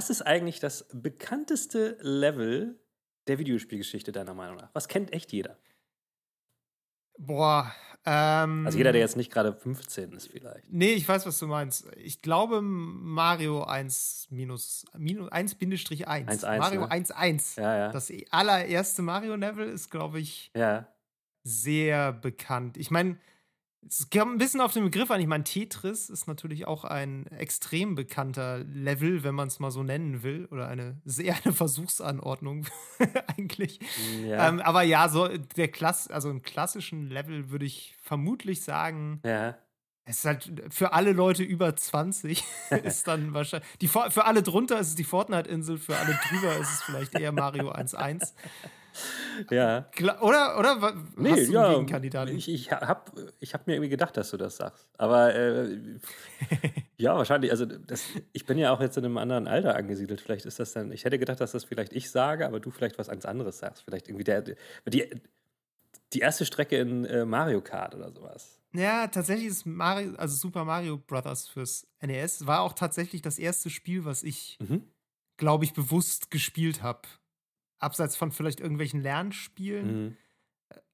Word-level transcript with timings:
Was 0.00 0.08
ist 0.08 0.22
eigentlich 0.22 0.60
das 0.60 0.86
bekannteste 0.94 1.98
Level 2.00 2.80
der 3.26 3.38
Videospielgeschichte 3.38 4.12
deiner 4.12 4.32
Meinung 4.32 4.56
nach? 4.56 4.70
Was 4.72 4.88
kennt 4.88 5.12
echt 5.12 5.30
jeder? 5.30 5.58
Boah. 7.18 7.70
Ähm, 8.06 8.64
Also 8.64 8.78
jeder, 8.78 8.92
der 8.92 9.02
jetzt 9.02 9.18
nicht 9.18 9.30
gerade 9.30 9.52
15 9.52 10.12
ist 10.12 10.28
vielleicht. 10.28 10.72
Nee, 10.72 10.92
ich 10.94 11.06
weiß, 11.06 11.26
was 11.26 11.38
du 11.38 11.48
meinst. 11.48 11.86
Ich 11.98 12.22
glaube 12.22 12.62
Mario 12.62 13.62
1 13.64 14.28
minus, 14.30 14.86
minus 14.96 15.30
1-1. 15.30 16.06
1-1, 16.06 16.58
Mario 16.58 16.80
ne? 16.80 16.90
1-1. 16.90 17.60
Ja, 17.60 17.76
ja. 17.76 17.92
Das 17.92 18.10
allererste 18.30 19.02
Mario-Level 19.02 19.68
ist, 19.68 19.90
glaube 19.90 20.18
ich, 20.18 20.50
Ja. 20.56 20.88
sehr 21.42 22.14
bekannt. 22.14 22.78
Ich 22.78 22.90
meine, 22.90 23.18
es 23.86 24.10
kommt 24.10 24.34
ein 24.34 24.38
bisschen 24.38 24.60
auf 24.60 24.72
den 24.72 24.84
Begriff 24.84 25.10
an. 25.10 25.20
Ich 25.20 25.26
meine, 25.26 25.44
Tetris 25.44 26.10
ist 26.10 26.26
natürlich 26.26 26.66
auch 26.66 26.84
ein 26.84 27.26
extrem 27.28 27.94
bekannter 27.94 28.58
Level, 28.58 29.24
wenn 29.24 29.34
man 29.34 29.48
es 29.48 29.58
mal 29.58 29.70
so 29.70 29.82
nennen 29.82 30.22
will. 30.22 30.46
Oder 30.50 30.68
eine 30.68 31.00
sehr 31.04 31.34
eine 31.44 31.54
Versuchsanordnung 31.54 32.66
eigentlich. 33.38 33.80
Ja. 34.24 34.48
Ähm, 34.48 34.60
aber 34.60 34.82
ja, 34.82 35.08
so 35.08 35.28
der 35.28 35.68
Klass, 35.68 36.08
also 36.08 36.30
im 36.30 36.42
klassischen 36.42 37.08
Level 37.08 37.50
würde 37.50 37.64
ich 37.64 37.96
vermutlich 38.02 38.62
sagen, 38.62 39.20
ja. 39.24 39.56
es 40.04 40.18
ist 40.18 40.24
halt 40.24 40.52
für 40.70 40.92
alle 40.92 41.12
Leute 41.12 41.42
über 41.42 41.74
20 41.74 42.44
ist 42.84 43.08
dann 43.08 43.32
wahrscheinlich. 43.32 43.68
Die, 43.80 43.88
für 43.88 44.24
alle 44.24 44.42
drunter 44.42 44.78
ist 44.78 44.88
es 44.88 44.94
die 44.94 45.04
Fortnite-Insel, 45.04 45.78
für 45.78 45.96
alle 45.96 46.18
drüber 46.28 46.56
ist 46.58 46.70
es 46.70 46.82
vielleicht 46.82 47.18
eher 47.18 47.32
Mario 47.32 47.72
1.1. 47.72 48.34
Ja. 49.50 49.88
Kla- 49.94 50.20
Oder? 50.20 50.58
Oder? 50.58 50.82
Wa- 50.82 50.94
Nee, 51.16 51.30
Hast 51.30 51.48
du 51.48 51.52
ja, 51.52 51.70
Gegenkandidaten? 51.70 52.36
ich, 52.36 52.48
ich 52.48 52.70
habe 52.72 53.32
ich 53.40 53.54
hab 53.54 53.66
mir 53.66 53.74
irgendwie 53.74 53.88
gedacht, 53.90 54.16
dass 54.16 54.30
du 54.30 54.36
das 54.36 54.56
sagst. 54.56 54.86
Aber 54.98 55.34
äh, 55.34 55.78
ja, 56.96 57.16
wahrscheinlich. 57.16 57.50
Also 57.50 57.64
das, 57.66 58.04
ich 58.32 58.44
bin 58.46 58.58
ja 58.58 58.72
auch 58.72 58.80
jetzt 58.80 58.96
in 58.98 59.04
einem 59.04 59.16
anderen 59.18 59.48
Alter 59.48 59.76
angesiedelt. 59.76 60.20
Vielleicht 60.20 60.44
ist 60.46 60.58
das 60.60 60.72
dann. 60.72 60.92
Ich 60.92 61.04
hätte 61.04 61.18
gedacht, 61.18 61.40
dass 61.40 61.52
das 61.52 61.64
vielleicht 61.64 61.92
ich 61.92 62.10
sage, 62.10 62.46
aber 62.46 62.60
du 62.60 62.70
vielleicht 62.70 62.98
was 62.98 63.08
ganz 63.08 63.24
anderes 63.24 63.58
sagst. 63.58 63.82
Vielleicht 63.84 64.08
irgendwie 64.08 64.24
der 64.24 64.42
die, 64.42 65.10
die 66.12 66.18
erste 66.18 66.44
Strecke 66.44 66.76
in 66.78 67.04
äh, 67.04 67.24
Mario 67.24 67.60
Kart 67.60 67.94
oder 67.94 68.10
sowas. 68.12 68.60
Ja, 68.72 69.06
tatsächlich 69.08 69.48
ist 69.48 69.66
Mario, 69.66 70.14
also 70.16 70.36
Super 70.36 70.64
Mario 70.64 70.96
Brothers 70.98 71.48
fürs 71.48 71.86
NES, 72.00 72.46
war 72.46 72.60
auch 72.60 72.72
tatsächlich 72.72 73.20
das 73.22 73.38
erste 73.38 73.70
Spiel, 73.70 74.04
was 74.04 74.22
ich, 74.22 74.58
Mhm. 74.60 74.84
glaube 75.36 75.64
ich, 75.64 75.72
bewusst 75.72 76.30
gespielt 76.30 76.82
habe. 76.82 77.00
Abseits 77.80 78.16
von 78.16 78.30
vielleicht 78.30 78.60
irgendwelchen 78.60 79.00
Lernspielen. 79.00 80.04
Mhm. 80.04 80.16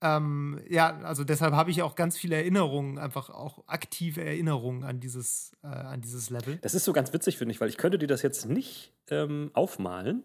Ähm, 0.00 0.60
ja, 0.68 0.98
also 1.00 1.24
deshalb 1.24 1.54
habe 1.54 1.70
ich 1.70 1.82
auch 1.82 1.94
ganz 1.94 2.16
viele 2.16 2.36
Erinnerungen, 2.36 2.98
einfach 2.98 3.28
auch 3.30 3.64
aktive 3.66 4.24
Erinnerungen 4.24 4.84
an 4.84 5.00
dieses, 5.00 5.52
äh, 5.62 5.66
an 5.66 6.00
dieses 6.00 6.30
Level. 6.30 6.58
Das 6.62 6.74
ist 6.74 6.84
so 6.84 6.92
ganz 6.92 7.12
witzig, 7.12 7.38
finde 7.38 7.52
ich, 7.52 7.60
weil 7.60 7.68
ich 7.68 7.76
könnte 7.76 7.98
dir 7.98 8.06
das 8.06 8.22
jetzt 8.22 8.46
nicht 8.46 8.92
ähm, 9.10 9.50
aufmalen. 9.52 10.22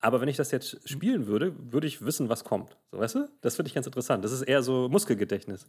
Aber 0.00 0.20
wenn 0.20 0.28
ich 0.28 0.36
das 0.36 0.50
jetzt 0.50 0.88
spielen 0.88 1.26
würde, 1.26 1.54
würde 1.72 1.86
ich 1.86 2.04
wissen, 2.04 2.28
was 2.28 2.44
kommt. 2.44 2.76
So, 2.92 2.98
weißt 2.98 3.14
du? 3.16 3.28
Das 3.40 3.56
finde 3.56 3.68
ich 3.68 3.74
ganz 3.74 3.86
interessant. 3.86 4.24
Das 4.24 4.32
ist 4.32 4.42
eher 4.42 4.62
so 4.62 4.88
Muskelgedächtnis. 4.88 5.66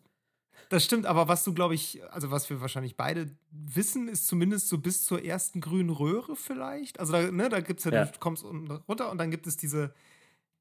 Das 0.69 0.83
stimmt, 0.83 1.05
aber 1.05 1.27
was 1.27 1.43
du, 1.43 1.53
glaube 1.53 1.75
ich, 1.75 2.01
also 2.11 2.29
was 2.31 2.49
wir 2.49 2.59
wahrscheinlich 2.61 2.95
beide 2.97 3.27
wissen, 3.51 4.07
ist 4.07 4.27
zumindest 4.27 4.67
so 4.69 4.77
bis 4.77 5.05
zur 5.05 5.23
ersten 5.23 5.61
grünen 5.61 5.89
Röhre 5.89 6.35
vielleicht. 6.35 6.99
Also 6.99 7.13
da, 7.13 7.31
ne, 7.31 7.49
da 7.49 7.61
gibt 7.61 7.79
es 7.79 7.85
ja, 7.85 7.91
Ja. 7.91 8.05
du 8.05 8.19
kommst 8.19 8.43
unten 8.43 8.69
runter 8.71 9.09
und 9.11 9.17
dann 9.17 9.31
gibt 9.31 9.47
es 9.47 9.55
diese, 9.57 9.93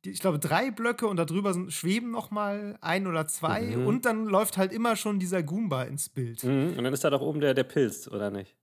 die, 0.05 0.11
ich 0.11 0.21
glaube, 0.21 0.39
drei 0.39 0.71
Blöcke 0.71 1.09
und 1.09 1.17
darüber 1.17 1.53
sind, 1.53 1.73
schweben 1.73 2.11
noch 2.13 2.31
mal 2.31 2.79
ein 2.81 3.07
oder 3.09 3.27
zwei 3.27 3.63
Mhm. 3.77 3.87
und 3.87 4.05
dann 4.05 4.27
läuft 4.27 4.57
halt 4.59 4.73
immer 4.73 4.95
schon 4.95 5.19
dieser 5.19 5.43
Goomba 5.43 5.83
ins 5.85 6.09
Bild. 6.09 6.45
Mhm. 6.45 6.75
Und 6.77 6.85
dann 6.85 6.93
ist 6.93 7.03
da 7.03 7.11
doch 7.11 7.21
oben 7.23 7.41
der, 7.41 7.55
der 7.55 7.65
Pilz, 7.65 8.07
oder 8.07 8.31
nicht? 8.31 8.55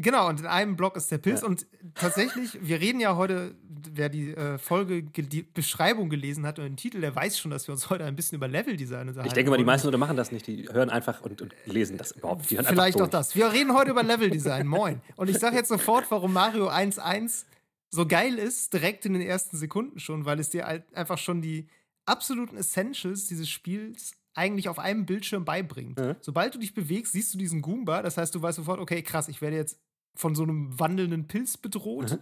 Genau, 0.00 0.28
und 0.28 0.40
in 0.40 0.46
einem 0.46 0.76
Block 0.76 0.96
ist 0.96 1.10
der 1.10 1.18
Pilz. 1.18 1.40
Ja. 1.42 1.46
Und 1.46 1.66
tatsächlich, 1.94 2.58
wir 2.60 2.80
reden 2.80 3.00
ja 3.00 3.16
heute, 3.16 3.54
wer 3.92 4.08
die 4.08 4.30
äh, 4.34 4.58
Folge, 4.58 5.02
ge- 5.02 5.24
die 5.26 5.42
Beschreibung 5.42 6.08
gelesen 6.10 6.46
hat 6.46 6.58
und 6.58 6.64
den 6.66 6.76
Titel, 6.76 7.00
der 7.00 7.14
weiß 7.14 7.38
schon, 7.38 7.50
dass 7.50 7.66
wir 7.68 7.72
uns 7.72 7.90
heute 7.90 8.04
ein 8.04 8.16
bisschen 8.16 8.36
über 8.36 8.48
Leveldesign 8.48 9.08
unterhalten. 9.08 9.28
Ich 9.28 9.34
denke 9.34 9.50
mal, 9.50 9.56
die 9.56 9.64
meisten 9.64 9.86
Leute 9.88 9.98
machen 9.98 10.16
das 10.16 10.32
nicht. 10.32 10.46
Die 10.46 10.68
hören 10.68 10.90
einfach 10.90 11.20
und, 11.22 11.40
und 11.42 11.54
lesen 11.66 11.96
das 11.98 12.12
überhaupt. 12.12 12.50
Die 12.50 12.56
hören 12.56 12.66
Vielleicht 12.66 13.00
auch 13.00 13.08
das. 13.08 13.34
Wir 13.34 13.52
reden 13.52 13.74
heute 13.74 13.90
über 13.90 14.02
Leveldesign. 14.02 14.66
Moin. 14.66 15.00
Und 15.16 15.28
ich 15.30 15.38
sage 15.38 15.56
jetzt 15.56 15.68
sofort, 15.68 16.10
warum 16.10 16.32
Mario 16.32 16.68
1.1 16.68 17.44
so 17.90 18.06
geil 18.06 18.34
ist, 18.38 18.72
direkt 18.74 19.06
in 19.06 19.14
den 19.14 19.22
ersten 19.22 19.56
Sekunden 19.56 19.98
schon, 19.98 20.24
weil 20.24 20.38
es 20.40 20.50
dir 20.50 20.66
halt 20.66 20.84
einfach 20.94 21.18
schon 21.18 21.40
die 21.42 21.68
absoluten 22.06 22.56
Essentials 22.56 23.26
dieses 23.26 23.48
Spiels 23.48 24.12
eigentlich 24.34 24.68
auf 24.68 24.78
einem 24.78 25.04
Bildschirm 25.06 25.44
beibringt. 25.44 25.98
Mhm. 25.98 26.14
Sobald 26.20 26.54
du 26.54 26.58
dich 26.58 26.72
bewegst, 26.74 27.12
siehst 27.12 27.34
du 27.34 27.38
diesen 27.38 27.60
Goomba. 27.60 28.02
Das 28.02 28.16
heißt, 28.16 28.34
du 28.34 28.40
weißt 28.42 28.56
sofort, 28.56 28.78
okay, 28.78 29.02
krass, 29.02 29.28
ich 29.28 29.40
werde 29.40 29.56
jetzt 29.56 29.78
von 30.18 30.34
so 30.34 30.42
einem 30.42 30.78
wandelnden 30.78 31.28
Pilz 31.28 31.56
bedroht. 31.56 32.12
Mhm. 32.12 32.18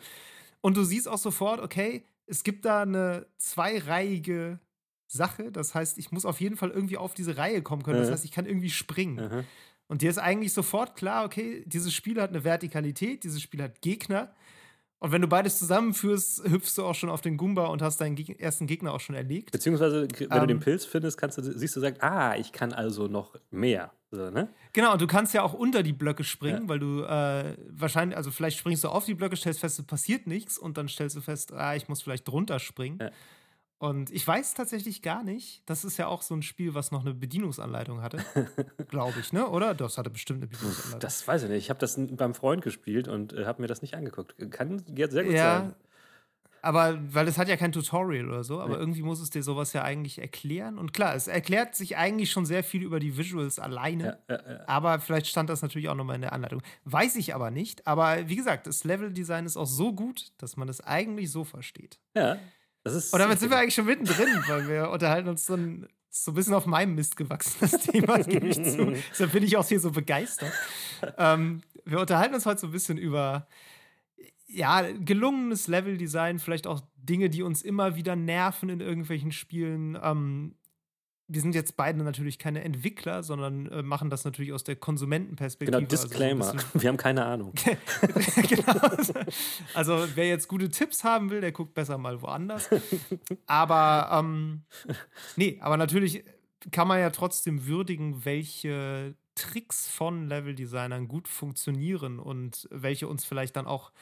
Und 0.61 0.77
du 0.77 0.85
siehst 0.85 1.09
auch 1.09 1.19
sofort, 1.19 1.61
okay, 1.61 2.05
es 2.27 2.45
gibt 2.45 2.65
da 2.65 2.83
eine 2.83 3.27
zweireihige 3.39 4.61
Sache. 5.07 5.51
Das 5.53 5.75
heißt, 5.75 5.99
ich 5.99 6.11
muss 6.13 6.25
auf 6.25 6.41
jeden 6.41 6.57
Fall 6.57 6.71
irgendwie 6.71 6.99
auf 6.99 7.15
diese 7.15 7.37
Reihe 7.37 7.63
kommen 7.63 7.83
können. 7.83 7.99
Das 7.99 8.09
Mhm. 8.09 8.13
heißt, 8.13 8.25
ich 8.25 8.33
kann 8.33 8.47
irgendwie 8.47 8.71
springen. 8.71 9.17
Mhm. 9.17 9.45
Und 9.89 10.03
dir 10.03 10.11
ist 10.11 10.19
eigentlich 10.19 10.53
sofort 10.53 10.97
klar, 10.97 11.25
okay, 11.25 11.63
dieses 11.67 11.95
Spiel 11.95 12.21
hat 12.21 12.31
eine 12.31 12.45
Vertikalität, 12.45 13.25
dieses 13.25 13.41
Spiel 13.41 13.63
hat 13.63 13.81
Gegner. 13.81 14.35
Und 15.07 15.13
wenn 15.13 15.23
du 15.23 15.29
beides 15.29 15.61
zusammenführst, 15.61 16.49
hüpfst 16.49 16.73
du 16.77 16.85
auch 16.85 16.97
schon 16.97 17.11
auf 17.11 17.21
den 17.21 17.37
Goomba 17.37 17.67
und 17.67 17.81
hast 17.81 18.01
deinen 18.01 18.17
Geg 18.17 18.41
ersten 18.41 18.67
Gegner 18.67 18.93
auch 18.93 18.99
schon 18.99 19.15
erlegt. 19.15 19.53
Beziehungsweise, 19.53 20.09
wenn 20.19 20.29
du 20.29 20.37
Ähm. 20.37 20.49
den 20.49 20.59
Pilz 20.59 20.85
findest, 20.85 21.17
kannst 21.17 21.39
du, 21.39 21.43
siehst 21.43 21.77
du, 21.77 21.81
sagst, 21.81 22.03
ah, 22.03 22.35
ich 22.35 22.51
kann 22.51 22.73
also 22.73 23.07
noch 23.07 23.37
mehr. 23.53 23.93
So, 24.11 24.31
ne? 24.31 24.49
Genau, 24.73 24.95
und 24.95 25.01
du 25.01 25.07
kannst 25.07 25.33
ja 25.33 25.45
auch 25.45 25.53
unter 25.55 25.85
die 25.85 25.93
Blöcke 25.93 26.25
springen, 26.25 26.63
Ja. 26.65 26.69
weil 26.69 26.81
du 26.81 27.03
äh, 27.05 27.57
wahrscheinlich, 27.69 28.17
also 28.17 28.33
vielleicht 28.33 28.59
springst 28.59 28.83
du 28.83 28.89
auf 28.89 29.05
die 29.05 29.15
Blöcke, 29.15 29.37
stellst 29.37 29.61
fest, 29.61 29.79
es 29.79 29.87
passiert 29.87 30.27
nichts 30.27 30.59
und 30.59 30.77
dann 30.77 30.89
stellst 30.89 31.15
du 31.15 31.21
fest, 31.21 31.53
ah, 31.53 31.77
ich 31.77 31.89
muss 31.89 32.03
vielleicht 32.03 32.27
drunter 32.27 32.59
springen. 32.59 32.99
Ja. 33.01 33.11
Und 33.79 34.11
ich 34.11 34.27
weiß 34.27 34.55
tatsächlich 34.55 35.03
gar 35.03 35.23
nicht, 35.23 35.63
das 35.69 35.85
ist 35.85 35.99
ja 35.99 36.07
auch 36.07 36.23
so 36.23 36.35
ein 36.35 36.43
Spiel, 36.43 36.75
was 36.75 36.93
noch 36.93 37.03
eine 37.03 37.13
Bedienungsanleitung 37.13 38.01
hatte, 38.01 38.25
glaube 38.89 39.21
ich, 39.21 39.33
ne? 39.35 39.47
Oder? 39.49 39.75
Das 39.75 39.99
hatte 39.99 40.09
bestimmt 40.09 40.39
eine 40.39 40.47
Bedienungsanleitung. 40.47 41.01
Das 41.01 41.29
weiß 41.29 41.43
ich 41.43 41.49
nicht. 41.51 41.59
Ich 41.65 41.69
habe 41.71 41.79
das 41.81 41.99
beim 41.99 42.35
Freund 42.35 42.63
gespielt 42.63 43.07
und 43.07 43.35
äh, 43.35 43.45
habe 43.45 43.61
mir 43.61 43.69
das 43.69 43.83
nicht 43.83 43.95
angeguckt. 43.95 44.35
Kann 44.51 44.83
jetzt 44.95 45.13
sehr 45.13 45.25
gut 45.25 45.35
Ja, 45.35 45.59
sein. 45.61 45.75
aber 46.63 46.99
weil 47.15 47.29
es 47.29 47.37
hat 47.37 47.49
ja 47.49 47.57
kein 47.59 47.71
Tutorial 47.73 48.27
oder 48.29 48.45
so, 48.45 48.61
aber 48.63 48.77
Nee. 48.77 48.81
irgendwie 48.81 49.03
muss 49.03 49.21
es 49.21 49.29
dir 49.29 49.43
sowas 49.43 49.75
ja 49.75 49.83
eigentlich 49.83 50.19
erklären. 50.21 50.79
Und 50.79 50.95
klar, 50.95 51.15
es 51.15 51.29
erklärt 51.29 51.75
sich 51.75 51.99
eigentlich 51.99 52.31
schon 52.31 52.47
sehr 52.47 52.65
viel 52.65 52.83
über 52.83 52.99
die 52.99 53.19
Visuals 53.19 53.59
alleine. 53.59 54.19
Ja, 54.29 54.37
ja, 54.37 54.53
ja. 54.53 54.61
Aber 54.69 55.01
vielleicht 55.01 55.27
stand 55.27 55.51
das 55.51 55.61
natürlich 55.61 55.91
auch 55.91 55.95
nochmal 55.95 56.17
in 56.17 56.23
der 56.23 56.33
Anleitung. 56.33 56.63
Weiß 56.85 57.15
ich 57.17 57.35
aber 57.35 57.51
nicht. 57.51 57.87
Aber 57.87 58.27
wie 58.27 58.37
gesagt, 58.37 58.67
das 58.67 58.85
Leveldesign 58.85 59.45
ist 59.45 59.59
auch 59.59 59.67
so 59.67 59.93
gut, 59.93 60.33
dass 60.39 60.57
man 60.57 60.71
es 60.71 60.81
eigentlich 60.81 61.31
so 61.31 61.45
versteht. 61.45 62.01
ja. 62.15 62.39
Das 62.95 63.13
Und 63.13 63.19
damit 63.19 63.41
sind 63.41 63.51
wir 63.51 63.59
eigentlich 63.59 63.75
schon 63.75 63.87
mittendrin, 63.87 64.29
weil 64.47 64.69
wir 64.69 64.91
unterhalten 64.91 65.29
uns 65.29 65.47
dann 65.47 65.89
so 66.09 66.31
ein 66.31 66.35
bisschen 66.35 66.55
auf 66.55 66.67
meinem 66.67 66.95
Mist 66.95 67.17
gewachsen, 67.17 67.57
das 67.61 67.73
Thema, 67.79 68.19
gebe 68.19 68.49
ich 68.49 68.57
zu. 68.57 68.95
Deshalb 69.11 69.33
bin 69.33 69.43
ich 69.43 69.57
auch 69.57 69.67
hier 69.67 69.81
so 69.81 69.91
begeistert. 69.91 70.53
Ähm, 71.19 71.63
wir 71.85 72.01
unterhalten 72.01 72.35
uns 72.35 72.47
heute 72.47 72.61
so 72.61 72.67
ein 72.69 72.73
bisschen 72.73 72.97
über 72.99 73.47
ja, 74.49 74.83
gelungenes 74.83 75.67
Leveldesign, 75.67 76.39
vielleicht 76.39 76.67
auch 76.67 76.81
Dinge, 76.97 77.29
die 77.29 77.43
uns 77.43 77.63
immer 77.63 77.97
wieder 77.97 78.17
nerven 78.17 78.69
in 78.69 78.81
irgendwelchen 78.81 79.33
Spielen. 79.33 79.99
Ähm, 80.01 80.55
wir 81.29 81.41
sind 81.41 81.55
jetzt 81.55 81.77
beide 81.77 82.03
natürlich 82.05 82.39
keine 82.39 82.63
Entwickler, 82.63 83.23
sondern 83.23 83.67
äh, 83.67 83.83
machen 83.83 84.11
das 84.11 84.25
natürlich 84.25 84.53
aus 84.53 84.63
der 84.63 84.77
Konsumentenperspektive. 84.77 85.79
Genau, 85.79 85.91
also 85.91 86.07
Disclaimer. 86.09 86.53
bisschen- 86.53 86.71
wir 86.83 86.89
haben 86.89 86.97
keine 86.97 87.25
Ahnung. 87.25 87.53
genau. 88.49 88.81
Also, 89.75 90.07
wer 90.15 90.29
jetzt 90.29 90.47
gute 90.49 90.69
Tipps 90.69 91.03
haben 91.03 91.31
will, 91.31 91.41
der 91.41 91.53
guckt 91.53 91.75
besser 91.75 91.99
mal 91.99 92.23
woanders. 92.23 92.69
Aber, 93.47 94.09
ähm, 94.13 94.63
nee, 95.37 95.59
aber 95.61 95.77
natürlich 95.77 96.25
kann 96.71 96.89
man 96.89 97.01
ja 97.01 97.11
trotzdem 97.11 97.67
würdigen, 97.67 98.25
welche 98.25 99.15
Tricks 99.35 99.89
von 99.89 100.29
Leveldesignern 100.29 101.09
gut 101.09 101.29
funktionieren 101.29 102.19
und 102.19 102.69
welche 102.71 103.09
uns 103.09 103.25
vielleicht 103.25 103.57
dann 103.57 103.67
auch 103.67 103.93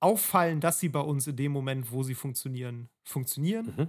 auffallen, 0.00 0.60
dass 0.60 0.80
sie 0.80 0.88
bei 0.88 1.00
uns 1.00 1.26
in 1.26 1.36
dem 1.36 1.52
Moment, 1.52 1.92
wo 1.92 2.02
sie 2.02 2.14
funktionieren, 2.14 2.88
funktionieren. 3.04 3.74
Mhm. 3.76 3.88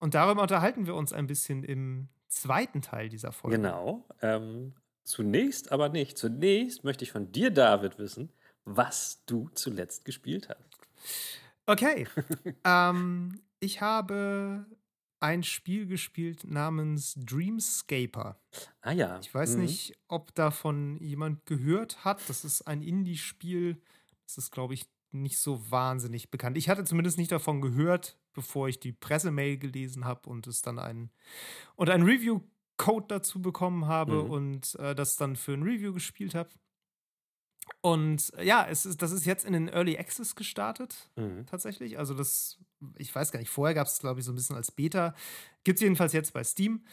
Und 0.00 0.14
darüber 0.14 0.42
unterhalten 0.42 0.86
wir 0.86 0.94
uns 0.96 1.12
ein 1.12 1.26
bisschen 1.26 1.62
im 1.62 2.08
zweiten 2.34 2.82
Teil 2.82 3.08
dieser 3.08 3.32
Folge. 3.32 3.56
Genau. 3.56 4.06
Ähm, 4.22 4.74
zunächst 5.04 5.72
aber 5.72 5.88
nicht. 5.88 6.18
Zunächst 6.18 6.84
möchte 6.84 7.04
ich 7.04 7.12
von 7.12 7.32
dir, 7.32 7.50
David, 7.50 7.98
wissen, 7.98 8.32
was 8.64 9.24
du 9.26 9.48
zuletzt 9.54 10.04
gespielt 10.04 10.48
hast. 10.48 11.38
Okay. 11.66 12.06
ähm, 12.64 13.40
ich 13.60 13.80
habe 13.80 14.66
ein 15.20 15.42
Spiel 15.42 15.86
gespielt 15.86 16.44
namens 16.44 17.14
Dreamscaper. 17.16 18.38
Ah 18.82 18.92
ja. 18.92 19.18
Ich 19.20 19.32
weiß 19.34 19.54
Mhm. 19.56 19.62
nicht, 19.62 19.96
ob 20.08 20.34
davon 20.34 20.98
jemand 20.98 21.46
gehört 21.46 22.04
hat. 22.04 22.20
Das 22.28 22.44
ist 22.44 22.62
ein 22.62 22.82
Indie-Spiel. 22.82 23.80
Das 24.26 24.36
ist, 24.38 24.50
glaube 24.50 24.74
ich, 24.74 24.86
nicht 25.12 25.38
so 25.38 25.70
wahnsinnig 25.70 26.30
bekannt. 26.30 26.58
Ich 26.58 26.68
hatte 26.68 26.84
zumindest 26.84 27.16
nicht 27.18 27.32
davon 27.32 27.60
gehört, 27.62 28.18
bevor 28.34 28.68
ich 28.68 28.78
die 28.80 28.92
Pressemail 28.92 29.56
gelesen 29.58 30.04
habe 30.04 30.28
und 30.28 30.46
es 30.46 30.60
dann 30.62 30.78
ein 30.78 31.10
und 31.76 31.88
ein 31.90 32.02
Review-Code 32.02 33.06
dazu 33.08 33.40
bekommen 33.40 33.86
habe 33.86 34.22
Mhm. 34.24 34.30
und 34.30 34.74
äh, 34.76 34.94
das 34.94 35.16
dann 35.16 35.36
für 35.36 35.52
ein 35.54 35.62
Review 35.62 35.92
gespielt 35.94 36.34
habe. 36.34 36.50
Und 37.80 38.32
äh, 38.36 38.44
ja, 38.44 38.66
es 38.68 38.84
ist, 38.86 39.00
das 39.02 39.10
ist 39.12 39.24
jetzt 39.24 39.44
in 39.44 39.52
den 39.52 39.68
Early 39.68 39.96
Access 39.98 40.34
gestartet, 40.34 41.10
Mhm. 41.16 41.46
tatsächlich. 41.46 41.98
Also 41.98 42.14
das, 42.14 42.58
ich 42.96 43.14
weiß 43.14 43.32
gar 43.32 43.40
nicht, 43.40 43.50
vorher 43.50 43.74
gab 43.74 43.86
es, 43.86 43.98
glaube 43.98 44.20
ich, 44.20 44.26
so 44.26 44.32
ein 44.32 44.36
bisschen 44.36 44.56
als 44.56 44.70
Beta. 44.70 45.14
Gibt 45.64 45.78
es 45.78 45.82
jedenfalls 45.82 46.12
jetzt 46.12 46.32
bei 46.32 46.44
Steam. 46.44 46.84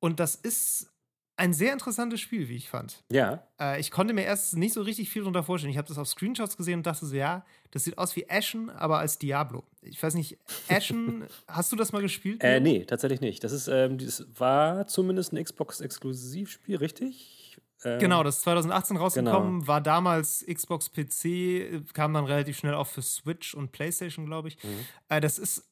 Und 0.00 0.20
das 0.20 0.34
ist 0.34 0.90
ein 1.38 1.52
sehr 1.52 1.72
interessantes 1.72 2.20
Spiel, 2.20 2.48
wie 2.48 2.56
ich 2.56 2.68
fand. 2.68 3.02
Ja. 3.10 3.42
Äh, 3.60 3.80
ich 3.80 3.90
konnte 3.90 4.12
mir 4.12 4.24
erst 4.24 4.56
nicht 4.56 4.74
so 4.74 4.82
richtig 4.82 5.08
viel 5.08 5.22
darunter 5.22 5.42
vorstellen. 5.44 5.70
Ich 5.70 5.78
habe 5.78 5.88
das 5.88 5.96
auf 5.96 6.08
Screenshots 6.08 6.56
gesehen 6.56 6.80
und 6.80 6.86
dachte 6.86 7.06
so, 7.06 7.14
ja, 7.14 7.44
das 7.70 7.84
sieht 7.84 7.96
aus 7.96 8.14
wie 8.16 8.28
Ashen, 8.28 8.70
aber 8.70 8.98
als 8.98 9.18
Diablo. 9.18 9.62
Ich 9.82 10.02
weiß 10.02 10.14
nicht, 10.14 10.36
Ashen, 10.68 11.24
hast 11.46 11.70
du 11.72 11.76
das 11.76 11.92
mal 11.92 12.02
gespielt? 12.02 12.42
Äh, 12.42 12.60
nee, 12.60 12.84
tatsächlich 12.84 13.20
nicht. 13.20 13.44
Das 13.44 13.52
ist, 13.52 13.68
ähm, 13.68 13.98
das 13.98 14.26
war 14.36 14.86
zumindest 14.88 15.32
ein 15.32 15.42
Xbox-Exklusivspiel, 15.42 16.76
richtig? 16.76 17.58
Ähm, 17.84 18.00
Genau, 18.00 18.22
das 18.24 18.36
ist 18.38 18.42
2018 18.42 18.96
rausgekommen, 18.96 19.60
Genau. 19.60 19.66
war 19.68 19.80
damals 19.80 20.44
Xbox 20.52 20.90
PC, 20.90 21.82
kam 21.94 22.14
dann 22.14 22.24
relativ 22.24 22.58
schnell 22.58 22.74
auch 22.74 22.88
für 22.88 23.02
Switch 23.02 23.54
und 23.54 23.70
PlayStation, 23.72 24.26
glaube 24.26 24.48
ich. 24.48 24.62
Mhm. 24.64 24.68
Äh, 25.08 25.20
das 25.20 25.38
ist, 25.38 25.64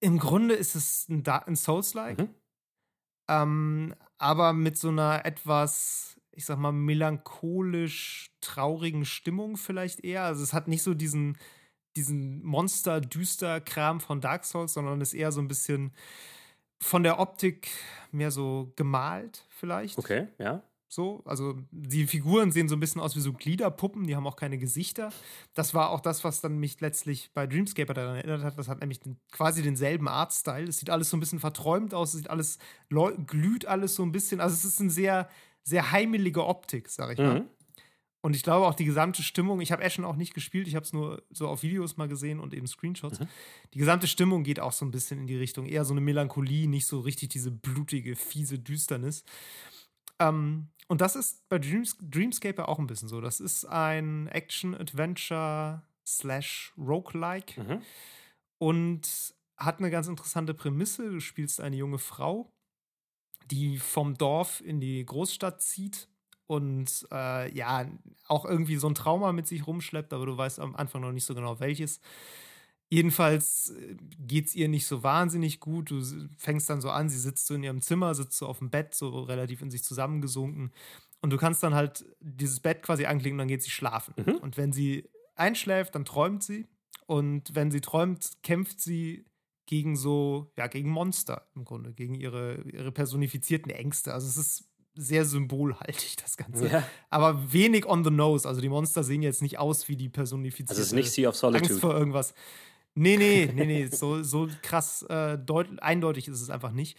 im 0.00 0.18
Grunde 0.18 0.54
ist 0.56 0.74
es 0.74 1.08
ein, 1.08 1.24
ein 1.26 1.54
Souls-like, 1.54 2.18
Mhm. 2.18 2.28
Ähm, 3.32 3.94
aber 4.18 4.52
mit 4.52 4.78
so 4.78 4.88
einer 4.88 5.24
etwas, 5.24 6.20
ich 6.32 6.44
sag 6.44 6.58
mal, 6.58 6.72
melancholisch 6.72 8.30
traurigen 8.40 9.04
Stimmung 9.04 9.56
vielleicht 9.56 10.04
eher. 10.04 10.24
Also 10.24 10.42
es 10.42 10.52
hat 10.52 10.68
nicht 10.68 10.82
so 10.82 10.94
diesen, 10.94 11.38
diesen 11.96 12.42
Monster-Düster-Kram 12.44 14.00
von 14.00 14.20
Dark 14.20 14.44
Souls, 14.44 14.74
sondern 14.74 15.00
ist 15.00 15.14
eher 15.14 15.32
so 15.32 15.40
ein 15.40 15.48
bisschen 15.48 15.94
von 16.80 17.02
der 17.02 17.18
Optik 17.18 17.70
mehr 18.10 18.30
so 18.30 18.72
gemalt 18.76 19.46
vielleicht. 19.48 19.98
Okay, 19.98 20.28
ja. 20.38 20.62
So, 20.92 21.22
also 21.24 21.54
die 21.70 22.06
Figuren 22.06 22.52
sehen 22.52 22.68
so 22.68 22.76
ein 22.76 22.80
bisschen 22.80 23.00
aus 23.00 23.16
wie 23.16 23.20
so 23.20 23.32
Gliederpuppen, 23.32 24.06
die 24.06 24.14
haben 24.14 24.26
auch 24.26 24.36
keine 24.36 24.58
Gesichter. 24.58 25.10
Das 25.54 25.72
war 25.72 25.88
auch 25.88 26.00
das, 26.00 26.22
was 26.22 26.42
dann 26.42 26.58
mich 26.58 26.78
letztlich 26.82 27.30
bei 27.32 27.46
Dreamscaper 27.46 27.94
daran 27.94 28.16
erinnert 28.16 28.42
hat. 28.42 28.58
Das 28.58 28.68
hat 28.68 28.80
nämlich 28.80 29.00
den, 29.00 29.16
quasi 29.30 29.62
denselben 29.62 30.06
Artstyle. 30.06 30.68
Es 30.68 30.80
sieht 30.80 30.90
alles 30.90 31.08
so 31.08 31.16
ein 31.16 31.20
bisschen 31.20 31.40
verträumt 31.40 31.94
aus, 31.94 32.12
es 32.12 32.18
sieht 32.18 32.28
alles, 32.28 32.58
glüht 32.90 33.64
alles 33.64 33.94
so 33.94 34.02
ein 34.02 34.12
bisschen. 34.12 34.42
Also 34.42 34.52
es 34.52 34.66
ist 34.66 34.82
eine 34.82 34.90
sehr, 34.90 35.30
sehr 35.62 35.92
heimelige 35.92 36.44
Optik, 36.44 36.90
sag 36.90 37.14
ich 37.14 37.18
mal. 37.18 37.40
Mhm. 37.40 37.46
Und 38.20 38.36
ich 38.36 38.42
glaube 38.42 38.66
auch 38.66 38.74
die 38.74 38.84
gesamte 38.84 39.22
Stimmung, 39.22 39.62
ich 39.62 39.72
habe 39.72 39.82
Ashen 39.82 40.04
auch 40.04 40.16
nicht 40.16 40.34
gespielt, 40.34 40.68
ich 40.68 40.74
habe 40.74 40.84
es 40.84 40.92
nur 40.92 41.22
so 41.30 41.48
auf 41.48 41.62
Videos 41.62 41.96
mal 41.96 42.06
gesehen 42.06 42.38
und 42.38 42.52
eben 42.52 42.66
Screenshots. 42.66 43.18
Mhm. 43.18 43.28
Die 43.72 43.78
gesamte 43.78 44.08
Stimmung 44.08 44.44
geht 44.44 44.60
auch 44.60 44.72
so 44.72 44.84
ein 44.84 44.90
bisschen 44.90 45.20
in 45.20 45.26
die 45.26 45.38
Richtung, 45.38 45.64
eher 45.64 45.86
so 45.86 45.94
eine 45.94 46.02
Melancholie, 46.02 46.68
nicht 46.68 46.84
so 46.84 47.00
richtig 47.00 47.30
diese 47.30 47.50
blutige, 47.50 48.14
fiese 48.14 48.58
Düsternis. 48.58 49.24
Ähm, 50.22 50.68
und 50.88 51.00
das 51.00 51.16
ist 51.16 51.48
bei 51.48 51.58
Dreams 51.58 51.96
Dreamscaper 52.00 52.68
auch 52.68 52.78
ein 52.78 52.86
bisschen 52.86 53.08
so. 53.08 53.20
Das 53.20 53.40
ist 53.40 53.64
ein 53.66 54.28
Action-Adventure 54.28 55.82
slash 56.06 56.72
Roguelike 56.78 57.60
Mhm. 57.60 57.82
und 58.58 59.34
hat 59.56 59.78
eine 59.78 59.90
ganz 59.90 60.08
interessante 60.08 60.54
Prämisse. 60.54 61.10
Du 61.10 61.20
spielst 61.20 61.60
eine 61.60 61.76
junge 61.76 61.98
Frau, 61.98 62.52
die 63.50 63.78
vom 63.78 64.14
Dorf 64.16 64.60
in 64.60 64.80
die 64.80 65.04
Großstadt 65.04 65.62
zieht 65.62 66.08
und 66.46 67.06
äh, 67.12 67.52
ja, 67.54 67.86
auch 68.26 68.44
irgendwie 68.44 68.76
so 68.76 68.88
ein 68.88 68.94
Trauma 68.94 69.32
mit 69.32 69.46
sich 69.46 69.66
rumschleppt, 69.66 70.12
aber 70.12 70.26
du 70.26 70.36
weißt 70.36 70.60
am 70.60 70.76
Anfang 70.76 71.02
noch 71.02 71.12
nicht 71.12 71.24
so 71.24 71.34
genau 71.34 71.60
welches. 71.60 72.00
Jedenfalls 72.92 73.72
geht 74.18 74.48
es 74.48 74.54
ihr 74.54 74.68
nicht 74.68 74.84
so 74.84 75.02
wahnsinnig 75.02 75.60
gut. 75.60 75.90
Du 75.90 76.02
fängst 76.36 76.68
dann 76.68 76.82
so 76.82 76.90
an, 76.90 77.08
sie 77.08 77.18
sitzt 77.18 77.46
so 77.46 77.54
in 77.54 77.62
ihrem 77.62 77.80
Zimmer, 77.80 78.14
sitzt 78.14 78.36
so 78.36 78.46
auf 78.46 78.58
dem 78.58 78.68
Bett, 78.68 78.94
so 78.94 79.22
relativ 79.22 79.62
in 79.62 79.70
sich 79.70 79.82
zusammengesunken. 79.82 80.74
Und 81.22 81.30
du 81.30 81.38
kannst 81.38 81.62
dann 81.62 81.74
halt 81.74 82.04
dieses 82.20 82.60
Bett 82.60 82.82
quasi 82.82 83.06
anklicken 83.06 83.36
und 83.36 83.38
dann 83.38 83.48
geht 83.48 83.62
sie 83.62 83.70
schlafen. 83.70 84.12
Mhm. 84.18 84.34
Und 84.34 84.58
wenn 84.58 84.74
sie 84.74 85.08
einschläft, 85.36 85.94
dann 85.94 86.04
träumt 86.04 86.42
sie. 86.42 86.66
Und 87.06 87.54
wenn 87.54 87.70
sie 87.70 87.80
träumt, 87.80 88.28
kämpft 88.42 88.78
sie 88.78 89.24
gegen 89.64 89.96
so, 89.96 90.52
ja, 90.58 90.66
gegen 90.66 90.90
Monster 90.90 91.46
im 91.54 91.64
Grunde, 91.64 91.94
gegen 91.94 92.14
ihre, 92.14 92.60
ihre 92.70 92.92
personifizierten 92.92 93.72
Ängste. 93.72 94.12
Also 94.12 94.26
es 94.26 94.36
ist 94.36 94.68
sehr 94.94 95.24
symbolhaltig, 95.24 96.16
das 96.22 96.36
Ganze. 96.36 96.68
Ja. 96.68 96.86
Aber 97.08 97.54
wenig 97.54 97.86
on 97.86 98.04
the 98.04 98.10
nose. 98.10 98.46
Also 98.46 98.60
die 98.60 98.68
Monster 98.68 99.02
sehen 99.02 99.22
jetzt 99.22 99.40
nicht 99.40 99.58
aus 99.58 99.88
wie 99.88 99.96
die 99.96 100.10
personifizierte 100.10 100.72
Also 100.72 100.82
es 100.82 100.88
ist 100.88 100.92
nicht 100.92 101.10
Sea 101.10 101.30
of 101.30 101.42
Angst 101.42 101.60
Solitude. 101.62 101.80
vor 101.80 101.96
irgendwas. 101.96 102.34
Nee, 102.94 103.16
nee, 103.16 103.50
nee, 103.54 103.64
nee. 103.64 103.86
So, 103.86 104.22
so 104.22 104.48
krass 104.62 105.02
äh, 105.08 105.38
deut- 105.38 105.78
eindeutig 105.80 106.28
ist 106.28 106.40
es 106.40 106.50
einfach 106.50 106.72
nicht. 106.72 106.98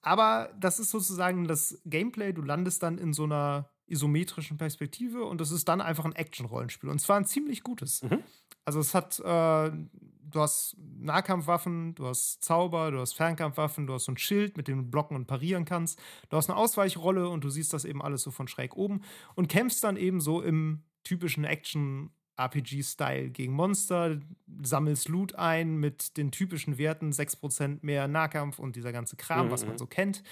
Aber 0.00 0.52
das 0.60 0.78
ist 0.78 0.90
sozusagen 0.90 1.48
das 1.48 1.80
Gameplay. 1.86 2.32
Du 2.32 2.42
landest 2.42 2.82
dann 2.82 2.98
in 2.98 3.12
so 3.12 3.24
einer 3.24 3.70
isometrischen 3.86 4.56
Perspektive 4.56 5.24
und 5.24 5.40
das 5.40 5.50
ist 5.50 5.68
dann 5.68 5.80
einfach 5.80 6.04
ein 6.04 6.14
Action-Rollenspiel. 6.14 6.88
Und 6.90 7.00
zwar 7.00 7.16
ein 7.16 7.24
ziemlich 7.26 7.62
gutes. 7.62 8.02
Mhm. 8.02 8.22
Also 8.64 8.80
es 8.80 8.94
hat, 8.94 9.18
äh, 9.20 9.22
du 9.70 10.40
hast 10.40 10.76
Nahkampfwaffen, 10.78 11.94
du 11.94 12.06
hast 12.06 12.42
Zauber, 12.42 12.90
du 12.90 13.00
hast 13.00 13.14
Fernkampfwaffen, 13.14 13.86
du 13.86 13.94
hast 13.94 14.04
so 14.04 14.12
ein 14.12 14.16
Schild, 14.18 14.56
mit 14.56 14.68
dem 14.68 14.78
du 14.84 14.90
blocken 14.90 15.16
und 15.16 15.26
parieren 15.26 15.64
kannst. 15.64 15.98
Du 16.30 16.36
hast 16.36 16.48
eine 16.48 16.56
Ausweichrolle 16.58 17.28
und 17.28 17.44
du 17.44 17.50
siehst 17.50 17.72
das 17.72 17.84
eben 17.84 18.00
alles 18.02 18.22
so 18.22 18.30
von 18.30 18.48
schräg 18.48 18.76
oben 18.76 19.02
und 19.34 19.48
kämpfst 19.48 19.84
dann 19.84 19.96
eben 19.96 20.20
so 20.20 20.40
im 20.40 20.84
typischen 21.02 21.44
Action 21.44 22.10
RPG-Style 22.36 23.30
gegen 23.30 23.52
Monster, 23.52 24.20
sammelst 24.62 25.08
Loot 25.08 25.34
ein 25.34 25.76
mit 25.76 26.16
den 26.16 26.30
typischen 26.30 26.78
Werten, 26.78 27.12
6% 27.12 27.78
mehr 27.82 28.08
Nahkampf 28.08 28.58
und 28.58 28.76
dieser 28.76 28.92
ganze 28.92 29.16
Kram, 29.16 29.46
Mhm, 29.46 29.50
was 29.50 29.64
man 29.64 29.74
mhm. 29.74 29.78
so 29.78 29.86
kennt. 29.86 30.22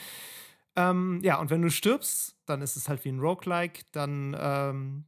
Ähm, 0.75 1.21
ja, 1.23 1.39
und 1.39 1.51
wenn 1.51 1.63
du 1.63 1.71
stirbst, 1.71 2.37
dann 2.47 2.63
ist 2.63 2.77
es 2.77 2.89
halt 2.89 3.05
wie 3.05 3.11
ein 3.11 3.21
Roguelike, 3.21 3.85
dann, 3.93 4.37
ähm, 4.39 5.05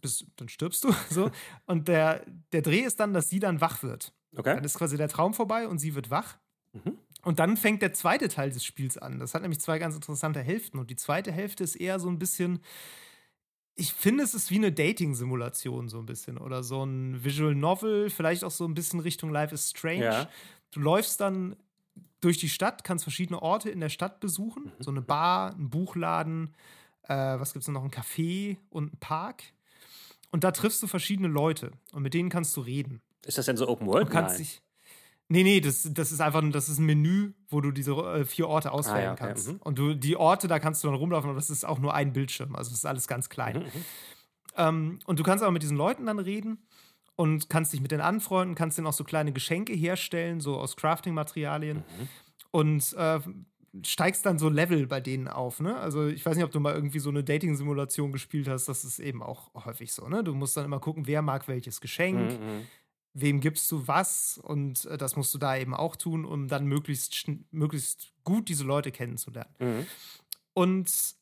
bist, 0.00 0.26
dann 0.36 0.48
stirbst 0.48 0.84
du 0.84 0.92
so. 1.10 1.30
Und 1.66 1.88
der, 1.88 2.24
der 2.52 2.62
Dreh 2.62 2.80
ist 2.80 3.00
dann, 3.00 3.14
dass 3.14 3.30
sie 3.30 3.40
dann 3.40 3.60
wach 3.60 3.82
wird. 3.82 4.12
Okay. 4.36 4.54
Dann 4.54 4.64
ist 4.64 4.76
quasi 4.76 4.96
der 4.96 5.08
Traum 5.08 5.34
vorbei 5.34 5.66
und 5.66 5.78
sie 5.78 5.94
wird 5.94 6.10
wach. 6.10 6.36
Mhm. 6.72 6.98
Und 7.22 7.38
dann 7.40 7.56
fängt 7.56 7.82
der 7.82 7.92
zweite 7.94 8.28
Teil 8.28 8.50
des 8.50 8.64
Spiels 8.64 8.96
an. 8.96 9.18
Das 9.18 9.34
hat 9.34 9.42
nämlich 9.42 9.60
zwei 9.60 9.78
ganz 9.78 9.94
interessante 9.94 10.40
Hälften. 10.40 10.78
Und 10.78 10.90
die 10.90 10.96
zweite 10.96 11.32
Hälfte 11.32 11.64
ist 11.64 11.74
eher 11.76 11.98
so 11.98 12.08
ein 12.08 12.18
bisschen. 12.18 12.60
Ich 13.80 13.92
finde, 13.92 14.24
es 14.24 14.34
ist 14.34 14.50
wie 14.50 14.56
eine 14.56 14.72
Dating-Simulation, 14.72 15.88
so 15.88 15.98
ein 15.98 16.06
bisschen. 16.06 16.36
Oder 16.36 16.64
so 16.64 16.84
ein 16.84 17.22
Visual 17.24 17.54
Novel, 17.54 18.10
vielleicht 18.10 18.42
auch 18.42 18.50
so 18.50 18.64
ein 18.64 18.74
bisschen 18.74 18.98
Richtung 18.98 19.30
Life 19.30 19.54
is 19.54 19.70
Strange. 19.70 20.04
Ja. 20.04 20.28
Du 20.72 20.80
läufst 20.80 21.20
dann 21.20 21.54
durch 22.20 22.38
die 22.38 22.48
Stadt, 22.48 22.82
kannst 22.82 23.04
verschiedene 23.04 23.40
Orte 23.40 23.70
in 23.70 23.78
der 23.78 23.88
Stadt 23.88 24.18
besuchen. 24.18 24.64
Mhm. 24.64 24.82
So 24.82 24.90
eine 24.90 25.00
Bar, 25.00 25.54
ein 25.54 25.70
Buchladen, 25.70 26.54
äh, 27.04 27.14
was 27.14 27.52
gibt 27.52 27.62
es 27.62 27.68
noch? 27.68 27.84
Ein 27.84 27.90
Café 27.90 28.56
und 28.70 28.92
ein 28.92 28.98
Park. 28.98 29.44
Und 30.30 30.44
da 30.44 30.50
triffst 30.50 30.82
du 30.82 30.88
verschiedene 30.88 31.28
Leute 31.28 31.70
und 31.92 32.02
mit 32.02 32.14
denen 32.14 32.30
kannst 32.30 32.56
du 32.56 32.60
reden. 32.60 33.00
Ist 33.24 33.38
das 33.38 33.46
denn 33.46 33.56
so 33.56 33.68
Open 33.68 33.86
World? 33.86 34.08
Du 34.08 34.12
kannst 34.12 34.34
Nein. 34.34 34.38
dich. 34.38 34.62
Nee, 35.30 35.42
nee, 35.42 35.60
das, 35.60 35.86
das 35.92 36.10
ist 36.10 36.20
einfach 36.20 36.40
ein- 36.42 36.52
das 36.52 36.68
ist 36.70 36.78
ein 36.78 36.86
Menü, 36.86 37.32
wo 37.50 37.60
du 37.60 37.70
diese 37.70 37.92
äh, 37.92 38.24
vier 38.24 38.48
Orte 38.48 38.72
auswählen 38.72 38.96
Ah, 38.98 39.02
ja, 39.02 39.12
okay, 39.12 39.26
kannst. 39.28 39.48
mhm. 39.52 39.56
Und 39.62 39.78
du, 39.78 39.94
die 39.94 40.16
Orte, 40.16 40.48
da 40.48 40.58
kannst 40.58 40.82
du 40.82 40.88
dann 40.88 40.96
rumlaufen, 40.96 41.28
aber 41.28 41.38
das 41.38 41.50
ist 41.50 41.64
auch 41.66 41.78
nur 41.78 41.92
ein 41.94 42.12
Bildschirm. 42.14 42.56
Also 42.56 42.70
das 42.70 42.78
ist 42.78 42.86
alles 42.86 43.06
ganz 43.08 43.28
klein. 43.28 43.58
Mhm, 43.58 43.62
mhm. 43.64 43.84
Ähm, 44.56 44.98
und 45.04 45.18
du 45.18 45.22
kannst 45.22 45.42
aber 45.44 45.52
mit 45.52 45.62
diesen 45.62 45.76
Leuten 45.76 46.06
dann 46.06 46.18
reden 46.18 46.58
und 47.14 47.50
kannst 47.50 47.72
dich 47.72 47.80
mit 47.82 47.90
denen 47.90 48.00
anfreunden, 48.00 48.54
kannst 48.54 48.78
denen 48.78 48.86
auch 48.86 48.92
so 48.94 49.04
kleine 49.04 49.32
Geschenke 49.32 49.74
herstellen, 49.74 50.40
so 50.40 50.56
aus 50.56 50.76
Crafting-Materialien. 50.76 51.78
Mhm. 51.78 52.08
Und 52.50 52.94
äh, 52.94 53.20
steigst 53.84 54.24
dann 54.24 54.38
so 54.38 54.48
Level 54.48 54.86
bei 54.86 55.00
denen 55.00 55.28
auf, 55.28 55.60
ne? 55.60 55.76
Also 55.76 56.06
ich 56.06 56.24
weiß 56.24 56.36
nicht, 56.36 56.44
ob 56.44 56.50
du 56.50 56.58
mal 56.60 56.74
irgendwie 56.74 56.98
so 57.00 57.10
eine 57.10 57.22
Dating-Simulation 57.22 58.12
gespielt 58.12 58.48
hast, 58.48 58.66
das 58.66 58.82
ist 58.84 58.98
eben 58.98 59.22
auch 59.22 59.52
häufig 59.66 59.92
so, 59.92 60.08
ne? 60.08 60.24
Du 60.24 60.34
musst 60.34 60.56
dann 60.56 60.64
immer 60.64 60.80
gucken, 60.80 61.06
wer 61.06 61.20
mag 61.20 61.46
welches 61.48 61.82
Geschenk, 61.82 62.32
mhm. 62.40 62.66
Wem 63.20 63.40
gibst 63.40 63.70
du 63.70 63.86
was 63.86 64.38
und 64.42 64.84
äh, 64.86 64.98
das 64.98 65.16
musst 65.16 65.34
du 65.34 65.38
da 65.38 65.56
eben 65.56 65.74
auch 65.74 65.96
tun, 65.96 66.24
um 66.24 66.48
dann 66.48 66.66
möglichst, 66.66 67.26
möglichst 67.50 68.12
gut 68.24 68.48
diese 68.48 68.64
Leute 68.64 68.92
kennenzulernen. 68.92 69.54
Mhm. 69.58 69.86
Und 70.54 71.17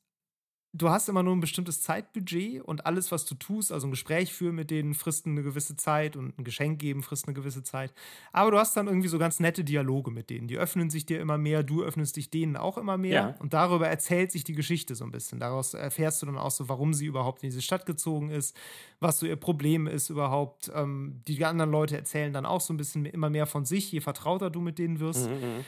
du 0.76 0.90
hast 0.90 1.08
immer 1.08 1.22
nur 1.22 1.34
ein 1.34 1.40
bestimmtes 1.40 1.80
Zeitbudget 1.80 2.62
und 2.62 2.86
alles, 2.86 3.10
was 3.10 3.24
du 3.24 3.34
tust, 3.34 3.72
also 3.72 3.86
ein 3.86 3.90
Gespräch 3.90 4.32
führen 4.32 4.54
mit 4.54 4.70
denen, 4.70 4.94
frisst 4.94 5.26
eine 5.26 5.42
gewisse 5.42 5.76
Zeit 5.76 6.16
und 6.16 6.38
ein 6.38 6.44
Geschenk 6.44 6.78
geben, 6.78 7.02
frisst 7.02 7.26
eine 7.26 7.34
gewisse 7.34 7.62
Zeit. 7.62 7.92
Aber 8.32 8.50
du 8.50 8.58
hast 8.58 8.76
dann 8.76 8.86
irgendwie 8.86 9.08
so 9.08 9.18
ganz 9.18 9.40
nette 9.40 9.64
Dialoge 9.64 10.10
mit 10.10 10.30
denen. 10.30 10.48
Die 10.48 10.58
öffnen 10.58 10.90
sich 10.90 11.06
dir 11.06 11.20
immer 11.20 11.38
mehr, 11.38 11.62
du 11.62 11.82
öffnest 11.82 12.16
dich 12.16 12.30
denen 12.30 12.56
auch 12.56 12.78
immer 12.78 12.98
mehr. 12.98 13.12
Ja. 13.12 13.34
Und 13.38 13.54
darüber 13.54 13.88
erzählt 13.88 14.32
sich 14.32 14.44
die 14.44 14.54
Geschichte 14.54 14.94
so 14.94 15.04
ein 15.04 15.10
bisschen. 15.10 15.40
Daraus 15.40 15.74
erfährst 15.74 16.22
du 16.22 16.26
dann 16.26 16.38
auch 16.38 16.50
so, 16.50 16.68
warum 16.68 16.92
sie 16.94 17.06
überhaupt 17.06 17.42
in 17.42 17.50
diese 17.50 17.62
Stadt 17.62 17.86
gezogen 17.86 18.30
ist, 18.30 18.56
was 19.00 19.18
so 19.18 19.26
ihr 19.26 19.36
Problem 19.36 19.86
ist 19.86 20.10
überhaupt. 20.10 20.70
Ähm, 20.74 21.22
die 21.26 21.44
anderen 21.44 21.70
Leute 21.70 21.96
erzählen 21.96 22.32
dann 22.32 22.46
auch 22.46 22.60
so 22.60 22.74
ein 22.74 22.76
bisschen 22.76 23.06
immer 23.06 23.30
mehr 23.30 23.46
von 23.46 23.64
sich, 23.64 23.90
je 23.92 24.00
vertrauter 24.00 24.50
du 24.50 24.60
mit 24.60 24.78
denen 24.78 25.00
wirst. 25.00 25.28
Mhm, 25.28 25.34
mhm. 25.34 25.64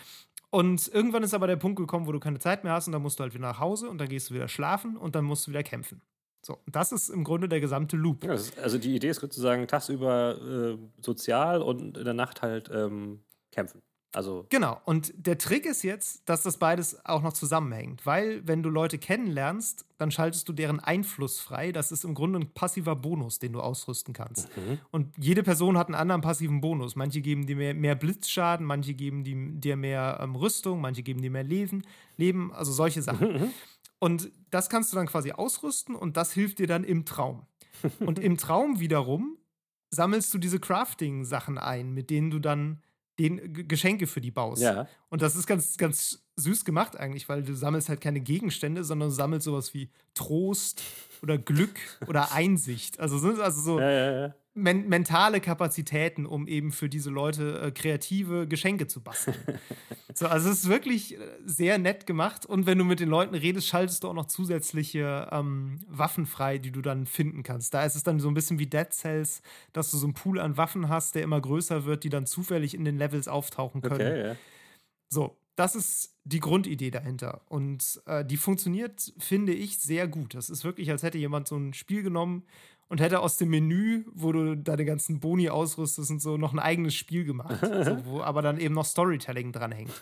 Und 0.50 0.88
irgendwann 0.88 1.22
ist 1.22 1.34
aber 1.34 1.46
der 1.46 1.56
Punkt 1.56 1.78
gekommen, 1.78 2.06
wo 2.06 2.12
du 2.12 2.20
keine 2.20 2.38
Zeit 2.38 2.64
mehr 2.64 2.72
hast 2.72 2.86
und 2.86 2.92
dann 2.92 3.02
musst 3.02 3.18
du 3.18 3.22
halt 3.22 3.34
wieder 3.34 3.46
nach 3.46 3.58
Hause 3.58 3.90
und 3.90 3.98
dann 3.98 4.08
gehst 4.08 4.30
du 4.30 4.34
wieder 4.34 4.48
schlafen 4.48 4.96
und 4.96 5.14
dann 5.14 5.24
musst 5.24 5.46
du 5.46 5.50
wieder 5.50 5.62
kämpfen. 5.62 6.00
So, 6.44 6.58
das 6.66 6.92
ist 6.92 7.10
im 7.10 7.24
Grunde 7.24 7.48
der 7.48 7.60
gesamte 7.60 7.96
Loop. 7.96 8.24
Ja, 8.24 8.30
also 8.30 8.78
die 8.78 8.94
Idee 8.94 9.10
ist 9.10 9.20
sozusagen 9.20 9.66
tagsüber 9.66 10.38
äh, 10.40 10.78
sozial 11.04 11.60
und 11.60 11.98
in 11.98 12.04
der 12.04 12.14
Nacht 12.14 12.42
halt 12.42 12.70
ähm, 12.72 13.20
kämpfen. 13.52 13.82
Also 14.12 14.46
Genau. 14.48 14.80
Und 14.84 15.12
der 15.16 15.36
Trick 15.36 15.66
ist 15.66 15.82
jetzt, 15.82 16.28
dass 16.28 16.42
das 16.42 16.56
beides 16.56 17.04
auch 17.04 17.22
noch 17.22 17.34
zusammenhängt. 17.34 18.06
Weil, 18.06 18.46
wenn 18.46 18.62
du 18.62 18.70
Leute 18.70 18.98
kennenlernst, 18.98 19.84
dann 19.98 20.10
schaltest 20.10 20.48
du 20.48 20.52
deren 20.52 20.80
Einfluss 20.80 21.40
frei. 21.40 21.72
Das 21.72 21.92
ist 21.92 22.04
im 22.04 22.14
Grunde 22.14 22.38
ein 22.38 22.50
passiver 22.52 22.96
Bonus, 22.96 23.38
den 23.38 23.52
du 23.52 23.60
ausrüsten 23.60 24.14
kannst. 24.14 24.48
mhm. 24.56 24.78
Und 24.90 25.12
jede 25.18 25.42
Person 25.42 25.76
hat 25.76 25.88
einen 25.88 25.94
anderen 25.94 26.22
passiven 26.22 26.60
Bonus. 26.60 26.96
Manche 26.96 27.20
geben 27.20 27.46
dir 27.46 27.56
mehr, 27.56 27.74
mehr 27.74 27.94
Blitzschaden, 27.94 28.64
manche 28.64 28.94
geben 28.94 29.24
die, 29.24 29.60
dir 29.60 29.76
mehr 29.76 30.18
ähm, 30.22 30.36
Rüstung, 30.36 30.80
manche 30.80 31.02
geben 31.02 31.20
dir 31.20 31.30
mehr 31.30 31.44
Leben, 31.44 31.82
Leben, 32.16 32.52
also 32.52 32.72
solche 32.72 33.02
Sachen. 33.02 33.32
Mhm. 33.32 33.50
Und 33.98 34.30
das 34.50 34.70
kannst 34.70 34.92
du 34.92 34.96
dann 34.96 35.06
quasi 35.06 35.32
ausrüsten 35.32 35.94
und 35.94 36.16
das 36.16 36.32
hilft 36.32 36.60
dir 36.60 36.66
dann 36.66 36.84
im 36.84 37.04
Traum. 37.04 37.46
Und 38.00 38.18
im 38.18 38.36
Traum 38.38 38.80
wiederum 38.80 39.36
sammelst 39.90 40.32
du 40.32 40.38
diese 40.38 40.60
Crafting-Sachen 40.60 41.58
ein, 41.58 41.92
mit 41.92 42.10
denen 42.10 42.30
du 42.30 42.38
dann 42.38 42.80
den 43.18 43.52
G- 43.52 43.64
Geschenke 43.64 44.06
für 44.06 44.20
die 44.20 44.30
baust. 44.30 44.62
ja. 44.62 44.88
Und 45.10 45.22
das 45.22 45.34
ist 45.36 45.46
ganz, 45.46 45.76
ganz 45.76 46.22
süß 46.36 46.64
gemacht 46.64 46.96
eigentlich, 46.96 47.28
weil 47.28 47.42
du 47.42 47.54
sammelst 47.54 47.88
halt 47.88 48.00
keine 48.00 48.20
Gegenstände, 48.20 48.84
sondern 48.84 49.08
du 49.08 49.14
sammelst 49.14 49.44
sowas 49.44 49.74
wie 49.74 49.90
Trost 50.14 50.82
oder 51.22 51.36
Glück 51.38 51.78
oder 52.06 52.32
Einsicht. 52.32 53.00
Also, 53.00 53.18
so- 53.18 53.42
also 53.42 53.60
so 53.60 53.80
ja, 53.80 53.90
ja. 54.20 54.34
Men 54.62 54.88
mentale 54.88 55.40
Kapazitäten, 55.40 56.26
um 56.26 56.46
eben 56.46 56.72
für 56.72 56.88
diese 56.88 57.10
Leute 57.10 57.60
äh, 57.60 57.70
kreative 57.70 58.46
Geschenke 58.46 58.86
zu 58.86 59.00
basteln. 59.00 59.36
so, 60.14 60.26
also 60.26 60.50
es 60.50 60.60
ist 60.60 60.68
wirklich 60.68 61.18
äh, 61.18 61.20
sehr 61.44 61.78
nett 61.78 62.06
gemacht. 62.06 62.44
Und 62.44 62.66
wenn 62.66 62.78
du 62.78 62.84
mit 62.84 63.00
den 63.00 63.08
Leuten 63.08 63.34
redest, 63.34 63.68
schaltest 63.68 64.04
du 64.04 64.08
auch 64.08 64.14
noch 64.14 64.26
zusätzliche 64.26 65.28
ähm, 65.32 65.80
Waffen 65.88 66.26
frei, 66.26 66.58
die 66.58 66.72
du 66.72 66.82
dann 66.82 67.06
finden 67.06 67.42
kannst. 67.42 67.72
Da 67.74 67.84
ist 67.84 67.94
es 67.94 68.02
dann 68.02 68.20
so 68.20 68.28
ein 68.28 68.34
bisschen 68.34 68.58
wie 68.58 68.66
Dead 68.66 68.92
Cells, 68.92 69.42
dass 69.72 69.90
du 69.90 69.96
so 69.96 70.06
einen 70.06 70.14
Pool 70.14 70.40
an 70.40 70.56
Waffen 70.56 70.88
hast, 70.88 71.14
der 71.14 71.22
immer 71.22 71.40
größer 71.40 71.84
wird, 71.84 72.04
die 72.04 72.10
dann 72.10 72.26
zufällig 72.26 72.74
in 72.74 72.84
den 72.84 72.98
Levels 72.98 73.28
auftauchen 73.28 73.80
können. 73.80 73.94
Okay, 73.94 74.28
ja. 74.28 74.36
So, 75.08 75.38
das 75.58 75.74
ist 75.74 76.14
die 76.24 76.38
Grundidee 76.38 76.90
dahinter. 76.90 77.40
Und 77.48 78.00
äh, 78.06 78.24
die 78.24 78.36
funktioniert, 78.36 79.12
finde 79.18 79.52
ich, 79.52 79.78
sehr 79.78 80.06
gut. 80.06 80.34
Das 80.34 80.50
ist 80.50 80.62
wirklich, 80.62 80.90
als 80.90 81.02
hätte 81.02 81.18
jemand 81.18 81.48
so 81.48 81.56
ein 81.56 81.74
Spiel 81.74 82.02
genommen 82.02 82.44
und 82.88 83.00
hätte 83.00 83.20
aus 83.20 83.36
dem 83.36 83.50
Menü, 83.50 84.04
wo 84.12 84.32
du 84.32 84.56
deine 84.56 84.84
ganzen 84.84 85.20
Boni 85.20 85.50
ausrüstest 85.50 86.10
und 86.10 86.20
so, 86.20 86.36
noch 86.36 86.52
ein 86.52 86.58
eigenes 86.58 86.94
Spiel 86.94 87.24
gemacht. 87.24 87.60
so, 87.84 88.04
wo 88.06 88.20
aber 88.22 88.42
dann 88.42 88.58
eben 88.58 88.74
noch 88.74 88.86
Storytelling 88.86 89.52
dranhängt. 89.52 89.92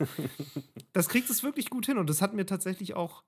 Das 0.93 1.09
kriegt 1.09 1.29
es 1.29 1.43
wirklich 1.43 1.69
gut 1.69 1.87
hin 1.87 1.99
und 1.99 2.09
das 2.09 2.23
hat 2.23 2.33
mir 2.33 2.47
tatsächlich 2.47 2.95
auch, 2.95 3.25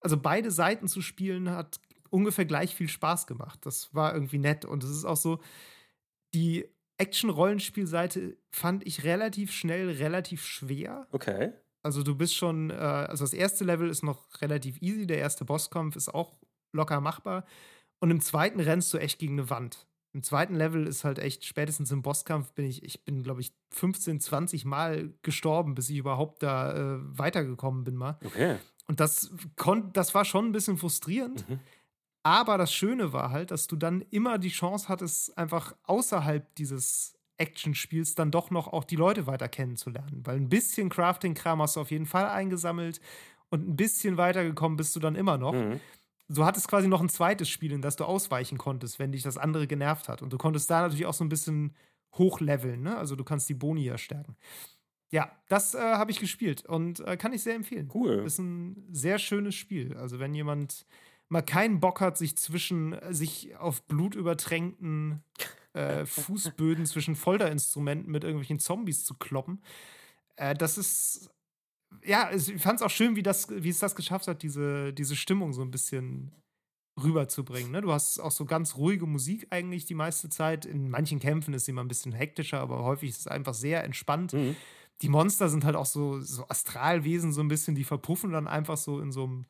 also 0.00 0.16
beide 0.16 0.50
Seiten 0.50 0.88
zu 0.88 1.02
spielen, 1.02 1.50
hat 1.50 1.80
ungefähr 2.10 2.44
gleich 2.44 2.74
viel 2.74 2.88
Spaß 2.88 3.26
gemacht. 3.26 3.60
Das 3.66 3.92
war 3.94 4.14
irgendwie 4.14 4.38
nett 4.38 4.64
und 4.64 4.84
es 4.84 4.90
ist 4.90 5.04
auch 5.04 5.16
so, 5.16 5.40
die 6.32 6.66
Action-Rollenspielseite 6.98 8.38
fand 8.50 8.86
ich 8.86 9.04
relativ 9.04 9.52
schnell 9.52 9.90
relativ 9.90 10.44
schwer. 10.44 11.06
Okay. 11.10 11.52
Also 11.82 12.02
du 12.02 12.14
bist 12.14 12.34
schon, 12.34 12.70
äh, 12.70 12.74
also 12.74 13.24
das 13.24 13.32
erste 13.32 13.64
Level 13.64 13.88
ist 13.88 14.02
noch 14.02 14.26
relativ 14.40 14.80
easy, 14.80 15.06
der 15.06 15.18
erste 15.18 15.44
Bosskampf 15.44 15.96
ist 15.96 16.08
auch 16.08 16.34
locker 16.72 17.00
machbar. 17.00 17.44
Und 17.98 18.10
im 18.10 18.20
zweiten 18.20 18.60
rennst 18.60 18.92
du 18.92 18.98
echt 18.98 19.18
gegen 19.18 19.38
eine 19.38 19.50
Wand. 19.50 19.86
Im 20.12 20.22
zweiten 20.22 20.54
Level 20.54 20.86
ist 20.86 21.04
halt 21.04 21.18
echt, 21.18 21.44
spätestens 21.44 21.90
im 21.90 22.02
Bosskampf 22.02 22.52
bin 22.52 22.64
ich, 22.64 22.82
ich 22.82 23.04
bin, 23.04 23.22
glaube 23.22 23.42
ich, 23.42 23.52
15, 23.72 24.20
20 24.20 24.64
Mal 24.64 25.12
gestorben, 25.22 25.74
bis 25.74 25.90
ich 25.90 25.98
überhaupt 25.98 26.42
da 26.42 26.72
äh, 26.72 26.98
weitergekommen 27.18 27.84
bin 27.84 27.96
mal. 27.96 28.18
Okay. 28.24 28.56
Und 28.88 29.00
das, 29.00 29.30
kon 29.56 29.92
das 29.92 30.14
war 30.14 30.24
schon 30.24 30.46
ein 30.46 30.52
bisschen 30.52 30.78
frustrierend. 30.78 31.48
Mhm. 31.48 31.60
Aber 32.22 32.58
das 32.58 32.72
Schöne 32.72 33.12
war 33.12 33.30
halt, 33.30 33.50
dass 33.50 33.66
du 33.66 33.76
dann 33.76 34.00
immer 34.10 34.38
die 34.38 34.48
Chance 34.48 34.88
hattest, 34.88 35.36
einfach 35.36 35.76
außerhalb 35.84 36.54
dieses 36.56 37.14
Actionspiels 37.36 38.14
dann 38.14 38.30
doch 38.30 38.50
noch 38.50 38.68
auch 38.68 38.84
die 38.84 38.96
Leute 38.96 39.26
weiter 39.26 39.48
kennenzulernen. 39.48 40.22
Weil 40.24 40.36
ein 40.36 40.48
bisschen 40.48 40.88
Crafting-Kram 40.88 41.60
hast 41.60 41.76
du 41.76 41.80
auf 41.80 41.90
jeden 41.90 42.06
Fall 42.06 42.26
eingesammelt 42.26 43.00
und 43.50 43.68
ein 43.68 43.76
bisschen 43.76 44.16
weitergekommen 44.16 44.76
bist 44.76 44.96
du 44.96 45.00
dann 45.00 45.14
immer 45.14 45.38
noch. 45.38 45.52
Mhm. 45.52 45.80
Du 46.28 46.44
hattest 46.44 46.68
quasi 46.68 46.88
noch 46.88 47.00
ein 47.00 47.08
zweites 47.08 47.48
Spiel, 47.48 47.72
in 47.72 47.82
das 47.82 47.96
du 47.96 48.04
ausweichen 48.04 48.58
konntest, 48.58 48.98
wenn 48.98 49.12
dich 49.12 49.22
das 49.22 49.38
andere 49.38 49.66
genervt 49.66 50.08
hat. 50.08 50.22
Und 50.22 50.32
du 50.32 50.38
konntest 50.38 50.68
da 50.70 50.82
natürlich 50.82 51.06
auch 51.06 51.14
so 51.14 51.24
ein 51.24 51.28
bisschen 51.28 51.74
hochleveln, 52.14 52.82
ne? 52.82 52.96
Also 52.96 53.14
du 53.14 53.24
kannst 53.24 53.48
die 53.48 53.54
Boni 53.54 53.84
ja 53.84 53.96
stärken. 53.98 54.36
Ja, 55.10 55.30
das 55.48 55.74
äh, 55.74 55.78
habe 55.78 56.10
ich 56.10 56.18
gespielt 56.18 56.66
und 56.66 57.00
äh, 57.00 57.16
kann 57.16 57.32
ich 57.32 57.42
sehr 57.42 57.54
empfehlen. 57.54 57.90
Cool. 57.94 58.24
Ist 58.26 58.38
ein 58.38 58.88
sehr 58.90 59.18
schönes 59.18 59.54
Spiel. 59.54 59.96
Also 59.96 60.18
wenn 60.18 60.34
jemand 60.34 60.84
mal 61.28 61.42
keinen 61.42 61.78
Bock 61.80 62.00
hat, 62.00 62.18
sich 62.18 62.36
zwischen 62.36 62.92
äh, 62.92 63.14
sich 63.14 63.56
auf 63.56 63.82
Blut 63.84 64.16
übertränkten 64.16 65.22
äh, 65.74 66.04
Fußböden 66.06 66.86
zwischen 66.86 67.14
Folterinstrumenten 67.14 68.10
mit 68.10 68.24
irgendwelchen 68.24 68.58
Zombies 68.58 69.04
zu 69.04 69.14
kloppen, 69.14 69.62
äh, 70.36 70.54
das 70.54 70.78
ist 70.78 71.30
ja, 72.04 72.30
ich 72.32 72.60
fand 72.60 72.80
es 72.80 72.82
auch 72.82 72.90
schön, 72.90 73.16
wie, 73.16 73.22
das, 73.22 73.48
wie 73.50 73.68
es 73.68 73.78
das 73.78 73.94
geschafft 73.94 74.28
hat, 74.28 74.42
diese, 74.42 74.92
diese 74.92 75.16
Stimmung 75.16 75.52
so 75.52 75.62
ein 75.62 75.70
bisschen 75.70 76.32
rüberzubringen. 77.02 77.72
Ne? 77.72 77.82
Du 77.82 77.92
hast 77.92 78.18
auch 78.20 78.30
so 78.30 78.44
ganz 78.44 78.76
ruhige 78.76 79.06
Musik 79.06 79.46
eigentlich 79.50 79.84
die 79.84 79.94
meiste 79.94 80.28
Zeit. 80.28 80.64
In 80.64 80.88
manchen 80.88 81.20
Kämpfen 81.20 81.52
ist 81.54 81.66
sie 81.66 81.72
mal 81.72 81.82
ein 81.82 81.88
bisschen 81.88 82.12
hektischer, 82.12 82.60
aber 82.60 82.84
häufig 82.84 83.10
ist 83.10 83.20
es 83.20 83.26
einfach 83.26 83.54
sehr 83.54 83.84
entspannt. 83.84 84.32
Mhm. 84.32 84.56
Die 85.02 85.08
Monster 85.10 85.48
sind 85.48 85.64
halt 85.64 85.76
auch 85.76 85.86
so, 85.86 86.20
so 86.20 86.48
Astralwesen, 86.48 87.32
so 87.32 87.42
ein 87.42 87.48
bisschen, 87.48 87.74
die 87.74 87.84
verpuffen 87.84 88.32
dann 88.32 88.48
einfach 88.48 88.78
so 88.78 89.00
in 89.00 89.12
so 89.12 89.24
einem, 89.24 89.46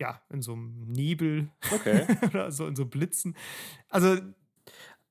ja, 0.00 0.22
in 0.30 0.40
so 0.40 0.52
einem 0.52 0.84
Nebel 0.86 1.50
Okay. 1.72 2.06
oder 2.28 2.52
so 2.52 2.66
in 2.66 2.76
so 2.76 2.86
Blitzen. 2.86 3.36
Also, 3.88 4.18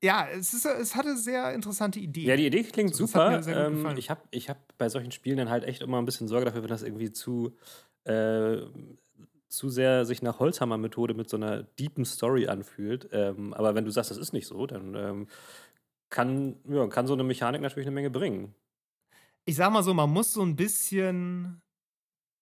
ja, 0.02 0.28
es, 0.28 0.54
ist, 0.54 0.64
es 0.64 0.94
hatte 0.94 1.16
sehr 1.16 1.52
interessante 1.54 1.98
Ideen. 1.98 2.26
Ja, 2.28 2.36
die 2.36 2.46
Idee 2.46 2.62
klingt 2.64 2.94
So, 2.94 3.06
super. 3.06 3.40
Ähm, 3.46 3.94
ich 3.96 4.10
habe 4.10 4.22
ich 4.30 4.48
hab 4.48 4.58
bei 4.78 4.88
solchen 4.88 5.10
Spielen 5.12 5.38
dann 5.38 5.50
halt 5.50 5.64
echt 5.64 5.82
immer 5.82 5.98
ein 5.98 6.04
bisschen 6.04 6.28
Sorge 6.28 6.46
dafür, 6.46 6.62
wenn 6.62 6.68
das 6.68 6.82
irgendwie 6.82 7.10
zu, 7.12 7.56
äh, 8.04 8.58
zu 9.48 9.68
sehr 9.70 10.04
sich 10.04 10.22
nach 10.22 10.38
Holzhammer-Methode 10.38 11.14
mit 11.14 11.28
so 11.28 11.36
einer 11.36 11.62
deepen 11.62 12.04
Story 12.04 12.46
anfühlt. 12.48 13.08
Ähm, 13.12 13.54
aber 13.54 13.74
wenn 13.74 13.84
du 13.84 13.90
sagst, 13.90 14.10
das 14.10 14.18
ist 14.18 14.32
nicht 14.32 14.46
so, 14.46 14.66
dann 14.66 14.94
ähm, 14.94 15.26
kann, 16.10 16.56
ja, 16.68 16.86
kann 16.86 17.06
so 17.06 17.14
eine 17.14 17.24
Mechanik 17.24 17.60
natürlich 17.60 17.86
eine 17.86 17.94
Menge 17.94 18.10
bringen. 18.10 18.54
ich 19.44 19.56
sag 19.56 19.72
mal 19.72 19.82
so, 19.82 19.94
man 19.94 20.10
muss 20.10 20.32
so 20.32 20.42
ein 20.42 20.56
bisschen 20.56 21.60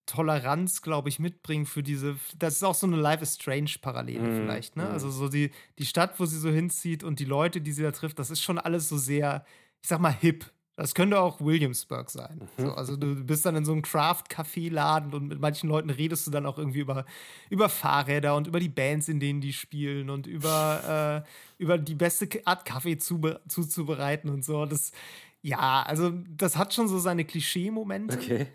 Toleranz, 0.07 0.83
glaube 0.83 1.09
ich, 1.09 1.19
mitbringen 1.19 1.67
für 1.67 1.83
diese. 1.83 2.17
Das 2.39 2.55
ist 2.55 2.63
auch 2.63 2.75
so 2.75 2.87
eine 2.87 2.97
Life 2.97 3.23
is 3.23 3.35
Strange-Parallele 3.35 4.21
Mhm, 4.21 4.37
vielleicht, 4.37 4.77
ne? 4.77 4.85
mhm. 4.85 4.91
Also 4.91 5.11
so 5.11 5.29
die, 5.29 5.51
die 5.79 5.87
Stadt, 5.87 6.19
wo 6.19 6.27
sie 6.27 6.39
so 6.39 6.49
hinzieht 6.51 7.05
und 7.05 7.19
die 7.21 7.25
Leute, 7.25 7.61
die 7.61 7.73
sie 7.73 7.83
da 7.83 7.91
trifft, 7.91 8.19
das 8.19 8.31
ist 8.31 8.43
schon 8.43 8.59
alles 8.59 8.89
so 8.89 8.97
sehr, 8.97 9.45
ich 9.83 9.89
sag 9.89 10.01
mal, 10.01 10.13
hip. 10.15 10.47
Das 10.79 10.95
könnte 10.95 11.19
auch 11.19 11.41
Williamsburg 11.41 12.11
sein. 12.11 12.49
Mhm. 12.59 12.63
So, 12.63 12.73
also 12.73 12.97
du 12.97 13.15
bist 13.25 13.47
dann 13.47 13.57
in 13.57 13.65
so 13.65 13.73
einem 13.73 13.81
Craft-Café-Laden 13.81 15.15
und 15.15 15.27
mit 15.27 15.41
manchen 15.41 15.71
Leuten 15.71 15.89
redest 15.89 16.27
du 16.27 16.31
dann 16.31 16.45
auch 16.45 16.59
irgendwie 16.59 16.81
über, 16.81 17.07
über 17.49 17.71
Fahrräder 17.71 18.37
und 18.37 18.47
über 18.47 18.61
die 18.61 18.69
Bands, 18.69 19.09
in 19.09 19.19
denen 19.19 19.41
die 19.41 19.55
spielen 19.55 20.11
und 20.11 20.27
über, 20.27 21.25
äh, 21.27 21.63
über 21.63 21.79
die 21.79 21.95
beste 21.95 22.29
Art 22.45 22.67
Kaffee 22.67 22.99
zube 22.99 23.41
zuzubereiten 23.49 24.29
und 24.29 24.45
so. 24.45 24.67
Das, 24.67 24.93
ja, 25.41 25.83
also 25.83 26.13
das 26.29 26.59
hat 26.59 26.75
schon 26.75 26.89
so 26.89 26.99
seine 26.99 27.25
Klischee-Momente. 27.25 28.19
Okay. 28.19 28.47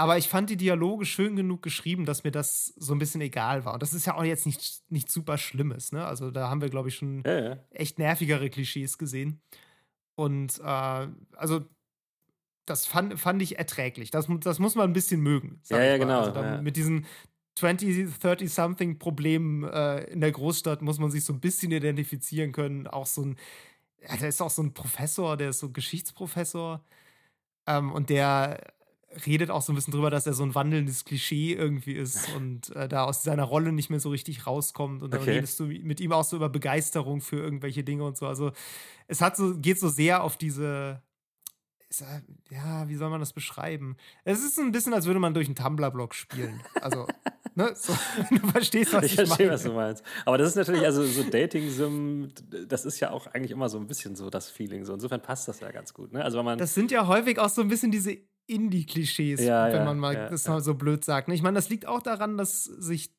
Aber 0.00 0.16
ich 0.16 0.28
fand 0.28 0.48
die 0.48 0.56
Dialoge 0.56 1.04
schön 1.04 1.36
genug 1.36 1.60
geschrieben, 1.60 2.06
dass 2.06 2.24
mir 2.24 2.30
das 2.30 2.72
so 2.78 2.94
ein 2.94 2.98
bisschen 2.98 3.20
egal 3.20 3.66
war. 3.66 3.74
Und 3.74 3.82
das 3.82 3.92
ist 3.92 4.06
ja 4.06 4.14
auch 4.16 4.24
jetzt 4.24 4.46
nicht, 4.46 4.80
nicht 4.88 5.10
super 5.10 5.36
Schlimmes, 5.36 5.92
ne? 5.92 6.06
Also 6.06 6.30
da 6.30 6.48
haben 6.48 6.62
wir, 6.62 6.70
glaube 6.70 6.88
ich, 6.88 6.94
schon 6.94 7.22
Ja, 7.26 7.38
ja. 7.38 7.56
echt 7.68 7.98
nervigere 7.98 8.48
Klischees 8.48 8.96
gesehen. 8.96 9.42
Und 10.14 10.58
äh, 10.58 11.08
also 11.36 11.66
das 12.64 12.86
fand, 12.86 13.20
fand 13.20 13.42
ich 13.42 13.58
erträglich. 13.58 14.10
Das, 14.10 14.26
das 14.40 14.58
muss 14.58 14.74
man 14.74 14.88
ein 14.88 14.94
bisschen 14.94 15.20
mögen. 15.20 15.60
Ja, 15.68 15.82
ja, 15.82 15.98
genau, 15.98 16.20
Also 16.20 16.40
ja. 16.40 16.62
Mit 16.62 16.76
diesen 16.76 17.04
20, 17.56 18.06
30-something 18.22 18.98
Problemen 18.98 19.64
äh, 19.64 20.04
in 20.04 20.22
der 20.22 20.32
Großstadt 20.32 20.80
muss 20.80 20.98
man 20.98 21.10
sich 21.10 21.24
so 21.24 21.34
ein 21.34 21.40
bisschen 21.40 21.72
identifizieren 21.72 22.52
können. 22.52 22.86
Auch 22.86 23.06
so 23.06 23.22
ein, 23.22 23.36
ja, 24.00 24.16
da 24.16 24.26
ist 24.26 24.40
auch 24.40 24.48
so 24.48 24.62
ein 24.62 24.72
Professor, 24.72 25.36
der 25.36 25.50
ist 25.50 25.58
so 25.58 25.68
Geschichtsprofessor. 25.70 26.82
Ähm, 27.66 27.92
und 27.92 28.08
der 28.08 28.62
redet 29.26 29.50
auch 29.50 29.62
so 29.62 29.72
ein 29.72 29.74
bisschen 29.74 29.92
drüber, 29.92 30.08
dass 30.10 30.26
er 30.26 30.34
so 30.34 30.44
ein 30.44 30.54
wandelndes 30.54 31.04
Klischee 31.04 31.52
irgendwie 31.54 31.94
ist 31.94 32.28
und 32.36 32.70
äh, 32.76 32.88
da 32.88 33.04
aus 33.04 33.22
seiner 33.24 33.42
Rolle 33.44 33.72
nicht 33.72 33.90
mehr 33.90 33.98
so 34.00 34.10
richtig 34.10 34.46
rauskommt. 34.46 35.02
Und 35.02 35.12
dann 35.12 35.22
Okay. 35.22 35.32
redest 35.32 35.58
du 35.58 35.64
mit 35.66 36.00
ihm 36.00 36.12
auch 36.12 36.24
so 36.24 36.36
über 36.36 36.48
Begeisterung 36.48 37.20
für 37.20 37.36
irgendwelche 37.36 37.82
Dinge 37.82 38.04
und 38.04 38.16
so. 38.16 38.26
Also 38.26 38.52
es 39.08 39.20
hat 39.20 39.36
so, 39.36 39.56
geht 39.58 39.80
so 39.80 39.88
sehr 39.88 40.22
auf 40.22 40.36
diese, 40.36 41.02
ja- 42.50 42.88
wie 42.88 42.94
soll 42.96 43.10
man 43.10 43.20
das 43.20 43.32
beschreiben? 43.32 43.96
Es 44.24 44.44
ist 44.44 44.58
ein 44.58 44.72
bisschen, 44.72 44.94
als 44.94 45.06
würde 45.06 45.20
man 45.20 45.34
durch 45.34 45.46
einen 45.48 45.56
Tumblr-Blog 45.56 46.14
spielen. 46.14 46.60
Also, 46.80 47.06
ne, 47.56 47.72
so, 47.74 47.92
du 48.30 48.46
verstehst, 48.48 48.92
was 48.92 49.04
Ich 49.06 49.12
ich, 49.12 49.16
verstehe, 49.16 49.46
meine. 49.48 49.54
was 49.54 49.62
du 49.64 49.72
meinst. 49.72 50.04
Aber 50.24 50.38
das 50.38 50.50
ist 50.50 50.54
natürlich, 50.56 50.84
also 50.84 51.04
so 51.04 51.24
Dating-Sim, 51.24 52.32
das 52.68 52.84
ist 52.84 53.00
ja 53.00 53.10
auch 53.10 53.26
eigentlich 53.26 53.50
immer 53.50 53.68
so 53.68 53.78
ein 53.78 53.88
bisschen 53.88 54.14
so 54.14 54.30
das 54.30 54.50
Feeling. 54.50 54.84
So 54.84 54.94
insofern 54.94 55.20
passt 55.20 55.48
das 55.48 55.58
ja 55.60 55.70
ganz 55.72 55.92
gut. 55.94 56.12
Ne? 56.12 56.22
Also 56.24 56.38
wenn 56.38 56.44
man. 56.44 56.58
Das 56.58 56.74
sind 56.74 56.92
ja 56.92 57.08
häufig 57.08 57.38
auch 57.40 57.48
so 57.48 57.60
ein 57.60 57.68
bisschen 57.68 57.90
diese 57.90 58.16
Indie-Klischees, 58.50 59.40
Ja, 59.40 59.72
wenn 59.72 59.84
man 59.84 59.98
mal 59.98 60.14
ja, 60.14 60.28
das 60.28 60.46
mal 60.48 60.60
so 60.60 60.74
blöd 60.74 61.04
sagt. 61.04 61.28
Ich 61.30 61.42
meine, 61.42 61.54
das 61.56 61.68
liegt 61.68 61.86
auch 61.86 62.02
daran, 62.02 62.36
dass 62.36 62.64
sich 62.64 63.10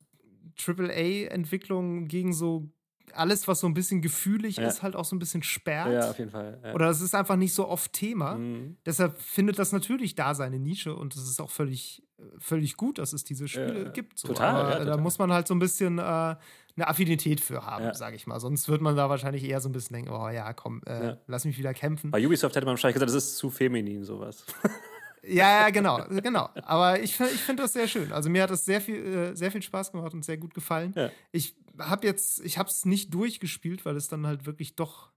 AAA-Entwicklungen 0.58 2.08
gegen 2.08 2.34
so 2.34 2.70
alles, 3.14 3.46
was 3.50 3.60
so 3.60 3.68
ein 3.68 3.74
bisschen 3.74 4.02
gefühlig 4.02 4.56
Ja. 4.56 4.68
ist, 4.68 4.84
halt 4.84 4.96
auch 4.96 5.04
so 5.04 5.16
ein 5.18 5.20
bisschen 5.20 5.44
sperrt. 5.44 5.92
Ja, 5.92 6.10
auf 6.12 6.18
jeden 6.20 6.32
Fall. 6.32 6.60
Ja. 6.64 6.74
Oder 6.74 6.90
es 6.90 7.02
ist 7.02 7.14
einfach 7.14 7.36
nicht 7.36 7.54
so 7.54 7.68
oft 7.68 7.92
Thema. 7.92 8.36
Mhm. 8.36 8.78
Deshalb 8.86 9.20
findet 9.20 9.60
das 9.60 9.74
natürlich 9.74 10.16
da 10.16 10.34
seine 10.34 10.60
Nische 10.60 10.96
und 10.96 11.14
es 11.16 11.24
ist 11.30 11.42
auch 11.42 11.50
völlig, 11.50 12.04
völlig 12.38 12.78
gut, 12.78 13.00
dass 13.00 13.12
es 13.12 13.26
diese 13.26 13.50
Spiele 13.50 13.84
Ja, 13.86 13.90
gibt. 13.90 14.18
So. 14.18 14.30
total, 14.30 14.56
Aber 14.56 14.70
ja, 14.72 14.78
Da 14.80 14.86
total. 14.86 15.02
muss 15.02 15.18
man 15.20 15.34
halt 15.34 15.46
so 15.46 15.54
ein 15.54 15.60
bisschen 15.60 15.98
äh, 16.00 16.02
eine 16.02 16.38
Affinität 16.78 17.42
für 17.42 17.66
haben, 17.66 17.84
Ja. 17.84 17.94
sage 17.94 18.16
ich 18.16 18.28
mal. 18.28 18.40
Sonst 18.40 18.70
wird 18.70 18.80
man 18.82 18.96
da 18.96 19.10
wahrscheinlich 19.10 19.44
eher 19.44 19.60
so 19.60 19.68
ein 19.68 19.74
bisschen 19.74 19.94
denken, 19.96 20.12
oh 20.12 20.30
ja, 20.30 20.54
komm, 20.54 20.82
äh, 20.86 21.18
lass 21.28 21.44
mich 21.44 21.58
wieder 21.58 21.74
kämpfen. 21.74 22.12
Bei 22.12 22.26
Ubisoft 22.26 22.56
hätte 22.56 22.66
man 22.66 22.74
wahrscheinlich 22.74 22.94
gesagt, 22.94 23.10
das 23.10 23.16
ist 23.26 23.36
zu 23.36 23.50
feminin, 23.50 24.06
sowas. 24.06 24.46
Ja, 25.24 25.62
ja, 25.62 25.70
genau, 25.70 26.04
genau. 26.22 26.50
Aber 26.64 27.00
ich, 27.00 27.20
ich 27.20 27.42
finde 27.42 27.64
das 27.64 27.74
sehr 27.74 27.88
schön. 27.88 28.12
Also 28.12 28.30
mir 28.30 28.44
hat 28.44 28.50
das 28.50 28.66
sehr 28.66 28.82
viel, 28.82 28.96
äh, 29.06 29.36
sehr 29.36 29.52
viel 29.52 29.62
Spaß 29.62 29.92
gemacht 29.92 30.14
und 30.14 30.26
sehr 30.26 30.38
gut 30.38 30.54
gefallen. 30.54 30.94
Ja. 30.96 31.12
Ich 31.32 31.56
habe 31.80 32.08
jetzt, 32.08 32.40
ich 32.44 32.58
habe 32.58 32.70
es 32.70 32.86
nicht 32.86 33.14
durchgespielt, 33.14 33.86
weil 33.86 33.96
es 33.96 34.08
dann 34.08 34.26
halt 34.26 34.46
wirklich 34.46 34.76
doch, 34.76 35.12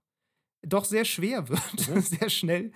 doch 0.61 0.85
sehr 0.85 1.05
schwer 1.05 1.49
wird, 1.49 1.89
Mhm. 1.89 2.01
sehr 2.01 2.29
schnell. 2.29 2.71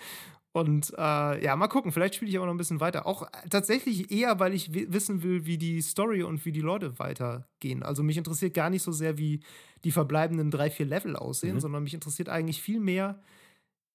Und 0.52 0.92
äh, 0.98 1.44
ja, 1.46 1.56
mal 1.56 1.68
gucken. 1.68 1.92
Vielleicht 1.92 2.16
spiele 2.16 2.32
ich 2.32 2.38
aber 2.38 2.48
noch 2.48 2.54
ein 2.56 2.58
bisschen 2.58 2.80
weiter. 2.80 3.06
Auch 3.06 3.22
äh, 3.22 3.28
tatsächlich 3.52 4.12
eher, 4.12 4.40
weil 4.40 4.56
ich 4.56 4.74
wi- 4.74 4.88
wissen 4.92 5.22
will, 5.22 5.46
wie 5.46 5.60
die 5.60 5.80
Story 5.84 6.24
und 6.24 6.44
wie 6.46 6.52
die 6.52 6.62
Leute 6.62 6.98
weitergehen. 6.98 7.84
Also 7.84 8.02
mich 8.02 8.18
interessiert 8.18 8.56
gar 8.56 8.72
nicht 8.72 8.82
so 8.82 8.92
sehr, 8.92 9.20
wie 9.20 9.44
die 9.84 9.92
verbleibenden 9.92 10.50
drei, 10.50 10.72
vier 10.72 10.88
Level 10.88 11.16
aussehen, 11.16 11.56
Mhm. 11.56 11.60
sondern 11.60 11.84
mich 11.84 11.94
interessiert 11.94 12.30
eigentlich 12.30 12.64
viel 12.64 12.80
mehr, 12.80 13.22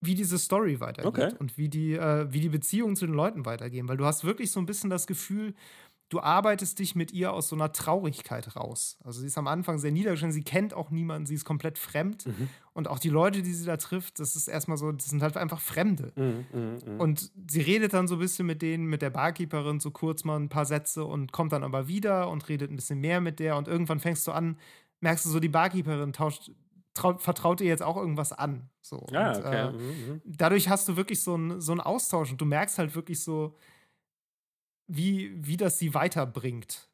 wie 0.01 0.15
diese 0.15 0.39
Story 0.39 0.81
weitergeht 0.81 1.07
Okay. 1.07 1.35
und 1.39 1.57
wie 1.57 1.69
die, 1.69 1.95
äh, 1.95 2.27
wie 2.31 2.41
die 2.41 2.49
Beziehungen 2.51 2.97
zu 2.97 3.07
den 3.07 3.15
Leuten 3.15 3.47
weitergehen. 3.47 3.89
Weil 3.89 3.97
du 3.97 4.05
hast 4.05 4.25
wirklich 4.25 4.51
so 4.51 4.61
ein 4.61 4.67
bisschen 4.67 4.91
das 4.91 5.07
Gefühl, 5.07 5.55
du 6.11 6.21
arbeitest 6.21 6.79
dich 6.79 6.95
mit 6.95 7.13
ihr 7.13 7.33
aus 7.33 7.49
so 7.49 7.57
einer 7.57 7.73
Traurigkeit 7.73 8.55
raus. 8.55 8.99
Also 9.03 9.21
sie 9.21 9.27
ist 9.27 9.39
am 9.39 9.49
Anfang 9.49 9.79
sehr 9.79 9.91
niedergeschlagen, 9.91 10.33
sie 10.33 10.45
kennt 10.45 10.75
auch 10.75 10.91
niemanden, 10.91 11.27
sie 11.27 11.35
ist 11.35 11.45
komplett 11.45 11.79
fremd. 11.79 12.27
Mhm. 12.27 12.49
Und 12.75 12.89
auch 12.89 12.99
die 12.99 13.09
Leute, 13.09 13.43
die 13.43 13.53
sie 13.53 13.65
da 13.65 13.77
trifft, 13.79 14.21
das 14.21 14.37
ist 14.37 14.47
erstmal 14.47 14.77
so, 14.77 14.93
das 14.93 15.07
sind 15.07 15.23
halt 15.23 15.37
einfach 15.37 15.61
Fremde. 15.61 16.13
Mhm, 16.17 16.47
mhm, 16.53 16.79
mhm. 16.87 17.01
Und 17.01 17.33
sie 17.49 17.63
redet 17.63 17.95
dann 17.95 18.07
so 18.07 18.17
ein 18.17 18.21
bisschen 18.21 18.47
mit 18.47 18.63
denen, 18.63 18.87
mit 18.87 19.01
der 19.03 19.11
Barkeeperin, 19.11 19.81
so 19.81 19.91
kurz 19.91 20.25
mal 20.25 20.37
ein 20.39 20.51
paar 20.51 20.67
Sätze 20.67 21.05
und 21.05 21.33
kommt 21.33 21.53
dann 21.53 21.65
aber 21.65 21.89
wieder 21.89 22.29
und 22.29 22.49
redet 22.49 22.71
ein 22.71 22.77
bisschen 22.77 23.01
mehr 23.01 23.21
mit 23.21 23.41
der. 23.41 23.57
Und 23.57 23.67
irgendwann 23.67 24.01
fängst 24.01 24.27
du 24.27 24.33
an, 24.33 24.59
merkst 25.01 25.25
du 25.25 25.31
so, 25.31 25.41
die 25.41 25.49
Barkeeperin 25.49 26.13
tauscht, 26.13 26.51
vertraut 26.95 27.61
dir 27.61 27.67
jetzt 27.67 27.83
auch 27.83 27.97
irgendwas 27.97 28.33
an. 28.33 28.69
So. 28.81 29.07
ja, 29.11 29.33
und, 29.33 29.39
okay. 29.39 29.69
äh, 29.69 29.73
mhm, 29.73 29.79
mhm. 29.79 30.23
dadurch 30.25 30.69
hast 30.69 30.89
du 30.89 30.97
wirklich 30.97 31.23
so 31.23 31.35
einen 31.35 31.61
so 31.61 31.73
einen 31.73 31.81
Austausch 31.81 32.31
und 32.31 32.41
du 32.41 32.45
merkst 32.45 32.79
halt 32.79 32.95
wirklich 32.95 33.23
so, 33.23 33.57
wie, 34.87 35.33
wie 35.35 35.57
das 35.57 35.79
sie 35.79 35.95
weiterbringt. 35.95 36.89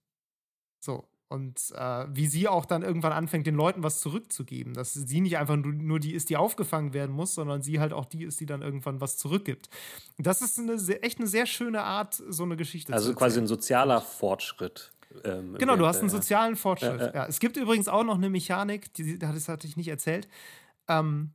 So. 0.80 1.06
Und 1.28 1.72
äh, 1.76 2.06
wie 2.08 2.26
sie 2.26 2.48
auch 2.48 2.64
dann 2.64 2.82
irgendwann 2.82 3.12
anfängt, 3.12 3.46
den 3.46 3.54
Leuten 3.54 3.84
was 3.84 4.00
zurückzugeben. 4.00 4.74
Dass 4.74 4.94
sie 4.94 5.20
nicht 5.20 5.38
einfach 5.38 5.54
nur, 5.54 5.72
nur 5.72 6.00
die 6.00 6.12
ist, 6.12 6.28
die 6.28 6.36
aufgefangen 6.36 6.92
werden 6.92 7.14
muss, 7.14 7.34
sondern 7.34 7.62
sie 7.62 7.78
halt 7.78 7.92
auch 7.92 8.04
die 8.04 8.24
ist, 8.24 8.40
die 8.40 8.46
dann 8.46 8.62
irgendwann 8.62 9.00
was 9.00 9.16
zurückgibt. 9.16 9.68
Und 10.18 10.26
das 10.26 10.40
ist 10.40 10.58
eine 10.58 10.76
sehr, 10.76 11.04
echt 11.04 11.20
eine 11.20 11.28
sehr 11.28 11.46
schöne 11.46 11.84
Art, 11.84 12.14
so 12.14 12.42
eine 12.42 12.56
Geschichte 12.56 12.92
Also 12.92 13.10
zu 13.10 13.14
quasi 13.14 13.34
erzählen. 13.34 13.44
ein 13.44 13.48
sozialer 13.48 14.00
Fortschritt. 14.00 14.90
Ähm, 15.24 15.54
Genau, 15.58 15.76
du 15.76 15.86
hast 15.86 16.00
einen 16.00 16.08
sozialen 16.10 16.56
Fortschritt. 16.56 17.00
Ja, 17.00 17.06
Ja, 17.08 17.14
ja. 17.14 17.26
Es 17.26 17.40
gibt 17.40 17.56
übrigens 17.56 17.88
auch 17.88 18.04
noch 18.04 18.16
eine 18.16 18.30
Mechanik, 18.30 18.92
die, 18.94 19.18
das 19.18 19.48
hatte 19.48 19.66
ich 19.66 19.76
nicht 19.76 19.88
erzählt. 19.88 20.28
Ähm, 20.88 21.32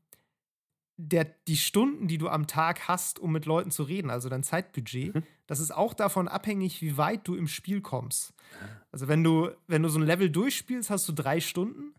der, 0.98 1.26
die 1.48 1.58
Stunden, 1.58 2.08
die 2.08 2.18
du 2.18 2.30
am 2.30 2.48
Tag 2.48 2.88
hast, 2.88 3.20
um 3.20 3.32
mit 3.34 3.46
Leuten 3.46 3.70
zu 3.70 3.84
reden, 3.84 4.10
also 4.10 4.30
dein 4.30 4.44
Zeitbudget, 4.44 5.14
Mhm. 5.16 5.24
das 5.46 5.60
ist 5.60 5.76
auch 5.76 5.94
davon 5.94 6.28
abhängig, 6.30 6.82
wie 6.82 6.96
weit 6.98 7.28
du 7.28 7.36
im 7.36 7.48
Spiel 7.48 7.82
kommst. 7.82 8.34
Ah. 8.62 8.66
Also 8.94 9.08
wenn 9.10 9.22
du, 9.24 9.50
wenn 9.68 9.84
du 9.84 9.90
so 9.90 10.00
ein 10.00 10.06
Level 10.06 10.30
durchspielst, 10.30 10.90
hast 10.90 11.08
du 11.10 11.14
drei 11.14 11.42
Stunden. 11.42 11.94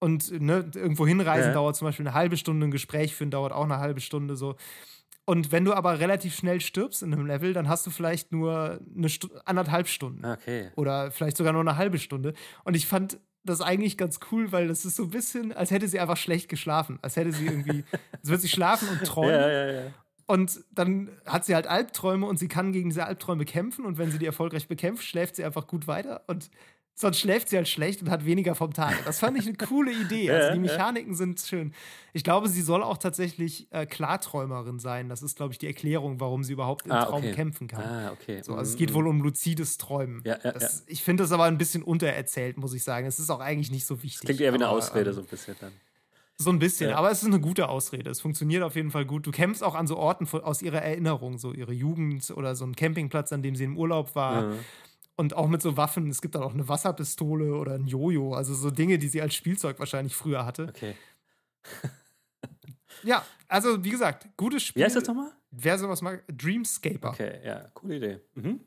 Und 0.00 0.32
ne, 0.40 0.68
irgendwo 0.74 1.06
hinreisen 1.06 1.50
Ja. 1.50 1.54
dauert 1.54 1.76
zum 1.76 1.86
Beispiel 1.86 2.04
eine 2.08 2.14
halbe 2.14 2.36
Stunde, 2.36 2.66
ein 2.66 2.72
Gespräch 2.72 3.14
führen 3.14 3.30
dauert 3.30 3.52
auch 3.52 3.62
eine 3.62 3.78
halbe 3.78 4.00
Stunde 4.00 4.34
so. 4.34 4.56
Und 5.24 5.52
wenn 5.52 5.64
du 5.64 5.72
aber 5.72 6.00
relativ 6.00 6.34
schnell 6.34 6.60
stirbst 6.60 7.02
in 7.02 7.12
einem 7.12 7.26
Level, 7.26 7.52
dann 7.52 7.68
hast 7.68 7.86
du 7.86 7.90
vielleicht 7.90 8.32
nur 8.32 8.80
eine 8.96 9.08
Stu 9.08 9.28
anderthalb 9.44 9.86
Stunden 9.88 10.24
Okay. 10.24 10.70
oder 10.74 11.10
vielleicht 11.12 11.36
sogar 11.36 11.52
nur 11.52 11.62
eine 11.62 11.76
halbe 11.76 11.98
Stunde. 11.98 12.34
Und 12.64 12.74
ich 12.74 12.86
fand 12.86 13.18
das 13.44 13.60
eigentlich 13.60 13.96
ganz 13.96 14.18
cool, 14.30 14.50
weil 14.52 14.68
das 14.68 14.84
ist 14.84 14.96
so 14.96 15.04
ein 15.04 15.10
bisschen, 15.10 15.52
als 15.52 15.70
hätte 15.70 15.88
sie 15.88 16.00
einfach 16.00 16.16
schlecht 16.16 16.48
geschlafen. 16.48 16.98
Als 17.02 17.16
hätte 17.16 17.32
sie 17.32 17.46
irgendwie, 17.46 17.84
als 18.12 18.28
würde 18.28 18.42
sie 18.42 18.48
schlafen 18.48 18.88
und 18.88 19.04
träumen. 19.04 19.34
Ja, 19.40 19.48
ja, 19.50 19.72
ja. 19.72 19.82
Und 20.26 20.60
dann 20.72 21.10
hat 21.26 21.44
sie 21.44 21.54
halt 21.54 21.66
Albträume 21.66 22.26
und 22.26 22.38
sie 22.38 22.48
kann 22.48 22.72
gegen 22.72 22.88
diese 22.90 23.04
Albträume 23.04 23.44
kämpfen. 23.44 23.84
Und 23.84 23.98
wenn 23.98 24.10
sie 24.10 24.18
die 24.18 24.26
erfolgreich 24.26 24.66
bekämpft, 24.68 25.04
schläft 25.04 25.36
sie 25.36 25.44
einfach 25.44 25.66
gut 25.66 25.86
weiter. 25.86 26.22
Und 26.26 26.50
sonst 26.94 27.18
schläft 27.18 27.48
sie 27.48 27.56
halt 27.56 27.68
schlecht 27.68 28.02
und 28.02 28.10
hat 28.10 28.24
weniger 28.24 28.54
vom 28.54 28.72
Tag. 28.72 29.04
Das 29.04 29.18
fand 29.18 29.36
ich 29.38 29.46
eine 29.46 29.56
coole 29.56 29.90
Idee. 29.92 30.26
Ja, 30.26 30.34
Also 30.34 30.48
die 30.50 30.66
ja. 30.66 30.72
Mechaniken 30.72 31.14
sind 31.14 31.40
schön. 31.40 31.74
Ich 32.12 32.22
glaube, 32.22 32.48
sie 32.48 32.62
soll 32.62 32.82
auch 32.82 32.98
tatsächlich 32.98 33.66
äh, 33.72 33.86
Klarträumerin 33.86 34.78
sein. 34.78 35.08
Das 35.08 35.22
ist, 35.22 35.36
glaube 35.36 35.52
ich, 35.52 35.58
die 35.58 35.66
Erklärung, 35.66 36.20
warum 36.20 36.44
sie 36.44 36.52
überhaupt 36.52 36.86
im 36.86 36.92
Ah, 36.92 37.04
Traum 37.06 37.20
okay. 37.24 37.32
kämpfen 37.32 37.66
kann. 37.66 37.82
Ah, 37.82 38.12
okay. 38.12 38.42
So, 38.42 38.54
also 38.54 38.68
es 38.68 38.74
Mhm, 38.74 38.78
geht 38.78 38.90
mhm. 38.90 38.94
wohl 38.94 39.06
um 39.08 39.20
luzides 39.22 39.78
Träumen. 39.78 40.20
Ja, 40.24 40.38
ja, 40.44 40.52
das, 40.52 40.84
Ich 40.86 41.02
finde 41.02 41.24
das 41.24 41.32
aber 41.32 41.44
ein 41.44 41.58
bisschen 41.58 41.82
untererzählt, 41.82 42.56
muss 42.58 42.74
ich 42.74 42.84
sagen. 42.84 43.06
Es 43.06 43.18
ist 43.18 43.30
auch 43.30 43.40
eigentlich 43.40 43.70
nicht 43.70 43.86
so 43.86 44.02
wichtig. 44.02 44.20
Klingt 44.26 44.40
eher 44.40 44.52
wie 44.52 44.56
eine 44.56 44.68
aber, 44.68 44.76
Ausrede, 44.78 45.10
ähm, 45.10 45.16
so 45.16 45.20
ein 45.22 45.26
bisschen 45.26 45.56
dann. 45.60 45.72
so 46.36 46.50
ein 46.50 46.58
bisschen, 46.58 46.90
Ja. 46.90 46.96
aber 46.96 47.10
es 47.10 47.22
ist 47.22 47.28
eine 47.28 47.40
gute 47.40 47.68
Ausrede. 47.68 48.10
Es 48.10 48.20
funktioniert 48.20 48.62
auf 48.62 48.76
jeden 48.76 48.90
Fall 48.90 49.06
gut. 49.06 49.26
Du 49.26 49.30
kämpfst 49.30 49.62
auch 49.64 49.74
an 49.74 49.86
so 49.86 49.96
Orten 49.96 50.28
aus 50.42 50.60
ihrer 50.60 50.82
Erinnerung, 50.82 51.38
so 51.38 51.52
ihre 51.52 51.72
Jugend 51.72 52.30
oder 52.32 52.54
so 52.54 52.64
ein 52.64 52.76
Campingplatz, 52.76 53.32
an 53.32 53.42
dem 53.42 53.56
sie 53.56 53.64
im 53.64 53.76
Urlaub 53.78 54.14
war. 54.14 54.42
Mhm. 54.42 54.58
Und 55.16 55.34
auch 55.34 55.48
mit 55.48 55.62
so 55.62 55.76
Waffen. 55.76 56.08
Es 56.08 56.22
gibt 56.22 56.34
dann 56.34 56.42
auch 56.42 56.54
eine 56.54 56.68
Wasserpistole 56.68 57.54
oder 57.54 57.74
ein 57.74 57.86
Jojo. 57.86 58.34
Also 58.34 58.54
so 58.54 58.70
Dinge, 58.70 58.98
die 58.98 59.08
sie 59.08 59.20
als 59.20 59.34
Spielzeug 59.34 59.78
wahrscheinlich 59.78 60.16
früher 60.16 60.44
hatte. 60.44 60.68
Okay. 60.68 60.94
Ja, 63.04 63.24
also 63.48 63.82
wie 63.84 63.90
gesagt, 63.90 64.28
gutes 64.36 64.62
Spiel. 64.62 64.80
Wie 64.80 64.84
heißt 64.84 64.96
das 64.96 65.06
nochmal? 65.06 65.32
Wer 65.50 65.78
sowas 65.78 66.02
mag, 66.02 66.24
Dreamscaper. 66.28 67.10
Okay, 67.10 67.40
ja, 67.44 67.66
coole 67.74 67.96
Idee. 67.96 68.20
Mhm. 68.34 68.60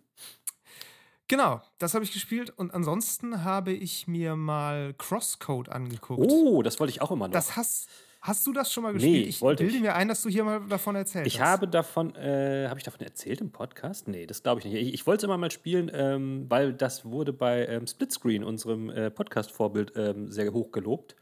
Genau, 1.28 1.62
das 1.80 1.94
habe 1.96 2.04
ich 2.04 2.12
gespielt. 2.12 2.52
Und 2.52 2.74
ansonsten 2.74 3.44
habe 3.44 3.72
ich 3.72 4.08
mir 4.08 4.36
mal 4.36 4.94
Crosscode 4.98 5.70
angeguckt. 5.70 6.22
Oh, 6.32 6.62
das 6.62 6.80
wollte 6.80 6.92
ich 6.92 7.02
auch 7.02 7.12
immer 7.12 7.28
noch. 7.28 7.34
Das 7.34 7.56
hast, 7.56 7.90
hast 8.28 8.46
du 8.48 8.54
das 8.54 8.72
schon 8.72 8.84
mal 8.84 8.94
Nee, 8.94 9.00
gespielt? 9.00 9.28
ich 9.28 9.42
wollte 9.42 9.64
bilde 9.64 9.78
ich. 9.78 9.82
mir 9.84 9.96
ein, 9.96 10.08
dass 10.08 10.22
du 10.22 10.30
hier 10.30 10.44
mal 10.44 10.62
davon 10.68 10.96
erzählt 10.96 11.28
Ich 11.28 11.40
hast. 11.40 11.48
habe 11.48 11.68
davon, 11.68 12.16
äh, 12.16 12.68
habe 12.68 12.80
ich 12.80 12.84
davon 12.84 13.02
erzählt 13.02 13.42
im 13.42 13.52
Podcast? 13.52 14.08
Nee, 14.08 14.26
das 14.26 14.44
glaube 14.44 14.60
ich 14.60 14.66
nicht. 14.66 14.76
Ich, 14.76 14.94
ich 14.94 15.08
wollte 15.08 15.20
es 15.20 15.24
immer 15.26 15.38
mal 15.38 15.52
spielen, 15.52 15.92
ähm, 15.94 16.46
weil 16.50 16.74
das 16.74 17.06
wurde 17.06 17.34
bei 17.34 17.66
ähm, 17.68 17.88
Splitscreen, 17.88 18.44
unserem 18.44 18.90
äh, 18.90 19.12
Podcast-Vorbild, 19.12 19.94
ähm, 19.96 20.32
sehr 20.32 20.52
hoch 20.54 20.72
gelobt. 20.72 21.16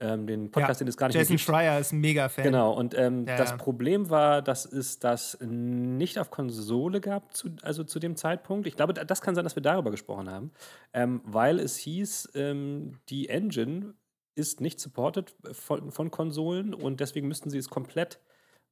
Ähm, 0.00 0.26
den 0.26 0.50
Podcast, 0.50 0.80
den 0.80 0.88
es 0.88 0.96
gar 0.96 1.06
nicht 1.06 1.14
Jason. 1.16 1.38
Schreier 1.38 1.78
ist 1.78 1.92
ein 1.92 2.00
Mega-Fan. 2.00 2.42
Genau, 2.44 2.72
und 2.72 2.98
ähm, 2.98 3.26
Ja, 3.28 3.36
das 3.36 3.50
ja. 3.50 3.56
Problem 3.56 4.10
war, 4.10 4.42
dass 4.42 4.66
es 4.66 4.98
das 4.98 5.38
nicht 5.40 6.18
auf 6.18 6.30
Konsole 6.32 7.00
gab, 7.00 7.32
zu, 7.34 7.50
also 7.62 7.84
zu 7.84 8.00
dem 8.00 8.16
Zeitpunkt. 8.16 8.66
Ich 8.66 8.74
glaube, 8.74 8.92
da- 8.92 9.04
das 9.04 9.22
kann 9.22 9.36
sein, 9.36 9.44
dass 9.44 9.54
wir 9.54 9.62
darüber 9.62 9.92
gesprochen 9.92 10.28
haben, 10.28 10.50
ähm, 10.92 11.20
weil 11.24 11.60
es 11.60 11.76
hieß, 11.76 12.30
die 12.34 13.28
Engine 13.28 13.94
ist 14.34 14.60
nicht 14.60 14.80
supported 14.80 15.34
von, 15.52 15.90
von 15.92 16.10
Konsolen 16.10 16.74
und 16.74 17.00
deswegen 17.00 17.28
müssten 17.28 17.50
sie 17.50 17.58
es 17.58 17.68
komplett 17.68 18.20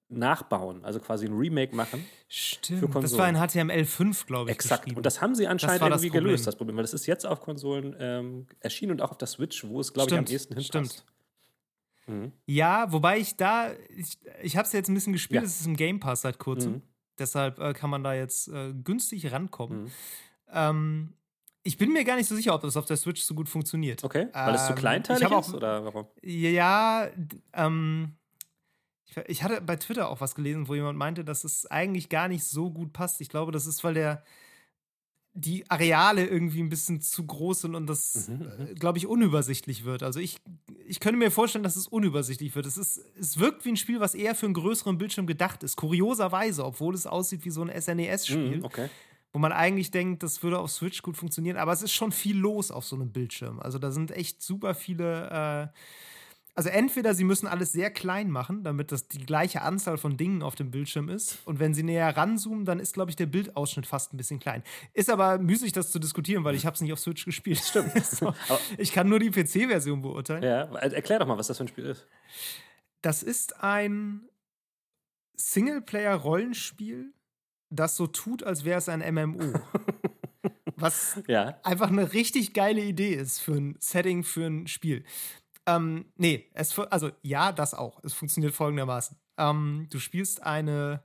nachbauen, 0.08 0.84
also 0.84 1.00
quasi 1.00 1.26
ein 1.26 1.32
Remake 1.32 1.74
machen. 1.74 2.04
Stimmt. 2.28 2.82
Das 2.96 3.16
war 3.16 3.28
in 3.28 3.36
Konsolen. 3.36 3.70
HTML5, 3.70 4.26
glaube 4.26 4.50
ich. 4.50 4.56
Exakt. 4.56 4.94
Und 4.94 5.06
das 5.06 5.22
haben 5.22 5.34
sie 5.34 5.46
anscheinend 5.46 5.82
irgendwie 5.82 6.10
gelöst, 6.10 6.42
Problem. 6.42 6.44
das 6.44 6.56
Problem, 6.56 6.76
weil 6.76 6.82
das 6.84 6.92
ist 6.94 7.06
jetzt 7.06 7.24
auf 7.24 7.40
Konsolen 7.40 7.96
ähm, 7.98 8.46
erschienen 8.60 8.92
und 8.92 9.02
auch 9.02 9.10
auf 9.12 9.18
der 9.18 9.28
Switch, 9.28 9.64
wo 9.66 9.80
es, 9.80 9.92
glaube 9.94 10.10
ich, 10.10 10.18
am 10.18 10.26
ehesten 10.26 10.54
hinpasst. 10.54 10.66
stimmt. 10.68 11.04
Mhm. 12.06 12.32
Ja, 12.46 12.92
wobei 12.92 13.18
ich 13.18 13.36
da, 13.36 13.72
ich, 13.88 14.18
ich 14.42 14.56
habe 14.56 14.66
es 14.66 14.72
jetzt 14.72 14.88
ein 14.88 14.94
bisschen 14.94 15.12
gespielt, 15.12 15.42
Ja. 15.42 15.46
es 15.46 15.60
ist 15.60 15.66
im 15.66 15.76
Game 15.76 16.00
Pass 16.00 16.22
seit 16.22 16.38
kurzem. 16.38 16.72
Mhm. 16.72 16.82
Deshalb 17.18 17.58
äh, 17.58 17.72
kann 17.72 17.88
man 17.90 18.02
da 18.02 18.12
jetzt 18.14 18.48
äh, 18.48 18.72
günstig 18.74 19.30
rankommen. 19.32 19.84
Mhm. 19.84 19.90
Ähm, 20.52 21.12
ich 21.64 21.76
bin 21.78 21.92
mir 21.92 22.04
gar 22.04 22.16
nicht 22.16 22.28
so 22.28 22.34
sicher, 22.34 22.54
ob 22.54 22.62
das 22.62 22.76
auf 22.76 22.86
der 22.86 22.96
Switch 22.96 23.22
so 23.22 23.34
gut 23.34 23.48
funktioniert. 23.48 24.02
Okay, 24.04 24.28
weil 24.32 24.54
es 24.54 24.64
zu 24.66 24.72
Ähm, 24.72 24.78
kleinteilig 24.78 25.26
auch- 25.26 25.46
ist 25.46 25.54
oder 25.54 25.84
warum? 25.84 26.06
Ja, 26.22 27.08
ähm, 27.52 28.16
ich, 29.06 29.16
ich 29.26 29.42
hatte 29.42 29.60
bei 29.60 29.76
Twitter 29.76 30.08
auch 30.08 30.20
was 30.20 30.34
gelesen, 30.34 30.68
wo 30.68 30.74
jemand 30.74 30.98
meinte, 30.98 31.24
dass 31.24 31.44
es 31.44 31.66
eigentlich 31.66 32.08
gar 32.08 32.28
nicht 32.28 32.44
so 32.44 32.70
gut 32.70 32.92
passt. 32.92 33.20
Ich 33.20 33.28
glaube, 33.28 33.52
das 33.52 33.66
ist, 33.66 33.84
weil 33.84 33.94
der 33.94 34.24
die 35.34 35.64
Areale 35.70 36.26
irgendwie 36.26 36.60
ein 36.62 36.68
bisschen 36.68 37.00
zu 37.00 37.24
groß 37.24 37.62
sind 37.62 37.74
und 37.74 37.86
das, 37.86 38.28
Mhm, 38.28 38.42
äh, 38.68 38.74
glaube 38.74 38.98
ich, 38.98 39.06
unübersichtlich 39.06 39.82
wird. 39.84 40.02
Also 40.02 40.20
ich, 40.20 40.36
ich 40.86 41.00
könnte 41.00 41.16
mir 41.18 41.30
vorstellen, 41.30 41.64
dass 41.64 41.76
es 41.76 41.86
unübersichtlich 41.86 42.54
wird. 42.54 42.66
Es, 42.66 42.76
ist, 42.76 42.98
es 43.18 43.38
wirkt 43.38 43.64
wie 43.64 43.70
ein 43.70 43.78
Spiel, 43.78 43.98
was 43.98 44.14
eher 44.14 44.34
für 44.34 44.44
einen 44.44 44.54
größeren 44.54 44.98
Bildschirm 44.98 45.26
gedacht 45.26 45.62
ist. 45.62 45.76
Kurioserweise, 45.76 46.66
obwohl 46.66 46.94
es 46.94 47.06
aussieht 47.06 47.46
wie 47.46 47.50
so 47.50 47.62
ein 47.62 47.70
SNES-Spiel 47.70 48.58
Mhm, 48.58 48.64
okay. 48.64 48.90
Wo 49.32 49.38
man 49.38 49.52
eigentlich 49.52 49.90
denkt, 49.90 50.22
das 50.22 50.42
würde 50.42 50.58
auf 50.58 50.70
Switch 50.70 51.02
gut 51.02 51.16
funktionieren, 51.16 51.56
aber 51.56 51.72
es 51.72 51.82
ist 51.82 51.92
schon 51.92 52.12
viel 52.12 52.36
los 52.36 52.70
auf 52.70 52.84
so 52.84 52.96
einem 52.96 53.12
Bildschirm. 53.12 53.60
Also 53.60 53.78
da 53.78 53.90
sind 53.90 54.10
echt 54.10 54.42
super 54.42 54.74
viele 54.74 55.72
also 56.54 56.68
entweder 56.68 57.14
sie 57.14 57.24
müssen 57.24 57.46
alles 57.46 57.72
sehr 57.72 57.90
klein 57.90 58.30
machen, 58.30 58.62
damit 58.62 58.92
das 58.92 59.08
die 59.08 59.24
gleiche 59.24 59.62
Anzahl 59.62 59.96
von 59.96 60.18
Dingen 60.18 60.42
auf 60.42 60.54
dem 60.54 60.70
Bildschirm 60.70 61.08
ist. 61.08 61.38
Und 61.46 61.60
wenn 61.60 61.72
sie 61.72 61.82
näher 61.82 62.14
ranzoomen, 62.14 62.66
dann 62.66 62.78
ist, 62.78 62.92
glaube 62.92 63.10
ich, 63.10 63.16
der 63.16 63.24
Bildausschnitt 63.24 63.86
fast 63.86 64.12
ein 64.12 64.18
bisschen 64.18 64.38
klein. 64.38 64.62
Ist 64.92 65.08
aber 65.08 65.38
müßig, 65.38 65.72
das 65.72 65.90
zu 65.90 65.98
diskutieren, 65.98 66.44
weil 66.44 66.54
ich 66.54 66.66
habe 66.66 66.74
es 66.74 66.82
nicht 66.82 66.92
auf 66.92 66.98
Switch 66.98 67.24
gespielt. 67.24 67.58
Stimmt. 67.58 67.92
so. 68.04 68.34
Ich 68.76 68.92
kann 68.92 69.08
nur 69.08 69.18
die 69.18 69.30
PC-Version 69.30 70.02
beurteilen. 70.02 70.42
Ja, 70.42 70.64
erklär 70.74 71.20
doch 71.20 71.26
mal, 71.26 71.38
was 71.38 71.46
das 71.46 71.56
für 71.56 71.64
ein 71.64 71.68
Spiel 71.68 71.86
ist. 71.86 72.06
Das 73.00 73.22
ist 73.22 73.62
ein 73.62 74.28
Singleplayer-Rollenspiel, 75.36 77.14
das 77.72 77.96
so 77.96 78.06
tut, 78.06 78.42
als 78.42 78.64
wäre 78.64 78.78
es 78.78 78.88
ein 78.88 79.00
MMO. 79.14 79.52
was 80.76 81.22
ja. 81.28 81.58
einfach 81.62 81.88
eine 81.88 82.12
richtig 82.12 82.54
geile 82.54 82.82
Idee 82.82 83.14
ist 83.14 83.38
für 83.40 83.52
ein 83.52 83.76
Setting, 83.78 84.24
für 84.24 84.46
ein 84.46 84.66
Spiel. 84.66 85.04
Ähm, 85.66 86.12
nee, 86.16 86.50
es, 86.54 86.76
also 86.78 87.10
ja, 87.22 87.52
das 87.52 87.74
auch. 87.74 88.02
Es 88.02 88.12
funktioniert 88.12 88.54
folgendermaßen. 88.54 89.16
Ähm, 89.38 89.86
du 89.90 89.98
spielst 89.98 90.42
eine, 90.42 91.04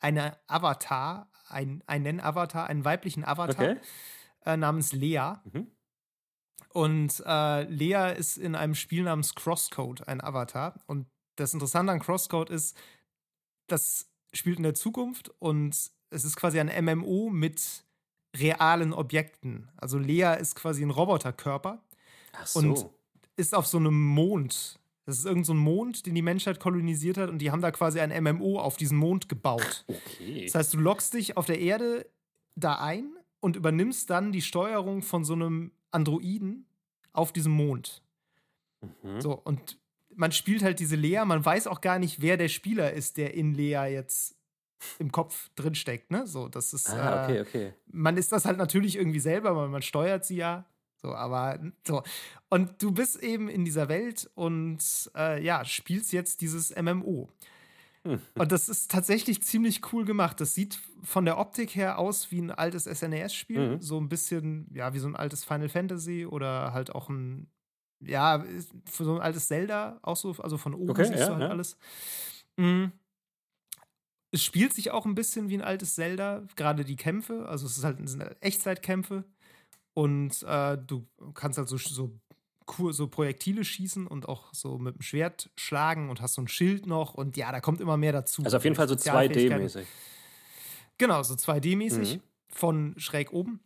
eine 0.00 0.38
Avatar, 0.46 1.30
ein, 1.46 1.82
einen 1.86 2.20
Avatar, 2.20 2.66
einen 2.66 2.84
weiblichen 2.84 3.24
Avatar 3.24 3.72
okay. 3.72 3.80
äh, 4.46 4.56
namens 4.56 4.92
Lea. 4.92 5.34
Mhm. 5.44 5.70
Und 6.70 7.22
äh, 7.26 7.64
Lea 7.64 8.14
ist 8.16 8.38
in 8.38 8.54
einem 8.54 8.74
Spiel 8.74 9.02
namens 9.02 9.34
Crosscode 9.34 10.08
ein 10.08 10.22
Avatar. 10.22 10.82
Und 10.86 11.06
das 11.36 11.52
Interessante 11.52 11.92
an 11.92 12.00
Crosscode 12.00 12.48
ist, 12.48 12.76
das 13.66 14.11
spielt 14.32 14.58
in 14.58 14.62
der 14.62 14.74
Zukunft 14.74 15.30
und 15.38 15.76
es 16.10 16.24
ist 16.24 16.36
quasi 16.36 16.60
ein 16.60 16.84
MMO 16.84 17.30
mit 17.30 17.84
realen 18.36 18.92
Objekten. 18.92 19.70
Also 19.76 19.98
Lea 19.98 20.36
ist 20.40 20.54
quasi 20.54 20.82
ein 20.82 20.90
Roboterkörper. 20.90 21.82
Ach 22.32 22.46
so. 22.46 22.58
Und 22.60 22.86
ist 23.36 23.54
auf 23.54 23.66
so 23.66 23.78
einem 23.78 24.00
Mond. 24.00 24.78
Das 25.04 25.18
ist 25.18 25.24
irgendein 25.24 25.44
so 25.44 25.54
Mond, 25.54 26.06
den 26.06 26.14
die 26.14 26.22
Menschheit 26.22 26.60
kolonisiert 26.60 27.18
hat 27.18 27.28
und 27.28 27.38
die 27.38 27.50
haben 27.50 27.60
da 27.60 27.70
quasi 27.70 28.00
ein 28.00 28.22
MMO 28.22 28.60
auf 28.60 28.76
diesen 28.76 28.98
Mond 28.98 29.28
gebaut. 29.28 29.84
Okay. 29.88 30.44
Das 30.44 30.54
heißt, 30.54 30.74
du 30.74 30.78
loggst 30.78 31.14
dich 31.14 31.36
auf 31.36 31.46
der 31.46 31.58
Erde 31.58 32.06
da 32.54 32.76
ein 32.76 33.16
und 33.40 33.56
übernimmst 33.56 34.08
dann 34.10 34.32
die 34.32 34.42
Steuerung 34.42 35.02
von 35.02 35.24
so 35.24 35.32
einem 35.32 35.72
Androiden 35.90 36.66
auf 37.12 37.32
diesem 37.32 37.52
Mond. 37.52 38.02
Mhm. 39.02 39.20
So, 39.20 39.32
und 39.32 39.78
man 40.16 40.32
spielt 40.32 40.62
halt 40.62 40.80
diese 40.80 40.96
Lea, 40.96 41.24
man 41.24 41.44
weiß 41.44 41.66
auch 41.66 41.80
gar 41.80 41.98
nicht, 41.98 42.20
wer 42.20 42.36
der 42.36 42.48
Spieler 42.48 42.92
ist, 42.92 43.16
der 43.16 43.34
in 43.34 43.54
Lea 43.54 43.86
jetzt 43.92 44.36
im 44.98 45.12
Kopf 45.12 45.50
drinsteckt, 45.54 46.10
ne? 46.10 46.26
So, 46.26 46.48
das 46.48 46.72
ist. 46.72 46.90
Ah, 46.90 47.24
okay, 47.24 47.40
okay. 47.40 47.66
Äh, 47.66 47.72
man 47.86 48.16
ist 48.16 48.32
das 48.32 48.44
halt 48.44 48.58
natürlich 48.58 48.96
irgendwie 48.96 49.20
selber, 49.20 49.56
weil 49.56 49.68
man 49.68 49.82
steuert 49.82 50.24
sie 50.24 50.36
ja. 50.36 50.66
So, 50.96 51.14
aber 51.14 51.58
so. 51.86 52.02
Und 52.48 52.80
du 52.82 52.92
bist 52.92 53.22
eben 53.22 53.48
in 53.48 53.64
dieser 53.64 53.88
Welt 53.88 54.30
und 54.34 54.80
äh, 55.16 55.42
ja, 55.42 55.64
spielst 55.64 56.12
jetzt 56.12 56.40
dieses 56.40 56.74
MMO. 56.74 57.28
Hm. 58.04 58.20
Und 58.34 58.52
das 58.52 58.68
ist 58.68 58.90
tatsächlich 58.90 59.42
ziemlich 59.42 59.92
cool 59.92 60.04
gemacht. 60.04 60.40
Das 60.40 60.54
sieht 60.54 60.78
von 61.02 61.24
der 61.24 61.38
Optik 61.38 61.74
her 61.74 61.98
aus 61.98 62.30
wie 62.30 62.40
ein 62.40 62.50
altes 62.50 62.84
SNES-Spiel. 62.84 63.76
Mhm. 63.76 63.80
So 63.80 64.00
ein 64.00 64.08
bisschen, 64.08 64.68
ja, 64.74 64.92
wie 64.94 64.98
so 64.98 65.06
ein 65.08 65.16
altes 65.16 65.44
Final 65.44 65.68
Fantasy 65.68 66.26
oder 66.26 66.72
halt 66.72 66.94
auch 66.94 67.08
ein, 67.08 67.48
ja, 68.04 68.44
für 68.84 69.04
so 69.04 69.14
ein 69.14 69.20
altes 69.20 69.48
Zelda, 69.48 69.98
auch 70.02 70.16
so, 70.16 70.34
also 70.38 70.58
von 70.58 70.74
oben 70.74 70.90
okay, 70.90 71.04
siehst 71.04 71.18
ja, 71.18 71.26
du 71.26 71.32
halt 71.32 71.42
ja. 71.42 71.48
alles. 71.48 71.76
Mhm. 72.56 72.92
Es 74.30 74.42
spielt 74.42 74.72
sich 74.72 74.90
auch 74.90 75.04
ein 75.04 75.14
bisschen 75.14 75.50
wie 75.50 75.54
ein 75.54 75.62
altes 75.62 75.94
Zelda, 75.94 76.42
gerade 76.56 76.84
die 76.84 76.96
Kämpfe. 76.96 77.46
Also 77.48 77.66
es 77.66 77.76
ist 77.76 77.84
halt, 77.84 78.08
sind 78.08 78.22
Echtzeitkämpfe. 78.40 79.24
Und 79.94 80.42
äh, 80.44 80.78
du 80.78 81.06
kannst 81.34 81.58
halt 81.58 81.68
so, 81.68 81.76
so, 81.76 82.18
so 82.92 83.08
Projektile 83.08 83.62
schießen 83.62 84.06
und 84.06 84.28
auch 84.28 84.54
so 84.54 84.78
mit 84.78 84.94
dem 84.94 85.02
Schwert 85.02 85.50
schlagen 85.56 86.08
und 86.08 86.22
hast 86.22 86.34
so 86.34 86.42
ein 86.42 86.48
Schild 86.48 86.86
noch. 86.86 87.12
Und 87.12 87.36
ja, 87.36 87.52
da 87.52 87.60
kommt 87.60 87.82
immer 87.82 87.98
mehr 87.98 88.12
dazu. 88.12 88.42
Also 88.42 88.56
auf 88.56 88.64
jeden 88.64 88.76
Fall 88.76 88.88
so 88.88 88.94
2D-mäßig. 88.94 89.84
Genau, 90.96 91.22
so 91.22 91.34
2D-mäßig 91.34 92.16
mhm. 92.16 92.22
von 92.48 92.94
schräg 92.96 93.32
oben. 93.32 93.60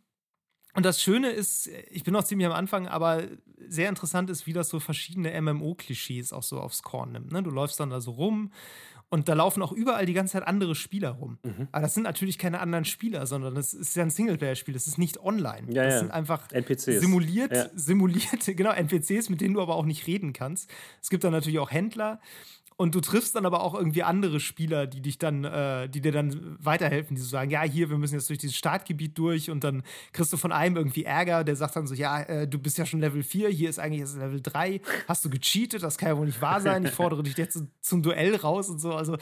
Und 0.73 0.85
das 0.85 1.01
Schöne 1.01 1.29
ist, 1.31 1.67
ich 1.89 2.03
bin 2.03 2.13
noch 2.13 2.23
ziemlich 2.23 2.45
am 2.47 2.53
Anfang, 2.53 2.87
aber 2.87 3.23
sehr 3.67 3.89
interessant 3.89 4.29
ist, 4.29 4.45
wie 4.45 4.53
das 4.53 4.69
so 4.69 4.79
verschiedene 4.79 5.39
MMO-Klischees 5.41 6.33
auch 6.33 6.43
so 6.43 6.59
aufs 6.59 6.83
Korn 6.83 7.13
nimmt. 7.13 7.31
Ne? 7.31 7.41
Du 7.41 7.49
läufst 7.49 7.79
dann 7.79 7.89
da 7.89 7.99
so 7.99 8.11
rum 8.11 8.51
und 9.09 9.29
da 9.29 9.33
laufen 9.33 9.63
auch 9.63 9.71
überall 9.71 10.05
die 10.05 10.13
ganze 10.13 10.33
Zeit 10.33 10.45
andere 10.45 10.75
Spieler 10.75 11.11
rum. 11.11 11.39
Mhm. 11.43 11.67
Aber 11.71 11.81
das 11.81 11.93
sind 11.93 12.03
natürlich 12.03 12.37
keine 12.37 12.59
anderen 12.59 12.85
Spieler, 12.85 13.25
sondern 13.25 13.55
das 13.55 13.73
ist 13.73 13.95
ja 13.95 14.03
ein 14.03 14.09
Singleplayer-Spiel. 14.09 14.73
Das 14.73 14.85
ist 14.85 14.97
nicht 14.97 15.17
online. 15.19 15.71
Ja, 15.71 15.83
das 15.85 15.93
ja. 15.93 15.99
sind 15.99 16.11
einfach 16.11 16.51
NPCs. 16.51 16.99
simuliert, 16.99 17.53
Ja. 17.53 17.69
simulierte, 17.73 18.53
genau, 18.55 18.71
NPCs, 18.71 19.29
mit 19.29 19.41
denen 19.41 19.53
du 19.53 19.61
aber 19.61 19.75
auch 19.75 19.85
nicht 19.85 20.05
reden 20.07 20.33
kannst. 20.33 20.69
Es 21.01 21.09
gibt 21.09 21.23
dann 21.23 21.31
natürlich 21.31 21.59
auch 21.59 21.71
Händler. 21.71 22.19
Und 22.79 22.93
du 22.93 23.01
triffst 23.01 23.35
dann 23.35 23.47
aber 23.47 23.63
auch 23.63 23.73
irgendwie 23.73 24.03
andere 24.03 24.39
Spieler, 24.39 24.85
die 24.85 25.01
dich 25.01 25.17
dann, 25.17 25.43
äh, 25.43 25.89
die 25.89 25.99
dir 25.99 26.11
dann 26.11 26.55
weiterhelfen, 26.59 27.15
die 27.15 27.21
so 27.21 27.27
sagen, 27.27 27.49
ja, 27.49 27.63
hier, 27.63 27.89
wir 27.89 27.97
müssen 27.97 28.13
jetzt 28.13 28.29
durch 28.29 28.37
dieses 28.37 28.55
Startgebiet 28.55 29.17
durch. 29.17 29.49
Und 29.49 29.63
dann 29.63 29.81
kriegst 30.13 30.31
du 30.31 30.37
von 30.37 30.51
einem 30.51 30.77
irgendwie 30.77 31.03
Ärger, 31.03 31.43
der 31.43 31.55
sagt 31.55 31.75
dann 31.75 31.87
so, 31.87 31.95
ja, 31.95 32.21
äh, 32.21 32.47
du 32.47 32.59
bist 32.59 32.77
ja 32.77 32.85
schon 32.85 32.99
Level 32.99 33.23
4, 33.23 33.49
hier 33.49 33.67
ist 33.71 33.79
eigentlich 33.79 34.01
jetzt 34.01 34.15
Level 34.15 34.41
3, 34.41 34.79
hast 35.07 35.25
du 35.25 35.31
gecheatet, 35.31 35.81
das 35.81 35.97
kann 35.97 36.09
ja 36.09 36.17
wohl 36.17 36.27
nicht 36.27 36.39
wahr 36.39 36.61
sein, 36.61 36.85
ich 36.85 36.91
fordere 36.91 37.23
dich 37.23 37.35
jetzt 37.35 37.59
zum 37.81 38.03
Duell 38.03 38.35
raus 38.35 38.69
und 38.69 38.79
so. 38.79 38.93
Also 38.93 39.17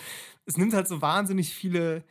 es 0.46 0.58
nimmt 0.58 0.74
halt 0.74 0.90
so 0.90 1.02
wahnsinnig 1.02 1.54
viele 1.54 2.04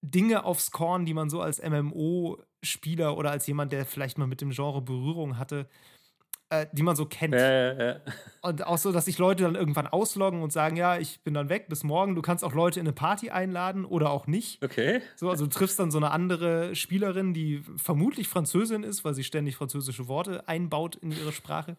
Dinge 0.00 0.44
aufs 0.44 0.70
Korn, 0.70 1.04
die 1.04 1.14
man 1.14 1.28
so 1.28 1.42
als 1.42 1.62
MMO-Spieler 1.62 3.18
oder 3.18 3.32
als 3.32 3.46
jemand, 3.46 3.72
der 3.72 3.84
vielleicht 3.84 4.16
mal 4.16 4.26
mit 4.26 4.40
dem 4.40 4.50
Genre 4.50 4.80
Berührung 4.80 5.36
hatte, 5.36 5.68
äh, 6.50 6.66
die 6.72 6.82
man 6.82 6.94
so 6.94 7.06
kennt. 7.06 7.34
Ja, 7.34 7.50
ja, 7.50 7.72
ja. 7.72 7.96
Und 8.42 8.64
auch 8.64 8.78
so, 8.78 8.92
dass 8.92 9.06
sich 9.06 9.18
Leute 9.18 9.42
dann 9.42 9.56
irgendwann 9.56 9.88
ausloggen 9.88 10.42
und 10.42 10.52
sagen, 10.52 10.76
ja, 10.76 10.96
ich 10.98 11.20
bin 11.22 11.34
dann 11.34 11.48
weg 11.48 11.68
bis 11.68 11.82
morgen. 11.82 12.14
Du 12.14 12.22
kannst 12.22 12.44
auch 12.44 12.54
Leute 12.54 12.78
in 12.78 12.86
eine 12.86 12.92
Party 12.92 13.30
einladen 13.30 13.84
oder 13.84 14.10
auch 14.10 14.28
nicht. 14.28 14.62
Okay. 14.62 15.00
So, 15.16 15.30
also 15.30 15.46
du 15.46 15.50
triffst 15.50 15.78
dann 15.80 15.90
so 15.90 15.98
eine 15.98 16.12
andere 16.12 16.76
Spielerin, 16.76 17.34
die 17.34 17.64
vermutlich 17.76 18.28
Französin 18.28 18.84
ist, 18.84 19.04
weil 19.04 19.14
sie 19.14 19.24
ständig 19.24 19.56
französische 19.56 20.06
Worte 20.06 20.46
einbaut 20.46 20.94
in 20.94 21.10
ihre 21.10 21.32
Sprache. 21.32 21.76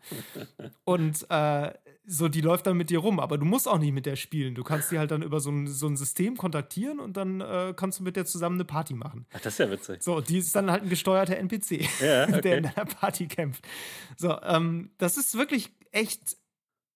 Und 0.83 1.25
äh, 1.29 1.71
so, 2.09 2.29
die 2.29 2.39
läuft 2.39 2.65
dann 2.65 2.77
mit 2.77 2.89
dir 2.89 2.99
rum, 2.99 3.19
aber 3.19 3.37
du 3.37 3.43
musst 3.43 3.67
auch 3.67 3.77
nicht 3.79 3.91
mit 3.91 4.05
der 4.05 4.15
spielen. 4.15 4.55
Du 4.55 4.63
kannst 4.63 4.91
die 4.91 4.97
halt 4.97 5.11
dann 5.11 5.21
über 5.21 5.41
so 5.41 5.51
ein, 5.51 5.67
so 5.67 5.87
ein 5.87 5.97
System 5.97 6.37
kontaktieren 6.37 7.01
und 7.01 7.17
dann 7.17 7.41
äh, 7.41 7.73
kannst 7.75 7.99
du 7.99 8.03
mit 8.03 8.15
der 8.15 8.25
zusammen 8.25 8.55
eine 8.55 8.63
Party 8.63 8.93
machen. 8.93 9.25
Ach, 9.33 9.41
das 9.41 9.53
ist 9.53 9.59
ja 9.59 9.69
witzig. 9.69 10.01
So, 10.01 10.21
die 10.21 10.37
ist 10.37 10.55
dann 10.55 10.71
halt 10.71 10.83
ein 10.83 10.89
gesteuerter 10.89 11.35
NPC, 11.35 11.81
Ja, 12.01 12.23
okay. 12.29 12.41
der 12.41 12.57
in 12.59 12.65
einer 12.67 12.85
Party 12.85 13.27
kämpft. 13.27 13.67
So, 14.15 14.39
ähm, 14.41 14.91
das 14.97 15.17
ist 15.17 15.37
wirklich 15.37 15.73
echt 15.91 16.37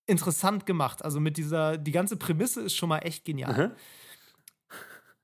interessant 0.08 0.66
gemacht. 0.66 1.04
Also 1.04 1.20
mit 1.20 1.36
dieser, 1.36 1.78
die 1.78 1.92
ganze 1.92 2.16
Prämisse 2.16 2.62
ist 2.62 2.76
schon 2.76 2.88
mal 2.88 3.00
echt 3.00 3.26
genial. 3.26 3.68
Mhm. 3.68 3.76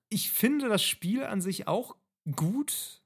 Ich 0.09 0.31
finde 0.31 0.67
das 0.67 0.83
Spiel 0.83 1.23
an 1.23 1.39
sich 1.39 1.69
auch 1.69 1.95
gut. 2.35 3.01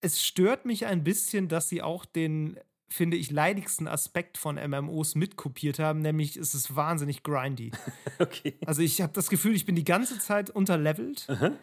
Es 0.00 0.24
stört 0.24 0.64
mich 0.64 0.86
ein 0.86 1.04
bisschen, 1.04 1.46
dass 1.48 1.68
sie 1.68 1.82
auch 1.82 2.04
den, 2.04 2.58
finde 2.94 3.16
ich, 3.16 3.30
leidigsten 3.30 3.88
Aspekt 3.88 4.38
von 4.38 4.56
MMOs 4.56 5.14
mitkopiert 5.16 5.78
haben, 5.78 6.00
nämlich 6.00 6.36
es 6.36 6.54
ist 6.54 6.74
wahnsinnig 6.76 7.22
grindy. 7.22 7.72
Okay. 8.20 8.56
Also 8.64 8.80
ich 8.82 9.00
habe 9.00 9.12
das 9.12 9.28
Gefühl, 9.28 9.54
ich 9.56 9.66
bin 9.66 9.74
die 9.74 9.84
ganze 9.84 10.18
Zeit 10.18 10.48
unterlevelt 10.50 11.26
Mhm. 11.28 11.56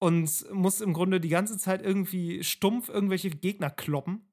und 0.00 0.52
muss 0.52 0.80
im 0.80 0.92
Grunde 0.92 1.20
die 1.20 1.28
ganze 1.28 1.56
Zeit 1.58 1.80
irgendwie 1.82 2.42
stumpf 2.42 2.88
irgendwelche 2.88 3.30
Gegner 3.30 3.70
kloppen, 3.70 4.26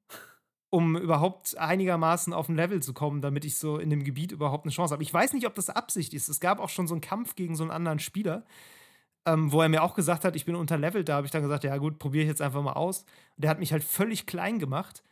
um 0.70 0.96
überhaupt 0.96 1.56
einigermaßen 1.58 2.32
auf 2.32 2.48
ein 2.48 2.56
Level 2.56 2.82
zu 2.82 2.92
kommen, 2.92 3.20
damit 3.22 3.44
ich 3.44 3.56
so 3.58 3.78
in 3.78 3.88
dem 3.90 4.02
Gebiet 4.04 4.32
überhaupt 4.32 4.64
eine 4.64 4.72
Chance 4.72 4.92
habe. 4.92 5.02
Ich 5.04 5.14
weiß 5.14 5.32
nicht, 5.32 5.46
ob 5.46 5.54
das 5.54 5.70
Absicht 5.70 6.12
ist. 6.14 6.28
Es 6.28 6.40
gab 6.40 6.58
auch 6.60 6.68
schon 6.68 6.86
so 6.88 6.94
einen 6.94 7.00
Kampf 7.00 7.36
gegen 7.36 7.54
so 7.54 7.62
einen 7.62 7.70
anderen 7.72 7.98
Spieler, 8.00 8.44
ähm, 9.26 9.52
wo 9.52 9.60
er 9.62 9.68
mir 9.68 9.82
auch 9.82 9.94
gesagt 9.94 10.24
hat, 10.24 10.34
ich 10.34 10.44
bin 10.44 10.54
unterlevelt. 10.56 11.08
Da 11.08 11.16
habe 11.16 11.26
ich 11.26 11.30
dann 11.32 11.42
gesagt, 11.42 11.62
ja 11.64 11.76
gut, 11.76 11.98
probiere 11.98 12.22
ich 12.24 12.28
jetzt 12.28 12.42
einfach 12.42 12.62
mal 12.62 12.72
aus. 12.72 13.00
Und 13.36 13.44
der 13.44 13.50
hat 13.50 13.58
mich 13.60 13.72
halt 13.72 13.84
völlig 13.84 14.26
klein 14.26 14.58
gemacht. 14.58 15.02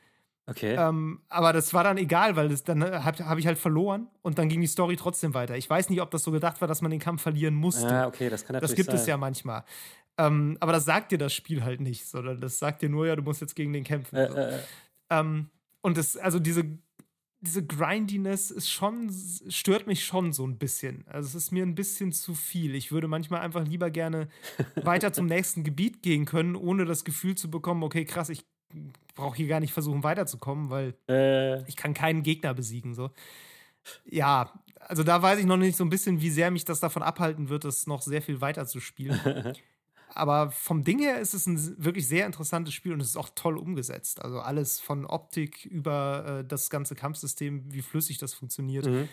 Okay. 0.49 0.77
Ähm, 0.77 1.21
aber 1.29 1.53
das 1.53 1.75
war 1.75 1.85
dann 1.85 1.99
egal, 1.99 2.35
weil 2.35 2.49
das, 2.49 2.65
dann 2.65 2.83
habe 2.83 3.29
hab 3.29 3.39
ich 3.39 3.47
halt 3.47 3.59
verloren 3.59 4.09
und 4.23 4.39
dann 4.39 4.49
ging 4.49 4.63
die 4.63 4.67
Story 4.67 4.97
trotzdem 4.97 5.35
weiter. 5.35 5.59
Ich 5.59 5.69
weiß 5.69 5.91
nicht, 5.91 6.01
ob 6.01 6.11
das 6.11 6.23
so 6.23 6.31
gedacht 6.31 6.63
war, 6.63 6.69
dass 6.69 6.81
man 6.81 6.91
den 6.91 7.01
Kampf 7.01 7.21
verlieren 7.21 7.55
musste. 7.55 7.89
ah, 7.89 8.07
okay, 8.07 8.31
das 8.31 8.47
kann 8.47 8.55
natürlich 8.55 8.71
Das 8.71 8.77
gibt 8.77 8.91
sein. 8.91 8.97
es 8.97 9.07
ja 9.07 9.19
manchmal. 9.19 9.65
Ähm, 10.17 10.57
aber 10.61 10.73
das 10.73 10.87
sagt 10.87 11.13
dir 11.13 11.19
das 11.19 11.35
Spiel 11.35 11.63
halt 11.63 11.81
nicht, 11.81 12.07
sondern 12.07 12.41
das 12.41 12.59
sagt 12.59 12.81
dir 12.81 12.89
nur, 12.89 13.07
ja, 13.07 13.15
du 13.15 13.23
musst 13.23 13.43
jetzt 13.43 13.57
gegen 13.57 13.75
den 13.75 13.85
kämpfen. 13.85 14.17
Äh, 14.17 14.31
so. 14.31 14.37
äh, 14.37 14.55
äh. 14.55 14.59
ähm, 15.11 15.51
und 15.83 15.99
das, 15.99 16.17
also 16.17 16.39
diese, 16.39 16.65
diese 17.41 17.67
Grindiness 17.67 18.51
ist 18.51 18.71
schon, 18.71 19.15
stört 19.49 19.87
mich 19.87 20.05
schon 20.07 20.33
so 20.33 20.47
ein 20.47 20.57
bisschen. 20.57 21.05
Also 21.09 21.29
es 21.29 21.35
ist 21.35 21.53
mir 21.53 21.63
ein 21.63 21.75
bisschen 21.75 22.11
zu 22.13 22.35
viel. 22.35 22.75
Ich 22.75 22.91
würde 22.91 23.07
manchmal 23.07 23.43
einfach 23.43 23.67
lieber 23.67 23.91
gerne 23.91 24.29
weiter 24.83 25.13
zum 25.13 25.27
nächsten 25.27 25.63
Gebiet 25.63 26.03
gehen 26.03 26.25
können, 26.25 26.57
ohne 26.57 26.87
das 26.87 27.05
Gefühl 27.05 27.35
zu 27.35 27.51
bekommen, 27.51 27.83
okay, 27.83 28.07
krass, 28.07 28.31
ich 28.31 28.47
brauche 29.19 29.37
hier 29.37 29.49
gar 29.49 29.61
nicht 29.61 29.73
versuchen 29.73 30.05
weiterzukommen, 30.05 30.71
weil 30.71 30.95
Äh, 31.09 31.69
ich 31.69 31.77
kann 31.77 31.93
keinen 31.93 32.23
Gegner 32.23 32.55
besiegen. 32.55 32.95
So. 32.95 33.11
Ja, 34.05 34.53
also 34.81 35.03
da 35.03 35.21
weiß 35.21 35.41
ich 35.41 35.47
noch 35.47 35.57
nicht 35.57 35.77
so 35.77 35.85
ein 35.85 35.91
bisschen, 35.91 36.21
wie 36.21 36.31
sehr 36.31 36.51
mich 36.51 36.65
das 36.65 36.81
davon 36.81 37.03
abhalten 37.03 37.49
wird, 37.49 37.65
das 37.65 37.87
noch 37.87 38.01
sehr 38.01 38.23
viel 38.23 38.41
weiter 38.41 38.67
zu 38.67 38.81
spielen. 38.81 39.21
Aber 40.15 40.51
vom 40.53 40.85
Ding 40.85 41.01
her 41.01 41.21
ist 41.21 41.35
es 41.35 41.47
ein 41.47 41.85
wirklich 41.85 42.07
sehr 42.09 42.27
interessantes 42.27 42.73
Spiel 42.75 42.93
und 42.93 43.01
es 43.01 43.09
ist 43.09 43.17
auch 43.17 43.29
toll 43.35 43.59
umgesetzt. 43.59 44.23
Also 44.23 44.41
alles 44.41 44.81
von 44.81 45.05
Optik 45.05 45.67
über 45.67 46.41
äh, 46.41 46.45
das 46.47 46.71
ganze 46.71 46.95
Kampfsystem, 46.95 47.73
wie 47.73 47.83
flüssig 47.83 48.19
das 48.19 48.35
funktioniert, 48.35 48.87
mhm. 48.87 49.09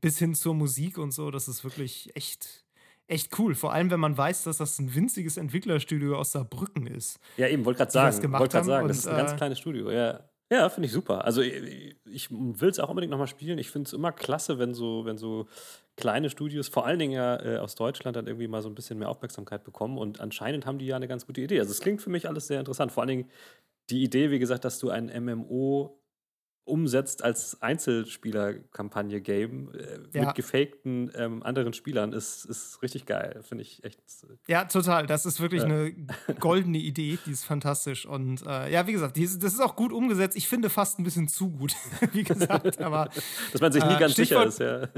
bis 0.00 0.18
hin 0.18 0.34
zur 0.34 0.54
Musik 0.54 0.98
und 0.98 1.12
so. 1.12 1.30
Das 1.30 1.48
ist 1.48 1.64
wirklich 1.64 2.14
echt, 2.14 2.65
echt 3.08 3.38
cool. 3.38 3.54
Vor 3.54 3.72
allem, 3.72 3.90
wenn 3.90 4.00
man 4.00 4.16
weiß, 4.16 4.44
dass 4.44 4.58
das 4.58 4.78
ein 4.78 4.94
winziges 4.94 5.36
Entwicklerstudio 5.36 6.16
aus 6.16 6.32
Saarbrücken 6.32 6.86
ist. 6.86 7.18
Ja, 7.36 7.48
eben, 7.48 7.64
wollte 7.64 7.78
gerade 7.78 7.92
sagen. 7.92 8.32
Wollte 8.32 8.52
gerade 8.52 8.66
sagen, 8.66 8.88
das 8.88 8.98
ist 8.98 9.08
ein 9.08 9.16
ganz 9.16 9.32
äh, 9.32 9.36
kleines 9.36 9.58
Studio, 9.58 9.90
ja. 9.90 10.20
Ja, 10.50 10.68
finde 10.68 10.86
ich 10.86 10.92
super. 10.92 11.24
Also 11.24 11.42
ich, 11.42 11.96
ich 12.04 12.30
will 12.30 12.68
es 12.68 12.78
auch 12.78 12.88
unbedingt 12.88 13.10
nochmal 13.10 13.26
spielen. 13.26 13.58
Ich 13.58 13.70
finde 13.70 13.88
es 13.88 13.92
immer 13.92 14.12
klasse, 14.12 14.58
wenn 14.60 14.74
so, 14.74 15.04
wenn 15.04 15.18
so 15.18 15.48
kleine 15.96 16.30
Studios, 16.30 16.68
vor 16.68 16.86
allen 16.86 17.00
Dingen 17.00 17.12
ja 17.12 17.42
äh, 17.42 17.58
aus 17.58 17.74
Deutschland, 17.74 18.16
dann 18.16 18.28
irgendwie 18.28 18.46
mal 18.46 18.62
so 18.62 18.68
ein 18.68 18.74
bisschen 18.76 18.98
mehr 18.98 19.08
Aufmerksamkeit 19.08 19.64
bekommen. 19.64 19.98
Und 19.98 20.20
anscheinend 20.20 20.64
haben 20.64 20.78
die 20.78 20.86
ja 20.86 20.96
eine 20.96 21.08
ganz 21.08 21.26
gute 21.26 21.40
Idee. 21.40 21.58
Also 21.58 21.72
es 21.72 21.80
klingt 21.80 22.00
für 22.00 22.10
mich 22.10 22.28
alles 22.28 22.46
sehr 22.46 22.60
interessant. 22.60 22.92
Vor 22.92 23.02
allen 23.02 23.08
Dingen 23.08 23.30
die 23.90 24.04
Idee, 24.04 24.30
wie 24.30 24.38
gesagt, 24.38 24.64
dass 24.64 24.78
du 24.78 24.90
ein 24.90 25.06
MMO 25.06 26.00
umsetzt 26.66 27.24
als 27.24 27.62
Einzelspieler-Kampagne-Game 27.62 29.70
äh, 29.72 30.00
ja. 30.12 30.26
mit 30.26 30.34
gefakten 30.34 31.10
ähm, 31.14 31.42
anderen 31.44 31.72
Spielern, 31.72 32.12
ist, 32.12 32.44
ist 32.44 32.82
richtig 32.82 33.06
geil. 33.06 33.40
Finde 33.42 33.62
ich 33.62 33.84
echt. 33.84 34.00
Äh, 34.24 34.52
ja, 34.52 34.64
total. 34.64 35.06
Das 35.06 35.24
ist 35.26 35.40
wirklich 35.40 35.62
äh. 35.62 35.66
eine 35.66 35.94
goldene 36.40 36.78
Idee. 36.78 37.20
Die 37.24 37.30
ist 37.30 37.44
fantastisch. 37.44 38.04
Und 38.04 38.44
äh, 38.44 38.68
ja, 38.70 38.88
wie 38.88 38.92
gesagt, 38.92 39.16
die, 39.16 39.24
das 39.24 39.54
ist 39.54 39.60
auch 39.60 39.76
gut 39.76 39.92
umgesetzt. 39.92 40.36
Ich 40.36 40.48
finde 40.48 40.68
fast 40.68 40.98
ein 40.98 41.04
bisschen 41.04 41.28
zu 41.28 41.50
gut, 41.50 41.72
wie 42.12 42.24
gesagt. 42.24 42.80
Aber, 42.82 43.10
Dass 43.52 43.60
man 43.60 43.70
sich 43.70 43.84
nie 43.84 43.94
äh, 43.94 44.00
ganz 44.00 44.12
Stichwort, 44.12 44.52
sicher 44.52 44.82
ist, 44.82 44.90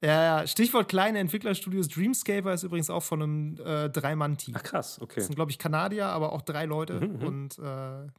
Ja, 0.00 0.40
ja. 0.40 0.46
Stichwort 0.46 0.88
kleine 0.88 1.18
Entwicklerstudios. 1.18 1.88
Dreamscaper 1.88 2.54
ist 2.54 2.62
übrigens 2.62 2.88
auch 2.88 3.02
von 3.02 3.20
einem 3.20 3.58
äh, 3.64 3.90
Drei-Mann-Team. 3.90 4.54
Ach, 4.56 4.62
krass, 4.62 5.00
okay. 5.00 5.14
Das 5.16 5.26
sind, 5.26 5.34
glaube 5.34 5.50
ich, 5.50 5.58
Kanadier, 5.58 6.06
aber 6.06 6.32
auch 6.32 6.42
drei 6.42 6.66
Leute. 6.66 7.00
Mhm, 7.00 7.16
mhm. 7.16 7.26
und 7.26 7.56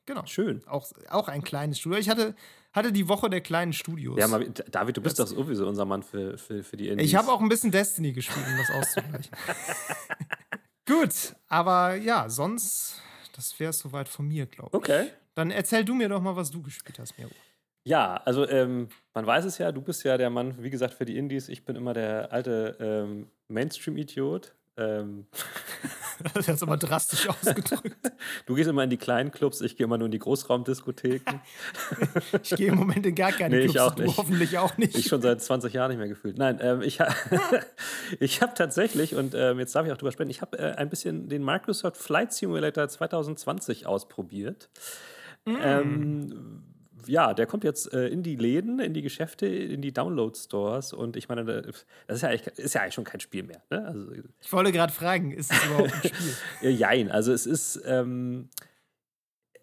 genau. 0.05 0.25
Schön. 0.25 0.61
Auch, 0.67 0.91
auch 1.09 1.29
ein 1.29 1.41
kleines 1.41 1.79
Studio. 1.79 1.99
Ich 1.99 2.09
hatte 2.09 2.35
hatte 2.75 2.91
die 2.91 3.07
Woche 3.07 3.29
der 3.29 3.41
kleinen 3.41 3.73
Studios. 3.73 4.19
Ja, 4.19 4.27
mal, 4.27 4.45
David, 4.69 4.97
du 4.97 5.01
bist 5.01 5.19
doch 5.19 5.27
sowieso 5.27 5.67
unser 5.67 5.85
Mann 5.85 6.03
für, 6.03 6.37
für, 6.37 6.63
für 6.63 6.77
die 6.77 6.89
Indies. 6.89 7.07
Ich 7.07 7.15
habe 7.15 7.31
auch 7.31 7.39
ein 7.39 7.49
bisschen 7.49 7.71
Destiny 7.71 8.11
gespielt, 8.11 8.45
um 8.45 8.57
das 8.57 8.69
auszugleichen. 8.69 9.31
Gut, 10.85 11.35
aber 11.47 11.95
ja, 11.95 12.29
sonst, 12.29 13.01
das 13.35 13.59
wäre 13.59 13.71
es 13.71 13.79
soweit 13.79 14.07
von 14.07 14.27
mir, 14.27 14.45
glaube 14.45 14.69
ich. 14.71 14.75
Okay. 14.75 15.07
Dann 15.33 15.51
erzähl 15.51 15.83
du 15.83 15.95
mir 15.95 16.09
doch 16.09 16.21
mal, 16.21 16.35
was 16.35 16.51
du 16.51 16.61
gespielt 16.61 16.99
hast, 16.99 17.17
Miro. 17.17 17.31
Ja, 17.83 18.17
also 18.25 18.47
ähm, 18.47 18.89
man 19.13 19.25
weiß 19.25 19.45
es 19.45 19.57
ja, 19.57 19.71
du 19.71 19.81
bist 19.81 20.03
ja 20.03 20.17
der 20.17 20.29
Mann, 20.29 20.55
wie 20.61 20.69
gesagt, 20.69 20.95
für 20.95 21.05
die 21.05 21.17
Indies. 21.17 21.49
Ich 21.49 21.65
bin 21.65 21.75
immer 21.75 21.93
der 21.93 22.31
alte 22.31 22.77
ähm, 22.79 23.27
Mainstream-Idiot. 23.47 24.55
Ähm. 24.77 25.25
Das 26.33 26.47
ist 26.47 26.63
aber 26.63 26.77
drastisch 26.77 27.27
ausgedrückt. 27.29 28.11
Du 28.45 28.55
gehst 28.55 28.69
immer 28.69 28.83
in 28.83 28.89
die 28.89 28.97
kleinen 28.97 29.31
Clubs, 29.31 29.61
ich 29.61 29.75
gehe 29.75 29.85
immer 29.85 29.97
nur 29.97 30.05
in 30.05 30.11
die 30.11 30.19
Großraumdiskotheken. 30.19 31.41
ich 32.43 32.55
gehe 32.55 32.67
im 32.69 32.75
Moment 32.75 33.05
in 33.05 33.15
gar 33.15 33.31
keine 33.31 33.57
nee, 33.57 33.67
Clubs, 33.67 33.75
ich 33.75 33.81
auch 33.81 33.95
nicht. 33.95 34.17
hoffentlich 34.17 34.57
auch 34.57 34.77
nicht. 34.77 34.97
Ich 34.97 35.07
schon 35.07 35.21
seit 35.21 35.41
20 35.41 35.73
Jahren 35.73 35.89
nicht 35.89 35.97
mehr 35.97 36.07
gefühlt. 36.07 36.37
Nein, 36.37 36.59
ähm, 36.61 36.81
ich, 36.81 36.99
ha 37.01 37.07
ich 38.19 38.41
habe 38.41 38.53
tatsächlich, 38.55 39.15
und 39.15 39.33
ähm, 39.35 39.59
jetzt 39.59 39.75
darf 39.75 39.85
ich 39.85 39.91
auch 39.91 39.97
drüber 39.97 40.11
sprechen, 40.11 40.29
ich 40.29 40.41
habe 40.41 40.57
äh, 40.57 40.75
ein 40.75 40.89
bisschen 40.89 41.29
den 41.29 41.43
Microsoft 41.43 41.97
Flight 41.97 42.33
Simulator 42.33 42.87
2020 42.87 43.85
ausprobiert. 43.85 44.69
Mm. 45.45 45.55
Ähm, 45.61 46.63
ja, 47.07 47.33
der 47.33 47.45
kommt 47.45 47.63
jetzt 47.63 47.93
äh, 47.93 48.07
in 48.07 48.23
die 48.23 48.35
Läden, 48.35 48.79
in 48.79 48.93
die 48.93 49.01
Geschäfte, 49.01 49.47
in 49.47 49.81
die 49.81 49.93
Download-Stores 49.93 50.93
und 50.93 51.17
ich 51.17 51.29
meine, 51.29 51.43
das 51.45 51.85
ist 52.07 52.21
ja 52.21 52.29
eigentlich, 52.29 52.47
ist 52.57 52.73
ja 52.73 52.81
eigentlich 52.81 52.93
schon 52.93 53.03
kein 53.03 53.19
Spiel 53.19 53.43
mehr. 53.43 53.63
Ne? 53.69 53.85
Also, 53.85 54.11
ich 54.11 54.53
wollte 54.53 54.71
gerade 54.71 54.93
fragen, 54.93 55.31
ist 55.31 55.51
es 55.51 55.65
überhaupt 55.65 55.93
ein 55.93 56.09
Spiel? 56.09 56.71
Jein, 56.71 57.11
also 57.11 57.33
es 57.33 57.45
ist, 57.45 57.81
ähm, 57.85 58.49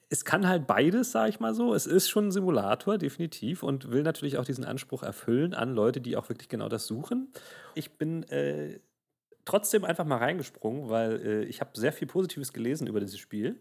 es 0.09 0.25
kann 0.25 0.47
halt 0.47 0.67
beides, 0.67 1.13
sage 1.13 1.31
ich 1.31 1.41
mal 1.41 1.55
so. 1.55 1.75
Es 1.75 1.87
ist 1.87 2.11
schon 2.11 2.29
ein 2.29 2.33
Simulator, 2.33 2.99
definitiv, 2.99 3.63
und 3.63 3.91
will 3.91 4.03
natürlich 4.03 4.37
auch 4.37 4.45
diesen 4.45 4.65
Anspruch 4.65 5.03
erfüllen 5.03 5.55
an 5.55 5.75
Leute, 5.75 6.01
die 6.01 6.17
auch 6.17 6.29
wirklich 6.29 6.51
genau 6.51 6.69
das 6.69 6.87
suchen. 6.87 7.33
Ich 7.75 7.97
bin 7.97 8.23
äh, 8.25 8.81
trotzdem 9.47 9.85
einfach 9.85 10.05
mal 10.05 10.19
reingesprungen, 10.19 10.91
weil 10.91 11.21
äh, 11.25 11.45
ich 11.45 11.61
habe 11.61 11.71
sehr 11.75 11.93
viel 11.93 12.07
Positives 12.07 12.53
gelesen 12.53 12.87
über 12.87 13.01
dieses 13.01 13.19
Spiel 13.19 13.59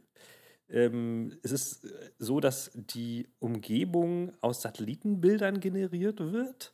ähm, 0.71 1.37
es 1.43 1.51
ist 1.51 1.85
äh, 1.85 2.11
so, 2.17 2.39
dass 2.39 2.71
die 2.73 3.27
Umgebung 3.39 4.31
aus 4.41 4.61
Satellitenbildern 4.61 5.59
generiert 5.59 6.19
wird 6.19 6.73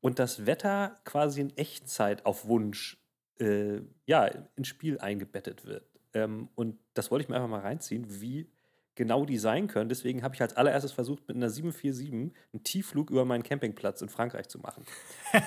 und 0.00 0.18
das 0.18 0.46
Wetter 0.46 1.00
quasi 1.04 1.40
in 1.40 1.56
Echtzeit 1.56 2.26
auf 2.26 2.46
Wunsch 2.46 2.98
äh, 3.38 3.80
ja, 4.06 4.26
ins 4.56 4.68
Spiel 4.68 4.98
eingebettet 4.98 5.64
wird. 5.64 5.86
Ähm, 6.14 6.48
und 6.54 6.78
das 6.94 7.10
wollte 7.10 7.24
ich 7.24 7.28
mir 7.28 7.36
einfach 7.36 7.48
mal 7.48 7.60
reinziehen, 7.60 8.06
wie 8.20 8.48
genau 8.94 9.24
die 9.24 9.38
sein 9.38 9.66
können. 9.66 9.88
Deswegen 9.88 10.22
habe 10.22 10.34
ich 10.34 10.42
als 10.42 10.56
allererstes 10.56 10.92
versucht, 10.92 11.26
mit 11.28 11.36
einer 11.36 11.50
747 11.50 12.12
einen 12.52 12.64
Tiefflug 12.64 13.10
über 13.10 13.24
meinen 13.24 13.42
Campingplatz 13.42 14.02
in 14.02 14.08
Frankreich 14.08 14.48
zu 14.48 14.58
machen. 14.58 14.84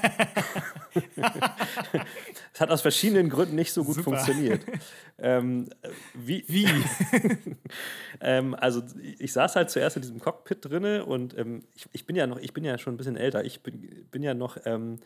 Es 2.53 2.61
hat 2.61 2.71
aus 2.71 2.81
verschiedenen 2.81 3.29
Gründen 3.29 3.55
nicht 3.55 3.71
so 3.71 3.83
gut 3.83 3.95
Super. 3.95 4.05
funktioniert. 4.05 4.65
Ähm, 5.19 5.69
wie? 6.15 6.43
wie? 6.47 6.67
ähm, 8.21 8.55
also 8.55 8.81
ich 9.19 9.31
saß 9.31 9.55
halt 9.55 9.69
zuerst 9.69 9.95
in 9.95 10.01
diesem 10.01 10.19
Cockpit 10.19 10.65
drinne 10.65 11.05
und 11.05 11.37
ähm, 11.37 11.65
ich, 11.75 11.87
ich, 11.91 12.05
bin 12.07 12.15
ja 12.15 12.25
noch, 12.25 12.39
ich 12.39 12.53
bin 12.53 12.63
ja 12.63 12.77
schon 12.79 12.95
ein 12.95 12.97
bisschen 12.97 13.15
älter. 13.15 13.45
Ich 13.45 13.61
bin, 13.61 14.07
bin 14.09 14.23
ja 14.23 14.33
noch 14.33 14.57
ähm, 14.65 14.97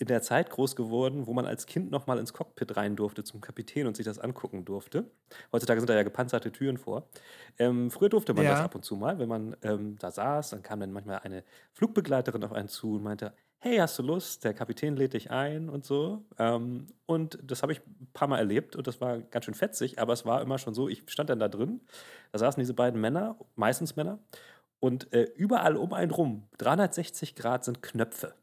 in 0.00 0.06
der 0.06 0.22
Zeit 0.22 0.48
groß 0.48 0.76
geworden, 0.76 1.26
wo 1.26 1.34
man 1.34 1.44
als 1.44 1.66
Kind 1.66 1.90
noch 1.90 2.06
mal 2.06 2.18
ins 2.18 2.32
Cockpit 2.32 2.74
rein 2.74 2.96
durfte 2.96 3.22
zum 3.22 3.42
Kapitän 3.42 3.86
und 3.86 3.96
sich 3.96 4.06
das 4.06 4.18
angucken 4.18 4.64
durfte. 4.64 5.04
Heutzutage 5.52 5.78
sind 5.78 5.90
da 5.90 5.94
ja 5.94 6.02
gepanzerte 6.02 6.50
Türen 6.50 6.78
vor. 6.78 7.06
Ähm, 7.58 7.90
früher 7.90 8.08
durfte 8.08 8.32
man 8.32 8.44
ja. 8.44 8.52
das 8.52 8.60
ab 8.60 8.74
und 8.74 8.82
zu 8.82 8.96
mal, 8.96 9.18
wenn 9.18 9.28
man 9.28 9.56
ähm, 9.62 9.96
da 9.98 10.10
saß, 10.10 10.50
dann 10.50 10.62
kam 10.62 10.80
dann 10.80 10.90
manchmal 10.90 11.18
eine 11.18 11.44
Flugbegleiterin 11.74 12.42
auf 12.42 12.52
einen 12.52 12.68
zu 12.68 12.94
und 12.94 13.02
meinte, 13.02 13.34
hey, 13.58 13.76
hast 13.76 13.98
du 13.98 14.02
Lust? 14.02 14.42
Der 14.44 14.54
Kapitän 14.54 14.96
lädt 14.96 15.12
dich 15.12 15.30
ein 15.30 15.68
und 15.68 15.84
so. 15.84 16.24
Ähm, 16.38 16.86
und 17.04 17.38
das 17.42 17.60
habe 17.60 17.72
ich 17.72 17.80
ein 17.80 18.08
paar 18.14 18.26
Mal 18.26 18.38
erlebt 18.38 18.76
und 18.76 18.86
das 18.86 19.02
war 19.02 19.18
ganz 19.18 19.44
schön 19.44 19.54
fetzig, 19.54 19.98
aber 19.98 20.14
es 20.14 20.24
war 20.24 20.40
immer 20.40 20.56
schon 20.56 20.72
so, 20.72 20.88
ich 20.88 21.02
stand 21.08 21.28
dann 21.28 21.40
da 21.40 21.48
drin, 21.48 21.82
da 22.32 22.38
saßen 22.38 22.58
diese 22.58 22.72
beiden 22.72 22.98
Männer, 23.02 23.36
meistens 23.54 23.96
Männer, 23.96 24.18
und 24.78 25.12
äh, 25.12 25.24
überall 25.36 25.76
um 25.76 25.92
einen 25.92 26.10
rum, 26.10 26.48
360 26.56 27.34
Grad 27.34 27.64
sind 27.64 27.82
Knöpfe. 27.82 28.34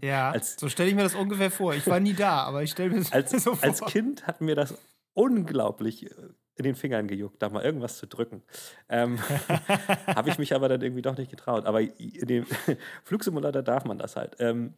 Ja, 0.00 0.30
als, 0.30 0.56
so 0.58 0.68
stelle 0.68 0.90
ich 0.90 0.94
mir 0.94 1.02
das 1.02 1.14
ungefähr 1.14 1.50
vor. 1.50 1.74
Ich 1.74 1.86
war 1.86 2.00
nie 2.00 2.14
da, 2.14 2.42
aber 2.42 2.62
ich 2.62 2.70
stelle 2.70 2.90
mir 2.90 2.98
das 2.98 3.12
als, 3.12 3.30
so 3.42 3.54
vor. 3.54 3.68
Als 3.68 3.80
Kind 3.82 4.26
hat 4.26 4.40
mir 4.40 4.54
das 4.54 4.74
unglaublich 5.14 6.10
äh, 6.10 6.14
in 6.54 6.64
den 6.64 6.74
Fingern 6.74 7.06
gejuckt, 7.06 7.40
da 7.40 7.48
mal 7.48 7.64
irgendwas 7.64 7.98
zu 7.98 8.06
drücken. 8.06 8.42
Ähm, 8.88 9.18
Habe 10.06 10.28
ich 10.28 10.38
mich 10.38 10.54
aber 10.54 10.68
dann 10.68 10.82
irgendwie 10.82 11.02
doch 11.02 11.16
nicht 11.16 11.30
getraut. 11.30 11.66
Aber 11.66 11.80
in 11.80 12.26
dem 12.26 12.46
Flugsimulator 13.04 13.62
darf 13.62 13.84
man 13.84 13.98
das 13.98 14.16
halt. 14.16 14.36
Ähm, 14.40 14.74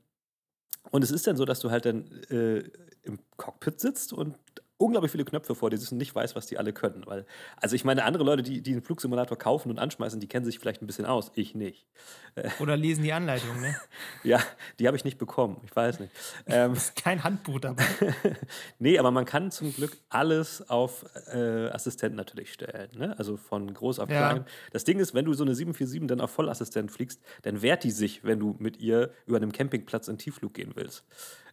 und 0.91 1.03
es 1.03 1.11
ist 1.11 1.27
dann 1.27 1.37
so, 1.37 1.45
dass 1.45 1.61
du 1.61 1.71
halt 1.71 1.87
dann 1.87 2.07
äh, 2.31 2.63
im 3.03 3.19
Cockpit 3.37 3.81
sitzt 3.81 4.13
und 4.13 4.37
unglaublich 4.81 5.13
viele 5.13 5.25
Knöpfe 5.25 5.55
vor 5.55 5.69
dir 5.69 5.77
sitzen 5.77 5.95
und 5.95 5.99
nicht 5.99 6.15
weiß, 6.15 6.35
was 6.35 6.47
die 6.47 6.57
alle 6.59 6.73
können. 6.73 7.03
Weil, 7.07 7.27
also 7.57 7.77
ich 7.77 7.85
meine, 7.85 8.05
andere 8.05 8.25
Leute, 8.25 8.43
die, 8.43 8.63
die 8.63 8.73
einen 8.73 8.83
Flugsimulator 8.83 9.37
kaufen 9.37 9.71
und 9.71 9.79
anschmeißen, 9.79 10.19
die 10.21 10.27
kennen 10.27 10.47
sich 10.47 10.59
vielleicht 10.59 10.83
ein 10.83 10.87
bisschen 10.87 11.05
aus. 11.05 11.31
Ich 11.35 11.55
nicht. 11.55 11.87
Äh, 12.35 12.49
Oder 12.61 12.77
lesen 12.77 13.05
die 13.05 13.13
Anleitung, 13.13 13.61
ne? 13.61 13.77
ja, 14.25 14.41
die 14.79 14.87
habe 14.87 14.97
ich 14.97 15.05
nicht 15.05 15.19
bekommen. 15.19 15.61
Ich 15.65 15.77
weiß 15.77 16.01
nicht. 16.01 16.13
Ähm, 16.47 16.73
ist 16.73 16.97
kein 16.97 17.23
Handbuch 17.23 17.61
dabei. 17.61 17.85
nee, 18.79 18.99
aber 18.99 19.11
man 19.11 19.27
kann 19.27 19.51
zum 19.51 19.75
Glück 19.75 19.99
alles 20.09 20.69
auf 20.71 21.05
äh, 21.33 21.69
Assistenten 21.69 22.17
natürlich 22.17 22.53
stellen. 22.53 22.89
Ne? 22.97 23.19
Also 23.19 23.37
von 23.37 23.73
groß 23.73 23.99
auf 23.99 24.09
klein. 24.09 24.39
Ja. 24.39 24.45
Das 24.73 24.85
Ding 24.85 24.99
ist, 24.99 25.13
wenn 25.13 25.27
du 25.27 25.35
so 25.35 25.45
eine 25.45 25.55
747 25.55 26.09
dann 26.09 26.23
auf 26.23 26.31
Vollassistent 26.31 26.91
fliegst, 26.91 27.21
dann 27.43 27.61
wehrt 27.61 27.85
die 27.85 27.91
sich, 27.91 28.25
wenn 28.25 28.41
du 28.41 28.57
mit 28.59 28.79
ihr 28.79 29.13
über 29.27 29.37
einem 29.37 29.53
Campingplatz 29.53 30.09
in 30.09 30.17
Tiefflug 30.17 30.55
gehen 30.55 30.73
willst. 30.75 31.05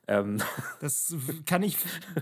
Ähm, 0.08 0.38
das 0.80 1.15
kann 1.46 1.63
ich, 1.63 1.78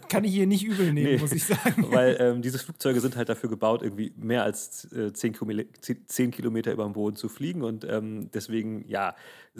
kann 0.10 0.24
ich 0.24 0.34
hier 0.34 0.48
nicht 0.48 0.66
übel 0.66 0.92
nehmen, 0.92 1.12
nee, 1.14 1.18
muss 1.18 1.32
ich 1.32 1.44
sagen. 1.44 1.88
Weil 1.92 2.18
ähm, 2.20 2.42
diese 2.42 2.58
Flugzeuge 2.58 3.00
sind 3.00 3.16
halt 3.16 3.30
dafür 3.30 3.50
gebaut, 3.50 3.84
irgendwie 3.84 4.12
mehr 4.18 4.44
als 4.44 4.92
äh, 4.92 5.14
10, 5.14 5.34
Kilometer, 5.34 5.70
10 6.08 6.32
Kilometer 6.32 6.72
über 6.72 6.84
dem 6.84 6.94
Boden 6.94 7.16
zu 7.16 7.30
fliegen. 7.30 7.64
Und 7.64 7.86
ähm, 7.86 8.30
deswegen, 8.34 8.88
ja, 8.88 9.16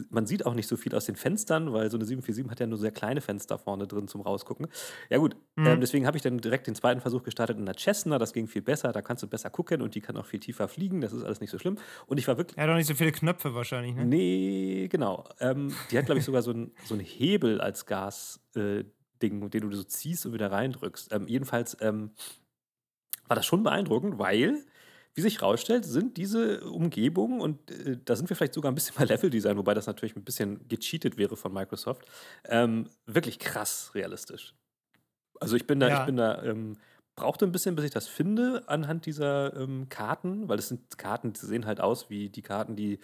man 0.10 0.26
sieht 0.26 0.46
auch 0.46 0.54
nicht 0.54 0.68
so 0.68 0.76
viel 0.76 0.94
aus 0.96 1.06
den 1.06 1.16
Fenstern, 1.16 1.72
weil 1.72 1.90
so 1.90 1.98
eine 1.98 2.06
747 2.06 2.52
hat 2.52 2.60
ja 2.60 2.68
nur 2.68 2.78
sehr 2.78 2.92
kleine 2.92 3.22
Fenster 3.22 3.58
vorne 3.58 3.88
drin 3.88 4.08
zum 4.08 4.22
Rausgucken. 4.22 4.68
Ja, 5.10 5.18
gut, 5.18 5.36
mhm. 5.56 5.68
ähm, 5.68 5.82
deswegen 5.82 6.06
habe 6.06 6.18
ich 6.18 6.24
dann 6.24 6.40
direkt 6.40 6.68
den 6.68 6.76
zweiten 6.76 7.02
Versuch 7.02 7.24
gestartet 7.24 7.58
in 7.58 7.66
der 7.66 7.76
Cessna. 7.78 8.18
Das 8.18 8.34
ging 8.34 8.48
viel 8.48 8.62
besser. 8.62 8.92
Da 8.92 9.02
kannst 9.02 9.24
du 9.24 9.28
besser 9.28 9.50
gucken 9.50 9.82
und 9.82 9.96
die 9.96 10.02
kann 10.02 10.18
auch 10.18 10.26
viel 10.26 10.40
tiefer 10.40 10.68
fliegen. 10.68 11.02
Das 11.02 11.14
ist 11.14 11.24
alles 11.24 11.42
nicht 11.42 11.52
so 11.52 11.60
schlimm. 11.60 11.78
Und 12.08 12.18
ich 12.18 12.28
war 12.28 12.38
wirklich. 12.38 12.58
Er 12.58 12.64
hat 12.64 12.72
auch 12.72 12.76
nicht 12.76 12.88
so 12.88 12.96
viele 12.96 13.12
Knöpfe 13.12 13.54
wahrscheinlich, 13.54 13.96
ne? 13.96 14.06
Nee, 14.06 14.88
genau. 14.90 15.26
Ähm, 15.40 15.74
die 15.92 15.98
hat, 15.98 16.06
glaube 16.06 16.20
ich, 16.20 16.26
sogar 16.26 16.42
so 16.42 16.52
einen 16.52 16.72
so 16.86 16.98
Hebel 16.98 17.62
als 17.62 17.86
Gas. 17.86 18.15
Äh, 18.56 18.86
Ding, 19.22 19.50
den 19.50 19.70
du 19.70 19.76
so 19.76 19.84
ziehst 19.84 20.26
und 20.26 20.34
wieder 20.34 20.52
reindrückst. 20.52 21.14
Ähm, 21.14 21.28
jedenfalls 21.28 21.78
ähm, 21.80 22.12
war 23.28 23.36
das 23.36 23.46
schon 23.46 23.64
beeindruckend, 23.64 24.20
weil 24.20 24.66
wie 25.16 25.22
sich 25.22 25.40
herausstellt, 25.40 25.86
sind 25.86 26.18
diese 26.18 26.70
Umgebungen, 26.70 27.40
und 27.40 27.72
äh, 27.72 27.98
da 28.04 28.18
sind 28.18 28.30
wir 28.30 28.36
vielleicht 28.36 28.54
sogar 28.54 28.70
ein 28.72 28.76
bisschen 28.76 28.96
bei 28.98 29.06
Leveldesign, 29.06 29.58
wobei 29.58 29.74
das 29.74 29.88
natürlich 29.88 30.16
ein 30.16 30.26
bisschen 30.26 30.68
gecheatet 30.68 31.18
wäre 31.18 31.38
von 31.38 31.54
Microsoft, 31.54 32.06
ähm, 32.50 32.90
wirklich 33.06 33.40
krass 33.40 33.92
realistisch. 33.96 34.54
Also 35.40 35.56
ich 35.56 35.66
bin 35.66 35.80
da, 35.80 35.88
ja. 35.88 36.00
ich 36.00 36.06
bin 36.06 36.18
da 36.18 36.44
ähm, 36.44 36.78
brauchte 37.16 37.46
ein 37.46 37.52
bisschen, 37.52 37.76
bis 37.76 37.86
ich 37.86 37.92
das 37.92 38.08
finde, 38.08 38.64
anhand 38.68 39.06
dieser 39.06 39.56
ähm, 39.56 39.88
Karten, 39.90 40.50
weil 40.50 40.58
das 40.58 40.68
sind 40.68 40.98
Karten, 40.98 41.34
die 41.34 41.46
sehen 41.46 41.66
halt 41.66 41.80
aus 41.80 42.10
wie 42.10 42.30
die 42.30 42.42
Karten, 42.42 42.76
die 42.76 43.00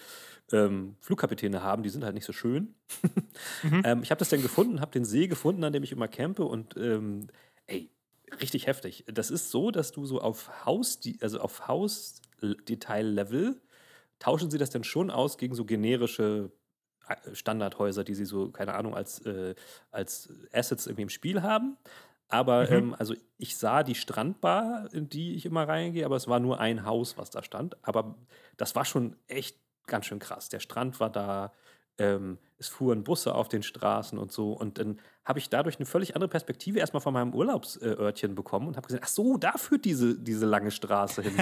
ähm, 0.51 0.95
Flugkapitäne 0.99 1.63
haben. 1.63 1.83
Die 1.83 1.89
sind 1.89 2.03
halt 2.03 2.13
nicht 2.13 2.25
so 2.25 2.33
schön. 2.33 2.75
mhm. 3.63 3.81
ähm, 3.85 4.03
ich 4.03 4.11
habe 4.11 4.19
das 4.19 4.29
dann 4.29 4.41
gefunden, 4.41 4.81
habe 4.81 4.91
den 4.91 5.05
See 5.05 5.27
gefunden, 5.27 5.63
an 5.63 5.73
dem 5.73 5.83
ich 5.83 5.91
immer 5.91 6.07
campe 6.07 6.43
und 6.43 6.75
ähm, 6.77 7.27
ey, 7.67 7.89
richtig 8.39 8.67
heftig. 8.67 9.05
Das 9.07 9.31
ist 9.31 9.49
so, 9.51 9.71
dass 9.71 9.91
du 9.91 10.05
so 10.05 10.19
auf 10.19 10.65
Haus, 10.65 10.99
also 11.21 11.39
auf 11.39 11.67
Hausdetail-Level 11.67 13.61
tauschen 14.19 14.51
sie 14.51 14.57
das 14.57 14.69
dann 14.69 14.83
schon 14.83 15.09
aus 15.09 15.37
gegen 15.37 15.55
so 15.55 15.65
generische 15.65 16.51
äh, 17.07 17.33
Standardhäuser, 17.33 18.03
die 18.03 18.13
sie 18.13 18.25
so, 18.25 18.51
keine 18.51 18.73
Ahnung, 18.73 18.93
als, 18.93 19.19
äh, 19.25 19.55
als 19.89 20.29
Assets 20.51 20.85
irgendwie 20.85 21.03
im 21.03 21.09
Spiel 21.09 21.41
haben. 21.41 21.77
Aber 22.31 22.69
mhm. 22.69 22.77
ähm, 22.77 22.95
also 22.97 23.13
ich 23.37 23.57
sah 23.57 23.83
die 23.83 23.95
Strandbar, 23.95 24.87
in 24.93 25.09
die 25.09 25.35
ich 25.35 25.45
immer 25.45 25.67
reingehe, 25.67 26.05
aber 26.05 26.15
es 26.15 26.27
war 26.27 26.39
nur 26.39 26.59
ein 26.59 26.85
Haus, 26.85 27.17
was 27.17 27.29
da 27.29 27.43
stand. 27.43 27.75
Aber 27.85 28.15
das 28.57 28.75
war 28.75 28.85
schon 28.85 29.17
echt 29.27 29.57
ganz 29.85 30.05
schön 30.05 30.19
krass. 30.19 30.49
Der 30.49 30.59
Strand 30.59 30.99
war 30.99 31.09
da, 31.09 31.51
ähm, 32.01 32.37
es 32.61 32.67
fuhren 32.67 33.03
Busse 33.03 33.33
auf 33.33 33.49
den 33.49 33.63
Straßen 33.63 34.19
und 34.19 34.31
so. 34.31 34.53
Und 34.53 34.77
dann 34.77 34.99
habe 35.25 35.39
ich 35.39 35.49
dadurch 35.49 35.77
eine 35.77 35.85
völlig 35.85 36.15
andere 36.15 36.29
Perspektive 36.29 36.79
erstmal 36.79 37.01
von 37.01 37.13
meinem 37.13 37.33
Urlaubsörtchen 37.33 38.35
bekommen 38.35 38.67
und 38.67 38.77
habe 38.77 38.85
gesehen, 38.85 39.01
ach 39.03 39.07
so, 39.07 39.37
da 39.37 39.53
führt 39.53 39.83
diese, 39.85 40.17
diese 40.17 40.45
lange 40.45 40.71
Straße 40.71 41.23
hin. 41.23 41.33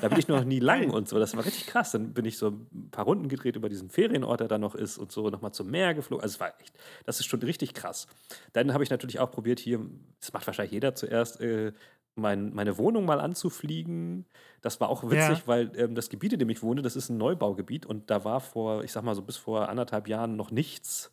da 0.00 0.08
bin 0.08 0.18
ich 0.18 0.28
noch 0.28 0.44
nie 0.44 0.58
lang 0.60 0.90
und 0.90 1.08
so. 1.08 1.18
Das 1.18 1.36
war 1.36 1.44
richtig 1.44 1.66
krass. 1.66 1.92
Dann 1.92 2.14
bin 2.14 2.24
ich 2.24 2.38
so 2.38 2.48
ein 2.48 2.90
paar 2.90 3.04
Runden 3.04 3.28
gedreht 3.28 3.56
über 3.56 3.68
diesen 3.68 3.90
Ferienort, 3.90 4.40
der 4.40 4.48
da 4.48 4.58
noch 4.58 4.74
ist 4.74 4.98
und 4.98 5.10
so 5.10 5.28
nochmal 5.30 5.52
zum 5.52 5.70
Meer 5.70 5.94
geflogen. 5.94 6.22
Also 6.22 6.34
es 6.34 6.40
war 6.40 6.54
echt, 6.60 6.74
das 7.04 7.20
ist 7.20 7.26
schon 7.26 7.42
richtig 7.42 7.74
krass. 7.74 8.06
Dann 8.52 8.72
habe 8.72 8.84
ich 8.84 8.90
natürlich 8.90 9.18
auch 9.18 9.30
probiert, 9.30 9.58
hier, 9.58 9.80
das 10.20 10.32
macht 10.32 10.46
wahrscheinlich 10.46 10.72
jeder 10.72 10.94
zuerst, 10.94 11.40
äh, 11.40 11.72
mein, 12.18 12.54
meine 12.54 12.78
Wohnung 12.78 13.04
mal 13.04 13.20
anzufliegen. 13.20 14.26
Das 14.60 14.80
war 14.80 14.88
auch 14.88 15.04
witzig, 15.04 15.38
ja. 15.38 15.46
weil 15.46 15.72
ähm, 15.76 15.94
das 15.94 16.08
Gebiet, 16.08 16.32
in 16.32 16.38
dem 16.38 16.50
ich 16.50 16.62
wohne, 16.62 16.82
das 16.82 16.96
ist 16.96 17.08
ein 17.08 17.16
Neubaugebiet 17.16 17.86
und 17.86 18.10
da 18.10 18.24
war 18.24 18.40
vor, 18.40 18.84
ich 18.84 18.92
sag 18.92 19.04
mal 19.04 19.14
so 19.14 19.22
bis 19.22 19.36
vor 19.36 19.68
anderthalb 19.68 20.08
Jahren 20.08 20.36
noch 20.36 20.50
nichts. 20.50 21.12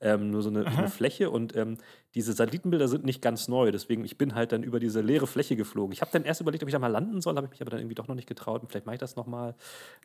Ähm, 0.00 0.30
nur 0.30 0.42
so 0.42 0.50
eine, 0.50 0.62
so 0.62 0.78
eine, 0.78 0.88
Fläche 0.88 1.30
und 1.30 1.56
ähm, 1.56 1.78
diese 2.14 2.32
Satellitenbilder 2.32 2.86
sind 2.86 3.04
nicht 3.04 3.20
ganz 3.20 3.48
neu, 3.48 3.72
deswegen 3.72 4.04
ich 4.04 4.16
bin 4.16 4.36
halt 4.36 4.52
dann 4.52 4.62
über 4.62 4.78
diese 4.78 5.00
leere 5.00 5.26
Fläche 5.26 5.56
geflogen. 5.56 5.92
Ich 5.92 6.00
habe 6.00 6.12
dann 6.12 6.24
erst 6.24 6.40
überlegt, 6.40 6.62
ob 6.62 6.68
ich 6.68 6.72
da 6.72 6.78
mal 6.78 6.86
landen 6.86 7.20
soll, 7.20 7.34
habe 7.34 7.46
ich 7.46 7.50
mich 7.50 7.60
aber 7.60 7.70
dann 7.70 7.80
irgendwie 7.80 7.96
doch 7.96 8.06
noch 8.06 8.14
nicht 8.14 8.28
getraut 8.28 8.62
und 8.62 8.68
vielleicht 8.68 8.86
mache 8.86 8.94
ich 8.94 9.00
das 9.00 9.16
nochmal. 9.16 9.56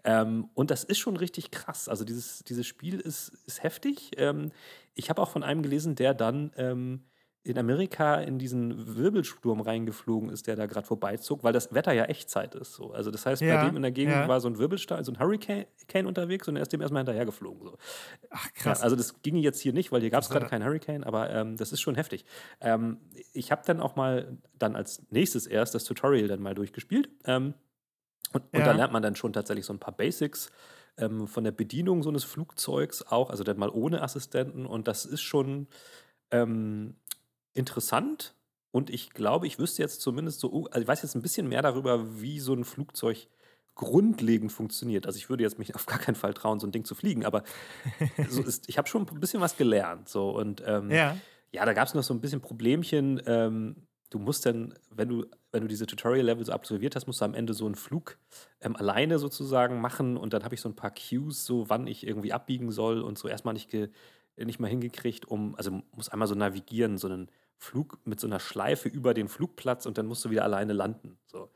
Ähm, 0.03 0.49
und 0.55 0.71
das 0.71 0.83
ist 0.83 0.97
schon 0.97 1.17
richtig 1.17 1.51
krass. 1.51 1.87
Also 1.87 2.03
dieses, 2.03 2.43
dieses 2.45 2.65
Spiel 2.65 2.99
ist, 2.99 3.29
ist 3.45 3.61
heftig. 3.61 4.11
Ähm, 4.17 4.51
ich 4.95 5.09
habe 5.09 5.21
auch 5.21 5.29
von 5.29 5.43
einem 5.43 5.61
gelesen, 5.61 5.95
der 5.95 6.13
dann 6.13 6.51
ähm, 6.57 7.03
in 7.43 7.57
Amerika 7.57 8.15
in 8.15 8.37
diesen 8.37 8.97
Wirbelsturm 8.97 9.61
reingeflogen 9.61 10.29
ist, 10.29 10.47
der 10.47 10.55
da 10.55 10.65
gerade 10.65 10.85
vorbeizog, 10.85 11.43
weil 11.43 11.53
das 11.53 11.73
Wetter 11.73 11.93
ja 11.93 12.03
Echtzeit 12.05 12.53
ist. 12.53 12.73
So. 12.73 12.91
Also 12.91 13.11
das 13.11 13.25
heißt, 13.25 13.41
ja, 13.41 13.55
bei 13.55 13.67
dem 13.67 13.77
in 13.77 13.81
der 13.81 13.91
Gegend 13.91 14.13
ja. 14.13 14.27
war 14.27 14.41
so 14.41 14.49
ein 14.49 14.57
Wirbelsturm, 14.57 15.03
so 15.03 15.11
ein 15.13 15.19
Hurricane 15.19 15.65
unterwegs 16.05 16.47
und 16.47 16.57
er 16.57 16.63
ist 16.63 16.73
dem 16.73 16.81
erstmal 16.81 17.01
hinterhergeflogen. 17.01 17.63
So. 17.63 17.77
Ach 18.29 18.53
krass. 18.53 18.79
Ja, 18.79 18.83
also 18.83 18.95
das 18.97 19.21
ging 19.21 19.37
jetzt 19.37 19.61
hier 19.61 19.71
nicht, 19.71 19.91
weil 19.91 20.01
hier 20.01 20.09
gab 20.09 20.23
es 20.23 20.29
gerade 20.29 20.47
keinen 20.47 20.65
Hurricane, 20.65 21.03
aber 21.03 21.29
ähm, 21.29 21.55
das 21.55 21.71
ist 21.71 21.79
schon 21.79 21.95
heftig. 21.95 22.25
Ähm, 22.59 22.97
ich 23.33 23.51
habe 23.51 23.61
dann 23.65 23.79
auch 23.79 23.95
mal 23.95 24.37
dann 24.57 24.75
als 24.75 25.03
nächstes 25.09 25.47
erst 25.47 25.73
das 25.73 25.85
Tutorial 25.85 26.27
dann 26.27 26.41
mal 26.41 26.55
durchgespielt. 26.55 27.09
Ähm, 27.23 27.53
und, 28.33 28.43
und 28.53 28.59
da 28.59 28.73
lernt 28.73 28.93
man 28.93 29.01
dann 29.01 29.15
schon 29.15 29.33
tatsächlich 29.33 29.65
so 29.65 29.73
ein 29.73 29.79
paar 29.79 29.95
Basics 29.95 30.51
ähm, 30.97 31.27
von 31.27 31.43
der 31.43 31.51
Bedienung 31.51 32.03
so 32.03 32.09
eines 32.09 32.25
Flugzeugs 32.25 33.01
auch, 33.01 33.29
also 33.29 33.43
dann 33.43 33.57
mal 33.57 33.69
ohne 33.69 34.01
Assistenten 34.01 34.65
und 34.65 34.87
das 34.87 35.05
ist 35.05 35.21
schon 35.21 35.67
ähm, 36.31 36.95
interessant 37.59 38.33
und 38.71 38.89
ich 38.89 39.11
glaube, 39.11 39.47
ich 39.47 39.59
wüsste 39.59 39.81
jetzt 39.81 40.01
zumindest 40.01 40.39
so, 40.39 40.65
also 40.67 40.81
ich 40.81 40.87
weiß 40.87 41.01
jetzt 41.01 41.15
ein 41.15 41.21
bisschen 41.21 41.47
mehr 41.47 41.61
darüber, 41.61 42.21
wie 42.21 42.39
so 42.39 42.53
ein 42.53 42.63
Flugzeug 42.63 43.27
grundlegend 43.75 44.51
funktioniert. 44.51 45.05
Also 45.07 45.17
ich 45.17 45.29
würde 45.29 45.43
jetzt 45.43 45.57
mich 45.57 45.73
auf 45.75 45.85
gar 45.85 45.99
keinen 45.99 46.15
Fall 46.15 46.33
trauen, 46.33 46.59
so 46.59 46.67
ein 46.67 46.71
Ding 46.71 46.85
zu 46.85 46.95
fliegen, 46.95 47.25
aber 47.25 47.43
so 48.29 48.41
ist, 48.41 48.69
ich 48.69 48.77
habe 48.77 48.87
schon 48.87 49.07
ein 49.07 49.19
bisschen 49.19 49.41
was 49.41 49.57
gelernt. 49.57 50.09
So 50.09 50.29
und 50.29 50.61
ähm, 50.65 50.91
ja. 50.91 51.17
ja, 51.51 51.65
da 51.65 51.73
gab 51.73 51.87
es 51.87 51.93
noch 51.93 52.03
so 52.03 52.13
ein 52.13 52.21
bisschen 52.21 52.41
Problemchen. 52.41 53.21
Ähm, 53.25 53.87
du 54.11 54.19
musst 54.19 54.45
dann, 54.45 54.75
wenn 54.91 55.09
du, 55.09 55.25
wenn 55.51 55.61
du 55.61 55.67
diese 55.67 55.87
Tutorial-Levels 55.87 56.49
absolviert 56.49 56.95
hast, 56.95 57.07
musst 57.07 57.21
du 57.21 57.25
am 57.25 57.33
Ende 57.33 57.53
so 57.53 57.65
einen 57.65 57.75
Flug 57.75 58.19
ähm, 58.61 58.75
alleine 58.75 59.17
sozusagen 59.17 59.81
machen 59.81 60.17
und 60.17 60.33
dann 60.33 60.43
habe 60.43 60.53
ich 60.53 60.61
so 60.61 60.69
ein 60.69 60.75
paar 60.75 60.91
Cues, 60.91 61.45
so 61.45 61.69
wann 61.69 61.87
ich 61.87 62.05
irgendwie 62.05 62.33
abbiegen 62.33 62.71
soll 62.71 63.01
und 63.01 63.17
so 63.17 63.27
erstmal 63.27 63.53
nicht, 63.53 63.71
nicht 64.35 64.59
mal 64.59 64.67
hingekriegt, 64.67 65.25
um, 65.25 65.55
also 65.55 65.81
muss 65.95 66.09
einmal 66.09 66.27
so 66.27 66.35
navigieren, 66.35 66.97
so 66.97 67.07
einen 67.07 67.29
Flug 67.59 67.99
mit 68.05 68.19
so 68.19 68.27
einer 68.27 68.39
Schleife 68.39 68.89
über 68.89 69.13
den 69.13 69.27
Flugplatz 69.27 69.85
und 69.85 69.97
dann 69.97 70.05
musst 70.05 70.23
du 70.25 70.29
wieder 70.29 70.43
alleine 70.43 70.73
landen. 70.73 71.19
So. 71.25 71.51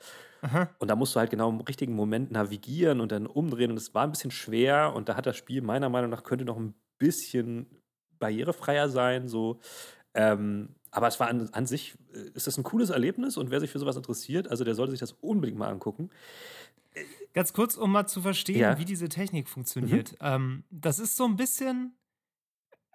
Und 0.80 0.90
da 0.90 0.96
musst 0.96 1.16
du 1.16 1.20
halt 1.20 1.32
genau 1.32 1.50
im 1.50 1.62
richtigen 1.62 1.96
Moment 1.96 2.32
navigieren 2.32 3.00
und 3.00 3.14
dann 3.14 3.26
umdrehen. 3.26 3.72
Und 3.72 3.78
es 3.78 3.94
war 3.94 4.04
ein 4.04 4.12
bisschen 4.12 4.32
schwer 4.32 4.94
und 4.94 5.08
da 5.08 5.16
hat 5.16 5.26
das 5.26 5.38
Spiel 5.38 5.62
meiner 5.62 5.90
Meinung 5.90 6.10
nach 6.10 6.24
könnte 6.24 6.44
noch 6.44 6.58
ein 6.58 6.76
bisschen 6.98 7.68
barrierefreier 8.20 8.90
sein. 8.90 9.30
So. 9.30 9.60
Ähm, 10.14 10.76
aber 10.92 11.08
es 11.08 11.20
war 11.20 11.28
an, 11.30 11.50
an 11.54 11.66
sich, 11.66 11.96
äh, 12.14 12.30
ist 12.34 12.48
das 12.48 12.58
ein 12.58 12.64
cooles 12.64 12.90
Erlebnis 12.90 13.38
und 13.38 13.52
wer 13.52 13.62
sich 13.62 13.72
für 13.72 13.80
sowas 13.80 13.96
interessiert, 13.96 14.50
also 14.50 14.64
der 14.64 14.76
sollte 14.76 14.92
sich 14.92 15.00
das 15.00 15.14
unbedingt 15.14 15.58
mal 15.58 15.70
angucken. 15.70 16.10
Ganz 17.34 17.54
kurz, 17.54 17.76
um 17.76 17.92
mal 17.92 18.06
zu 18.06 18.22
verstehen, 18.22 18.60
ja. 18.60 18.78
wie 18.78 18.86
diese 18.86 19.10
Technik 19.10 19.50
funktioniert. 19.50 20.12
Mhm. 20.14 20.18
Ähm, 20.22 20.64
das 20.70 21.00
ist 21.00 21.16
so 21.16 21.26
ein 21.26 21.36
bisschen 21.36 21.96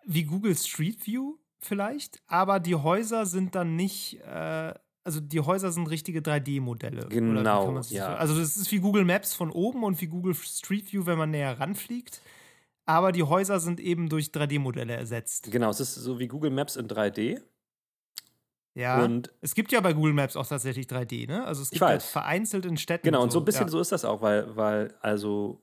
wie 0.04 0.24
Google 0.24 0.54
Street 0.54 1.06
View 1.06 1.38
vielleicht, 1.58 2.20
aber 2.26 2.60
die 2.60 2.74
Häuser 2.74 3.26
sind 3.26 3.54
dann 3.54 3.76
nicht, 3.76 4.20
äh, 4.20 4.74
also 5.04 5.20
die 5.20 5.40
Häuser 5.40 5.72
sind 5.72 5.88
richtige 5.88 6.20
3D-Modelle. 6.20 7.06
Genau. 7.08 7.80
Ja. 7.90 8.14
Also 8.16 8.38
das 8.38 8.56
ist 8.56 8.70
wie 8.72 8.80
Google 8.80 9.04
Maps 9.04 9.34
von 9.34 9.50
oben 9.50 9.84
und 9.84 10.00
wie 10.00 10.06
Google 10.06 10.34
Street 10.34 10.92
View, 10.92 11.06
wenn 11.06 11.18
man 11.18 11.30
näher 11.30 11.58
ranfliegt. 11.58 12.20
Aber 12.84 13.12
die 13.12 13.22
Häuser 13.22 13.60
sind 13.60 13.80
eben 13.80 14.08
durch 14.08 14.28
3D-Modelle 14.28 14.94
ersetzt. 14.94 15.50
Genau, 15.50 15.70
es 15.70 15.80
ist 15.80 15.94
so 15.94 16.18
wie 16.18 16.28
Google 16.28 16.50
Maps 16.50 16.76
in 16.76 16.88
3D. 16.88 17.40
Ja, 18.74 19.02
und 19.02 19.32
es 19.40 19.54
gibt 19.54 19.72
ja 19.72 19.80
bei 19.80 19.92
Google 19.92 20.12
Maps 20.12 20.36
auch 20.36 20.46
tatsächlich 20.46 20.86
3D, 20.86 21.26
ne? 21.26 21.44
Also 21.44 21.62
es 21.62 21.70
gibt 21.70 21.82
halt 21.82 22.02
vereinzelt 22.02 22.64
in 22.64 22.76
Städten. 22.76 23.04
Genau, 23.04 23.22
und 23.22 23.32
so, 23.32 23.38
und 23.38 23.40
so 23.40 23.40
ein 23.40 23.44
bisschen 23.44 23.66
ja. 23.66 23.70
so 23.70 23.80
ist 23.80 23.90
das 23.90 24.04
auch, 24.04 24.22
weil, 24.22 24.54
weil 24.56 24.94
also 25.00 25.60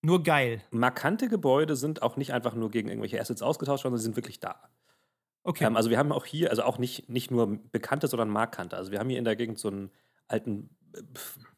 nur 0.00 0.22
geil. 0.22 0.62
Markante 0.70 1.28
Gebäude 1.28 1.76
sind 1.76 2.02
auch 2.02 2.16
nicht 2.16 2.32
einfach 2.32 2.54
nur 2.54 2.70
gegen 2.70 2.88
irgendwelche 2.88 3.20
Assets 3.20 3.42
ausgetauscht, 3.42 3.82
sondern 3.82 3.98
sie 3.98 4.04
sind 4.04 4.16
wirklich 4.16 4.40
da. 4.40 4.70
Okay. 5.46 5.64
Ähm, 5.64 5.76
also 5.76 5.90
wir 5.90 5.98
haben 5.98 6.12
auch 6.12 6.26
hier, 6.26 6.50
also 6.50 6.64
auch 6.64 6.78
nicht, 6.78 7.08
nicht 7.08 7.30
nur 7.30 7.58
bekannte, 7.70 8.08
sondern 8.08 8.28
markante. 8.28 8.76
Also 8.76 8.90
wir 8.90 8.98
haben 8.98 9.08
hier 9.08 9.18
in 9.18 9.24
der 9.24 9.36
Gegend 9.36 9.58
so 9.60 9.68
einen 9.68 9.90
alten 10.26 10.70
äh, 10.92 11.02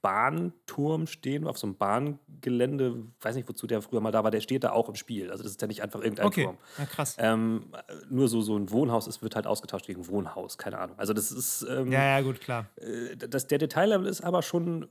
Bahnturm 0.03 1.07
stehen 1.07 1.47
auf 1.47 1.57
so 1.57 1.67
einem 1.67 1.77
Bahngelände, 1.77 3.07
weiß 3.21 3.35
nicht, 3.35 3.49
wozu 3.49 3.67
der 3.67 3.81
früher 3.81 4.01
mal 4.01 4.13
da 4.13 4.23
war, 4.25 4.31
der 4.31 4.43
steht 4.43 4.63
da 4.63 4.73
auch 4.73 4.91
im 4.91 4.95
Spiel. 4.95 5.31
Also 5.31 5.43
das 5.43 5.53
ist 5.53 5.63
ja 5.63 5.67
nicht 5.67 5.83
einfach 5.83 6.01
irgendein 6.01 6.27
okay. 6.27 6.45
Turm. 6.45 6.59
Ja, 6.77 6.85
krass. 6.85 7.17
Ähm, 7.19 7.73
nur 8.11 8.29
so, 8.29 8.43
so 8.43 8.57
ein 8.59 8.71
Wohnhaus 8.71 9.07
ist, 9.07 9.23
wird 9.23 9.35
halt 9.35 9.47
ausgetauscht 9.47 9.87
gegen 9.87 10.07
Wohnhaus, 10.07 10.59
keine 10.59 10.79
Ahnung. 10.79 10.99
Also 10.99 11.15
das 11.15 11.33
ist. 11.33 11.63
Ähm, 11.63 11.91
ja, 11.91 12.05
ja, 12.05 12.21
gut, 12.21 12.43
klar. 12.43 12.67
Äh, 12.77 13.17
das, 13.17 13.47
der 13.47 13.57
Detaillevel 13.57 14.07
ist 14.07 14.21
aber 14.21 14.43
schon, 14.43 14.87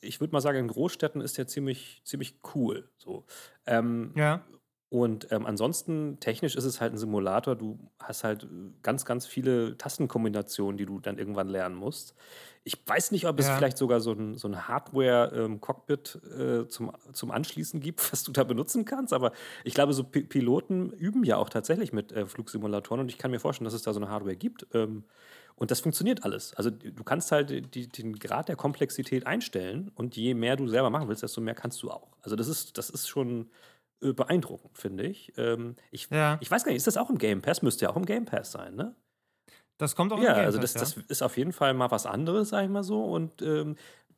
ich 0.00 0.18
würde 0.20 0.32
mal 0.32 0.40
sagen, 0.40 0.58
in 0.58 0.68
Großstädten 0.68 1.20
ist 1.20 1.36
der 1.36 1.46
ziemlich, 1.46 2.00
ziemlich 2.04 2.40
cool. 2.54 2.90
So. 2.96 3.26
Ähm, 3.66 4.12
ja. 4.16 4.42
Und 4.90 5.28
ähm, 5.30 5.46
ansonsten, 5.46 6.18
technisch 6.18 6.56
ist 6.56 6.64
es 6.64 6.80
halt 6.80 6.92
ein 6.92 6.98
Simulator. 6.98 7.54
Du 7.54 7.78
hast 8.00 8.24
halt 8.24 8.42
äh, 8.42 8.46
ganz, 8.82 9.04
ganz 9.04 9.24
viele 9.24 9.78
Tastenkombinationen, 9.78 10.76
die 10.76 10.84
du 10.84 10.98
dann 10.98 11.16
irgendwann 11.16 11.48
lernen 11.48 11.76
musst. 11.76 12.16
Ich 12.64 12.76
weiß 12.84 13.12
nicht, 13.12 13.26
ob 13.28 13.38
es 13.38 13.46
ja. 13.46 13.56
vielleicht 13.56 13.78
sogar 13.78 14.00
so 14.00 14.12
ein, 14.12 14.36
so 14.36 14.48
ein 14.48 14.66
Hardware-Cockpit 14.66 16.18
ähm, 16.36 16.62
äh, 16.62 16.68
zum, 16.68 16.90
zum 17.12 17.30
Anschließen 17.30 17.78
gibt, 17.78 18.00
was 18.12 18.24
du 18.24 18.32
da 18.32 18.42
benutzen 18.42 18.84
kannst. 18.84 19.12
Aber 19.12 19.30
ich 19.62 19.74
glaube, 19.74 19.92
so 19.92 20.02
P 20.02 20.22
Piloten 20.22 20.90
üben 20.90 21.22
ja 21.22 21.36
auch 21.36 21.50
tatsächlich 21.50 21.92
mit 21.92 22.10
äh, 22.10 22.26
Flugsimulatoren. 22.26 23.02
Und 23.02 23.10
ich 23.10 23.18
kann 23.18 23.30
mir 23.30 23.38
vorstellen, 23.38 23.66
dass 23.66 23.74
es 23.74 23.82
da 23.82 23.92
so 23.92 24.00
eine 24.00 24.10
Hardware 24.10 24.34
gibt. 24.34 24.66
Ähm, 24.74 25.04
und 25.54 25.70
das 25.70 25.80
funktioniert 25.80 26.24
alles. 26.24 26.52
Also 26.54 26.70
du 26.70 27.04
kannst 27.04 27.30
halt 27.30 27.76
die, 27.76 27.86
den 27.86 28.18
Grad 28.18 28.48
der 28.48 28.56
Komplexität 28.56 29.24
einstellen. 29.24 29.92
Und 29.94 30.16
je 30.16 30.34
mehr 30.34 30.56
du 30.56 30.66
selber 30.66 30.90
machen 30.90 31.06
willst, 31.06 31.22
desto 31.22 31.40
mehr 31.40 31.54
kannst 31.54 31.80
du 31.84 31.92
auch. 31.92 32.08
Also 32.22 32.34
das 32.34 32.48
ist, 32.48 32.76
das 32.76 32.90
ist 32.90 33.06
schon 33.06 33.50
beeindruckend, 34.00 34.76
finde 34.76 35.04
ich. 35.04 35.32
Ähm, 35.36 35.76
ich. 35.90 36.08
Ja. 36.10 36.38
Ich 36.40 36.50
weiß 36.50 36.64
gar 36.64 36.72
nicht, 36.72 36.78
ist 36.78 36.86
das 36.86 36.96
auch 36.96 37.10
im 37.10 37.18
Game 37.18 37.42
Pass? 37.42 37.62
Müsste 37.62 37.84
ja 37.84 37.90
auch 37.90 37.96
im 37.96 38.06
Game 38.06 38.24
Pass 38.24 38.52
sein, 38.52 38.74
ne? 38.74 38.94
Das 39.78 39.96
kommt 39.96 40.12
auch 40.12 40.18
ja, 40.18 40.30
im 40.30 40.34
Game 40.36 40.44
also 40.46 40.58
Pass, 40.58 40.72
das, 40.74 40.94
ja, 40.94 41.02
das 41.02 41.10
ist 41.10 41.22
auf 41.22 41.36
jeden 41.36 41.52
Fall 41.52 41.74
mal 41.74 41.90
was 41.90 42.06
anderes, 42.06 42.50
sag 42.50 42.64
ich 42.64 42.70
mal 42.70 42.82
so. 42.82 43.04
Und 43.04 43.42
ähm, 43.42 43.76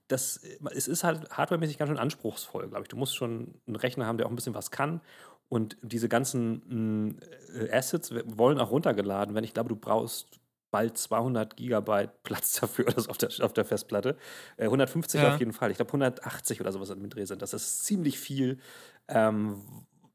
das, 0.08 0.40
es 0.74 0.88
ist 0.88 1.04
halt 1.04 1.30
hardwaremäßig 1.30 1.78
ganz 1.78 1.88
schön 1.88 1.98
anspruchsvoll, 1.98 2.68
glaube 2.68 2.82
ich. 2.82 2.88
Du 2.88 2.96
musst 2.96 3.16
schon 3.16 3.54
einen 3.66 3.76
Rechner 3.76 4.06
haben, 4.06 4.18
der 4.18 4.26
auch 4.26 4.30
ein 4.30 4.36
bisschen 4.36 4.54
was 4.54 4.70
kann. 4.70 5.00
Und 5.48 5.76
diese 5.82 6.08
ganzen 6.08 7.14
mh, 7.54 7.60
äh, 7.60 7.76
Assets 7.76 8.12
wollen 8.24 8.58
auch 8.58 8.70
runtergeladen 8.70 9.34
werden. 9.34 9.44
Ich 9.44 9.54
glaube, 9.54 9.68
du 9.68 9.76
brauchst 9.76 10.40
bald 10.72 10.98
200 10.98 11.56
Gigabyte 11.56 12.24
Platz 12.24 12.54
dafür 12.60 12.88
oder 12.88 13.00
so 13.00 13.10
auf 13.10 13.18
der, 13.18 13.30
auf 13.40 13.52
der 13.52 13.64
Festplatte. 13.64 14.16
Äh, 14.56 14.64
150 14.64 15.22
ja. 15.22 15.34
auf 15.34 15.38
jeden 15.38 15.52
Fall. 15.52 15.70
Ich 15.70 15.76
glaube 15.76 15.90
180 15.90 16.60
oder 16.60 16.72
sowas 16.72 16.92
mit 16.96 17.14
Dreh 17.14 17.24
sind. 17.24 17.40
Das 17.40 17.54
ist 17.54 17.84
ziemlich 17.84 18.18
viel. 18.18 18.58
Ähm, 19.06 19.62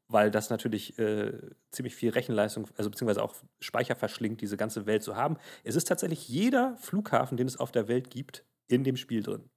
weil 0.08 0.30
das 0.30 0.48
natürlich 0.48 0.98
äh, 0.98 1.32
ziemlich 1.70 1.94
viel 1.94 2.10
Rechenleistung, 2.10 2.66
also 2.76 2.90
beziehungsweise 2.90 3.22
auch 3.22 3.34
Speicher 3.60 3.94
verschlingt, 3.94 4.40
diese 4.40 4.56
ganze 4.56 4.86
Welt 4.86 5.02
zu 5.02 5.16
haben. 5.16 5.36
Es 5.64 5.76
ist 5.76 5.86
tatsächlich 5.86 6.28
jeder 6.28 6.76
Flughafen, 6.78 7.36
den 7.36 7.46
es 7.46 7.58
auf 7.58 7.72
der 7.72 7.88
Welt 7.88 8.10
gibt, 8.10 8.44
in 8.68 8.84
dem 8.84 8.96
Spiel 8.96 9.22
drin. 9.22 9.50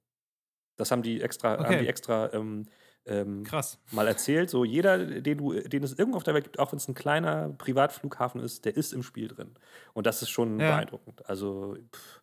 Das 0.76 0.90
haben 0.90 1.02
die 1.02 1.22
extra, 1.22 1.54
Okay. 1.54 1.64
haben 1.64 1.78
die 1.78 1.88
extra 1.88 2.32
ähm, 2.34 2.66
ähm, 3.06 3.42
Krass. 3.44 3.78
mal 3.90 4.06
erzählt. 4.06 4.48
So 4.50 4.64
jeder, 4.64 4.98
den, 5.20 5.38
du, 5.38 5.52
den 5.54 5.82
es 5.82 5.98
irgendwo 5.98 6.16
auf 6.18 6.22
der 6.24 6.34
Welt 6.34 6.44
gibt, 6.44 6.58
auch 6.58 6.72
wenn 6.72 6.76
es 6.78 6.88
ein 6.88 6.94
kleiner 6.94 7.50
Privatflughafen 7.50 8.40
ist, 8.40 8.64
der 8.64 8.76
ist 8.76 8.92
im 8.92 9.02
Spiel 9.02 9.28
drin. 9.28 9.54
Und 9.92 10.06
das 10.06 10.22
ist 10.22 10.30
schon 10.30 10.60
Ja. 10.60 10.70
beeindruckend. 10.76 11.26
Also 11.28 11.76
pff, 11.94 12.22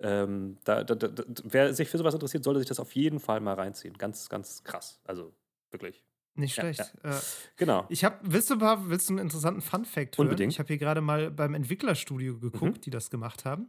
ähm, 0.00 0.56
da, 0.64 0.82
da, 0.84 0.94
da, 0.94 1.24
wer 1.44 1.74
sich 1.74 1.88
für 1.88 1.98
sowas 1.98 2.14
interessiert, 2.14 2.44
sollte 2.44 2.60
sich 2.60 2.68
das 2.68 2.80
auf 2.80 2.94
jeden 2.94 3.20
Fall 3.20 3.40
mal 3.40 3.54
reinziehen. 3.54 3.94
Ganz, 3.98 4.28
ganz 4.28 4.64
krass. 4.64 5.00
Also 5.04 5.32
wirklich. 5.70 6.02
Nicht 6.36 6.56
Ja, 6.56 6.62
schlecht. 6.62 6.94
Äh, 7.02 7.12
Genau. 7.56 7.84
Ich 7.88 8.04
habe, 8.04 8.16
willst 8.22 8.48
du 8.50 8.54
ein 8.54 8.60
paar, 8.60 8.88
willst 8.88 9.08
du 9.08 9.14
einen 9.14 9.18
interessanten 9.18 9.60
Fun-Fact 9.60 10.16
hören? 10.16 10.26
Unbedingt. 10.28 10.52
Ich 10.52 10.58
habe 10.58 10.68
hier 10.68 10.78
gerade 10.78 11.00
mal 11.00 11.30
beim 11.30 11.54
Entwicklerstudio 11.54 12.38
geguckt, 12.38 12.76
Mhm. 12.78 12.80
die 12.82 12.90
das 12.90 13.10
gemacht 13.10 13.44
haben. 13.44 13.68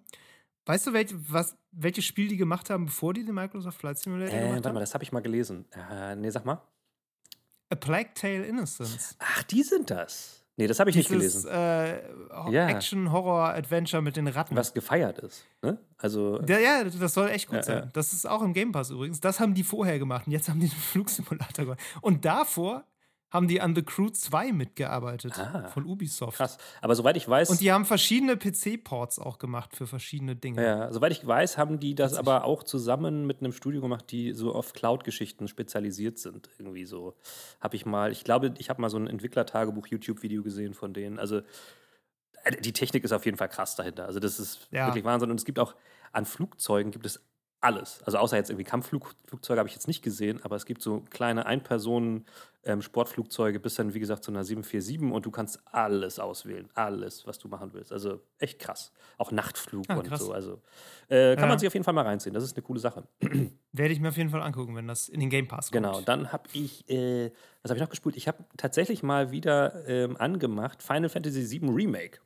Weißt 0.66 0.88
du, 0.88 0.94
welch, 0.94 1.10
was, 1.30 1.58
welches 1.72 2.06
Spiel 2.06 2.28
die 2.28 2.38
gemacht 2.38 2.70
haben, 2.70 2.86
bevor 2.86 3.14
die 3.14 3.26
den 3.26 3.34
Microsoft 3.36 3.80
Flight 3.80 3.98
Simulator 3.98 4.34
Äh, 4.36 4.40
gemacht 4.40 4.54
warte 4.56 4.68
haben? 4.70 4.74
mal, 4.76 4.80
das 4.82 4.94
habe 4.94 5.04
ich 5.04 5.12
mal 5.12 5.22
gelesen. 5.22 5.66
Äh, 5.92 6.16
nee, 6.16 6.30
sag 6.30 6.46
mal. 6.46 6.62
A 7.70 7.76
Plague 7.76 8.12
Tale 8.14 8.46
Innocence. 8.46 9.16
Ach, 9.20 9.44
die 9.44 9.64
sind 9.64 9.90
das. 9.90 10.44
Nee, 10.58 10.68
das 10.68 10.80
habe 10.80 10.90
ich 10.90 10.96
nicht 10.98 11.10
Dieses 11.10 11.44
gelesen. 11.44 11.50
äh, 11.50 12.52
Ja. 12.52 12.68
Action-Horror-Adventure 12.68 14.02
mit 14.02 14.18
den 14.18 14.28
Ratten. 14.28 14.56
Was 14.56 14.74
gefeiert 14.74 15.18
ist. 15.20 15.46
Ne? 15.62 15.80
Also, 15.98 16.42
Ja, 16.48 16.60
ja, 16.60 16.84
das 16.84 17.14
soll 17.14 17.30
echt 17.30 17.48
gut 17.48 17.56
Ja, 17.58 17.64
sein. 17.64 17.78
ja. 17.86 17.90
Das 17.94 18.14
ist 18.14 18.28
auch 18.28 18.42
im 18.42 18.54
Game 18.54 18.72
Pass 18.72 18.90
übrigens. 18.92 19.22
Das 19.22 19.40
haben 19.40 19.54
die 19.56 19.64
vorher 19.64 19.98
gemacht 19.98 20.28
und 20.28 20.34
jetzt 20.34 20.50
haben 20.50 20.60
die 20.60 20.68
den 20.68 20.78
Flugsimulator 20.80 21.66
gemacht. 21.66 21.80
Und 22.02 22.26
davor 22.26 22.84
haben 23.32 23.48
die 23.48 23.62
an 23.62 23.74
The 23.76 23.82
Crew 23.84 24.10
2 24.10 24.52
mitgearbeitet 24.52 25.34
Ah. 25.40 25.68
von 25.70 25.86
Ubisoft. 25.86 26.38
krass. 26.38 26.58
Aber 26.82 26.96
soweit 26.96 27.16
ich 27.18 27.28
weiß. 27.28 27.50
Und 27.50 27.62
die 27.62 27.72
haben 27.72 27.86
verschiedene 27.86 28.36
PC-Ports 28.38 29.20
auch 29.20 29.40
gemacht 29.40 29.76
für 29.76 29.88
verschiedene 29.88 30.36
Dinge. 30.36 30.64
Ja, 30.64 30.92
soweit 30.92 31.12
ich 31.14 31.26
weiß, 31.26 31.58
haben 31.58 31.80
die 31.80 31.96
das 31.96 32.16
aber 32.16 32.44
auch 32.44 32.64
zusammen 32.64 33.26
mit 33.26 33.40
einem 33.40 33.54
Studio 33.54 33.82
gemacht, 33.82 34.06
die 34.12 34.34
so 34.34 34.54
auf 34.54 34.74
Cloud-Geschichten 34.74 35.48
spezialisiert 35.48 36.20
sind. 36.20 36.50
Irgendwie 36.60 36.86
so. 36.86 37.16
Habe 37.62 37.76
ich 37.78 37.86
mal, 37.86 38.12
ich 38.12 38.24
glaube, 38.24 38.54
ich 38.58 38.70
habe 38.70 38.82
mal 38.82 38.90
so 38.90 38.98
ein 38.98 39.08
Entwicklertagebuch-YouTube-Video 39.08 40.44
gesehen 40.44 40.74
von 40.74 40.94
denen. 40.94 41.18
Also 41.20 41.42
äh, 42.44 42.60
die 42.60 42.74
Technik 42.74 43.04
ist 43.04 43.12
auf 43.14 43.26
jeden 43.26 43.38
Fall 43.38 43.50
krass 43.50 43.76
dahinter. 43.76 44.06
Also 44.06 44.20
das 44.20 44.40
ist 44.40 44.68
Ja. 44.72 44.88
wirklich 44.88 45.04
Wahnsinn. 45.06 45.32
Und 45.32 45.40
es 45.40 45.46
gibt 45.46 45.60
auch 45.60 45.76
an 46.12 46.26
Flugzeugen 46.26 46.92
gibt 46.92 47.06
es 47.06 47.24
alles. 47.62 48.02
Also 48.04 48.18
außer 48.18 48.36
jetzt 48.38 48.50
irgendwie 48.50 48.64
Kampfflugzeuge 48.64 49.60
habe 49.60 49.70
ich 49.70 49.76
jetzt 49.76 49.88
nicht 49.88 50.02
gesehen, 50.02 50.40
aber 50.44 50.56
es 50.56 50.66
gibt 50.66 50.82
so 50.82 51.02
kleine 51.12 51.46
Ein-Personen-Sportflugzeuge 51.46 53.60
bis 53.60 53.76
dann, 53.76 53.94
wie 53.94 54.00
gesagt, 54.00 54.24
zu 54.24 54.32
einer 54.32 54.44
747 54.44 55.12
und 55.12 55.26
du 55.26 55.32
kannst 55.32 55.60
alles 55.66 56.20
auswählen. 56.20 56.70
Alles, 56.74 57.26
was 57.28 57.38
du 57.40 57.48
machen 57.48 57.72
willst. 57.74 57.92
Also 57.92 58.22
echt 58.40 58.60
krass. 58.60 58.92
Auch 59.18 59.32
Nachtflug 59.32 59.86
Ah, 59.90 59.96
und 59.98 60.08
krass. 60.08 60.22
so. 60.22 60.32
Also 60.34 60.62
äh, 61.08 61.36
kann 61.36 61.44
Ja. 61.44 61.50
man 61.50 61.60
sich 61.60 61.68
auf 61.68 61.74
jeden 61.74 61.84
Fall 61.84 61.94
mal 61.94 62.06
reinziehen. 62.06 62.34
Das 62.34 62.44
ist 62.44 62.56
eine 62.56 62.64
coole 62.64 62.80
Sache. 62.80 63.04
Werde 63.74 63.94
ich 63.94 64.00
mir 64.00 64.10
auf 64.10 64.18
jeden 64.18 64.30
Fall 64.32 64.42
angucken, 64.42 64.76
wenn 64.76 64.88
das 64.88 65.08
in 65.10 65.20
den 65.20 65.30
Game 65.30 65.48
Pass 65.48 65.72
kommt. 65.72 65.84
Genau, 65.86 66.02
dann 66.02 66.32
habe 66.34 66.44
ich, 66.54 66.88
äh, 66.90 67.32
was 67.62 67.70
habe 67.70 67.78
ich 67.78 67.82
noch 67.84 67.90
gespielt? 67.90 68.18
Ich 68.18 68.28
habe 68.28 68.44
tatsächlich 68.58 69.04
mal 69.04 69.32
wieder 69.32 69.88
ähm, 69.88 70.18
angemacht 70.18 70.82
Final 70.84 71.10
Fantasy 71.10 71.62
VII 71.62 71.70
Remake. 71.70 72.20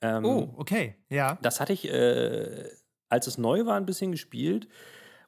Ähm, 0.00 0.24
Oh, 0.24 0.54
okay. 0.58 0.96
Ja. 1.08 1.38
Das 1.40 1.60
hatte 1.60 1.72
ich, 1.72 1.88
äh, 1.88 2.68
als 3.14 3.28
es 3.28 3.38
neu 3.38 3.64
war, 3.64 3.76
ein 3.76 3.86
bisschen 3.86 4.10
gespielt. 4.10 4.68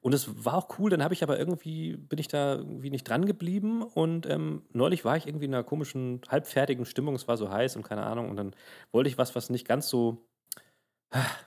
Und 0.00 0.12
es 0.12 0.44
war 0.44 0.54
auch 0.54 0.78
cool, 0.78 0.90
dann 0.90 1.02
habe 1.02 1.14
ich 1.14 1.22
aber 1.22 1.38
irgendwie, 1.38 1.96
bin 1.96 2.18
ich 2.18 2.28
da 2.28 2.56
irgendwie 2.56 2.90
nicht 2.90 3.08
dran 3.08 3.26
geblieben. 3.26 3.82
Und 3.82 4.26
ähm, 4.26 4.62
neulich 4.72 5.04
war 5.04 5.16
ich 5.16 5.26
irgendwie 5.26 5.46
in 5.46 5.54
einer 5.54 5.64
komischen, 5.64 6.20
halbfertigen 6.28 6.84
Stimmung, 6.84 7.14
es 7.14 7.28
war 7.28 7.36
so 7.36 7.50
heiß 7.50 7.76
und 7.76 7.82
keine 7.82 8.04
Ahnung. 8.04 8.28
Und 8.28 8.36
dann 8.36 8.54
wollte 8.92 9.08
ich 9.08 9.18
was, 9.18 9.34
was 9.34 9.50
nicht 9.50 9.66
ganz 9.66 9.88
so, 9.88 10.26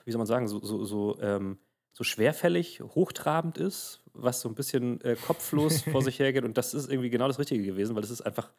wie 0.04 0.10
soll 0.10 0.18
man 0.18 0.26
sagen, 0.26 0.48
so, 0.48 0.60
so, 0.64 0.84
so, 0.84 1.18
ähm, 1.20 1.58
so 1.92 2.04
schwerfällig, 2.04 2.80
hochtrabend 2.80 3.58
ist, 3.58 4.02
was 4.14 4.40
so 4.40 4.48
ein 4.48 4.54
bisschen 4.54 5.00
äh, 5.02 5.16
kopflos 5.16 5.82
vor 5.92 6.02
sich 6.02 6.18
hergeht. 6.18 6.44
Und 6.44 6.56
das 6.56 6.72
ist 6.74 6.90
irgendwie 6.90 7.10
genau 7.10 7.28
das 7.28 7.38
Richtige 7.38 7.62
gewesen, 7.62 7.94
weil 7.94 8.04
es 8.04 8.10
ist 8.10 8.22
einfach, 8.22 8.50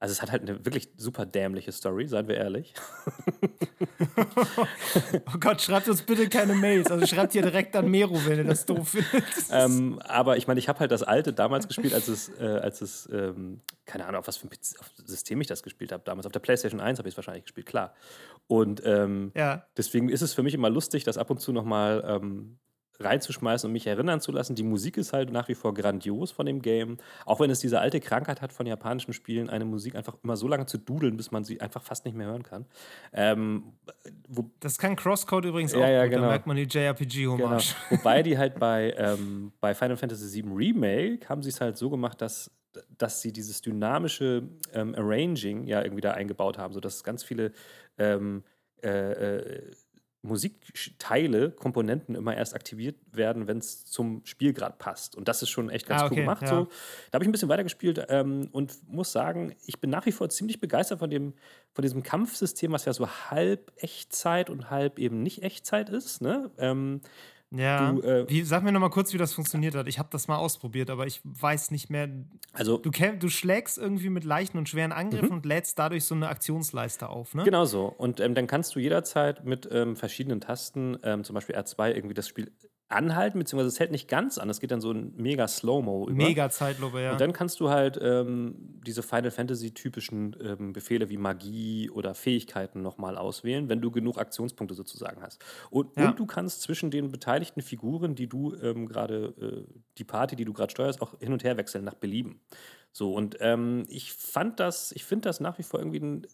also 0.00 0.12
es 0.12 0.22
hat 0.22 0.30
halt 0.30 0.42
eine 0.42 0.64
wirklich 0.64 0.90
super 0.96 1.26
dämliche 1.26 1.72
Story, 1.72 2.06
seien 2.06 2.28
wir 2.28 2.36
ehrlich. 2.36 2.74
Oh 5.32 5.38
Gott, 5.38 5.60
schreibt 5.60 5.88
uns 5.88 6.02
bitte 6.02 6.28
keine 6.28 6.54
Mails. 6.54 6.90
Also 6.90 7.06
schreibt 7.06 7.32
hier 7.32 7.42
direkt 7.42 7.74
an 7.76 7.90
Mero, 7.90 8.14
wenn 8.26 8.38
ihr 8.38 8.44
das 8.44 8.64
doof 8.66 8.90
findet. 8.90 9.24
ähm, 9.50 9.98
aber 10.00 10.36
ich 10.36 10.46
meine, 10.46 10.58
ich 10.58 10.68
habe 10.68 10.80
halt 10.80 10.90
das 10.90 11.02
alte 11.02 11.32
damals 11.32 11.68
gespielt, 11.68 11.94
als 11.94 12.08
es, 12.08 12.28
äh, 12.40 12.44
als 12.44 12.80
es 12.80 13.08
ähm, 13.12 13.60
keine 13.86 14.06
Ahnung, 14.06 14.20
auf 14.20 14.28
was 14.28 14.36
für 14.36 14.46
ein 14.46 14.50
PC 14.50 14.76
System 15.04 15.40
ich 15.40 15.46
das 15.46 15.62
gespielt 15.62 15.92
habe 15.92 16.02
damals. 16.04 16.26
Auf 16.26 16.32
der 16.32 16.40
PlayStation 16.40 16.80
1 16.80 16.98
habe 16.98 17.08
ich 17.08 17.14
es 17.14 17.16
wahrscheinlich 17.16 17.44
gespielt, 17.44 17.66
klar. 17.66 17.94
Und 18.46 18.82
ähm, 18.84 19.32
ja. 19.34 19.66
deswegen 19.76 20.08
ist 20.08 20.22
es 20.22 20.34
für 20.34 20.42
mich 20.42 20.54
immer 20.54 20.70
lustig, 20.70 21.04
das 21.04 21.18
ab 21.18 21.30
und 21.30 21.40
zu 21.40 21.52
nochmal 21.52 22.04
ähm, 22.06 22.58
reinzuschmeißen 23.00 23.68
und 23.68 23.72
mich 23.72 23.86
erinnern 23.86 24.20
zu 24.20 24.32
lassen. 24.32 24.54
Die 24.54 24.62
Musik 24.62 24.96
ist 24.96 25.12
halt 25.12 25.30
nach 25.30 25.48
wie 25.48 25.54
vor 25.54 25.72
grandios 25.74 26.30
von 26.32 26.46
dem 26.46 26.60
Game. 26.62 26.96
Auch 27.24 27.40
wenn 27.40 27.50
es 27.50 27.60
diese 27.60 27.80
alte 27.80 28.00
Krankheit 28.00 28.42
hat 28.42 28.52
von 28.52 28.66
japanischen 28.66 29.12
Spielen, 29.12 29.48
eine 29.50 29.64
Musik 29.64 29.94
einfach 29.94 30.16
immer 30.22 30.36
so 30.36 30.48
lange 30.48 30.66
zu 30.66 30.78
dudeln, 30.78 31.16
bis 31.16 31.30
man 31.30 31.44
sie 31.44 31.60
einfach 31.60 31.82
fast 31.82 32.04
nicht 32.04 32.16
mehr 32.16 32.26
hören 32.26 32.42
kann. 32.42 32.64
Ähm, 33.12 33.72
wo, 34.28 34.50
Das 34.60 34.78
kann 34.78 34.96
Crosscode 34.96 35.44
übrigens 35.46 35.72
Ja, 35.72 35.78
auch 35.78 35.88
ja, 35.88 36.02
gut. 36.04 36.10
genau. 36.10 36.22
Da 36.22 36.28
merkt 36.30 36.46
man 36.46 36.56
die 36.56 36.66
Genau. 36.66 36.84
JRPG-Hommage. 36.86 37.74
Wobei 37.90 38.22
die 38.22 38.36
halt 38.36 38.58
bei, 38.58 38.94
ähm, 38.96 39.52
bei 39.60 39.74
Final 39.74 39.96
Fantasy 39.96 40.42
VII 40.44 40.52
Remake 40.54 41.28
haben 41.28 41.42
sie 41.42 41.50
es 41.50 41.60
halt 41.60 41.76
so 41.76 41.88
gemacht, 41.90 42.20
dass, 42.20 42.50
dass 42.98 43.22
sie 43.22 43.32
dieses 43.32 43.60
dynamische 43.62 44.42
ähm, 44.72 44.94
Arranging 44.96 45.66
ja 45.66 45.82
irgendwie 45.82 46.00
da 46.02 46.12
eingebaut 46.12 46.58
haben, 46.58 46.74
sodass 46.74 47.02
ganz 47.04 47.22
viele 47.24 47.52
ähm, 47.96 48.42
äh, 48.82 48.88
äh, 48.90 49.62
Musikteile, 50.22 51.50
Komponenten 51.50 52.14
immer 52.14 52.36
erst 52.36 52.54
aktiviert 52.54 52.96
werden, 53.12 53.46
wenn 53.46 53.58
es 53.58 53.84
zum 53.84 54.22
Spiel 54.24 54.52
gerade 54.52 54.76
passt. 54.78 55.16
Und 55.16 55.28
das 55.28 55.42
ist 55.42 55.50
schon 55.50 55.70
echt 55.70 55.86
ganz 55.86 56.02
Ah, 56.02 56.04
cool 56.06 56.12
okay, 56.12 56.20
gemacht. 56.20 56.42
ja. 56.42 56.48
So. 56.48 56.68
Da 57.10 57.16
habe 57.16 57.24
ich 57.24 57.28
ein 57.28 57.32
bisschen 57.32 57.48
weitergespielt 57.48 58.04
ähm, 58.08 58.48
und 58.52 58.76
muss 58.88 59.12
sagen, 59.12 59.54
ich 59.66 59.80
bin 59.80 59.90
nach 59.90 60.06
wie 60.06 60.12
vor 60.12 60.28
ziemlich 60.28 60.60
begeistert 60.60 60.98
von, 60.98 61.10
dem, 61.10 61.34
von 61.72 61.82
diesem 61.82 62.02
Kampfsystem, 62.02 62.72
was 62.72 62.84
ja 62.84 62.92
so 62.92 63.08
halb 63.08 63.72
Echtzeit 63.76 64.50
und 64.50 64.70
halb 64.70 64.98
eben 64.98 65.22
nicht 65.22 65.42
Echtzeit 65.42 65.88
ist. 65.88 66.20
Ne? 66.20 66.50
Ähm, 66.58 67.00
Ja. 67.50 67.92
Du, 67.92 68.02
äh, 68.02 68.28
wie, 68.28 68.42
sag 68.42 68.62
mir 68.62 68.72
noch 68.72 68.80
mal 68.80 68.90
kurz, 68.90 69.12
wie 69.12 69.18
das 69.18 69.32
funktioniert 69.32 69.74
hat. 69.74 69.88
Ich 69.88 69.98
habe 69.98 70.08
das 70.12 70.28
mal 70.28 70.36
ausprobiert, 70.36 70.90
aber 70.90 71.06
ich 71.06 71.20
weiß 71.24 71.70
nicht 71.70 71.88
mehr. 71.88 72.08
also 72.52 72.76
Du, 72.78 72.90
du 72.90 73.28
schlägst 73.28 73.78
irgendwie 73.78 74.10
mit 74.10 74.24
leichten 74.24 74.58
und 74.58 74.68
schweren 74.68 74.92
Angriffen 74.92 75.32
und 75.32 75.46
lädst 75.46 75.78
dadurch 75.78 76.04
so 76.04 76.14
eine 76.14 76.28
Aktionsleiste 76.28 77.08
auf, 77.08 77.34
ne? 77.34 77.42
Mhm. 77.42 77.46
Genau 77.46 77.64
so. 77.64 77.86
Und 77.86 78.20
ähm, 78.20 78.34
dann 78.34 78.46
kannst 78.46 78.74
du 78.74 78.80
jederzeit 78.80 79.44
mit 79.44 79.68
ähm, 79.70 79.96
verschiedenen 79.96 80.40
Tasten, 80.40 80.98
ähm, 81.02 81.24
zum 81.24 81.34
Beispiel 81.34 81.56
R2, 81.56 81.94
irgendwie 81.94 82.14
das 82.14 82.28
Spiel 82.28 82.52
anhalten, 82.90 83.38
beziehungsweise 83.38 83.68
es 83.68 83.78
hält 83.78 83.90
nicht 83.90 84.08
ganz 84.08 84.38
an. 84.38 84.48
Es 84.48 84.60
geht 84.60 84.70
dann 84.70 84.80
so 84.80 84.90
ein 84.92 85.12
mega 85.16 85.46
Slow-Mo 85.46 86.08
über. 86.08 86.16
Mega 86.16 86.48
Zeitlupe, 86.48 87.02
ja. 87.02 87.12
Und 87.12 87.20
dann 87.20 87.32
kannst 87.32 87.60
du 87.60 87.68
halt 87.68 87.98
ähm, 88.00 88.54
diese 88.86 89.02
Final 89.02 89.30
Fantasy-typischen 89.30 90.36
ähm, 90.42 90.72
Befehle 90.72 91.10
wie 91.10 91.18
Magie 91.18 91.90
oder 91.90 92.14
Fähigkeiten 92.14 92.80
nochmal 92.80 93.18
auswählen, 93.18 93.68
wenn 93.68 93.82
du 93.82 93.90
genug 93.90 94.18
Aktionspunkte 94.18 94.74
sozusagen 94.74 95.22
hast. 95.22 95.44
Und, 95.70 95.96
Ja. 95.96 96.08
und 96.08 96.18
du 96.18 96.24
kannst 96.24 96.62
zwischen 96.62 96.90
den 96.90 97.10
beteiligten 97.10 97.60
Figuren, 97.60 98.14
die 98.14 98.26
du 98.26 98.54
ähm, 98.54 98.88
gerade, 98.88 99.66
äh, 99.68 99.72
die 99.98 100.04
Party, 100.04 100.34
die 100.36 100.46
du 100.46 100.54
gerade 100.54 100.70
steuerst, 100.70 101.02
auch 101.02 101.18
hin 101.20 101.32
und 101.32 101.44
her 101.44 101.58
wechseln 101.58 101.84
nach 101.84 101.94
Belieben. 101.94 102.40
So, 102.92 103.14
und 103.14 103.36
ähm, 103.40 103.84
ich 103.88 104.14
fand 104.14 104.60
das, 104.60 104.92
ich 104.92 105.04
finde 105.04 105.28
das 105.28 105.40
nach 105.40 105.58
wie 105.58 105.62
vor 105.62 105.78
irgendwie 105.80 106.00
ein, 106.00 106.26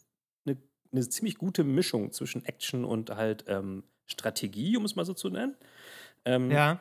eine, 0.46 0.56
eine 0.92 1.08
ziemlich 1.08 1.36
gute 1.36 1.64
Mischung 1.64 2.12
zwischen 2.12 2.44
Action 2.44 2.84
und 2.84 3.10
halt 3.10 3.44
ähm, 3.48 3.82
Strategie, 4.06 4.76
um 4.76 4.84
es 4.84 4.94
mal 4.96 5.04
so 5.04 5.14
zu 5.14 5.30
nennen. 5.30 5.56
Ähm, 6.24 6.50
ja. 6.50 6.80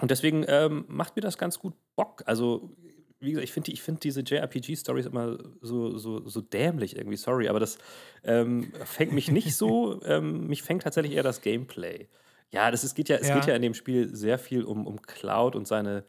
und 0.00 0.10
deswegen 0.10 0.44
ähm, 0.48 0.84
macht 0.88 1.16
mir 1.16 1.22
das 1.22 1.38
ganz 1.38 1.58
gut 1.58 1.74
Bock. 1.96 2.22
Also, 2.26 2.76
wie 3.20 3.30
gesagt, 3.32 3.44
ich 3.44 3.52
finde 3.52 3.72
ich 3.72 3.82
find 3.82 4.02
diese 4.04 4.20
JRPG-Stories 4.22 5.06
immer 5.06 5.38
so, 5.60 5.98
so, 5.98 6.26
so 6.28 6.40
dämlich 6.40 6.96
irgendwie, 6.96 7.16
sorry, 7.16 7.48
aber 7.48 7.60
das 7.60 7.78
ähm, 8.24 8.72
fängt 8.84 9.12
mich 9.12 9.30
nicht 9.30 9.54
so, 9.56 10.00
ähm, 10.04 10.46
mich 10.46 10.62
fängt 10.62 10.82
tatsächlich 10.82 11.14
eher 11.14 11.22
das 11.22 11.42
Gameplay. 11.42 12.08
Ja, 12.52 12.70
das 12.70 12.82
ist, 12.84 12.94
geht 12.94 13.08
ja, 13.08 13.16
es 13.16 13.28
Ja. 13.28 13.34
geht 13.34 13.46
ja 13.46 13.54
in 13.54 13.62
dem 13.62 13.74
Spiel 13.74 14.14
sehr 14.14 14.38
viel 14.38 14.64
um, 14.64 14.86
um 14.86 15.02
Cloud 15.02 15.54
und 15.56 15.68
seine, 15.68 16.04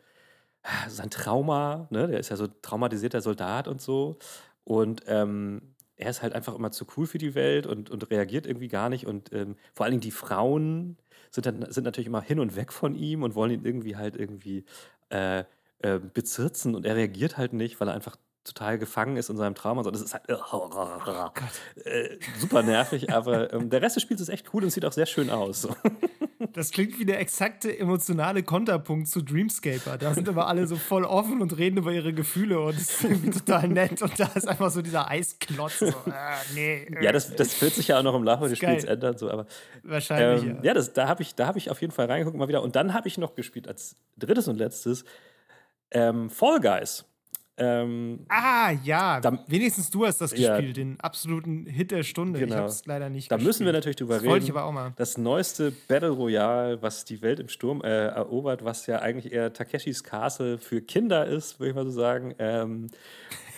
sein 0.87 1.09
Trauma, 1.09 1.87
ne? 1.91 2.07
Der 2.07 2.19
ist 2.19 2.29
ja 2.29 2.35
so 2.37 2.47
traumatisierter 2.47 3.21
Soldat 3.21 3.67
und 3.67 3.81
so. 3.81 4.17
Und 4.63 5.03
ähm, 5.07 5.75
er 5.95 6.09
ist 6.09 6.21
halt 6.21 6.33
einfach 6.33 6.55
immer 6.55 6.71
zu 6.71 6.85
cool 6.97 7.05
für 7.07 7.17
die 7.17 7.35
Welt 7.35 7.67
und, 7.67 7.89
und 7.89 8.09
reagiert 8.11 8.45
irgendwie 8.47 8.67
gar 8.67 8.89
nicht. 8.89 9.05
Und 9.07 9.33
ähm, 9.33 9.55
vor 9.73 9.85
allen 9.85 9.91
Dingen 9.93 10.01
die 10.01 10.11
Frauen 10.11 10.97
sind, 11.31 11.45
dann, 11.45 11.71
sind 11.71 11.85
natürlich 11.85 12.07
immer 12.07 12.21
hin 12.21 12.39
und 12.39 12.55
weg 12.55 12.71
von 12.71 12.95
ihm 12.95 13.23
und 13.23 13.35
wollen 13.35 13.51
ihn 13.51 13.65
irgendwie 13.65 13.95
halt 13.95 14.15
irgendwie 14.15 14.65
äh, 15.09 15.43
äh, 15.79 15.99
bezirzen 15.99 16.75
und 16.75 16.85
er 16.85 16.95
reagiert 16.95 17.37
halt 17.37 17.53
nicht, 17.53 17.79
weil 17.79 17.87
er 17.87 17.95
einfach 17.95 18.17
total 18.43 18.77
gefangen 18.77 19.17
ist 19.17 19.29
in 19.29 19.37
seinem 19.37 19.55
Trauma. 19.55 19.83
So, 19.83 19.91
das 19.91 20.01
ist 20.01 20.13
halt 20.13 20.23
Oh 20.51 20.69
äh, 21.85 22.17
super 22.39 22.63
nervig, 22.63 23.13
aber 23.13 23.53
ähm, 23.53 23.69
der 23.69 23.81
Rest 23.81 23.95
des 23.95 24.03
Spiels 24.03 24.21
ist 24.21 24.29
echt 24.29 24.53
cool 24.53 24.63
und 24.63 24.69
sieht 24.71 24.85
auch 24.85 24.91
sehr 24.91 25.05
schön 25.05 25.29
aus. 25.29 25.63
So. 25.63 25.75
Das 26.53 26.71
klingt 26.71 26.97
wie 26.99 27.05
der 27.05 27.19
exakte 27.19 27.77
emotionale 27.77 28.41
Konterpunkt 28.41 29.07
zu 29.07 29.21
Dreamscaper. 29.21 29.97
Da 29.99 30.13
sind 30.13 30.27
aber 30.27 30.47
alle 30.47 30.65
so 30.65 30.75
voll 30.75 31.05
offen 31.05 31.39
und 31.39 31.55
reden 31.57 31.77
über 31.77 31.91
ihre 31.91 32.13
Gefühle 32.13 32.59
und 32.59 32.75
es 32.75 32.89
ist 32.89 33.03
irgendwie 33.03 33.29
total 33.29 33.67
nett. 33.67 34.01
Und 34.01 34.19
da 34.19 34.25
ist 34.33 34.47
einfach 34.47 34.71
so 34.71 34.81
dieser 34.81 35.07
Eisklotz. 35.07 35.79
So, 35.79 35.85
äh, 35.85 35.91
nee, 36.55 36.83
äh. 36.83 37.03
Ja, 37.03 37.11
das, 37.11 37.35
das 37.35 37.61
wird 37.61 37.73
sich 37.73 37.89
ja 37.89 37.99
auch 37.99 38.03
noch 38.03 38.15
im 38.15 38.23
Laufe 38.23 38.49
des. 38.49 38.57
Spiels 38.57 38.83
ändern. 38.85 39.17
So, 39.17 39.29
aber 39.29 39.45
Wahrscheinlich, 39.83 40.43
ähm, 40.43 40.55
ja. 40.57 40.63
ja, 40.63 40.73
das, 40.73 40.93
da 40.93 41.07
habe 41.07 41.21
ich, 41.21 41.35
da 41.35 41.47
hab 41.47 41.57
ich 41.57 41.69
auf 41.69 41.79
jeden 41.79 41.93
Fall 41.93 42.07
reingeguckt 42.07 42.37
mal 42.37 42.47
wieder. 42.47 42.63
Und 42.63 42.75
dann 42.75 42.93
habe 42.93 43.07
ich 43.07 43.17
noch 43.17 43.35
gespielt 43.35 43.67
als 43.67 43.95
drittes 44.17 44.47
und 44.47 44.57
letztes 44.57 45.05
ähm, 45.91 46.29
Fall 46.29 46.59
Guys. 46.59 47.05
Ähm, 47.57 48.25
Ah, 48.29 48.71
ja. 48.83 49.19
Da- 49.19 49.43
Wenigstens 49.47 49.89
du 49.89 50.05
hast 50.05 50.19
das 50.21 50.35
Ja. 50.37 50.55
gespielt, 50.55 50.77
den 50.77 50.99
absoluten 50.99 51.65
Hit 51.65 51.91
der 51.91 52.03
Stunde. 52.03 52.39
Ich 52.39 52.45
Genau. 52.45 52.55
habe 52.61 52.67
es 52.67 52.85
leider 52.85 53.09
nicht 53.09 53.29
da 53.31 53.35
gespielt. 53.35 53.47
müssen 53.47 53.65
wir 53.65 53.73
natürlich 53.73 53.97
drüber 53.97 54.13
das 54.15 54.23
reden. 54.23 54.31
wollte 54.31 54.45
ich 54.45 54.51
aber 54.51 54.63
auch 54.63 54.71
mal. 54.71 54.93
Das 54.95 55.17
neueste 55.17 55.71
Battle 55.87 56.09
Royale, 56.09 56.81
was 56.81 57.05
die 57.05 57.21
Welt 57.21 57.39
im 57.39 57.49
Sturm 57.49 57.81
äh, 57.81 58.07
erobert, 58.07 58.63
was 58.63 58.87
ja 58.87 58.99
eigentlich 58.99 59.31
eher 59.33 59.51
Takeshis 59.53 60.03
Castle 60.03 60.57
für 60.57 60.81
Kinder 60.81 61.25
ist, 61.25 61.59
würde 61.59 61.69
ich 61.71 61.75
mal 61.75 61.85
so 61.85 61.91
sagen. 61.91 62.33
Ähm, 62.39 62.87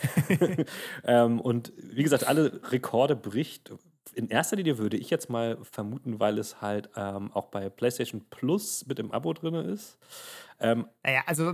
ähm, 1.05 1.39
und 1.39 1.71
wie 1.77 2.03
gesagt, 2.03 2.27
alle 2.27 2.59
Rekorde 2.71 3.15
bricht. 3.15 3.71
In 4.13 4.27
erster 4.29 4.55
Linie 4.57 4.77
würde 4.77 4.97
ich 4.97 5.09
jetzt 5.09 5.29
mal 5.29 5.57
vermuten, 5.63 6.19
weil 6.19 6.37
es 6.37 6.61
halt 6.61 6.89
ähm, 6.95 7.31
auch 7.33 7.47
bei 7.47 7.69
PlayStation 7.69 8.25
Plus 8.29 8.85
mit 8.85 8.99
im 8.99 9.11
Abo 9.11 9.33
drin 9.33 9.55
ist. 9.55 9.97
Ähm, 10.59 10.85
Naja, 11.03 11.23
also 11.25 11.53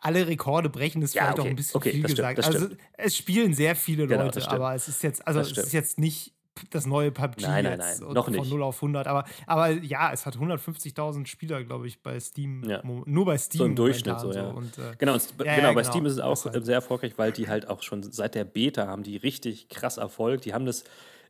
alle 0.00 0.26
Rekorde 0.26 0.70
brechen 0.70 1.02
ist 1.02 1.14
Ja, 1.14 1.24
vielleicht 1.24 1.38
auch 1.40 1.42
okay. 1.42 1.50
ein 1.50 1.56
bisschen 1.56 1.76
Okay, 1.76 1.90
viel 1.90 2.08
stimmt, 2.08 2.16
gesagt. 2.36 2.44
also 2.44 2.68
es 2.94 3.16
spielen 3.16 3.52
sehr 3.52 3.76
viele 3.76 4.06
Genau, 4.06 4.24
Leute, 4.24 4.48
aber 4.50 4.74
es 4.74 4.88
ist 4.88 5.02
jetzt, 5.02 5.26
also 5.26 5.40
es 5.40 5.52
ist 5.56 5.72
jetzt 5.72 5.98
nicht 5.98 6.34
das 6.70 6.86
neue 6.86 7.12
PUBG 7.12 7.42
Nein, 7.42 7.64
nein, 7.64 7.78
jetzt 7.78 8.00
nein, 8.00 8.08
und 8.08 8.14
noch 8.14 8.24
von 8.24 8.34
nicht. 8.34 8.50
0 8.50 8.62
auf 8.64 8.76
100. 8.76 9.06
Aber, 9.06 9.24
aber 9.46 9.70
ja, 9.70 10.12
es 10.12 10.26
hat 10.26 10.36
150.000 10.36 11.26
Spieler, 11.26 11.62
glaube 11.62 11.86
ich, 11.86 12.02
bei 12.02 12.18
Steam. 12.18 12.64
Ja. 12.64 12.82
Nur 12.84 13.26
bei 13.26 13.38
Steam. 13.38 13.58
So 13.58 13.64
im 13.66 13.76
Durchschnitt 13.76 14.18
so, 14.18 14.32
ja. 14.32 14.48
Und, 14.48 14.76
äh, 14.78 14.92
Genau, 14.98 15.12
und, 15.14 15.22
Ja, 15.38 15.44
ja, 15.44 15.54
genau 15.56 15.74
bei 15.74 15.82
genau. 15.82 15.92
Steam 15.92 16.06
ist 16.06 16.14
es 16.14 16.18
auch 16.20 16.30
Das 16.42 16.46
halt. 16.46 16.64
sehr 16.66 16.74
erfolgreich, 16.76 17.12
weil 17.16 17.30
die 17.30 17.48
halt 17.48 17.68
auch 17.68 17.82
schon 17.82 18.02
seit 18.02 18.34
der 18.34 18.44
Beta 18.44 18.88
haben 18.88 19.04
die 19.04 19.16
richtig 19.18 19.68
krass 19.68 19.98
Erfolg. 19.98 20.40
Die 20.42 20.52
haben 20.52 20.66
das 20.66 20.82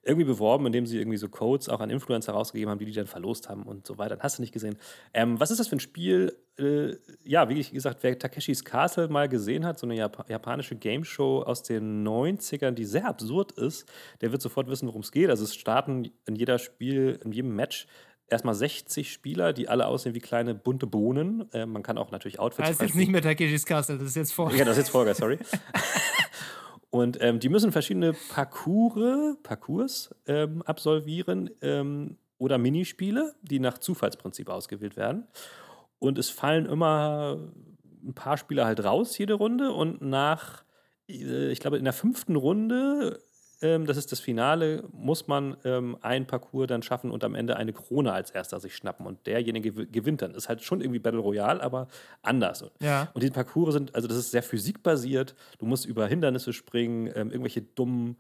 irgendwie 0.08 0.24
beworben, 0.24 0.64
indem 0.64 0.86
sie 0.86 0.98
irgendwie 0.98 1.18
so 1.18 1.28
Codes 1.28 1.68
auch 1.68 1.80
an 1.80 1.90
Influencer 1.90 2.32
rausgegeben 2.32 2.70
haben, 2.70 2.78
die 2.78 2.86
die 2.86 2.92
dann 2.92 3.06
verlost 3.06 3.48
haben 3.50 3.64
und 3.64 3.86
so 3.86 3.98
weiter. 3.98 4.16
Hast 4.20 4.38
du 4.38 4.42
nicht 4.42 4.52
gesehen. 4.52 4.78
Ähm, 5.12 5.38
was 5.38 5.50
ist 5.50 5.60
das 5.60 5.68
für 5.68 5.76
ein 5.76 5.80
Spiel? 5.80 6.34
Äh, 6.58 6.96
ja, 7.24 7.48
wie 7.50 7.62
gesagt, 7.62 7.98
wer 8.02 8.18
Takeshis 8.18 8.64
Castle 8.64 9.08
mal 9.08 9.28
gesehen 9.28 9.66
hat, 9.66 9.78
so 9.78 9.86
eine 9.86 9.96
Jap 9.96 10.28
japanische 10.28 10.76
Game 10.76 11.04
Show 11.04 11.42
aus 11.42 11.62
den 11.62 12.06
90ern, 12.06 12.70
die 12.70 12.86
sehr 12.86 13.06
absurd 13.06 13.52
ist, 13.52 13.86
der 14.22 14.32
wird 14.32 14.40
sofort 14.40 14.68
wissen, 14.68 14.88
worum 14.88 15.02
es 15.02 15.12
geht. 15.12 15.28
Also 15.28 15.44
es 15.44 15.54
starten 15.54 16.10
in 16.26 16.36
jeder 16.36 16.58
Spiel, 16.58 17.20
in 17.22 17.32
jedem 17.32 17.54
Match 17.54 17.86
erstmal 18.28 18.54
60 18.54 19.12
Spieler, 19.12 19.52
die 19.52 19.68
alle 19.68 19.86
aussehen 19.86 20.14
wie 20.14 20.20
kleine 20.20 20.54
bunte 20.54 20.86
Bohnen. 20.86 21.52
Äh, 21.52 21.66
man 21.66 21.82
kann 21.82 21.98
auch 21.98 22.10
natürlich 22.10 22.40
Outfits 22.40 22.68
das 22.68 22.76
ist 22.76 22.82
jetzt 22.82 22.96
nicht 22.96 23.10
mehr 23.10 23.22
Takeshis 23.22 23.66
Castle, 23.66 23.98
das 23.98 24.08
ist 24.08 24.16
jetzt 24.16 24.32
vor. 24.32 24.50
Ja, 24.52 24.64
das 24.64 24.72
ist 24.72 24.84
jetzt 24.84 24.90
Folger, 24.90 25.14
sorry. 25.14 25.38
Und 26.90 27.18
ähm, 27.20 27.38
die 27.38 27.48
müssen 27.48 27.72
verschiedene 27.72 28.14
Parcours, 28.30 29.36
Parcours 29.42 30.14
ähm, 30.26 30.62
absolvieren 30.62 31.50
ähm, 31.60 32.16
oder 32.38 32.56
Minispiele, 32.56 33.34
die 33.42 33.60
nach 33.60 33.78
Zufallsprinzip 33.78 34.48
ausgewählt 34.48 34.96
werden. 34.96 35.26
Und 35.98 36.18
es 36.18 36.30
fallen 36.30 36.66
immer 36.66 37.38
ein 38.04 38.14
paar 38.14 38.36
Spieler 38.38 38.64
halt 38.64 38.82
raus 38.84 39.18
jede 39.18 39.34
Runde 39.34 39.72
und 39.72 40.00
nach, 40.00 40.64
äh, 41.08 41.50
ich 41.50 41.60
glaube, 41.60 41.78
in 41.78 41.84
der 41.84 41.92
fünften 41.92 42.36
Runde, 42.36 43.20
ähm, 43.60 43.86
das 43.86 43.96
ist 43.96 44.12
das 44.12 44.20
Finale, 44.20 44.84
muss 44.92 45.26
man 45.26 45.56
ähm, 45.64 45.96
ein 46.00 46.26
Parcours 46.26 46.68
dann 46.68 46.82
schaffen 46.82 47.10
und 47.10 47.24
am 47.24 47.34
Ende 47.34 47.56
eine 47.56 47.72
Krone 47.72 48.12
als 48.12 48.30
erster 48.30 48.60
sich 48.60 48.76
schnappen. 48.76 49.06
Und 49.06 49.26
derjenige 49.26 49.70
gew- 49.70 49.86
gewinnt 49.86 50.22
dann. 50.22 50.34
Ist 50.34 50.48
halt 50.48 50.62
schon 50.62 50.80
irgendwie 50.80 51.00
Battle 51.00 51.20
Royale, 51.20 51.62
aber 51.62 51.88
anders. 52.22 52.64
Ja. 52.80 53.08
Und 53.14 53.22
diese 53.22 53.32
Parcours 53.32 53.74
sind, 53.74 53.94
also 53.94 54.06
das 54.06 54.16
ist 54.16 54.30
sehr 54.30 54.42
physikbasiert. 54.42 55.34
Du 55.58 55.66
musst 55.66 55.86
über 55.86 56.06
Hindernisse 56.06 56.52
springen, 56.52 57.06
ähm, 57.14 57.30
irgendwelche 57.30 57.62
dummen, 57.62 58.16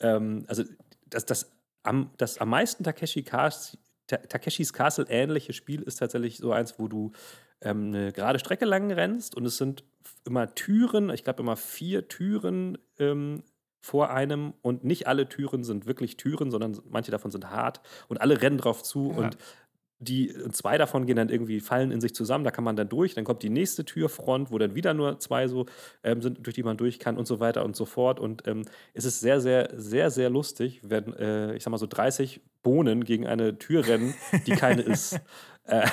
ähm, 0.00 0.44
also 0.48 0.64
das, 1.06 1.24
das, 1.26 1.52
am, 1.82 2.10
das 2.18 2.38
am 2.38 2.50
meisten 2.50 2.84
Takeshi 2.84 3.24
Ta- 3.24 4.16
Takeshis 4.16 4.72
Castle 4.72 5.06
ähnliche 5.08 5.52
Spiel 5.52 5.80
ist 5.82 5.96
tatsächlich 5.96 6.36
so 6.38 6.52
eins, 6.52 6.78
wo 6.78 6.88
du 6.88 7.12
ähm, 7.60 7.86
eine 7.88 8.12
gerade 8.12 8.38
Strecke 8.38 8.64
lang 8.64 8.90
rennst 8.92 9.36
und 9.36 9.46
es 9.46 9.56
sind 9.56 9.84
immer 10.26 10.54
Türen, 10.54 11.10
ich 11.10 11.24
glaube 11.24 11.42
immer 11.42 11.56
vier 11.56 12.08
Türen 12.08 12.78
ähm, 12.98 13.42
vor 13.82 14.10
einem 14.10 14.54
und 14.62 14.84
nicht 14.84 15.06
alle 15.06 15.28
Türen 15.28 15.64
sind 15.64 15.86
wirklich 15.86 16.16
Türen, 16.16 16.50
sondern 16.50 16.78
manche 16.88 17.10
davon 17.10 17.30
sind 17.30 17.50
hart 17.50 17.82
und 18.08 18.20
alle 18.20 18.40
rennen 18.40 18.56
drauf 18.56 18.82
zu 18.82 19.10
Ja. 19.10 19.18
und 19.18 19.36
die 19.98 20.34
zwei 20.50 20.78
davon 20.78 21.06
gehen 21.06 21.14
dann 21.14 21.28
irgendwie, 21.28 21.60
fallen 21.60 21.92
in 21.92 22.00
sich 22.00 22.12
zusammen, 22.12 22.42
da 22.44 22.50
kann 22.50 22.64
man 22.64 22.74
dann 22.74 22.88
durch, 22.88 23.14
dann 23.14 23.22
kommt 23.24 23.44
die 23.44 23.50
nächste 23.50 23.84
Türfront, 23.84 24.50
wo 24.50 24.58
dann 24.58 24.74
wieder 24.74 24.94
nur 24.94 25.20
zwei 25.20 25.46
so 25.46 25.66
ähm, 26.02 26.20
sind, 26.20 26.44
durch 26.44 26.54
die 26.54 26.64
man 26.64 26.76
durch 26.76 26.98
kann 26.98 27.16
und 27.16 27.26
so 27.28 27.38
weiter 27.38 27.64
und 27.64 27.76
so 27.76 27.84
fort. 27.84 28.18
Und 28.18 28.46
ähm, 28.48 28.64
es 28.94 29.04
ist 29.04 29.20
sehr, 29.20 29.40
sehr, 29.40 29.70
sehr, 29.76 30.10
sehr 30.10 30.28
lustig, 30.28 30.80
wenn, 30.82 31.12
äh, 31.14 31.54
ich 31.54 31.62
sag 31.62 31.70
mal 31.70 31.78
so 31.78 31.86
30 31.86 32.40
Bohnen 32.64 33.04
gegen 33.04 33.28
eine 33.28 33.58
Tür 33.58 33.86
rennen, 33.86 34.14
die 34.46 34.52
keine 34.52 34.82
ist. 34.94 35.20
Äh, 35.64 35.86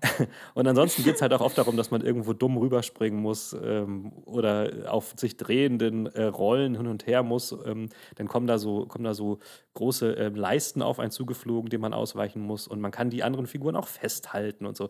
und 0.54 0.66
ansonsten 0.66 1.04
geht 1.04 1.16
es 1.16 1.22
halt 1.22 1.32
auch 1.32 1.40
oft 1.40 1.58
darum, 1.58 1.76
dass 1.76 1.90
man 1.90 2.00
irgendwo 2.00 2.32
dumm 2.32 2.56
rüberspringen 2.56 3.20
muss 3.20 3.54
ähm, 3.62 4.12
oder 4.24 4.92
auf 4.92 5.14
sich 5.16 5.36
drehenden 5.36 6.06
äh, 6.06 6.24
Rollen 6.24 6.76
hin 6.76 6.86
und 6.86 7.06
her 7.06 7.22
muss. 7.22 7.52
Ähm, 7.52 7.90
dann 8.16 8.28
kommen 8.28 8.46
da 8.46 8.58
so, 8.58 8.86
kommen 8.86 9.04
da 9.04 9.14
so 9.14 9.38
große 9.74 10.12
ähm, 10.12 10.34
Leisten 10.34 10.82
auf 10.82 10.98
einen 10.98 11.10
zugeflogen, 11.10 11.68
denen 11.68 11.82
man 11.82 11.94
ausweichen 11.94 12.40
muss. 12.40 12.66
Und 12.66 12.80
man 12.80 12.90
kann 12.90 13.10
die 13.10 13.22
anderen 13.22 13.46
Figuren 13.46 13.76
auch 13.76 13.88
festhalten 13.88 14.66
und 14.66 14.76
so. 14.76 14.88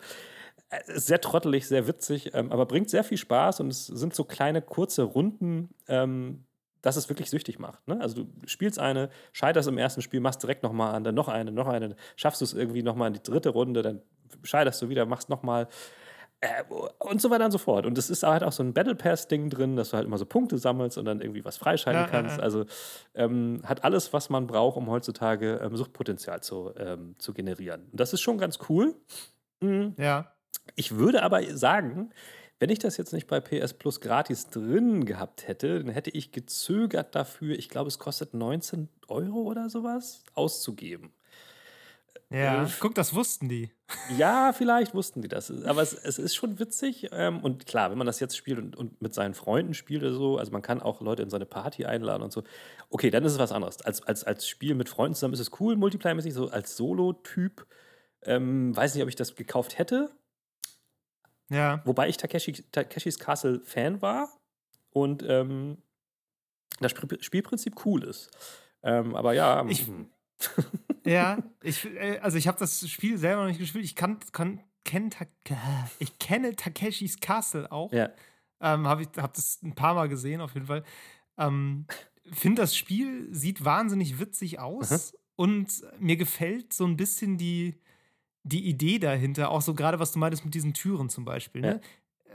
Äh, 0.71 0.95
ist 0.95 1.07
sehr 1.07 1.21
trottelig, 1.21 1.67
sehr 1.67 1.87
witzig, 1.87 2.33
ähm, 2.35 2.53
aber 2.53 2.67
bringt 2.67 2.91
sehr 2.91 3.05
viel 3.05 3.19
Spaß 3.19 3.61
und 3.61 3.69
es 3.69 3.87
sind 3.87 4.15
so 4.15 4.25
kleine, 4.25 4.63
kurze 4.63 5.03
Runden. 5.03 5.71
Dass 6.83 6.97
es 6.97 7.09
wirklich 7.09 7.31
süchtig 7.31 7.59
macht. 7.59 7.87
Ne? 7.89 8.01
Also 8.01 8.25
du 8.25 8.29
spielst 8.47 8.79
eine, 8.79 9.09
scheiterst 9.33 9.69
im 9.69 9.79
ersten 9.79 10.03
Spiel, 10.03 10.21
machst 10.21 10.43
direkt 10.43 10.63
nochmal 10.63 10.95
an, 10.95 11.05
dann 11.05 11.15
noch 11.15 11.29
eine, 11.29 11.51
noch 11.51 11.67
eine, 11.67 11.97
schaffst 12.17 12.41
du 12.41 12.45
es 12.45 12.55
irgendwie 12.55 12.83
nochmal 12.83 13.09
in 13.09 13.15
die 13.15 13.23
dritte 13.23 13.49
Runde, 13.49 13.83
dann 13.83 14.03
scheiterst 14.43 14.83
du 14.83 14.89
wieder, 14.89 15.07
machst 15.07 15.29
nochmal 15.29 15.69
äh, 16.41 16.63
und 16.99 17.21
so 17.21 17.31
weiter 17.31 17.47
und 17.47 17.51
so 17.51 17.59
fort. 17.59 17.87
Und 17.87 17.97
es 17.97 18.11
ist 18.11 18.23
halt 18.23 18.43
auch 18.43 18.53
so 18.53 18.63
ein 18.63 18.75
Battle 18.75 18.95
Pass-Ding 18.95 19.49
drin, 19.49 19.77
dass 19.77 19.91
du 19.91 19.97
halt 19.97 20.07
immer 20.07 20.19
so 20.19 20.27
Punkte 20.27 20.59
sammelst 20.59 20.99
und 20.99 21.07
dann 21.07 21.21
irgendwie 21.21 21.45
was 21.45 21.57
freischalten 21.57 22.03
Ja, 22.03 22.07
ja, 22.07 22.13
kannst. 22.13 22.37
ja. 22.37 22.43
Also 22.43 22.67
ähm, 23.15 23.63
hat 23.65 23.85
alles, 23.85 24.13
was 24.13 24.29
man 24.29 24.47
braucht, 24.47 24.77
um 24.77 24.91
heutzutage 24.91 25.61
ähm, 25.63 25.77
Suchtpotenzial 25.77 26.43
zu, 26.43 26.73
ähm, 26.77 27.15
zu 27.19 27.33
generieren. 27.33 27.89
Und 27.91 27.99
das 28.01 28.13
ist 28.13 28.21
schon 28.21 28.39
ganz 28.39 28.59
cool. 28.69 28.95
Mhm. 29.61 29.95
Ja. 29.97 30.33
Ich 30.75 30.97
würde 30.97 31.23
aber 31.23 31.43
sagen, 31.57 32.11
wenn 32.59 32.71
ich 32.71 32.79
das 32.79 32.97
jetzt 32.97 33.13
nicht 33.13 33.27
bei 33.27 33.41
PS 33.41 33.75
Plus 33.75 34.01
gratis 34.01 34.49
drin 34.49 35.05
gehabt 35.05 35.47
hätte, 35.47 35.83
dann 35.83 35.93
hätte 35.93 36.11
ich 36.11 36.33
gezögert 36.33 37.15
dafür, 37.15 37.59
ich 37.59 37.69
glaube, 37.69 37.89
es 37.89 37.99
kostet 37.99 38.35
19 38.35 38.89
Euro 39.09 39.43
oder 39.43 39.69
sowas, 39.69 40.25
auszugeben. 40.35 41.13
Ja. 42.31 42.65
Äh, 42.65 42.69
Guck, 42.81 42.95
das 42.95 43.15
wussten 43.15 43.49
die. 43.49 43.71
Ja, 44.19 44.53
vielleicht 44.53 44.95
wussten 44.95 45.23
die 45.23 45.29
das. 45.29 45.51
Aber 45.65 45.83
es, 45.83 45.93
es 45.93 46.19
ist 46.19 46.35
schon 46.35 46.59
witzig. 46.59 47.09
Ähm, 47.13 47.41
und 47.41 47.67
klar, 47.67 47.91
wenn 47.91 47.99
man 47.99 48.07
das 48.07 48.19
jetzt 48.19 48.37
spielt 48.37 48.59
und, 48.59 48.77
und 48.77 49.01
mit 49.01 49.15
seinen 49.15 49.35
Freunden 49.35 49.75
spielt 49.75 50.03
oder 50.03 50.13
so, 50.13 50.39
also 50.39 50.51
man 50.51 50.63
kann 50.63 50.81
auch 50.81 51.01
Leute 51.01 51.23
in 51.23 51.31
seine 51.31 51.47
Party 51.47 51.85
einladen 51.85 52.23
und 52.23 52.33
so, 52.33 52.43
okay, 52.91 53.11
dann 53.11 53.25
ist 53.25 53.33
es 53.33 53.39
was 53.39 53.53
anderes. 53.53 53.81
Als, 53.83 54.03
als, 54.03 54.25
als 54.25 54.49
Spiel 54.49 54.75
mit 54.75 54.89
Freunden 54.89 55.15
zusammen 55.15 55.35
ist 55.35 55.41
es 55.41 55.51
cool, 55.61 55.77
Multiplayer-mäßig, 55.77 56.33
so 56.33 56.49
als 56.49 56.77
Solo-Typ. 56.77 57.67
Ähm, 58.23 58.75
weiß 58.77 58.95
nicht, 58.95 59.03
ob 59.05 59.09
ich 59.09 59.17
das 59.17 59.37
gekauft 59.37 59.79
hätte. 59.79 60.11
Ja. 61.49 61.81
Wobei 61.85 62.09
ich 62.09 62.17
Takeshi, 62.17 62.53
Takeshis 62.73 63.19
Castle 63.19 63.61
Fan 63.65 64.03
war 64.03 64.29
und 64.91 65.23
ähm, 65.27 65.79
das 66.81 66.93
Spiel- 66.93 67.23
Spielprinzip 67.23 67.85
cool 67.87 68.03
ist. 68.05 68.31
Ähm, 68.83 69.15
aber 69.15 69.33
ja, 69.33 69.65
Ich- 69.69 69.87
hm. 69.87 70.09
Ja, 71.05 71.39
ich, 71.63 71.85
äh, 71.85 72.19
also 72.19 72.37
ich 72.37 72.49
habe 72.49 72.59
das 72.59 72.89
Spiel 72.89 73.17
selber 73.17 73.43
noch 73.43 73.49
nicht 73.49 73.61
gespielt. 73.61 73.85
Ich 73.85 73.95
kann, 73.95 74.19
kann 74.33 74.61
kenn, 74.85 75.11
ich 75.99 76.19
kenne 76.19 76.55
Takeshis 76.57 77.21
Castle 77.21 77.71
auch. 77.73 77.93
ja. 77.93 78.11
Ähm, 78.61 78.87
habe 78.89 79.03
ich 79.03 79.09
hab 79.19 79.35
das 79.35 79.61
ein 79.63 79.75
paar 79.75 79.93
Mal 79.95 80.09
gesehen, 80.09 80.41
auf 80.41 80.55
jeden 80.55 80.67
Fall. 80.67 80.83
Ähm, 81.37 81.87
Finde 82.33 82.63
das 82.63 82.75
Spiel 82.75 83.29
sieht 83.35 83.65
wahnsinnig 83.67 84.19
witzig 84.19 84.59
aus 84.59 85.13
und 85.37 85.69
mir 86.01 86.17
gefällt 86.17 86.73
so 86.73 86.87
ein 86.87 86.97
bisschen 86.97 87.37
die, 87.37 87.79
die 88.47 88.67
Idee 88.67 88.99
dahinter, 88.99 89.51
auch 89.51 89.63
so 89.63 89.75
gerade 89.75 89.99
was 89.99 90.13
du 90.13 90.19
meintest 90.19 90.45
mit 90.45 90.55
diesen 90.55 90.75
Türen 90.75 91.09
zum 91.09 91.25
Beispiel. 91.25 91.63
Ne? 91.63 91.81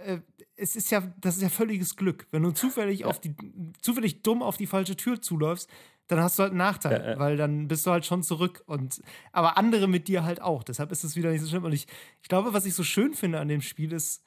Äh, 0.06 0.20
es 0.56 0.76
ist 0.76 0.92
ja, 0.92 1.02
das 1.20 1.38
ist 1.38 1.42
ja 1.42 1.50
völliges 1.50 1.96
Glück. 1.96 2.28
Wenn 2.32 2.44
du 2.44 2.52
zufällig 2.52 3.06
auf 3.06 3.20
die, 3.20 3.36
zufällig 3.82 4.22
dumm 4.24 4.44
auf 4.44 4.58
die 4.58 4.68
falsche 4.68 4.96
Tür 4.96 5.22
zuläufst, 5.22 5.70
dann 6.08 6.20
hast 6.20 6.38
du 6.38 6.44
halt 6.44 6.52
einen 6.52 6.58
Nachteil, 6.58 7.02
Ja, 7.02 7.12
ja. 7.12 7.20
weil 7.20 7.38
dann 7.38 7.68
bist 7.68 7.86
du 7.86 7.92
halt 7.92 8.06
schon 8.06 8.22
zurück. 8.24 8.64
Und, 8.66 9.02
aber 9.32 9.58
andere 9.58 9.88
mit 9.88 10.08
dir 10.08 10.24
halt 10.24 10.42
auch. 10.42 10.64
Deshalb 10.64 10.92
ist 10.92 11.04
es 11.04 11.16
wieder 11.16 11.32
nicht 11.32 11.42
so 11.42 11.48
schlimm. 11.48 11.64
Und 11.64 11.72
ich, 11.74 11.88
ich 12.22 12.28
glaube, 12.28 12.54
was 12.54 12.66
ich 12.66 12.74
so 12.74 12.84
schön 12.84 13.14
finde 13.14 13.40
an 13.40 13.48
dem 13.48 13.62
Spiel 13.62 13.94
ist, 13.94 14.24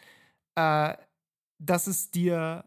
äh, 0.54 0.94
dass 1.58 1.86
es 1.86 2.10
dir 2.10 2.64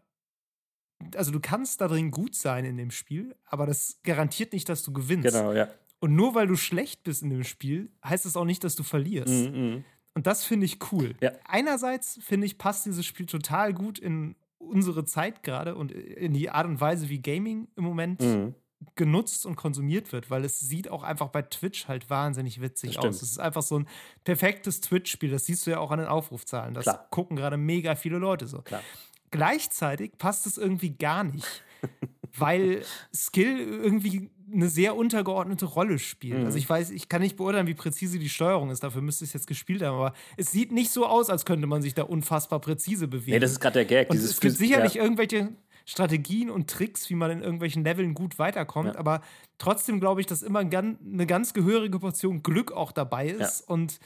also 1.14 1.30
du 1.30 1.40
kannst 1.40 1.80
da 1.80 1.88
drin 1.88 2.10
gut 2.10 2.34
sein 2.34 2.64
in 2.64 2.76
dem 2.76 2.90
Spiel, 2.90 3.36
aber 3.44 3.66
das 3.66 4.00
garantiert 4.02 4.52
nicht, 4.52 4.68
dass 4.68 4.82
du 4.82 4.92
gewinnst. 4.92 5.28
Genau, 5.28 5.52
ja. 5.52 5.68
Und 6.00 6.14
nur 6.14 6.34
weil 6.34 6.46
du 6.46 6.56
schlecht 6.56 7.02
bist 7.02 7.22
in 7.22 7.30
dem 7.30 7.44
Spiel, 7.44 7.90
heißt 8.04 8.26
es 8.26 8.36
auch 8.36 8.44
nicht, 8.44 8.62
dass 8.64 8.76
du 8.76 8.82
verlierst. 8.82 9.50
Mhm, 9.52 9.84
Und 10.14 10.26
das 10.26 10.44
finde 10.44 10.66
ich 10.66 10.78
cool. 10.92 11.14
Ja. 11.20 11.32
Einerseits 11.44 12.18
finde 12.22 12.46
ich, 12.46 12.58
passt 12.58 12.86
dieses 12.86 13.04
Spiel 13.04 13.26
total 13.26 13.72
gut 13.74 13.98
in 13.98 14.36
unsere 14.58 15.04
Zeit 15.04 15.42
gerade 15.42 15.74
und 15.74 15.92
in 15.92 16.34
die 16.34 16.50
Art 16.50 16.66
und 16.66 16.80
Weise, 16.80 17.08
wie 17.08 17.20
Gaming 17.20 17.68
im 17.76 17.84
Moment 17.84 18.20
mhm. 18.20 18.54
genutzt 18.96 19.46
und 19.46 19.56
konsumiert 19.56 20.12
wird, 20.12 20.30
weil 20.30 20.44
es 20.44 20.58
sieht 20.60 20.90
auch 20.90 21.02
einfach 21.02 21.28
bei 21.28 21.42
Twitch 21.42 21.88
halt 21.88 22.10
wahnsinnig 22.10 22.60
witzig 22.60 22.98
aus. 22.98 23.16
Es 23.16 23.22
ist 23.22 23.40
einfach 23.40 23.62
so 23.62 23.78
ein 23.78 23.88
perfektes 24.24 24.80
Twitch-Spiel. 24.80 25.30
Das 25.30 25.46
siehst 25.46 25.66
du 25.66 25.70
ja 25.70 25.78
auch 25.78 25.90
an 25.90 25.98
den 25.98 26.08
Aufrufzahlen. 26.08 26.74
Das 26.74 26.84
Klar. 26.84 27.06
gucken 27.10 27.36
gerade 27.36 27.56
mega 27.56 27.94
viele 27.94 28.18
Leute 28.18 28.46
so. 28.46 28.62
Klar. 28.62 28.82
Gleichzeitig 29.30 30.16
passt 30.18 30.46
es 30.46 30.58
irgendwie 30.58 30.90
gar 30.90 31.24
nicht, 31.24 31.64
weil 32.36 32.82
Skill 33.14 33.58
irgendwie 33.58 34.30
eine 34.50 34.68
sehr 34.68 34.96
untergeordnete 34.96 35.66
Rolle 35.66 35.98
spielt. 35.98 36.38
Mhm. 36.40 36.46
Also 36.46 36.58
ich 36.58 36.68
weiß, 36.68 36.90
ich 36.90 37.08
kann 37.08 37.20
nicht 37.20 37.36
beurteilen, 37.36 37.66
wie 37.66 37.74
präzise 37.74 38.18
die 38.18 38.28
Steuerung 38.30 38.70
ist. 38.70 38.82
Dafür 38.82 39.02
müsste 39.02 39.24
ich 39.24 39.30
es 39.30 39.34
jetzt 39.34 39.46
gespielt 39.46 39.82
haben. 39.82 39.94
Aber 39.94 40.14
es 40.36 40.50
sieht 40.50 40.72
nicht 40.72 40.90
so 40.90 41.06
aus, 41.06 41.28
als 41.30 41.44
könnte 41.44 41.66
man 41.66 41.82
sich 41.82 41.94
da 41.94 42.04
unfassbar 42.04 42.58
präzise 42.60 43.08
bewegen. 43.08 43.32
Nee, 43.32 43.40
das 43.40 43.52
ist 43.52 43.60
gerade 43.60 43.74
der 43.74 43.84
Gag. 43.84 44.08
Und 44.10 44.16
dieses 44.16 44.32
es 44.32 44.40
gibt 44.40 44.54
Phys- 44.54 44.58
sicherlich 44.58 44.94
ja. 44.94 45.02
irgendwelche 45.02 45.50
Strategien 45.84 46.50
und 46.50 46.68
Tricks, 46.70 47.08
wie 47.10 47.14
man 47.14 47.30
in 47.30 47.42
irgendwelchen 47.42 47.82
Leveln 47.84 48.14
gut 48.14 48.38
weiterkommt, 48.38 48.94
Ja. 48.94 48.98
aber 48.98 49.22
trotzdem 49.58 50.00
glaube 50.00 50.20
ich, 50.20 50.26
dass 50.26 50.42
immer 50.42 50.58
eine 50.60 51.26
ganz 51.26 51.54
gehörige 51.54 51.98
Portion 51.98 52.42
Glück 52.42 52.72
auch 52.72 52.92
dabei 52.92 53.28
ist. 53.28 53.62
Und 53.68 53.98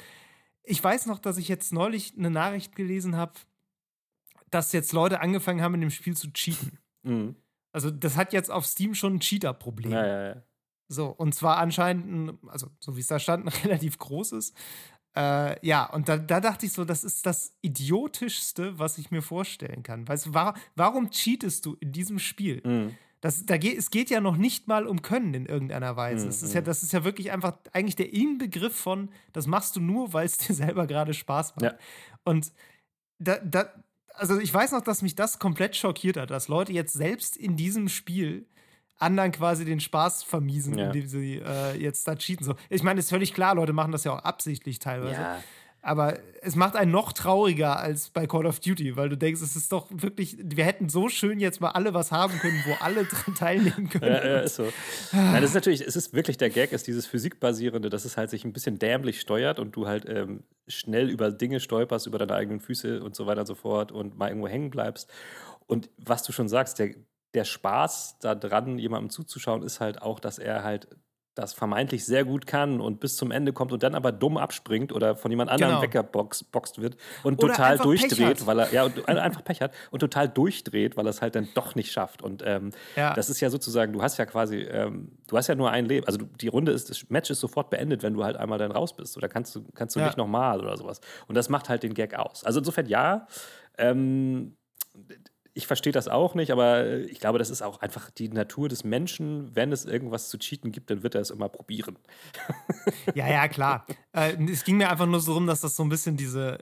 ich 0.64 0.82
weiß 0.82 1.06
noch, 1.06 1.18
dass 1.18 1.38
ich 1.38 1.48
jetzt 1.48 1.72
neulich 1.72 2.14
eine 2.16 2.30
Nachricht 2.30 2.76
gelesen 2.76 3.16
habe, 3.16 3.32
dass 4.50 4.72
jetzt 4.72 4.92
Leute 4.92 5.20
angefangen 5.20 5.60
haben, 5.62 5.74
in 5.74 5.80
dem 5.80 5.90
Spiel 5.90 6.16
zu 6.16 6.32
cheaten. 6.32 6.78
Mhm. 7.02 7.34
Also, 7.72 7.90
das 7.90 8.16
hat 8.16 8.32
jetzt 8.32 8.50
auf 8.50 8.66
Steam 8.66 8.94
schon 8.94 9.14
ein 9.14 9.20
Cheater-Problem. 9.20 9.92
Ja, 9.92 10.06
ja, 10.06 10.26
ja. 10.28 10.42
So, 10.88 11.06
und 11.08 11.34
zwar 11.34 11.56
anscheinend, 11.58 12.06
ein, 12.06 12.48
also 12.48 12.68
so 12.78 12.96
wie 12.96 13.00
es 13.00 13.06
da 13.06 13.18
stand, 13.18 13.46
ein 13.46 13.62
relativ 13.64 13.98
großes. 13.98 14.52
Äh, 15.14 15.66
ja, 15.66 15.84
und 15.86 16.08
da, 16.08 16.16
da 16.16 16.40
dachte 16.40 16.66
ich 16.66 16.72
so, 16.72 16.84
das 16.84 17.04
ist 17.04 17.26
das 17.26 17.54
Idiotischste, 17.60 18.78
was 18.78 18.98
ich 18.98 19.10
mir 19.10 19.22
vorstellen 19.22 19.82
kann. 19.82 20.08
Weißt 20.08 20.26
du, 20.26 20.34
wa 20.34 20.54
warum 20.74 21.10
cheatest 21.10 21.66
du 21.66 21.76
in 21.80 21.92
diesem 21.92 22.18
Spiel? 22.18 22.62
Mhm. 22.64 22.96
Das, 23.20 23.46
da 23.46 23.56
geht, 23.56 23.78
es 23.78 23.90
geht 23.90 24.10
ja 24.10 24.20
noch 24.20 24.36
nicht 24.36 24.66
mal 24.66 24.86
um 24.86 25.00
Können 25.00 25.32
in 25.34 25.46
irgendeiner 25.46 25.96
Weise. 25.96 26.24
Mhm, 26.24 26.30
Es 26.30 26.42
ist 26.42 26.54
ja, 26.54 26.60
das 26.60 26.82
ist 26.82 26.92
ja 26.92 27.04
wirklich 27.04 27.30
einfach 27.30 27.56
eigentlich 27.72 27.94
der 27.94 28.12
Inbegriff 28.12 28.74
von, 28.74 29.10
das 29.32 29.46
machst 29.46 29.76
du 29.76 29.80
nur, 29.80 30.12
weil 30.12 30.26
es 30.26 30.38
dir 30.38 30.54
selber 30.54 30.86
gerade 30.86 31.14
Spaß 31.14 31.56
macht. 31.56 31.62
Ja. 31.62 31.78
Und 32.24 32.52
da, 33.18 33.36
da, 33.38 33.72
also 34.14 34.38
ich 34.38 34.52
weiß 34.52 34.72
noch, 34.72 34.82
dass 34.82 35.02
mich 35.02 35.14
das 35.14 35.38
komplett 35.38 35.76
schockiert 35.76 36.16
hat, 36.16 36.30
dass 36.30 36.48
Leute 36.48 36.72
jetzt 36.72 36.92
selbst 36.92 37.36
in 37.36 37.56
diesem 37.56 37.88
Spiel 37.88 38.46
anderen 38.98 39.32
quasi 39.32 39.64
den 39.64 39.80
Spaß 39.80 40.22
vermiesen, 40.22 40.78
Ja. 40.78 40.86
indem 40.86 41.06
sie 41.08 41.42
äh, 41.44 41.76
jetzt 41.76 42.06
da 42.06 42.14
cheaten. 42.14 42.44
So. 42.46 42.54
Ich 42.70 42.82
meine, 42.84 43.00
ist 43.00 43.10
völlig 43.10 43.34
klar, 43.34 43.54
Leute 43.56 43.72
machen 43.72 43.90
das 43.92 44.04
ja 44.04 44.12
auch 44.12 44.20
absichtlich 44.24 44.78
teilweise. 44.78 45.20
ja. 45.20 45.42
Aber 45.84 46.16
es 46.42 46.54
macht 46.54 46.76
einen 46.76 46.92
noch 46.92 47.12
trauriger 47.12 47.80
als 47.80 48.10
bei 48.10 48.28
Call 48.28 48.46
of 48.46 48.60
Duty, 48.60 48.96
weil 48.96 49.08
du 49.08 49.16
denkst, 49.16 49.42
es 49.42 49.56
ist 49.56 49.72
doch 49.72 49.88
wirklich, 49.90 50.36
wir 50.40 50.64
hätten 50.64 50.88
so 50.88 51.08
schön 51.08 51.40
jetzt 51.40 51.60
mal 51.60 51.70
alle 51.70 51.92
was 51.92 52.12
haben 52.12 52.38
können, 52.38 52.62
wo 52.66 52.72
alle 52.84 53.04
dran 53.04 53.34
teilnehmen 53.34 53.88
können. 53.88 54.12
Ja, 54.12 54.24
ja, 54.24 54.40
ist 54.40 54.54
so. 54.54 54.68
Nein, 55.10 55.42
das 55.42 55.50
ist 55.50 55.54
natürlich, 55.54 55.80
es 55.80 55.96
ist 55.96 56.14
wirklich 56.14 56.36
der 56.36 56.50
Gag, 56.50 56.70
ist 56.70 56.86
dieses 56.86 57.06
Physikbasierende, 57.06 57.90
dass 57.90 58.04
es 58.04 58.16
halt 58.16 58.30
sich 58.30 58.44
ein 58.44 58.52
bisschen 58.52 58.78
dämlich 58.78 59.20
steuert 59.20 59.58
und 59.58 59.74
du 59.74 59.88
halt 59.88 60.08
ähm, 60.08 60.44
schnell 60.68 61.10
über 61.10 61.32
Dinge 61.32 61.58
stolperst, 61.58 62.06
über 62.06 62.18
deine 62.18 62.34
eigenen 62.34 62.60
Füße 62.60 63.02
und 63.02 63.16
so 63.16 63.26
weiter 63.26 63.40
und 63.40 63.46
so 63.46 63.56
fort 63.56 63.90
und 63.90 64.16
mal 64.16 64.28
irgendwo 64.28 64.46
hängen 64.46 64.70
bleibst. 64.70 65.10
Und 65.66 65.90
was 65.96 66.22
du 66.22 66.30
schon 66.30 66.48
sagst, 66.48 66.78
der, 66.78 66.94
der 67.34 67.44
Spaß 67.44 68.18
daran, 68.20 68.78
jemandem 68.78 69.10
zuzuschauen, 69.10 69.64
ist 69.64 69.80
halt 69.80 70.00
auch, 70.00 70.20
dass 70.20 70.38
er 70.38 70.62
halt 70.62 70.86
das 71.34 71.54
vermeintlich 71.54 72.04
sehr 72.04 72.24
gut 72.24 72.46
kann 72.46 72.80
und 72.80 73.00
bis 73.00 73.16
zum 73.16 73.30
Ende 73.30 73.52
kommt 73.52 73.72
und 73.72 73.82
dann 73.82 73.94
aber 73.94 74.12
dumm 74.12 74.36
abspringt 74.36 74.92
oder 74.92 75.16
von 75.16 75.30
jemand 75.30 75.50
anderem 75.50 75.80
Genau. 75.80 75.82
weggeboxt 75.82 76.80
wird 76.82 76.96
und 77.22 77.42
Oder 77.42 77.54
total 77.54 77.78
durchdreht, 77.78 78.46
weil 78.46 78.58
er 78.58 78.72
ja 78.72 78.82
und 78.84 79.08
einfach 79.08 79.42
Pech 79.42 79.60
hat 79.62 79.72
und 79.90 80.00
total 80.00 80.28
durchdreht, 80.28 80.96
weil 80.96 81.06
er 81.06 81.10
es 81.10 81.22
halt 81.22 81.34
dann 81.34 81.48
doch 81.54 81.74
nicht 81.74 81.90
schafft. 81.90 82.22
Und 82.22 82.42
ähm, 82.44 82.70
Ja. 82.96 83.14
das 83.14 83.30
ist 83.30 83.40
ja 83.40 83.48
sozusagen, 83.48 83.92
du 83.92 84.02
hast 84.02 84.18
ja 84.18 84.26
quasi, 84.26 84.56
ähm, 84.58 85.12
du 85.26 85.36
hast 85.38 85.46
ja 85.46 85.54
nur 85.54 85.70
ein 85.70 85.86
Leben. 85.86 86.06
Also 86.06 86.18
du, 86.18 86.26
die 86.26 86.48
Runde 86.48 86.72
ist, 86.72 86.90
das 86.90 87.08
Match 87.08 87.30
ist 87.30 87.40
sofort 87.40 87.70
beendet, 87.70 88.02
wenn 88.02 88.12
du 88.14 88.24
halt 88.24 88.36
einmal 88.36 88.58
dann 88.58 88.70
raus 88.72 88.94
bist. 88.94 89.16
Oder 89.16 89.28
kannst 89.28 89.54
du, 89.54 89.64
kannst 89.74 89.96
du 89.96 90.00
Ja. 90.00 90.06
nicht 90.06 90.18
nochmal 90.18 90.60
oder 90.60 90.76
sowas. 90.76 91.00
Und 91.28 91.34
das 91.34 91.48
macht 91.48 91.68
halt 91.70 91.82
den 91.82 91.94
Gag 91.94 92.14
aus. 92.14 92.44
Also 92.44 92.58
insofern 92.58 92.86
ja. 92.86 93.26
Ähm, 93.78 94.56
ich 95.54 95.66
verstehe 95.66 95.92
das 95.92 96.08
auch 96.08 96.34
nicht, 96.34 96.50
aber 96.50 96.86
ich 97.00 97.20
glaube, 97.20 97.38
das 97.38 97.50
ist 97.50 97.62
auch 97.62 97.80
einfach 97.80 98.10
die 98.10 98.28
Natur 98.28 98.68
des 98.68 98.84
Menschen. 98.84 99.54
Wenn 99.54 99.70
es 99.72 99.84
irgendwas 99.84 100.28
zu 100.30 100.38
cheaten 100.38 100.72
gibt, 100.72 100.90
dann 100.90 101.02
wird 101.02 101.14
er 101.14 101.20
es 101.20 101.30
immer 101.30 101.48
probieren. 101.48 101.98
Ja, 103.14 103.28
ja, 103.28 103.48
klar. 103.48 103.86
äh, 104.12 104.34
es 104.50 104.64
ging 104.64 104.76
mir 104.78 104.90
einfach 104.90 105.06
nur 105.06 105.20
so 105.20 105.34
rum, 105.34 105.46
dass 105.46 105.60
das 105.60 105.76
so 105.76 105.82
ein 105.82 105.88
bisschen 105.88 106.16
diese, 106.16 106.58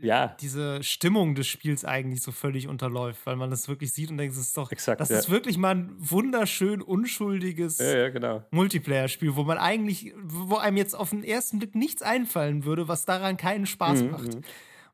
Ja, 0.00 0.36
diese 0.40 0.82
Stimmung 0.82 1.34
des 1.34 1.46
Spiels 1.46 1.84
eigentlich 1.84 2.20
so 2.22 2.30
völlig 2.32 2.68
unterläuft, 2.68 3.24
weil 3.24 3.36
man 3.36 3.48
das 3.50 3.68
wirklich 3.68 3.92
sieht 3.92 4.10
und 4.10 4.18
denkt, 4.18 4.36
das 4.36 4.42
ist 4.42 4.56
doch, 4.56 4.70
Exakt, 4.70 5.00
das 5.00 5.08
ja. 5.08 5.18
ist 5.18 5.30
wirklich 5.30 5.56
mal 5.56 5.74
ein 5.74 5.94
wunderschön 5.98 6.82
unschuldiges 6.82 7.78
ja, 7.78 7.96
ja 7.96 8.08
genau. 8.10 8.42
Multiplayer-Spiel, 8.50 9.34
wo 9.36 9.44
man 9.44 9.56
eigentlich, 9.58 10.12
wo 10.22 10.56
einem 10.56 10.76
jetzt 10.76 10.94
auf 10.94 11.10
den 11.10 11.24
ersten 11.24 11.58
Blick 11.58 11.74
nichts 11.74 12.02
einfallen 12.02 12.64
würde, 12.64 12.86
was 12.88 13.04
daran 13.06 13.36
keinen 13.36 13.66
Spaß 13.66 14.02
Mhm, 14.02 14.10
macht. 14.10 14.36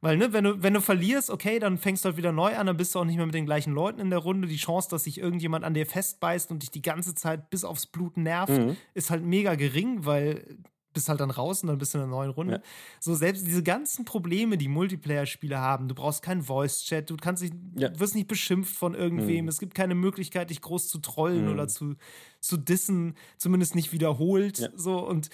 Weil, 0.03 0.17
ne, 0.17 0.33
wenn 0.33 0.45
du, 0.45 0.63
wenn 0.63 0.73
du 0.75 0.81
verlierst, 0.81 1.29
okay, 1.31 1.59
dann 1.59 1.77
fängst 1.77 2.05
du 2.05 2.09
halt 2.09 2.17
wieder 2.17 2.33
neu 2.33 2.57
an, 2.57 2.67
dann 2.67 2.77
bist 2.77 2.95
du 2.95 2.99
auch 3.01 3.05
nicht 3.05 3.17
mehr 3.17 3.27
mit 3.27 3.35
den 3.35 3.45
gleichen 3.47 3.73
Leuten 3.75 4.01
in 4.01 4.09
der 4.11 4.21
Runde. 4.21 4.49
Die 4.49 4.57
Chance, 4.57 4.89
dass 4.91 5.05
sich 5.05 5.19
irgendjemand 5.19 5.65
an 5.65 5.75
dir 5.75 5.85
festbeißt 5.87 6.51
und 6.51 6.63
dich 6.63 6.71
die 6.71 6.83
ganze 6.83 7.15
Zeit 7.15 7.51
bis 7.51 7.65
aufs 7.65 7.87
Blut 7.87 8.17
nervt, 8.17 8.53
Mhm. 8.59 8.77
ist 8.95 9.11
halt 9.11 9.23
mega 9.25 9.55
gering, 9.57 10.07
weil 10.07 10.57
bist 10.93 11.09
halt 11.09 11.21
dann 11.21 11.31
raus 11.31 11.63
und 11.63 11.69
dann 11.69 11.79
bist 11.79 11.95
du 11.95 11.99
in 11.99 12.03
einer 12.03 12.11
neuen 12.11 12.31
Runde. 12.33 12.55
Ja. 12.55 12.61
So 12.99 13.15
selbst 13.15 13.47
diese 13.47 13.63
ganzen 13.63 14.05
Probleme, 14.05 14.59
die 14.59 14.67
Multiplayer-Spiele 14.67 15.57
haben, 15.57 15.87
du 15.87 15.95
brauchst 15.95 16.21
keinen 16.21 16.43
Voice-Chat, 16.43 17.09
du 17.11 17.17
kannst 17.17 17.45
nicht, 17.45 17.55
Ja. 17.77 17.97
wirst 18.01 18.17
nicht 18.17 18.27
beschimpft 18.27 18.75
von 18.75 18.95
irgendwem, 18.97 19.45
Mhm. 19.45 19.49
es 19.49 19.61
gibt 19.61 19.77
keine 19.77 19.95
Möglichkeit, 19.95 20.51
dich 20.51 20.61
groß 20.61 20.89
zu 20.89 20.99
trollen 20.99 21.45
Mhm. 21.47 21.53
oder 21.53 21.69
zu, 21.69 21.95
zu 22.41 22.57
dissen, 22.57 23.15
zumindest 23.37 23.77
nicht 23.77 23.93
wiederholt. 23.93 24.59
Ja. 24.59 24.69
So 24.75 24.99
und 25.07 25.31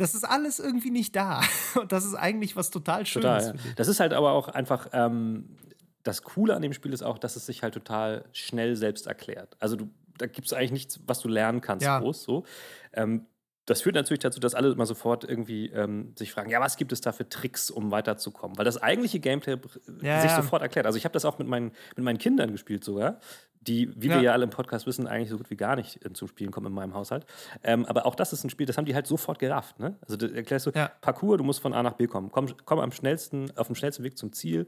das 0.00 0.14
ist 0.14 0.24
alles 0.24 0.58
irgendwie 0.58 0.90
nicht 0.90 1.14
da. 1.14 1.42
Und 1.80 1.92
das 1.92 2.04
ist 2.04 2.14
eigentlich 2.14 2.56
was 2.56 2.70
total 2.70 3.06
Schönes. 3.06 3.46
Total. 3.46 3.56
Ja. 3.56 3.72
Das 3.76 3.88
ist 3.88 4.00
halt 4.00 4.12
aber 4.12 4.32
auch 4.32 4.48
einfach, 4.48 4.88
ähm, 4.92 5.56
das 6.02 6.22
Coole 6.22 6.54
an 6.56 6.62
dem 6.62 6.72
Spiel 6.72 6.92
ist 6.92 7.02
auch, 7.02 7.18
dass 7.18 7.36
es 7.36 7.46
sich 7.46 7.62
halt 7.62 7.74
total 7.74 8.24
schnell 8.32 8.74
selbst 8.76 9.06
erklärt. 9.06 9.56
Also 9.60 9.76
du, 9.76 9.90
da 10.18 10.26
gibt 10.26 10.46
es 10.46 10.52
eigentlich 10.52 10.72
nichts, 10.72 11.00
was 11.06 11.20
du 11.20 11.28
lernen 11.28 11.60
kannst 11.60 11.84
Ja. 11.84 11.98
groß 12.00 12.22
so. 12.22 12.44
Ähm, 12.92 13.26
das 13.66 13.82
führt 13.82 13.94
natürlich 13.94 14.20
dazu, 14.20 14.40
dass 14.40 14.54
alle 14.54 14.72
immer 14.72 14.86
sofort 14.86 15.22
irgendwie 15.22 15.66
ähm, 15.68 16.12
sich 16.16 16.32
fragen, 16.32 16.50
ja, 16.50 16.58
was 16.60 16.76
gibt 16.76 16.90
es 16.90 17.02
da 17.02 17.12
für 17.12 17.28
Tricks, 17.28 17.70
um 17.70 17.92
weiterzukommen? 17.92 18.58
Weil 18.58 18.64
das 18.64 18.78
eigentliche 18.82 19.20
Gameplay 19.20 19.56
Ja, 20.02 20.22
sich 20.22 20.30
ja. 20.30 20.36
sofort 20.42 20.62
erklärt. 20.62 20.86
Also 20.86 20.96
ich 20.98 21.04
habe 21.04 21.12
das 21.12 21.24
auch 21.24 21.38
mit 21.38 21.46
meinen, 21.46 21.70
mit 21.94 22.04
meinen 22.04 22.18
Kindern 22.18 22.50
gespielt 22.50 22.82
sogar, 22.82 23.20
die, 23.60 23.92
wie 24.00 24.08
Ja. 24.08 24.14
wir 24.16 24.22
ja 24.22 24.32
alle 24.32 24.44
im 24.44 24.50
Podcast 24.50 24.86
wissen, 24.86 25.06
eigentlich 25.06 25.28
so 25.30 25.36
gut 25.36 25.50
wie 25.50 25.56
gar 25.56 25.76
nicht 25.76 26.04
äh, 26.04 26.12
zum 26.12 26.28
Spielen 26.28 26.50
kommen 26.50 26.66
in 26.68 26.72
meinem 26.72 26.94
Haushalt. 26.94 27.26
Ähm, 27.62 27.84
aber 27.86 28.06
auch 28.06 28.14
das 28.14 28.32
ist 28.32 28.42
ein 28.44 28.50
Spiel, 28.50 28.66
das 28.66 28.76
haben 28.78 28.86
die 28.86 28.94
halt 28.94 29.06
sofort 29.06 29.38
gerafft. 29.38 29.78
Ne? 29.78 29.96
Also 30.02 30.16
da 30.16 30.26
erklärst 30.28 30.66
du, 30.66 30.70
Ja. 30.74 30.90
Parcours, 31.00 31.38
du 31.38 31.44
musst 31.44 31.60
von 31.60 31.74
A 31.74 31.82
nach 31.82 31.92
B 31.94 32.06
kommen. 32.06 32.30
Komm, 32.30 32.46
komm 32.64 32.78
am 32.78 32.90
schnellsten, 32.92 33.50
auf 33.56 33.66
dem 33.66 33.76
schnellsten 33.76 34.02
Weg 34.02 34.16
zum 34.16 34.32
Ziel. 34.32 34.66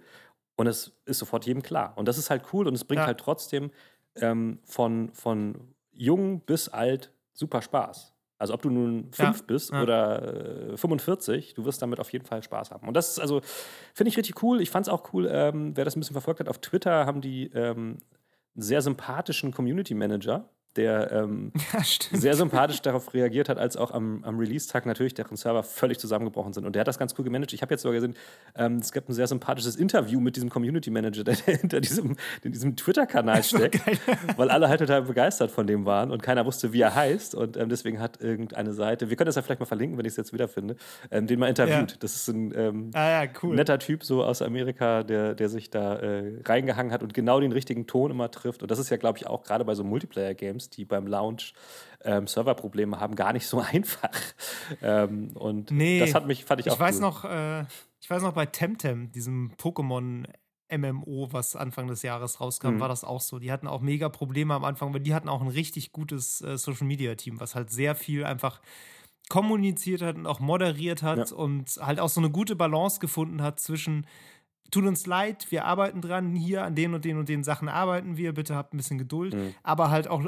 Und 0.56 0.66
es 0.66 0.92
ist 1.06 1.18
sofort 1.18 1.46
jedem 1.46 1.62
klar. 1.62 1.94
Und 1.96 2.06
das 2.06 2.18
ist 2.18 2.28
halt 2.28 2.42
cool 2.52 2.66
und 2.68 2.74
es 2.74 2.84
bringt 2.84 3.00
Ja. 3.00 3.06
halt 3.06 3.18
trotzdem 3.18 3.70
ähm, 4.16 4.58
von, 4.64 5.10
von 5.14 5.54
jung 5.92 6.40
bis 6.40 6.68
alt 6.68 7.10
super 7.32 7.62
Spaß. 7.62 8.12
Also 8.38 8.52
ob 8.54 8.60
du 8.60 8.68
nun 8.70 9.08
Ja, 9.16 9.24
fünf 9.26 9.46
bist 9.46 9.70
ja. 9.72 9.82
oder 9.82 10.72
äh, 10.72 10.76
45, 10.76 11.54
du 11.54 11.64
wirst 11.64 11.80
damit 11.80 11.98
auf 12.00 12.12
jeden 12.12 12.26
Fall 12.26 12.42
Spaß 12.42 12.72
haben. 12.72 12.86
Und 12.88 12.94
das 12.94 13.10
ist 13.12 13.20
also, 13.20 13.40
finde 13.94 14.08
ich 14.10 14.18
richtig 14.18 14.42
cool. 14.42 14.60
Ich 14.60 14.68
fand 14.68 14.86
es 14.86 14.92
auch 14.92 15.14
cool, 15.14 15.28
ähm, 15.32 15.74
wer 15.76 15.84
das 15.86 15.96
ein 15.96 16.00
bisschen 16.00 16.14
verfolgt 16.14 16.40
hat, 16.40 16.48
auf 16.48 16.58
Twitter 16.58 17.06
haben 17.06 17.20
die 17.22 17.50
ähm, 17.54 17.98
sehr 18.54 18.82
sympathischen 18.82 19.52
Community 19.52 19.94
Manager, 19.94 20.48
der 20.76 21.12
ähm, 21.12 21.52
Ja, 21.72 21.82
sehr 22.18 22.34
sympathisch 22.34 22.82
darauf 22.82 23.14
reagiert 23.14 23.48
hat, 23.48 23.58
als 23.58 23.76
auch 23.76 23.90
am, 23.90 24.22
am 24.24 24.38
Release-Tag 24.38 24.86
natürlich 24.86 25.14
deren 25.14 25.36
Server 25.36 25.62
völlig 25.62 25.98
zusammengebrochen 25.98 26.52
sind. 26.52 26.66
Und 26.66 26.74
der 26.74 26.80
hat 26.80 26.88
das 26.88 26.98
ganz 26.98 27.14
cool 27.18 27.24
gemanagt. 27.24 27.52
Ich 27.52 27.62
habe 27.62 27.72
jetzt 27.74 27.82
sogar 27.82 27.94
gesehen, 27.94 28.14
ähm, 28.56 28.76
es 28.76 28.92
gibt 28.92 29.08
ein 29.08 29.12
sehr 29.12 29.26
sympathisches 29.26 29.76
Interview 29.76 30.20
mit 30.20 30.36
diesem 30.36 30.50
Community 30.50 30.90
Manager, 30.90 31.24
der, 31.24 31.34
hinter 31.34 31.80
diesem, 31.80 32.16
diesem 32.44 32.76
Twitter-Kanal 32.76 33.42
steckt, 33.42 33.80
weil 34.36 34.50
alle 34.50 34.68
halt 34.68 34.80
total 34.80 35.02
begeistert 35.02 35.50
von 35.50 35.66
dem 35.66 35.84
waren 35.84 36.10
und 36.10 36.22
keiner 36.22 36.44
wusste, 36.46 36.72
wie 36.72 36.80
er 36.80 36.94
heißt. 36.94 37.34
Und 37.34 37.56
ähm, 37.56 37.68
deswegen 37.68 38.00
hat 38.00 38.20
irgendeine 38.20 38.72
Seite, 38.72 39.10
wir 39.10 39.16
können 39.16 39.26
das 39.26 39.36
ja 39.36 39.42
vielleicht 39.42 39.60
mal 39.60 39.66
verlinken, 39.66 39.98
wenn 39.98 40.04
ich 40.04 40.12
es 40.12 40.16
jetzt 40.16 40.32
wiederfinde, 40.32 40.76
ähm, 41.10 41.26
den 41.26 41.38
mal 41.38 41.48
interviewt. 41.48 41.92
Ja. 41.92 41.96
Das 42.00 42.16
ist 42.16 42.28
ein 42.28 42.52
ähm, 42.56 42.90
Ah 42.94 43.24
ja, 43.24 43.30
cool. 43.42 43.54
netter 43.54 43.78
Typ 43.78 44.04
so 44.04 44.24
aus 44.24 44.42
Amerika, 44.42 45.02
der, 45.02 45.34
der 45.34 45.48
sich 45.48 45.70
da 45.70 45.96
äh, 45.96 46.40
reingehangen 46.44 46.92
hat 46.92 47.02
und 47.02 47.14
genau 47.14 47.40
den 47.40 47.52
richtigen 47.52 47.86
Ton 47.86 48.10
immer 48.10 48.30
trifft. 48.30 48.62
Und 48.62 48.70
das 48.70 48.78
ist 48.78 48.90
ja, 48.90 48.96
glaube 48.96 49.18
ich, 49.18 49.26
auch 49.26 49.42
gerade 49.42 49.64
bei 49.64 49.74
so 49.74 49.84
Multiplayer-Games, 49.84 50.61
die 50.70 50.84
beim 50.84 51.06
Launch 51.06 51.54
ähm, 52.04 52.26
Serverprobleme 52.26 52.98
haben, 52.98 53.14
gar 53.14 53.32
nicht 53.32 53.46
so 53.46 53.60
einfach. 53.72 54.10
Ähm, 54.82 55.30
und 55.34 55.70
Nee, 55.70 56.00
das 56.00 56.14
hat 56.14 56.26
mich, 56.26 56.44
fand 56.44 56.60
ich, 56.60 56.66
Ich 56.66 56.72
auch 56.72 56.80
weiß 56.80 56.96
cool. 56.96 57.00
noch, 57.02 57.24
äh, 57.24 57.62
ich 58.00 58.10
weiß 58.10 58.22
noch 58.22 58.32
bei 58.32 58.46
Temtem, 58.46 59.12
diesem 59.12 59.52
Pokémon 59.56 60.26
MMO, 60.76 61.28
was 61.32 61.54
Anfang 61.54 61.86
des 61.86 62.02
Jahres 62.02 62.40
rauskam, 62.40 62.74
mhm. 62.74 62.80
war 62.80 62.88
das 62.88 63.04
auch 63.04 63.20
so. 63.20 63.38
Die 63.38 63.52
hatten 63.52 63.68
auch 63.68 63.80
mega 63.80 64.08
Probleme 64.08 64.54
am 64.54 64.64
Anfang, 64.64 64.92
weil 64.94 65.00
die 65.00 65.14
hatten 65.14 65.28
auch 65.28 65.42
ein 65.42 65.48
richtig 65.48 65.92
gutes 65.92 66.40
äh, 66.40 66.56
Social 66.56 66.86
Media 66.86 67.14
Team, 67.14 67.40
was 67.40 67.54
halt 67.54 67.70
sehr 67.70 67.94
viel 67.94 68.24
einfach 68.24 68.60
kommuniziert 69.28 70.02
hat 70.02 70.16
und 70.16 70.26
auch 70.26 70.40
moderiert 70.40 71.02
hat 71.02 71.30
ja. 71.30 71.36
und 71.36 71.68
halt 71.80 72.00
auch 72.00 72.08
so 72.08 72.20
eine 72.20 72.30
gute 72.30 72.56
Balance 72.56 73.00
gefunden 73.00 73.42
hat 73.42 73.60
zwischen 73.60 74.06
tut 74.70 74.86
uns 74.86 75.06
leid, 75.06 75.46
wir 75.50 75.64
arbeiten 75.64 76.00
dran, 76.00 76.34
hier 76.34 76.64
an 76.64 76.74
den 76.74 76.94
und 76.94 77.04
den 77.04 77.18
und 77.18 77.28
den 77.28 77.44
Sachen 77.44 77.68
arbeiten 77.68 78.16
wir, 78.16 78.32
bitte 78.32 78.56
habt 78.56 78.74
ein 78.74 78.78
bisschen 78.78 78.98
Geduld, 78.98 79.34
mhm. 79.34 79.54
aber 79.62 79.90
halt 79.90 80.08
auch 80.08 80.24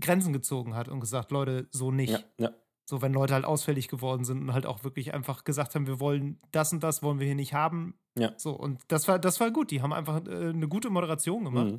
Grenzen 0.00 0.32
gezogen 0.32 0.74
hat 0.74 0.88
und 0.88 1.00
gesagt, 1.00 1.30
Leute, 1.30 1.68
so 1.70 1.90
nicht. 1.90 2.12
Ja, 2.12 2.20
ja. 2.38 2.50
So, 2.84 3.02
wenn 3.02 3.12
Leute 3.12 3.34
halt 3.34 3.44
ausfällig 3.44 3.86
geworden 3.86 4.24
sind 4.24 4.42
und 4.42 4.52
halt 4.52 4.66
auch 4.66 4.82
wirklich 4.82 5.14
einfach 5.14 5.44
gesagt 5.44 5.76
haben, 5.76 5.86
wir 5.86 6.00
wollen 6.00 6.40
das 6.50 6.72
und 6.72 6.82
das 6.82 7.04
wollen 7.04 7.20
wir 7.20 7.26
hier 7.26 7.36
nicht 7.36 7.54
haben. 7.54 7.94
Ja. 8.18 8.32
So, 8.36 8.50
und 8.50 8.80
das 8.88 9.06
war, 9.06 9.20
das 9.20 9.38
war 9.38 9.52
gut. 9.52 9.70
Die 9.70 9.80
haben 9.80 9.92
einfach 9.92 10.26
äh, 10.26 10.48
eine 10.48 10.66
gute 10.66 10.90
Moderation 10.90 11.44
gemacht. 11.44 11.72
Mhm. 11.72 11.78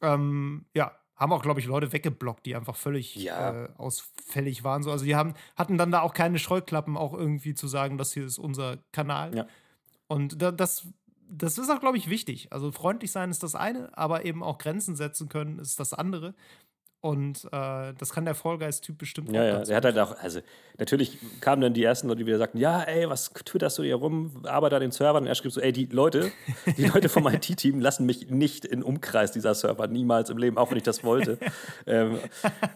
Ähm, 0.00 0.64
ja, 0.74 0.90
haben 1.16 1.32
auch, 1.32 1.42
glaube 1.42 1.60
ich, 1.60 1.66
Leute 1.66 1.92
weggeblockt, 1.92 2.44
die 2.46 2.56
einfach 2.56 2.74
völlig 2.74 3.14
ja. 3.14 3.64
äh, 3.64 3.68
ausfällig 3.76 4.64
waren. 4.64 4.82
So, 4.82 4.90
also 4.90 5.04
die 5.04 5.14
haben, 5.14 5.34
hatten 5.54 5.78
dann 5.78 5.92
da 5.92 6.00
auch 6.00 6.14
keine 6.14 6.38
Scheuklappen, 6.38 6.96
auch 6.96 7.14
irgendwie 7.14 7.54
zu 7.54 7.68
sagen, 7.68 7.98
das 7.98 8.12
hier 8.12 8.24
ist 8.24 8.38
unser 8.38 8.78
Kanal. 8.90 9.36
Ja. 9.36 9.46
Und 10.08 10.42
da, 10.42 10.50
das, 10.50 10.88
das 11.28 11.58
ist 11.58 11.70
auch, 11.70 11.80
glaube 11.80 11.96
ich, 11.96 12.10
wichtig. 12.10 12.52
Also 12.52 12.72
freundlich 12.72 13.12
sein 13.12 13.30
ist 13.30 13.42
das 13.42 13.54
eine, 13.54 13.96
aber 13.96 14.24
eben 14.24 14.42
auch 14.42 14.58
Grenzen 14.58 14.96
setzen 14.96 15.28
können 15.28 15.58
ist 15.58 15.78
das 15.78 15.94
andere. 15.94 16.34
Und 17.04 17.44
äh, 17.52 17.92
das 17.98 18.14
kann 18.14 18.24
der 18.24 18.34
Fall 18.34 18.56
Guys-Typ 18.56 18.96
bestimmt 18.96 19.30
ja, 19.30 19.42
auch. 19.42 19.44
Ja, 19.44 19.62
er 19.68 19.76
hat 19.76 19.84
halt 19.84 19.98
auch, 19.98 20.16
also 20.22 20.40
natürlich 20.78 21.18
kamen 21.42 21.60
dann 21.60 21.74
die 21.74 21.84
ersten 21.84 22.08
Leute, 22.08 22.20
die 22.20 22.26
wieder 22.26 22.38
sagten, 22.38 22.56
ja, 22.56 22.80
ey, 22.80 23.10
was 23.10 23.30
twitterst 23.30 23.76
du 23.76 23.82
hier 23.82 23.96
rum, 23.96 24.40
arbeite 24.44 24.76
an 24.76 24.80
den 24.80 24.90
Servern. 24.90 25.24
Und 25.24 25.28
er 25.28 25.34
schrieb 25.34 25.52
so, 25.52 25.60
ey, 25.60 25.70
die 25.70 25.84
Leute, 25.84 26.32
die 26.78 26.86
Leute 26.94 27.10
vom 27.10 27.26
IT-Team 27.26 27.78
lassen 27.78 28.06
mich 28.06 28.30
nicht 28.30 28.64
in 28.64 28.82
Umkreis 28.82 29.32
dieser 29.32 29.54
Server, 29.54 29.86
niemals 29.86 30.30
im 30.30 30.38
Leben, 30.38 30.56
auch 30.56 30.70
wenn 30.70 30.78
ich 30.78 30.82
das 30.82 31.04
wollte. 31.04 31.36
ähm, 31.86 32.20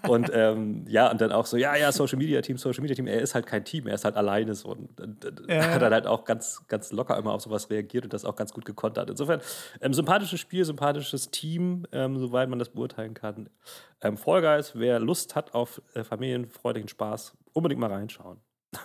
und 0.06 0.30
ähm, 0.34 0.84
ja, 0.88 1.10
und 1.10 1.22
dann 1.22 1.32
auch 1.32 1.46
so, 1.46 1.56
ja, 1.56 1.74
ja, 1.76 1.90
Social 1.90 2.18
Media 2.18 2.42
Team, 2.42 2.58
Social 2.58 2.82
Media 2.82 2.96
Team, 2.96 3.06
er 3.06 3.22
ist 3.22 3.34
halt 3.34 3.46
kein 3.46 3.64
Team, 3.64 3.86
er 3.86 3.94
ist 3.94 4.04
halt 4.04 4.16
alleine 4.16 4.54
so. 4.54 4.68
Und, 4.68 5.00
und, 5.00 5.24
und 5.24 5.48
ja. 5.48 5.70
hat 5.70 5.80
dann 5.80 5.94
halt 5.94 6.06
auch 6.06 6.26
ganz, 6.26 6.60
ganz 6.68 6.92
locker 6.92 7.16
immer 7.16 7.32
auf 7.32 7.40
sowas 7.40 7.70
reagiert 7.70 8.04
und 8.04 8.12
das 8.12 8.26
auch 8.26 8.36
ganz 8.36 8.52
gut 8.52 8.66
gekontert. 8.66 9.08
Insofern, 9.08 9.40
ähm, 9.80 9.94
sympathisches 9.94 10.38
Spiel, 10.38 10.66
sympathisches 10.66 11.30
Team, 11.30 11.86
ähm, 11.92 12.18
soweit 12.18 12.50
man 12.50 12.58
das 12.58 12.68
beurteilen 12.68 13.14
kann. 13.14 13.48
Ähm, 14.00 14.16
Fall 14.16 14.42
Guys, 14.42 14.72
wer 14.74 15.00
Lust 15.00 15.34
hat 15.34 15.54
auf 15.54 15.82
äh, 15.94 16.04
familienfreudigen 16.04 16.88
Spaß, 16.88 17.36
unbedingt 17.52 17.80
mal 17.80 17.92
reinschauen. 17.92 18.40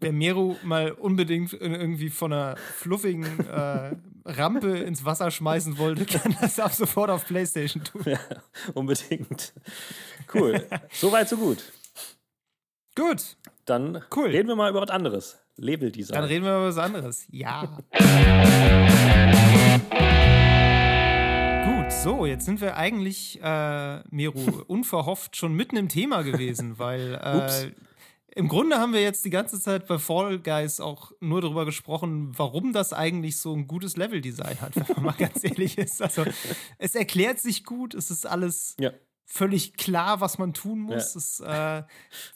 Wer 0.00 0.12
Meru 0.12 0.56
mal 0.62 0.92
unbedingt 0.92 1.52
irgendwie 1.52 2.10
von 2.10 2.32
einer 2.32 2.56
fluffigen 2.56 3.24
äh, 3.48 3.96
Rampe 4.24 4.78
ins 4.78 5.04
Wasser 5.04 5.30
schmeißen 5.30 5.78
wollte, 5.78 6.04
kann 6.06 6.36
das 6.40 6.58
ab 6.58 6.72
sofort 6.72 7.10
auf 7.10 7.26
PlayStation 7.26 7.84
tun. 7.84 8.02
Ja, 8.04 8.18
unbedingt. 8.74 9.52
Cool. 10.32 10.66
Soweit, 10.90 11.28
so 11.28 11.36
gut. 11.36 11.58
Gut. 12.94 13.36
Dann 13.66 14.02
cool. 14.14 14.28
reden 14.28 14.48
wir 14.48 14.56
mal 14.56 14.70
über 14.70 14.80
was 14.80 14.90
anderes. 14.90 15.38
Label 15.56 15.90
Design. 15.90 16.14
Dann 16.14 16.24
reden 16.24 16.44
wir 16.44 16.56
über 16.56 16.68
was 16.68 16.78
anderes. 16.78 17.26
Ja. 17.30 17.78
So, 22.06 22.24
jetzt 22.24 22.44
sind 22.44 22.60
wir 22.60 22.76
eigentlich, 22.76 23.40
äh, 23.42 24.00
Meru, 24.10 24.38
unverhofft 24.68 25.34
schon 25.34 25.54
mitten 25.54 25.76
im 25.76 25.88
Thema 25.88 26.22
gewesen, 26.22 26.78
weil 26.78 27.14
äh, 27.14 27.72
im 28.38 28.46
Grunde 28.46 28.78
haben 28.78 28.92
wir 28.92 29.02
jetzt 29.02 29.24
die 29.24 29.30
ganze 29.30 29.60
Zeit 29.60 29.88
bei 29.88 29.98
Fall 29.98 30.38
Guys 30.38 30.78
auch 30.78 31.10
nur 31.18 31.40
darüber 31.40 31.64
gesprochen, 31.64 32.30
warum 32.38 32.72
das 32.72 32.92
eigentlich 32.92 33.38
so 33.40 33.52
ein 33.52 33.66
gutes 33.66 33.96
Leveldesign 33.96 34.60
hat, 34.60 34.76
wenn 34.76 34.86
man 34.94 35.04
mal 35.06 35.14
ganz 35.18 35.42
ehrlich 35.42 35.78
ist. 35.78 36.00
Also, 36.00 36.24
es 36.78 36.94
erklärt 36.94 37.40
sich 37.40 37.64
gut, 37.64 37.92
es 37.92 38.12
ist 38.12 38.24
alles 38.24 38.76
ja. 38.78 38.92
völlig 39.24 39.76
klar, 39.76 40.20
was 40.20 40.38
man 40.38 40.54
tun 40.54 40.82
muss. 40.82 41.40
Ja. 41.40 41.80
Es, 41.80 41.88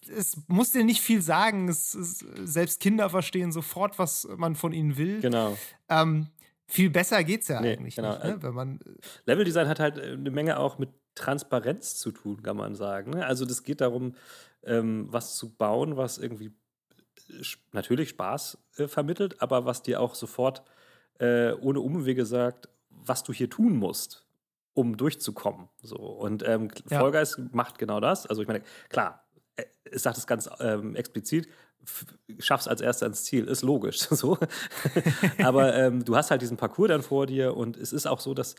äh, 0.09 0.16
es, 0.18 0.37
muss 0.49 0.73
dir 0.73 0.83
nicht 0.83 1.01
viel 1.01 1.23
sagen. 1.23 1.68
Es, 1.68 1.95
es, 1.95 2.25
selbst 2.43 2.81
Kinder 2.81 3.09
verstehen 3.09 3.53
sofort, 3.53 4.01
was 4.01 4.27
man 4.37 4.57
von 4.57 4.73
ihnen 4.73 4.97
will. 4.97 5.21
Genau. 5.21 5.57
Ähm, 5.89 6.27
viel 6.71 6.91
besser 6.91 7.23
geht 7.25 7.43
es 7.43 7.49
ja 7.49 7.61
nee, 7.61 7.73
eigentlich 7.73 7.97
genau. 7.97 8.14
nicht, 8.14 8.25
ne? 8.25 8.43
wenn 8.43 8.55
man 8.55 8.81
äh, 8.81 8.91
Leveldesign 9.27 9.68
hat 9.68 9.81
halt 9.81 9.99
äh, 9.99 10.12
eine 10.12 10.31
Menge 10.31 10.59
auch 10.59 10.79
mit 10.79 10.91
Transparenz 11.14 11.97
zu 11.97 12.12
tun, 12.12 12.43
kann 12.43 12.57
man 12.57 12.75
sagen. 12.75 13.11
Ne? 13.11 13.27
Also 13.27 13.45
das 13.45 13.62
geht 13.62 13.81
darum, 13.81 14.14
ähm, 14.62 15.07
was 15.11 15.37
zu 15.37 15.55
bauen, 15.55 15.97
was 15.97 16.18
irgendwie 16.18 16.53
äh, 17.29 17.43
natürlich 17.73 18.11
Spaß 18.11 18.59
vermittelt, 18.87 19.43
aber 19.43 19.64
was 19.66 19.83
dir 19.83 20.01
auch 20.01 20.14
sofort 20.14 20.62
ohne 21.23 21.81
Umwege 21.81 22.25
sagt, 22.25 22.71
was 22.89 23.23
du 23.23 23.35
hier 23.35 23.51
tun 23.51 23.77
musst, 23.77 24.27
um 24.73 24.97
durchzukommen. 24.97 25.68
So. 25.83 25.97
Und 25.97 26.43
ähm, 26.49 26.71
ja. 26.89 27.07
Guys 27.11 27.39
macht 27.53 27.79
genau 27.79 28.01
das. 28.01 28.27
Also 28.27 28.41
ich 28.41 28.49
meine, 28.49 28.62
klar, 28.89 29.29
es 29.85 30.03
sagt 30.03 30.16
es 30.16 30.27
ganz 30.27 30.49
ähm, 30.61 30.97
explizit, 30.97 31.47
schaffst 32.39 32.68
als 32.68 32.81
Erster 32.81 33.07
ins 33.07 33.24
Ziel, 33.24 33.47
ist 33.47 33.62
logisch. 33.62 33.99
so. 34.11 34.39
Aber 35.43 35.74
ähm, 35.74 36.05
du 36.05 36.16
hast 36.16 36.31
halt 36.31 36.43
diesen 36.43 36.57
Parcours 36.57 36.89
dann 36.89 37.03
vor 37.03 37.26
dir 37.26 37.57
und 37.57 37.76
es 37.76 37.93
ist 37.93 38.07
auch 38.07 38.20
so, 38.20 38.35
dass 38.35 38.55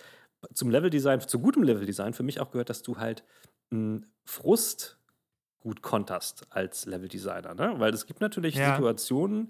zum 0.53 0.69
Leveldesign, 0.69 1.22
zu 1.22 1.39
gutem 1.39 1.63
Leveldesign 1.63 2.13
für 2.13 2.24
mich 2.24 2.39
auch 2.39 2.51
gehört, 2.51 2.69
dass 2.69 2.82
du 2.82 2.97
halt 2.97 3.24
einen 3.72 4.07
Frust 4.26 4.97
gut 5.59 5.82
konterst 5.82 6.47
als 6.49 6.86
Leveldesigner. 6.86 7.53
Ne? 7.53 7.76
Weil 7.78 7.93
es 7.93 8.05
gibt 8.05 8.22
natürlich 8.22 8.55
ja. 8.55 8.72
Situationen, 8.76 9.49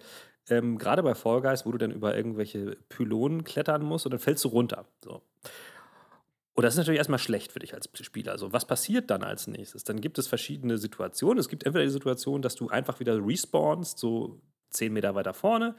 ähm, 0.50 0.78
gerade 0.78 1.04
bei 1.04 1.16
Fall 1.16 1.42
Guys, 1.42 1.66
wo 1.66 1.72
du 1.72 1.78
dann 1.78 1.92
über 1.92 2.16
irgendwelche 2.16 2.78
Pylonen 2.90 3.44
klettern 3.44 3.84
musst 3.84 4.06
und 4.06 4.12
dann 4.12 4.20
fällst 4.20 4.44
du 4.44 4.50
runter. 4.50 4.86
So. 5.04 5.22
Und 6.54 6.64
das 6.64 6.74
ist 6.74 6.80
natürlich 6.80 6.98
erstmal 6.98 7.20
schlecht 7.20 7.52
für 7.52 7.60
dich 7.60 7.74
als 7.74 7.90
Spieler. 8.02 8.34
Also, 8.34 8.52
was 8.52 8.66
passiert 8.66 9.10
dann 9.10 9.24
als 9.24 9.48
nächstes? 9.48 9.84
Dann 9.84 10.02
gibt 10.02 10.18
es 10.18 10.28
verschiedene 10.28 10.78
Situationen. 10.78 11.40
Es 11.40 11.48
gibt 11.48 11.64
entweder 11.64 11.86
die 11.86 11.92
Situation, 11.92 12.42
dass 12.42 12.56
du 12.56 12.70
einfach 12.70 13.00
wieder 13.00 13.26
respawnst, 13.26 13.98
so 13.98 14.42
zehn 14.70 14.94
Meter 14.94 15.16
weiter 15.16 15.34
vorne, 15.34 15.76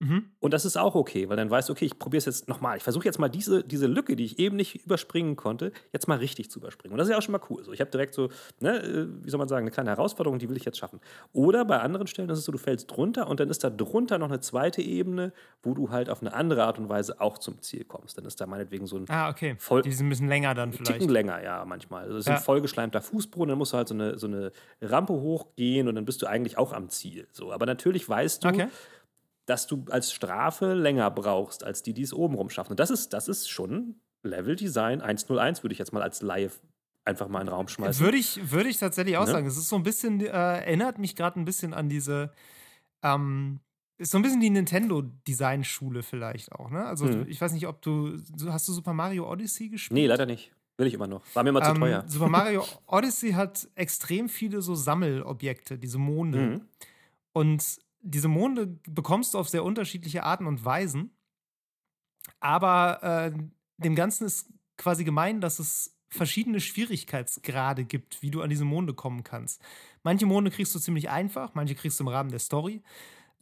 Mhm. 0.00 0.30
Und 0.40 0.54
das 0.54 0.64
ist 0.64 0.78
auch 0.78 0.94
okay, 0.94 1.28
weil 1.28 1.36
dann 1.36 1.50
weißt 1.50 1.68
du, 1.68 1.74
okay, 1.74 1.84
ich 1.84 1.98
probiere 1.98 2.18
es 2.18 2.24
jetzt 2.24 2.48
nochmal. 2.48 2.78
Ich 2.78 2.82
versuche 2.82 3.04
jetzt 3.04 3.18
mal 3.18 3.28
diese, 3.28 3.62
diese 3.62 3.86
Lücke, 3.86 4.16
die 4.16 4.24
ich 4.24 4.38
eben 4.38 4.56
nicht 4.56 4.86
überspringen 4.86 5.36
konnte, 5.36 5.72
jetzt 5.92 6.08
mal 6.08 6.16
richtig 6.16 6.50
zu 6.50 6.58
überspringen. 6.58 6.92
Und 6.92 6.98
das 6.98 7.06
ist 7.06 7.12
ja 7.12 7.18
auch 7.18 7.22
schon 7.22 7.32
mal 7.32 7.40
cool. 7.50 7.62
So, 7.64 7.72
ich 7.72 7.80
habe 7.82 7.90
direkt 7.90 8.14
so, 8.14 8.30
ne, 8.60 8.78
äh, 8.82 9.06
wie 9.22 9.28
soll 9.28 9.36
man 9.36 9.48
sagen, 9.48 9.64
eine 9.64 9.70
kleine 9.70 9.90
Herausforderung, 9.90 10.38
die 10.38 10.48
will 10.48 10.56
ich 10.56 10.64
jetzt 10.64 10.78
schaffen. 10.78 11.00
Oder 11.34 11.66
bei 11.66 11.80
anderen 11.80 12.06
Stellen 12.06 12.30
ist 12.30 12.38
es 12.38 12.44
so, 12.46 12.52
du 12.52 12.56
fällst 12.56 12.90
drunter 12.90 13.28
und 13.28 13.40
dann 13.40 13.50
ist 13.50 13.62
da 13.62 13.68
drunter 13.68 14.16
noch 14.16 14.28
eine 14.28 14.40
zweite 14.40 14.80
Ebene, 14.80 15.34
wo 15.62 15.74
du 15.74 15.90
halt 15.90 16.08
auf 16.08 16.22
eine 16.22 16.32
andere 16.32 16.64
Art 16.64 16.78
und 16.78 16.88
Weise 16.88 17.20
auch 17.20 17.36
zum 17.36 17.60
Ziel 17.60 17.84
kommst. 17.84 18.16
Dann 18.16 18.24
ist 18.24 18.40
da 18.40 18.46
meinetwegen 18.46 18.86
so 18.86 18.96
ein. 18.96 19.04
Ah, 19.08 19.28
okay. 19.28 19.56
Voll, 19.58 19.82
die 19.82 19.92
sind 19.92 20.06
ein 20.06 20.10
bisschen 20.10 20.28
länger 20.28 20.54
dann 20.54 20.72
vielleicht. 20.72 20.92
Ticken 20.92 21.10
länger, 21.10 21.42
ja, 21.42 21.62
manchmal. 21.66 22.04
Also, 22.04 22.14
das 22.14 22.20
ist 22.20 22.28
ja. 22.28 22.36
ein 22.36 22.42
vollgeschleimter 22.42 23.02
Fußboden, 23.02 23.50
dann 23.50 23.58
musst 23.58 23.74
du 23.74 23.76
halt 23.76 23.88
so 23.88 23.94
eine, 23.94 24.18
so 24.18 24.26
eine 24.26 24.50
Rampe 24.80 25.12
hochgehen 25.12 25.88
und 25.88 25.94
dann 25.94 26.06
bist 26.06 26.22
du 26.22 26.26
eigentlich 26.26 26.56
auch 26.56 26.72
am 26.72 26.88
Ziel. 26.88 27.28
So, 27.32 27.52
aber 27.52 27.66
natürlich 27.66 28.08
weißt 28.08 28.44
du, 28.44 28.48
okay 28.48 28.68
dass 29.50 29.66
du 29.66 29.84
als 29.90 30.12
Strafe 30.12 30.74
länger 30.74 31.10
brauchst, 31.10 31.64
als 31.64 31.82
die, 31.82 31.92
die 31.92 32.02
es 32.02 32.14
obenrum 32.14 32.50
schaffen. 32.50 32.70
Und 32.70 32.80
das 32.80 32.88
ist, 32.88 33.12
das 33.12 33.26
ist 33.26 33.50
schon 33.50 33.96
Level 34.22 34.54
Design 34.54 35.00
101, 35.00 35.64
würde 35.64 35.72
ich 35.72 35.80
jetzt 35.80 35.92
mal 35.92 36.02
als 36.02 36.22
Live 36.22 36.60
einfach 37.04 37.26
mal 37.26 37.40
in 37.40 37.46
den 37.46 37.54
Raum 37.54 37.66
schmeißen. 37.66 38.04
Würde 38.04 38.16
ich, 38.16 38.52
würde 38.52 38.68
ich 38.68 38.78
tatsächlich 38.78 39.16
auch 39.16 39.26
ne? 39.26 39.32
sagen. 39.32 39.46
Es 39.48 39.56
ist 39.56 39.68
so 39.68 39.74
ein 39.74 39.82
bisschen, 39.82 40.20
äh, 40.20 40.28
erinnert 40.28 40.98
mich 40.98 41.16
gerade 41.16 41.40
ein 41.40 41.44
bisschen 41.44 41.74
an 41.74 41.88
diese, 41.88 42.30
ähm, 43.02 43.58
ist 43.98 44.12
so 44.12 44.18
ein 44.18 44.22
bisschen 44.22 44.40
die 44.40 44.50
Nintendo-Design-Schule 44.50 46.04
vielleicht 46.04 46.52
auch, 46.52 46.70
ne? 46.70 46.84
Also, 46.84 47.08
hm. 47.08 47.26
ich 47.26 47.40
weiß 47.40 47.52
nicht, 47.52 47.66
ob 47.66 47.82
du, 47.82 48.18
hast 48.46 48.68
du 48.68 48.72
Super 48.72 48.92
Mario 48.92 49.28
Odyssey 49.28 49.68
gespielt? 49.68 49.96
Nee, 49.96 50.06
leider 50.06 50.26
nicht. 50.26 50.52
Will 50.76 50.86
ich 50.86 50.94
immer 50.94 51.08
noch. 51.08 51.22
War 51.34 51.42
mir 51.42 51.60
zu 51.60 51.70
ähm, 51.70 51.80
teuer. 51.80 52.04
Super 52.06 52.28
Mario 52.28 52.64
Odyssey 52.86 53.32
hat 53.32 53.68
extrem 53.74 54.28
viele 54.28 54.62
so 54.62 54.76
Sammelobjekte, 54.76 55.76
diese 55.76 55.98
Monde. 55.98 56.38
Mhm. 56.38 56.60
Und 57.32 57.80
diese 58.00 58.28
Monde 58.28 58.78
bekommst 58.88 59.34
du 59.34 59.38
auf 59.38 59.48
sehr 59.48 59.64
unterschiedliche 59.64 60.24
Arten 60.24 60.46
und 60.46 60.64
Weisen. 60.64 61.16
Aber 62.40 63.02
äh, 63.02 63.38
dem 63.78 63.94
Ganzen 63.94 64.26
ist 64.26 64.52
quasi 64.76 65.04
gemein, 65.04 65.40
dass 65.40 65.58
es 65.58 65.96
verschiedene 66.08 66.60
Schwierigkeitsgrade 66.60 67.84
gibt, 67.84 68.20
wie 68.22 68.30
du 68.30 68.42
an 68.42 68.50
diese 68.50 68.64
Monde 68.64 68.94
kommen 68.94 69.22
kannst. 69.22 69.62
Manche 70.02 70.26
Monde 70.26 70.50
kriegst 70.50 70.74
du 70.74 70.78
ziemlich 70.78 71.08
einfach, 71.08 71.54
manche 71.54 71.74
kriegst 71.74 72.00
du 72.00 72.04
im 72.04 72.08
Rahmen 72.08 72.30
der 72.30 72.40
Story. 72.40 72.82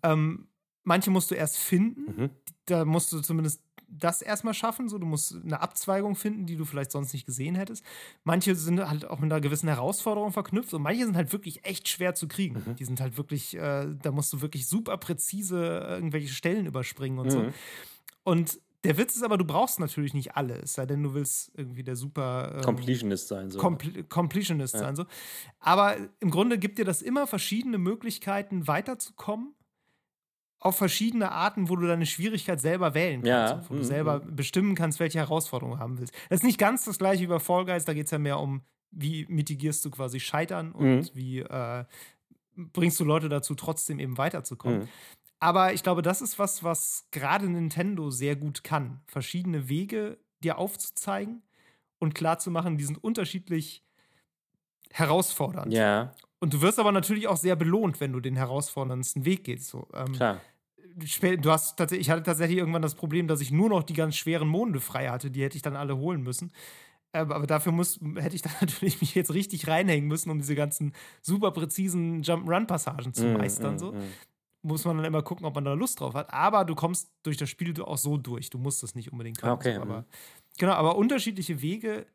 Ähm, 0.03 0.49
manche 0.85 1.11
musst 1.11 1.31
du 1.31 1.35
erst 1.35 1.57
finden. 1.59 2.23
Mhm. 2.23 2.31
Da 2.67 2.85
musst 2.85 3.13
du 3.13 3.21
zumindest 3.21 3.63
das 3.89 4.23
erstmal 4.23 4.55
schaffen. 4.55 4.89
So, 4.89 4.99
du 4.99 5.07
musst 5.07 5.35
eine 5.35 5.61
Abzweigung 5.61 6.15
finden, 6.15 6.47
die 6.47 6.57
du 6.57 6.65
vielleicht 6.65 6.93
sonst 6.93 7.13
nicht 7.13 7.27
gesehen 7.27 7.55
hättest. 7.55 7.85
Manche 8.25 8.55
sind 8.55 8.81
halt 8.81 9.07
auch 9.07 9.19
mit 9.19 9.33
einer 9.33 9.41
gewissen 9.41 9.69
Herausforderung 9.69 10.33
verknüpft 10.33 10.73
und 10.75 10.83
manche 10.83 11.05
sind 11.05 11.17
halt 11.17 11.33
wirklich 11.33 11.65
echt 11.65 11.89
schwer 11.89 12.15
zu 12.15 12.29
kriegen. 12.29 12.63
Mhm. 12.67 12.77
Die 12.77 12.85
sind 12.85 13.01
halt 13.01 13.17
wirklich, 13.17 13.57
äh, 13.57 13.87
da 14.03 14.13
musst 14.13 14.33
du 14.33 14.41
wirklich 14.41 14.69
super 14.69 14.97
präzise 14.99 15.87
irgendwelche 15.89 16.29
Stellen 16.29 16.67
überspringen 16.67 17.19
und 17.19 17.27
mhm. 17.27 17.31
so. 17.31 17.45
Und 18.25 18.61
der 18.85 18.97
Witz 18.97 19.17
ist 19.17 19.23
aber, 19.23 19.37
du 19.37 19.45
brauchst 19.45 19.81
natürlich 19.81 20.15
nicht 20.15 20.37
alle, 20.37 20.61
es 20.63 20.75
sei 20.75 20.87
denn, 20.87 21.03
du 21.03 21.13
willst 21.13 21.51
irgendwie 21.57 21.83
der 21.83 21.97
super 21.97 22.53
ähm, 22.57 22.63
Completionist 22.63 23.27
sein. 23.27 23.51
So. 23.51 23.59
Compl 23.59 24.05
Completionist 24.05 24.75
ja. 24.75 24.81
sein. 24.81 24.97
So. 24.97 25.05
Aber 25.59 25.97
im 26.21 26.31
Grunde 26.31 26.59
gibt 26.59 26.79
dir 26.79 26.85
das 26.85 27.03
immer 27.03 27.27
verschiedene 27.27 27.79
Möglichkeiten, 27.79 28.69
weiterzukommen 28.69 29.55
auf 30.61 30.77
verschiedene 30.77 31.31
Arten, 31.31 31.69
wo 31.69 31.77
du 31.77 31.87
deine 31.87 32.07
Schwierigkeit 32.07 32.61
selber 32.61 32.95
wählen 32.95 33.23
kannst. 33.23 33.55
Ja, 33.55 33.71
Wo 33.71 33.75
du 33.75 33.81
mhm, 33.81 33.85
selber 33.85 34.21
bestimmen 34.21 34.75
kannst, 34.75 34.99
welche 34.99 35.19
Herausforderung 35.19 35.75
du 35.75 35.79
haben 35.79 35.99
willst. 35.99 36.15
Das 36.29 36.41
ist 36.41 36.45
nicht 36.45 36.59
ganz 36.59 36.85
das 36.85 36.99
gleiche 36.99 37.23
wie 37.23 37.27
bei 37.29 37.39
Fall 37.39 37.65
Guys, 37.65 37.85
da 37.85 37.95
geht 37.95 38.07
es 38.07 38.11
ja 38.11 38.19
mehr 38.19 38.41
um, 38.41 38.63
wie 38.91 39.25
mitigierst 39.29 39.85
du 39.85 39.91
quasi 39.91 40.19
Scheitern 40.19 40.73
und 40.73 40.85
Mhm. 40.85 41.11
wie 41.15 41.39
äh, 41.41 41.85
bringst 42.57 42.99
du 42.99 43.05
Leute 43.05 43.29
dazu, 43.29 43.55
trotzdem 43.55 44.01
eben 44.01 44.19
weiterzukommen. 44.19 44.81
Mhm. 44.81 44.89
Aber 45.41 45.73
ich 45.73 45.85
glaube, 45.85 46.03
das 46.03 46.21
ist 46.21 46.41
was, 46.41 46.65
was 46.65 47.07
gerade 47.13 47.49
Nintendo 47.49 48.11
sehr 48.11 48.35
gut 48.35 48.65
kann. 48.65 49.01
Verschiedene 49.07 49.69
Wege 49.69 50.19
dir 50.43 50.59
aufzuzeigen 50.59 51.43
und 52.01 52.17
klarzumachen, 52.17 52.77
die 52.77 52.85
sind 52.85 53.03
unterschiedlich 53.03 53.85
herausfordernd. 54.91 55.73
Ja, 55.73 56.13
Und 56.41 56.55
du 56.55 56.61
wirst 56.61 56.79
aber 56.79 56.93
natürlich 56.93 57.27
auch 57.29 57.37
sehr 57.37 57.57
belohnt, 57.57 58.01
wenn 58.01 58.13
du 58.13 58.21
den 58.21 58.37
herausforderndsten 58.37 59.25
Weg 59.25 59.45
gehst. 59.45 59.69
So, 59.69 59.89
ähm, 59.95 60.13
klar. 60.13 60.41
du 60.97 61.51
hast 61.51 61.77
tatsächlich, 61.77 62.07
ich 62.07 62.11
hatte 62.11 62.23
tatsächlich 62.23 62.59
irgendwann 62.59 62.83
das 62.83 62.95
Problem, 62.95 63.27
dass 63.29 63.41
ich 63.41 63.51
nur 63.51 63.69
noch 63.69 63.83
die 63.83 63.95
ganz 63.95 64.17
schweren 64.17 64.49
Monde 64.49 64.81
frei 64.81 65.09
hatte. 65.09 65.31
Die 65.31 65.43
hätte 65.43 65.57
ich 65.57 65.63
dann 65.63 65.77
alle 65.77 65.97
holen 65.97 66.23
müssen. 66.23 66.53
Ähm, 67.13 67.33
aber 67.33 67.47
dafür 67.47 67.73
muss, 67.73 67.99
hätte 68.17 68.37
ich 68.37 68.43
dann 68.43 68.53
natürlich 68.61 69.01
mich 69.01 69.15
jetzt 69.15 69.33
richtig 69.33 69.67
reinhängen 69.67 70.09
müssen, 70.09 70.31
um 70.31 70.39
diese 70.39 70.55
ganzen 70.55 70.93
super 71.23 71.51
präzisen 71.51 72.23
Jump-Run-Passagen 72.23 73.15
zu 73.15 73.25
Mhm, 73.27 73.33
meistern. 73.35 73.75
mhm, 73.75 73.79
So 73.79 73.93
mhm. 73.93 74.13
muss 74.63 74.85
man 74.85 74.97
dann 74.99 75.07
immer 75.07 75.23
gucken, 75.23 75.47
ob 75.47 75.55
man 75.55 75.65
da 75.65 75.73
Lust 75.73 76.01
drauf 76.01 76.15
hat. 76.15 76.33
Aber 76.33 76.65
du 76.65 76.75
kommst 76.75 77.11
durch 77.23 77.37
das 77.37 77.49
Spiel 77.49 77.81
auch 77.83 77.99
so 77.99 78.17
durch. 78.17 78.51
Du 78.51 78.59
musst 78.59 78.83
das 78.83 78.95
nicht 78.95 79.11
unbedingt 79.11 79.39
können. 79.39 79.55
Okay, 79.55 79.75
So, 79.75 79.83
aber, 79.83 80.01
mhm. 80.03 80.05
genau, 80.59 80.73
aber 80.73 80.97
unterschiedliche 80.97 81.63
Wege, 81.63 82.07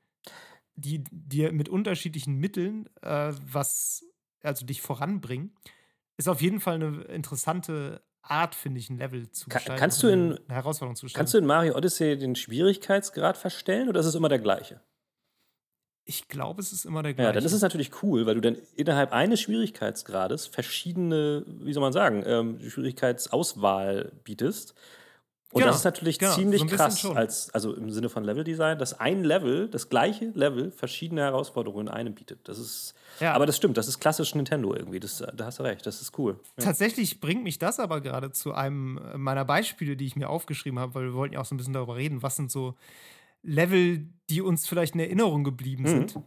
die 0.76 1.04
dir 1.12 1.52
mit 1.54 1.70
unterschiedlichen 1.70 2.36
Mitteln 2.36 2.88
äh, 3.02 3.34
was, 3.52 4.06
also 4.44 4.66
dich 4.66 4.82
voranbringen, 4.82 5.56
ist 6.18 6.30
auf 6.30 6.42
jeden 6.42 6.60
Fall 6.60 6.76
eine 6.76 7.02
interessante 7.06 8.04
Art, 8.22 8.56
finde 8.56 8.80
ich, 8.80 8.90
ein 8.90 8.98
Level 8.98 9.30
zu 9.32 9.50
gestalten. 9.50 9.80
kannst 9.80 10.02
du 10.04 10.08
in- 10.08 10.38
eine 10.38 10.56
Herausforderung 10.56 10.96
zu 10.96 11.06
gestalten. 11.06 11.18
Kannst 11.20 11.34
du 11.34 11.38
in 11.40 11.46
Mario 11.46 11.76
Odyssey 11.76 12.18
den 12.18 12.36
Schwierigkeitsgrad 12.36 13.38
verstellen 13.38 13.90
oder 13.90 14.00
ist 14.00 14.06
es 14.06 14.16
immer 14.16 14.30
der 14.30 14.40
gleiche? 14.40 14.82
ich 16.06 16.28
glaube, 16.28 16.62
es 16.62 16.74
ist 16.74 16.86
immer 16.86 17.02
der 17.02 17.14
gleiche. 17.14 17.28
Ja, 17.30 17.34
dann 17.34 17.46
ist 17.46 17.54
es 17.54 17.62
natürlich 17.62 18.04
cool, 18.04 18.26
weil 18.26 18.36
du 18.36 18.42
dann 18.42 18.58
innerhalb 18.76 19.14
eines 19.14 19.40
Schwierigkeitsgrades 19.40 20.48
verschiedene, 20.48 21.46
wie 21.48 21.72
soll 21.72 21.82
man 21.82 21.94
sagen, 21.94 22.24
ähm, 22.26 22.60
Schwierigkeitsauswahl 22.70 24.12
bietest. 24.26 24.76
Und 25.54 25.60
Genau, 25.62 25.68
das 25.72 25.78
ist 25.82 25.84
natürlich 25.86 26.18
genau, 26.18 26.34
ziemlich 26.34 26.62
so 26.62 26.66
krass, 26.68 27.00
schon. 27.00 27.16
als, 27.16 27.50
also 27.54 27.74
im 27.76 27.92
Sinne 27.92 28.10
von 28.10 28.24
Leveldesign, 28.24 28.80
dass 28.80 29.00
ein 29.00 29.24
Level, 29.24 29.68
das 29.70 29.88
gleiche 29.88 30.32
Level, 30.34 30.72
verschiedene 30.72 31.22
Herausforderungen 31.22 31.88
in 31.88 31.94
einem 31.94 32.16
bietet. 32.16 32.48
Das 32.48 32.58
ist, 32.58 32.96
Ja. 33.20 33.34
aber 33.34 33.46
das 33.46 33.56
stimmt, 33.56 33.78
das 33.78 33.88
ist 33.88 34.00
klassisch 34.00 34.34
Nintendo 34.34 34.74
irgendwie. 34.74 35.00
Das, 35.00 35.24
da 35.36 35.46
hast 35.46 35.60
du 35.60 35.64
recht, 35.64 35.86
das 35.86 36.02
ist 36.02 36.18
cool. 36.18 36.40
Ja. 36.58 36.64
Tatsächlich 36.66 37.20
bringt 37.22 37.44
mich 37.44 37.60
das 37.60 37.80
aber 37.80 38.02
gerade 38.02 38.32
zu 38.32 38.54
einem 38.54 39.00
meiner 39.16 39.46
Beispiele, 39.46 39.96
die 39.96 40.08
ich 40.08 40.16
mir 40.16 40.28
aufgeschrieben 40.30 40.80
habe, 40.80 40.96
weil 40.96 41.04
wir 41.06 41.14
wollten 41.14 41.36
ja 41.36 41.42
auch 41.42 41.46
so 41.46 41.54
ein 41.54 41.58
bisschen 41.58 41.74
darüber 41.74 41.96
reden, 41.98 42.24
was 42.24 42.36
sind 42.36 42.52
so 42.52 42.74
Level, 43.44 44.08
die 44.30 44.42
uns 44.42 44.68
vielleicht 44.68 44.96
in 44.96 45.02
Erinnerung 45.02 45.44
geblieben 45.44 45.84
Mhm. 45.84 45.88
sind. 45.88 46.20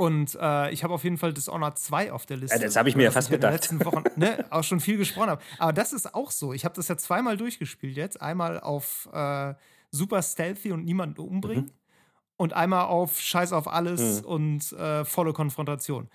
Und 0.00 0.34
äh, 0.40 0.70
ich 0.70 0.82
habe 0.82 0.94
auf 0.94 1.04
jeden 1.04 1.18
Fall 1.18 1.34
Dishonored 1.34 1.78
2 1.78 2.10
auf 2.12 2.24
der 2.24 2.38
Liste. 2.38 2.56
Ja, 2.56 2.64
das 2.64 2.76
habe 2.76 2.88
ich 2.88 2.96
mir 2.96 3.02
ja 3.02 3.10
fast 3.10 3.28
ich 3.28 3.34
in 3.34 3.40
den 3.42 3.50
gedacht. 3.50 3.70
letzten 3.70 3.84
Wochen 3.84 4.02
ne, 4.16 4.46
auch 4.50 4.64
schon 4.64 4.80
viel 4.80 4.96
gesprochen 4.96 5.28
habe. 5.28 5.42
Aber 5.58 5.74
das 5.74 5.92
ist 5.92 6.14
auch 6.14 6.30
so. 6.30 6.54
Ich 6.54 6.64
habe 6.64 6.74
das 6.74 6.88
ja 6.88 6.96
zweimal 6.96 7.36
durchgespielt 7.36 7.98
jetzt. 7.98 8.18
Einmal 8.22 8.60
auf 8.60 9.10
äh, 9.12 9.52
Super 9.90 10.22
Stealthy 10.22 10.72
und 10.72 10.86
niemanden 10.86 11.20
umbringen. 11.20 11.66
Mhm. 11.66 11.72
Und 12.38 12.54
einmal 12.54 12.86
auf 12.86 13.20
Scheiß 13.20 13.52
auf 13.52 13.68
alles 13.68 14.22
und 14.22 14.72
äh, 14.72 15.04
volle 15.04 15.34
Konfrontation. 15.34 16.08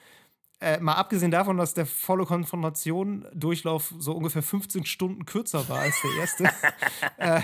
Äh, 0.59 0.79
mal 0.79 0.93
abgesehen 0.93 1.29
davon, 1.29 1.57
dass 1.57 1.75
der 1.75 1.86
volle 1.86 2.25
Konfrontation-Durchlauf 2.25 3.93
so 3.99 4.13
ungefähr 4.13 4.41
15 4.41 4.86
Stunden 4.86 5.25
kürzer 5.25 5.69
war 5.69 5.81
als 5.81 6.01
der 6.01 6.11
erste, 6.19 6.49
äh, 7.17 7.41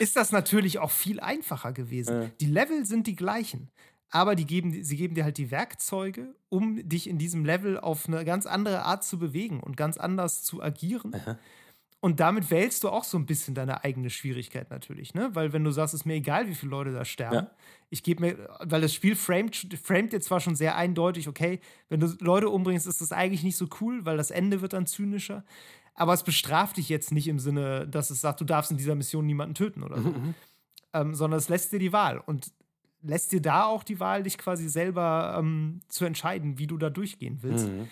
ist 0.00 0.16
das 0.16 0.32
natürlich 0.32 0.80
auch 0.80 0.90
viel 0.90 1.20
einfacher 1.20 1.72
gewesen. 1.72 2.22
Ja. 2.22 2.30
Die 2.40 2.46
Level 2.46 2.84
sind 2.84 3.06
die 3.06 3.16
gleichen, 3.16 3.70
aber 4.10 4.34
die 4.34 4.46
geben, 4.46 4.82
sie 4.82 4.96
geben 4.96 5.14
dir 5.14 5.24
halt 5.24 5.38
die 5.38 5.50
Werkzeuge, 5.50 6.34
um 6.48 6.88
dich 6.88 7.08
in 7.08 7.18
diesem 7.18 7.44
Level 7.44 7.78
auf 7.78 8.08
eine 8.08 8.24
ganz 8.24 8.46
andere 8.46 8.82
Art 8.84 9.04
zu 9.04 9.18
bewegen 9.18 9.60
und 9.60 9.76
ganz 9.76 9.98
anders 9.98 10.42
zu 10.42 10.62
agieren. 10.62 11.14
Und 12.00 12.20
damit 12.20 12.50
wählst 12.50 12.84
du 12.84 12.90
auch 12.90 13.02
so 13.02 13.18
ein 13.18 13.26
bisschen 13.26 13.54
deine 13.56 13.82
eigene 13.82 14.08
Schwierigkeit 14.08 14.70
natürlich, 14.70 15.14
ne? 15.14 15.30
Weil 15.34 15.52
wenn 15.52 15.64
du 15.64 15.72
sagst, 15.72 15.94
ist 15.94 16.06
mir 16.06 16.14
egal, 16.14 16.46
wie 16.48 16.54
viele 16.54 16.70
Leute 16.70 16.92
da 16.92 17.04
sterben, 17.04 17.34
Ja. 17.34 17.50
ich 17.90 18.04
gebe 18.04 18.22
mir, 18.22 18.48
weil 18.60 18.80
das 18.80 18.94
Spiel 18.94 19.16
framed, 19.16 19.56
framed 19.82 20.12
dir 20.12 20.20
zwar 20.20 20.38
schon 20.38 20.54
sehr 20.54 20.76
eindeutig, 20.76 21.26
okay, 21.26 21.58
wenn 21.88 21.98
du 21.98 22.06
Leute 22.20 22.50
umbringst, 22.50 22.86
ist 22.86 23.00
das 23.00 23.10
eigentlich 23.10 23.42
nicht 23.42 23.56
so 23.56 23.66
cool, 23.80 24.06
weil 24.06 24.16
das 24.16 24.30
Ende 24.30 24.60
wird 24.60 24.74
dann 24.74 24.86
zynischer. 24.86 25.44
Aber 25.94 26.12
es 26.14 26.22
bestraft 26.22 26.76
dich 26.76 26.88
jetzt 26.88 27.10
nicht 27.10 27.26
im 27.26 27.40
Sinne, 27.40 27.88
dass 27.88 28.10
es 28.10 28.20
sagt, 28.20 28.40
du 28.40 28.44
darfst 28.44 28.70
in 28.70 28.76
dieser 28.76 28.94
Mission 28.94 29.26
niemanden 29.26 29.56
töten 29.56 29.82
oder 29.82 30.00
so. 30.00 30.14
Ähm, 30.94 31.14
sondern 31.16 31.38
es 31.38 31.48
lässt 31.48 31.72
dir 31.72 31.80
die 31.80 31.92
Wahl. 31.92 32.18
Und 32.24 32.52
lässt 33.02 33.32
dir 33.32 33.40
da 33.42 33.64
auch 33.66 33.84
die 33.84 34.00
Wahl, 34.00 34.22
dich 34.24 34.38
quasi 34.38 34.68
selber 34.68 35.36
ähm, 35.38 35.80
zu 35.88 36.04
entscheiden, 36.04 36.58
wie 36.58 36.66
du 36.66 36.76
da 36.78 36.90
durchgehen 36.90 37.38
willst. 37.42 37.68
Mhm. 37.68 37.88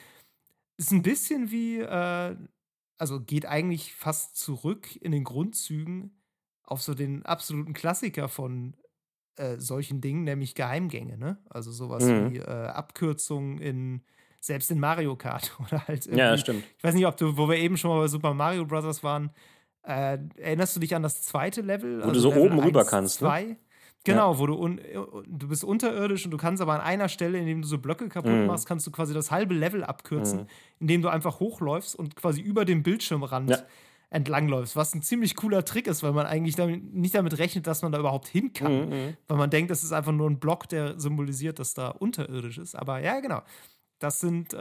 Ist 0.79 0.93
ein 0.93 1.03
bisschen 1.03 1.51
wie, 1.51 1.79
äh, 1.81 2.37
also 2.99 3.21
geht 3.21 3.47
eigentlich 3.47 3.95
fast 3.95 4.37
zurück 4.37 4.95
in 4.97 5.13
den 5.13 5.25
Grundzügen 5.25 6.23
auf 6.65 6.83
so 6.83 6.95
den 6.95 7.25
absoluten 7.25 7.73
Klassiker 7.73 8.29
von 8.29 8.75
äh, 9.37 9.57
solchen 9.59 10.01
Dingen, 10.01 10.25
nämlich 10.25 10.55
Geheimgänge, 10.55 11.19
ne? 11.19 11.39
Also 11.51 11.71
sowas 11.71 12.05
Mhm. 12.05 12.33
wie 12.33 12.39
äh, 12.39 12.45
Abkürzungen 12.69 13.59
in 13.59 14.03
selbst 14.41 14.71
in 14.71 14.81
Mario 14.81 15.17
Kart 15.17 15.57
oder 15.67 15.87
halt 15.89 16.07
Ja, 16.07 16.37
stimmt. 16.39 16.65
ich 16.79 16.85
weiß 16.85 16.95
nicht, 16.95 17.07
ob 17.07 17.17
du, 17.17 17.37
wo 17.37 17.49
wir 17.49 17.57
eben 17.57 17.77
schon 17.77 17.91
mal 17.91 18.01
bei 18.01 18.09
Super 18.09 18.35
Mario 18.35 18.65
Bros. 18.67 19.03
waren, 19.03 19.31
äh, 19.83 20.19
erinnerst 20.37 20.77
du 20.77 20.81
dich 20.81 20.95
an 20.95 21.03
das 21.03 21.23
zweite 21.23 21.63
Level? 21.63 21.97
Also 22.03 22.09
Wo 22.09 22.13
du 22.13 22.21
so 22.21 22.29
Level 22.31 22.43
oben 22.43 22.59
rüber 22.61 22.81
1, 22.81 22.91
kannst, 22.91 23.23
ne? 23.23 23.29
2? 24.07 24.13
Genau, 24.13 24.39
wo 24.39 24.47
du, 24.47 24.55
un, 24.55 24.81
du 25.27 25.49
bist 25.49 25.65
unterirdisch 25.65 26.25
und 26.25 26.31
du 26.31 26.37
kannst 26.37 26.63
aber 26.63 26.75
an 26.75 26.81
einer 26.81 27.09
Stelle, 27.09 27.39
indem 27.39 27.63
du 27.63 27.69
so 27.69 27.79
Blöcke 27.79 28.09
kaputt 28.09 28.31
Mhm. 28.33 28.47
machst, 28.47 28.67
kannst 28.67 28.87
du 28.87 28.91
quasi 28.91 29.13
das 29.15 29.31
halbe 29.31 29.55
Level 29.55 29.85
abkürzen, 29.85 30.41
Mhm. 30.41 30.47
indem 30.81 31.03
du 31.03 31.09
einfach 31.09 31.41
hochläufst 31.41 31.95
und 31.97 32.17
quasi 32.17 32.41
über 32.41 32.65
dem 32.65 32.83
Bildschirmrand 32.83 33.51
Ja. 33.51 33.59
entlangläufst, 34.11 34.77
was 34.77 34.95
ein 34.95 35.03
ziemlich 35.03 35.35
cooler 35.37 35.65
Trick 35.65 35.87
ist, 35.89 36.03
weil 36.03 36.13
man 36.13 36.27
eigentlich 36.27 36.55
damit, 36.55 36.95
nicht 36.95 37.15
damit 37.15 37.39
rechnet, 37.39 37.67
dass 37.67 37.83
man 37.83 37.91
da 37.93 37.99
überhaupt 37.99 38.29
hin 38.29 38.53
kann, 38.53 38.89
Mhm. 38.89 39.17
weil 39.27 39.37
man 39.37 39.51
denkt, 39.51 39.71
das 39.71 39.83
ist 39.83 39.93
einfach 39.93 40.13
nur 40.13 40.31
ein 40.31 40.39
Block, 40.39 40.69
der 40.69 40.99
symbolisiert, 40.99 41.59
dass 41.59 41.75
da 41.75 41.89
unterirdisch 41.89 42.59
ist. 42.59 42.75
Aber 42.77 43.01
ja, 43.01 43.21
genau. 43.21 43.43
Das 43.99 44.21
sind 44.21 44.53
äh, 44.55 44.59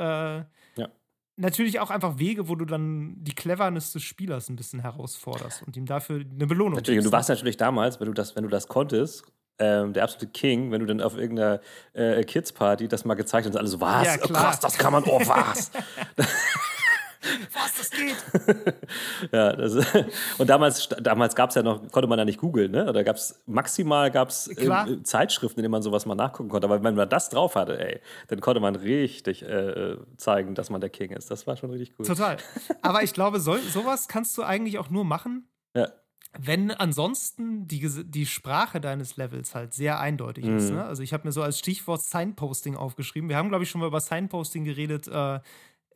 Ja. 0.77 0.89
Natürlich 1.37 1.79
auch 1.79 1.89
einfach 1.89 2.17
Wege, 2.17 2.47
wo 2.47 2.55
du 2.55 2.65
dann 2.65 3.15
die 3.23 3.33
Cleverness 3.35 3.91
des 3.93 4.03
Spielers 4.03 4.49
ein 4.49 4.55
bisschen 4.55 4.79
herausforderst 4.79 5.63
und 5.63 5.75
ihm 5.77 5.85
dafür 5.85 6.17
eine 6.21 6.47
Belohnung 6.47 6.75
Natürlich, 6.75 6.99
und 6.99 7.03
du 7.05 7.09
gibst. 7.09 7.13
warst 7.13 7.29
natürlich 7.29 7.57
damals, 7.57 7.99
wenn 7.99 8.07
du 8.07 8.13
das, 8.13 8.35
wenn 8.35 8.43
du 8.43 8.49
das 8.49 8.67
konntest, 8.67 9.23
ähm, 9.57 9.93
der 9.93 10.03
absolute 10.03 10.27
King, 10.33 10.71
wenn 10.71 10.81
du 10.81 10.85
dann 10.85 10.99
auf 11.01 11.17
irgendeiner 11.17 11.61
äh, 11.93 12.23
Kids-Party 12.23 12.87
das 12.89 13.05
mal 13.05 13.13
gezeigt 13.13 13.45
hast 13.47 13.53
und 13.53 13.59
alle 13.59 13.67
so, 13.69 13.79
was? 13.79 14.05
Ja, 14.05 14.15
Oh, 14.23 14.27
krass, 14.27 14.59
das 14.59 14.77
kann 14.77 14.91
man, 14.91 15.03
oh, 15.05 15.19
was? 15.25 15.71
Das 17.77 17.89
geht? 17.91 18.15
ja, 19.31 19.53
das, 19.53 19.75
und 20.37 20.49
damals, 20.49 20.89
damals 21.01 21.35
gab 21.35 21.49
es 21.49 21.55
ja 21.55 21.63
noch, 21.63 21.91
konnte 21.91 22.07
man 22.07 22.17
da 22.17 22.25
nicht 22.25 22.39
googeln, 22.39 22.71
ne? 22.71 22.87
Oder 22.89 23.03
gab 23.03 23.15
es 23.15 23.41
maximal 23.45 24.11
gab's, 24.11 24.47
äh, 24.47 25.03
Zeitschriften, 25.03 25.59
in 25.59 25.63
denen 25.63 25.71
man 25.71 25.81
sowas 25.81 26.05
mal 26.05 26.15
nachgucken 26.15 26.49
konnte. 26.49 26.65
Aber 26.65 26.83
wenn 26.83 26.95
man 26.95 27.09
das 27.09 27.29
drauf 27.29 27.55
hatte, 27.55 27.79
ey, 27.79 27.99
dann 28.27 28.39
konnte 28.41 28.59
man 28.59 28.75
richtig 28.75 29.43
äh, 29.43 29.97
zeigen, 30.17 30.55
dass 30.55 30.69
man 30.69 30.81
der 30.81 30.89
King 30.89 31.11
ist. 31.11 31.29
Das 31.31 31.47
war 31.47 31.57
schon 31.57 31.71
richtig 31.71 31.97
cool. 31.99 32.05
Total. 32.05 32.37
Aber 32.81 33.03
ich 33.03 33.13
glaube, 33.13 33.39
so, 33.39 33.57
sowas 33.57 34.07
kannst 34.07 34.37
du 34.37 34.43
eigentlich 34.43 34.77
auch 34.79 34.89
nur 34.89 35.03
machen, 35.05 35.47
Ja. 35.75 35.89
wenn 36.39 36.71
ansonsten 36.71 37.67
die, 37.67 37.89
die 38.05 38.25
Sprache 38.25 38.79
deines 38.79 39.17
Levels 39.17 39.55
halt 39.55 39.73
sehr 39.73 39.99
eindeutig 39.99 40.45
ist. 40.45 40.69
Mhm. 40.69 40.77
Ne? 40.77 40.85
Also 40.85 41.03
ich 41.03 41.13
habe 41.13 41.27
mir 41.27 41.31
so 41.31 41.41
als 41.41 41.59
Stichwort 41.59 42.01
Signposting 42.01 42.75
aufgeschrieben. 42.75 43.29
Wir 43.29 43.37
haben, 43.37 43.49
glaube 43.49 43.63
ich, 43.63 43.69
schon 43.69 43.81
mal 43.81 43.87
über 43.87 43.99
Signposting 44.01 44.63
geredet, 44.65 45.07
äh, 45.07 45.39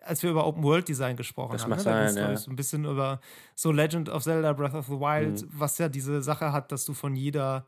als 0.01 0.23
wir 0.23 0.31
über 0.31 0.45
Open 0.47 0.63
World 0.63 0.87
Design 0.87 1.15
gesprochen 1.17 1.53
Das 1.53 1.63
haben. 1.63 1.69
mag 1.71 1.79
ne? 1.79 1.83
Da 1.85 2.07
sein, 2.07 2.15
glaub 2.15 2.29
ja. 2.31 2.37
so 2.37 2.49
ein 2.51 2.55
bisschen 2.55 2.85
über 2.85 3.19
so 3.55 3.71
Legend 3.71 4.09
of 4.09 4.23
Zelda 4.23 4.53
Breath 4.53 4.73
of 4.73 4.85
the 4.87 4.93
Wild, 4.93 5.41
Mhm. 5.43 5.49
was 5.53 5.77
ja 5.77 5.89
diese 5.89 6.21
Sache 6.21 6.51
hat, 6.53 6.71
dass 6.71 6.85
du 6.85 6.93
von 6.93 7.15
jeder 7.15 7.67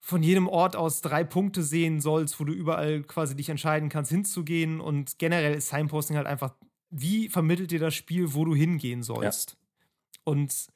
von 0.00 0.22
jedem 0.22 0.46
Ort 0.46 0.76
aus 0.76 1.00
drei 1.00 1.24
Punkte 1.24 1.64
sehen 1.64 2.00
sollst, 2.00 2.38
wo 2.38 2.44
du 2.44 2.52
überall 2.52 3.02
quasi 3.02 3.34
dich 3.34 3.48
entscheiden 3.48 3.88
kannst, 3.88 4.12
hinzugehen. 4.12 4.80
Und 4.80 5.18
generell 5.18 5.54
ist 5.54 5.68
Signposting 5.68 6.16
halt 6.16 6.28
einfach, 6.28 6.54
wie 6.90 7.28
vermittelt 7.28 7.72
dir 7.72 7.80
das 7.80 7.94
Spiel, 7.94 8.32
wo 8.32 8.44
du 8.44 8.54
hingehen 8.54 9.02
sollst. 9.02 9.56
Und 10.22 10.68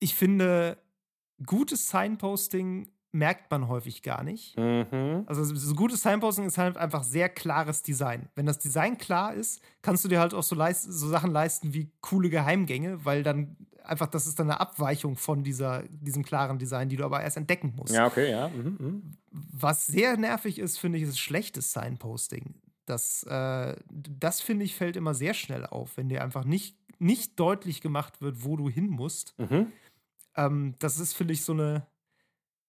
ich 0.00 0.16
finde, 0.16 0.76
gutes 1.46 1.88
Signposting 1.88 2.88
merkt 3.12 3.50
man 3.50 3.68
häufig 3.68 4.02
gar 4.02 4.22
nicht. 4.24 4.56
Mhm. 4.58 5.24
Also 5.26 5.44
so 5.44 5.74
gutes 5.74 6.02
Signposting 6.02 6.46
ist 6.46 6.58
halt 6.58 6.76
einfach 6.76 7.04
sehr 7.04 7.28
klares 7.28 7.82
Design. 7.82 8.28
Wenn 8.34 8.46
das 8.46 8.58
Design 8.58 8.98
klar 8.98 9.34
ist, 9.34 9.62
kannst 9.82 10.04
du 10.04 10.08
dir 10.08 10.20
halt 10.20 10.34
auch 10.34 10.42
so, 10.42 10.54
leist 10.54 10.84
so 10.84 11.08
Sachen 11.08 11.30
leisten 11.30 11.74
wie 11.74 11.92
coole 12.00 12.30
Geheimgänge, 12.30 13.04
weil 13.04 13.22
dann 13.22 13.56
einfach, 13.84 14.06
das 14.06 14.26
ist 14.26 14.38
dann 14.38 14.50
eine 14.50 14.60
Abweichung 14.60 15.16
von 15.16 15.44
dieser, 15.44 15.82
diesem 15.88 16.24
klaren 16.24 16.58
Design, 16.58 16.88
die 16.88 16.96
du 16.96 17.04
aber 17.04 17.22
erst 17.22 17.36
entdecken 17.36 17.74
musst. 17.76 17.94
Ja, 17.94 18.06
okay, 18.06 18.30
ja. 18.30 18.48
Mhm. 18.48 18.76
Mhm. 18.78 19.02
Was 19.30 19.86
sehr 19.86 20.16
nervig 20.16 20.58
ist, 20.58 20.78
finde 20.78 20.98
ich, 20.98 21.04
ist 21.04 21.18
schlechtes 21.18 21.72
Signposting. 21.72 22.54
Das, 22.86 23.22
äh, 23.24 23.76
das 23.90 24.40
finde 24.40 24.64
ich, 24.64 24.74
fällt 24.74 24.96
immer 24.96 25.14
sehr 25.14 25.34
schnell 25.34 25.66
auf, 25.66 25.96
wenn 25.96 26.08
dir 26.08 26.22
einfach 26.22 26.44
nicht 26.44 26.76
nicht 27.02 27.38
deutlich 27.38 27.80
gemacht 27.80 28.22
wird, 28.22 28.44
wo 28.44 28.56
du 28.56 28.70
hin 28.70 28.88
musst. 28.88 29.34
Mhm. 29.38 29.72
Ähm, 30.36 30.74
das 30.78 30.98
ist, 30.98 31.14
finde 31.14 31.34
ich, 31.34 31.44
so 31.44 31.52
eine 31.52 31.86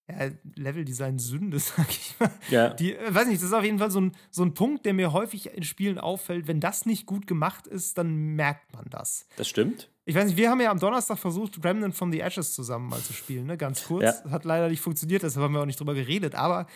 ja, 0.10 0.30
Leveldesign-Sünde, 0.56 1.60
sag 1.60 1.90
ich 1.90 2.16
mal. 2.20 2.32
Ja. 2.50 2.70
Die, 2.74 2.96
äh, 2.96 3.14
weiß 3.14 3.28
nicht, 3.28 3.42
das 3.42 3.50
ist 3.50 3.54
auf 3.54 3.64
jeden 3.64 3.80
Fall 3.80 3.92
so 3.92 4.02
ein, 4.02 4.12
so 4.30 4.44
ein 4.44 4.54
Punkt, 4.54 4.86
der 4.86 4.94
mir 4.94 5.14
häufig 5.14 5.54
in 5.54 5.64
Spielen 5.64 5.98
auffällt. 5.98 6.48
Wenn 6.48 6.60
das 6.60 6.86
nicht 6.86 7.06
gut 7.06 7.28
gemacht 7.28 7.68
ist, 7.68 7.98
dann 7.98 8.36
merkt 8.36 8.74
man 8.74 8.86
das. 8.90 9.28
Das 9.38 9.48
stimmt. 9.48 9.90
Ich 10.06 10.16
weiß 10.16 10.26
nicht, 10.26 10.38
wir 10.38 10.50
haben 10.50 10.60
ja 10.60 10.70
am 10.70 10.80
Donnerstag 10.80 11.18
versucht, 11.18 11.64
Remnant 11.64 11.96
from 11.96 12.12
the 12.12 12.20
Ashes 12.20 12.54
zusammen 12.54 12.90
mal 12.90 13.00
zu 13.00 13.14
spielen, 13.14 13.46
ne? 13.46 13.56
Ganz 13.56 13.86
kurz. 13.86 14.04
Ja. 14.04 14.32
Hat 14.32 14.44
leider 14.44 14.68
nicht 14.68 14.82
funktioniert, 14.82 15.24
deshalb 15.24 15.46
haben 15.46 15.54
wir 15.54 15.62
auch 15.62 15.66
nicht 15.66 15.80
drüber 15.80 15.94
geredet. 15.94 16.36
Aber 16.36 16.68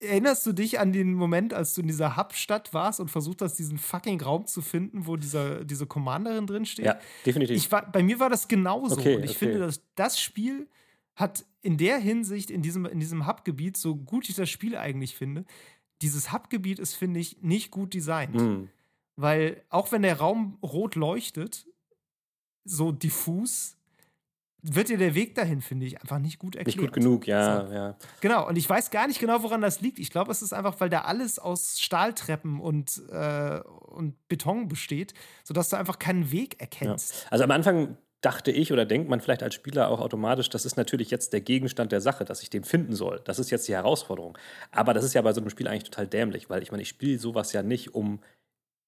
erinnerst 0.00 0.44
du 0.44 0.52
dich 0.52 0.78
an 0.78 0.92
den 0.92 1.14
Moment, 1.14 1.54
als 1.54 1.72
du 1.72 1.80
in 1.80 1.86
dieser 1.86 2.18
Hubstadt 2.18 2.74
warst 2.74 3.00
und 3.00 3.10
versucht 3.10 3.40
hast, 3.40 3.54
diesen 3.54 3.78
fucking 3.78 4.20
Raum 4.20 4.46
zu 4.46 4.60
finden, 4.60 5.06
wo 5.06 5.16
dieser, 5.16 5.64
diese 5.64 5.86
Commanderin 5.86 6.46
drin 6.46 6.66
steht? 6.66 6.84
Ja, 6.84 6.98
definitiv. 7.24 7.56
Ich 7.56 7.72
war, 7.72 7.90
bei 7.90 8.02
mir 8.02 8.20
war 8.20 8.28
das 8.28 8.46
genauso. 8.46 8.98
Okay, 8.98 9.16
und 9.16 9.24
ich 9.24 9.30
okay. 9.30 9.38
finde, 9.38 9.60
dass 9.60 9.80
das 9.94 10.20
Spiel 10.20 10.68
hat 11.20 11.44
in 11.62 11.76
der 11.76 11.98
Hinsicht, 11.98 12.50
in 12.50 12.62
diesem, 12.62 12.86
in 12.86 13.00
diesem 13.00 13.26
Hub-Gebiet, 13.26 13.76
so 13.76 13.96
gut 13.96 14.28
ich 14.28 14.34
das 14.36 14.48
Spiel 14.48 14.76
eigentlich 14.76 15.14
finde, 15.16 15.44
dieses 16.02 16.32
Hub-Gebiet 16.32 16.78
ist, 16.78 16.94
finde 16.94 17.20
ich, 17.20 17.42
nicht 17.42 17.70
gut 17.70 17.94
designt. 17.94 18.34
Mhm. 18.34 18.70
Weil 19.16 19.62
auch 19.68 19.92
wenn 19.92 20.02
der 20.02 20.18
Raum 20.18 20.58
rot 20.62 20.94
leuchtet, 20.94 21.66
so 22.64 22.92
diffus, 22.92 23.76
wird 24.62 24.88
dir 24.88 24.98
der 24.98 25.14
Weg 25.14 25.34
dahin, 25.34 25.60
finde 25.60 25.86
ich, 25.86 26.00
einfach 26.00 26.18
nicht 26.18 26.38
gut 26.38 26.54
erklärt. 26.54 26.76
Nicht 26.76 26.86
gut 26.86 26.92
genug, 26.92 27.26
ja, 27.26 27.66
So. 27.66 27.72
ja. 27.72 27.96
Genau, 28.20 28.46
und 28.48 28.56
ich 28.56 28.68
weiß 28.68 28.90
gar 28.90 29.06
nicht 29.06 29.18
genau, 29.18 29.42
woran 29.42 29.60
das 29.60 29.80
liegt. 29.80 29.98
Ich 29.98 30.10
glaube, 30.10 30.30
es 30.30 30.42
ist 30.42 30.52
einfach, 30.52 30.80
weil 30.80 30.90
da 30.90 31.02
alles 31.02 31.38
aus 31.38 31.80
Stahltreppen 31.80 32.60
und, 32.60 33.00
äh, 33.10 33.60
und 33.60 34.16
Beton 34.28 34.68
besteht, 34.68 35.14
sodass 35.44 35.70
du 35.70 35.76
einfach 35.76 35.98
keinen 35.98 36.30
Weg 36.30 36.54
ja. 36.54 36.60
erkennst. 36.60 37.26
Also 37.30 37.44
am 37.44 37.50
Anfang 37.50 37.96
dachte 38.20 38.50
ich 38.50 38.72
oder 38.72 38.84
denkt 38.86 39.08
man 39.08 39.20
vielleicht 39.20 39.42
als 39.42 39.54
Spieler 39.54 39.88
auch 39.88 40.00
automatisch, 40.00 40.50
das 40.50 40.66
ist 40.66 40.76
natürlich 40.76 41.10
jetzt 41.10 41.32
der 41.32 41.40
Gegenstand 41.40 41.92
der 41.92 42.00
Sache, 42.02 42.24
dass 42.24 42.42
ich 42.42 42.50
den 42.50 42.64
finden 42.64 42.94
soll. 42.94 43.20
Das 43.24 43.38
ist 43.38 43.50
jetzt 43.50 43.66
die 43.68 43.74
Herausforderung. 43.74 44.36
Aber 44.72 44.92
das 44.94 45.04
ist 45.04 45.14
ja 45.14 45.22
bei 45.22 45.32
so 45.32 45.40
einem 45.40 45.50
Spiel 45.50 45.68
eigentlich 45.68 45.84
total 45.84 46.06
dämlich, 46.06 46.50
weil 46.50 46.62
ich 46.62 46.70
meine, 46.70 46.82
ich 46.82 46.88
spiele 46.90 47.18
sowas 47.18 47.52
ja 47.52 47.62
nicht, 47.62 47.94
um 47.94 48.20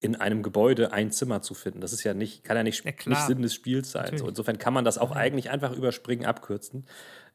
in 0.01 0.15
einem 0.17 0.43
Gebäude 0.43 0.91
ein 0.93 1.11
Zimmer 1.11 1.41
zu 1.41 1.53
finden. 1.53 1.81
Das 1.81 1.93
ist 1.93 2.03
ja 2.03 2.13
nicht, 2.13 2.43
kann 2.43 2.57
ja 2.57 2.63
nicht, 2.63 2.85
Ja, 2.85 2.91
nicht 3.07 3.21
Sinn 3.21 3.41
des 3.41 3.53
Spiels 3.53 3.91
sein. 3.91 4.17
So, 4.17 4.27
insofern 4.27 4.59
kann 4.59 4.73
man 4.73 4.85
das 4.85 4.97
auch 4.97 5.11
Ja. 5.11 5.17
eigentlich 5.17 5.49
einfach 5.49 5.73
überspringen, 5.73 6.25
abkürzen 6.25 6.85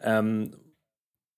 ähm, 0.00 0.56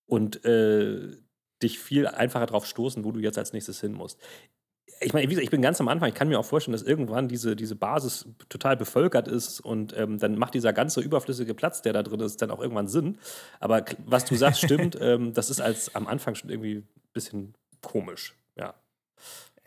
und 0.07 0.43
äh, 0.45 1.17
dich 1.63 1.79
viel 1.79 2.07
einfacher 2.07 2.47
drauf 2.47 2.65
stoßen, 2.65 3.03
wo 3.05 3.11
du 3.11 3.19
jetzt 3.19 3.37
als 3.37 3.53
nächstes 3.53 3.81
hin 3.81 3.93
musst. 3.93 4.19
Ich 5.03 5.13
meine, 5.13 5.31
ich 5.31 5.49
bin 5.49 5.61
ganz 5.61 5.81
am 5.81 5.87
Anfang, 5.87 6.09
ich 6.09 6.15
kann 6.15 6.27
mir 6.27 6.39
auch 6.39 6.45
vorstellen, 6.45 6.73
dass 6.73 6.83
irgendwann 6.83 7.27
diese, 7.27 7.55
diese 7.55 7.75
Basis 7.75 8.27
total 8.49 8.77
bevölkert 8.77 9.27
ist 9.27 9.59
und 9.59 9.97
ähm, 9.97 10.19
dann 10.19 10.37
macht 10.37 10.53
dieser 10.53 10.73
ganze 10.73 11.01
überflüssige 11.01 11.53
Platz, 11.53 11.81
der 11.81 11.93
da 11.93 12.03
drin 12.03 12.19
ist, 12.19 12.41
dann 12.41 12.51
auch 12.51 12.59
irgendwann 12.59 12.87
Sinn. 12.87 13.17
Aber 13.59 13.83
was 14.05 14.25
du 14.25 14.35
sagst, 14.35 14.61
stimmt, 14.61 14.97
ähm, 15.01 15.33
das 15.33 15.49
ist 15.49 15.59
als 15.59 15.95
am 15.95 16.07
Anfang 16.07 16.35
schon 16.35 16.49
irgendwie 16.49 16.77
ein 16.77 16.87
bisschen 17.13 17.55
komisch. 17.81 18.35
Ja. 18.55 18.75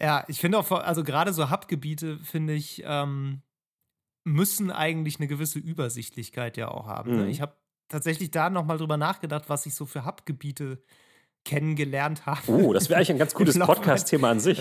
Ja, 0.01 0.25
ich 0.29 0.41
finde 0.41 0.59
auch, 0.59 0.71
also 0.71 1.03
gerade 1.03 1.33
so 1.33 1.51
Hubgebiete, 1.51 2.19
finde 2.19 2.55
ich, 2.55 2.83
ähm, 2.85 3.43
müssen 4.25 4.71
eigentlich 4.71 5.19
eine 5.19 5.29
gewisse 5.29 5.59
Übersichtlichkeit 5.59 6.57
ja 6.57 6.69
auch 6.69 6.87
haben. 6.87 7.17
Ne? 7.17 7.23
Mhm. 7.25 7.29
Ich 7.29 7.41
habe 7.41 7.57
tatsächlich 7.89 8.31
da 8.31 8.51
nochmal 8.51 8.79
drüber 8.79 8.97
nachgedacht, 8.97 9.49
was 9.49 9.67
ich 9.67 9.75
so 9.75 9.87
für 9.87 10.05
Hubgebiete 10.05 10.83
kennengelernt 11.45 12.27
habe. 12.27 12.41
Oh, 12.51 12.73
das 12.73 12.89
wäre 12.89 12.97
eigentlich 12.99 13.11
ein 13.13 13.19
ganz 13.19 13.35
gutes 13.35 13.59
Podcast-Thema 13.59 14.31
an 14.31 14.41
sich. 14.41 14.59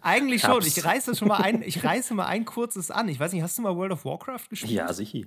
Eigentlich 0.00 0.42
schon. 0.42 0.62
Ich 0.66 0.84
reiße 0.84 1.14
schon 1.14 1.28
mal 1.28 1.36
ein, 1.40 1.62
ich 1.62 1.84
reiße 1.84 2.14
mal 2.14 2.26
ein 2.26 2.44
kurzes 2.44 2.90
an. 2.90 3.08
Ich 3.08 3.20
weiß 3.20 3.32
nicht, 3.32 3.42
hast 3.42 3.56
du 3.58 3.62
mal 3.62 3.76
World 3.76 3.92
of 3.92 4.04
Warcraft 4.04 4.48
gespielt? 4.50 4.72
Ja, 4.72 4.92
sicher. 4.92 5.26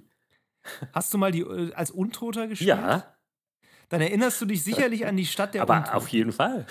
Hast 0.94 1.14
du 1.14 1.18
mal 1.18 1.32
die 1.32 1.42
äh, 1.42 1.74
als 1.74 1.92
Untoter 1.92 2.48
gespielt? 2.48 2.68
Ja, 2.70 3.16
Dann 3.90 4.02
erinnerst 4.02 4.42
du 4.42 4.46
dich 4.46 4.64
sicherlich 4.64 5.06
an 5.06 5.16
die 5.16 5.26
Stadt 5.26 5.54
der 5.54 5.62
aber 5.62 5.78
Untoten. 5.78 5.96
auf 5.96 6.08
jeden 6.10 6.32
Fall. 6.34 6.66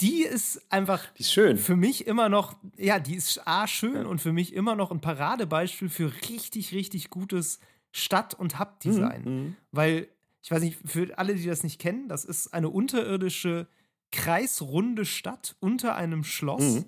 Die 0.00 0.22
ist 0.22 0.60
einfach 0.72 1.04
Die 1.18 1.22
ist 1.22 1.32
schön. 1.32 1.58
für 1.58 1.76
mich 1.76 2.06
immer 2.06 2.28
noch, 2.28 2.56
ja, 2.76 2.98
die 2.98 3.14
ist 3.14 3.46
A, 3.46 3.68
schön 3.68 4.04
und 4.06 4.20
für 4.20 4.32
mich 4.32 4.52
immer 4.54 4.74
noch 4.74 4.90
ein 4.90 5.00
Paradebeispiel 5.00 5.90
für 5.90 6.12
richtig, 6.28 6.72
richtig 6.72 7.08
gutes 7.10 7.60
Stadt- 7.92 8.34
und 8.34 8.58
Hub-Design. 8.58 9.22
Mhm. 9.24 9.56
Weil, 9.70 10.08
ich 10.42 10.50
weiß 10.50 10.62
nicht, 10.62 10.78
für 10.84 11.16
alle, 11.18 11.34
die 11.34 11.46
das 11.46 11.62
nicht 11.62 11.80
kennen, 11.80 12.08
das 12.08 12.24
ist 12.24 12.52
eine 12.52 12.68
unterirdische, 12.68 13.66
kreisrunde 14.10 15.04
Stadt 15.04 15.56
unter 15.60 15.96
einem 15.96 16.24
Schloss. 16.24 16.76
Mhm. 16.76 16.84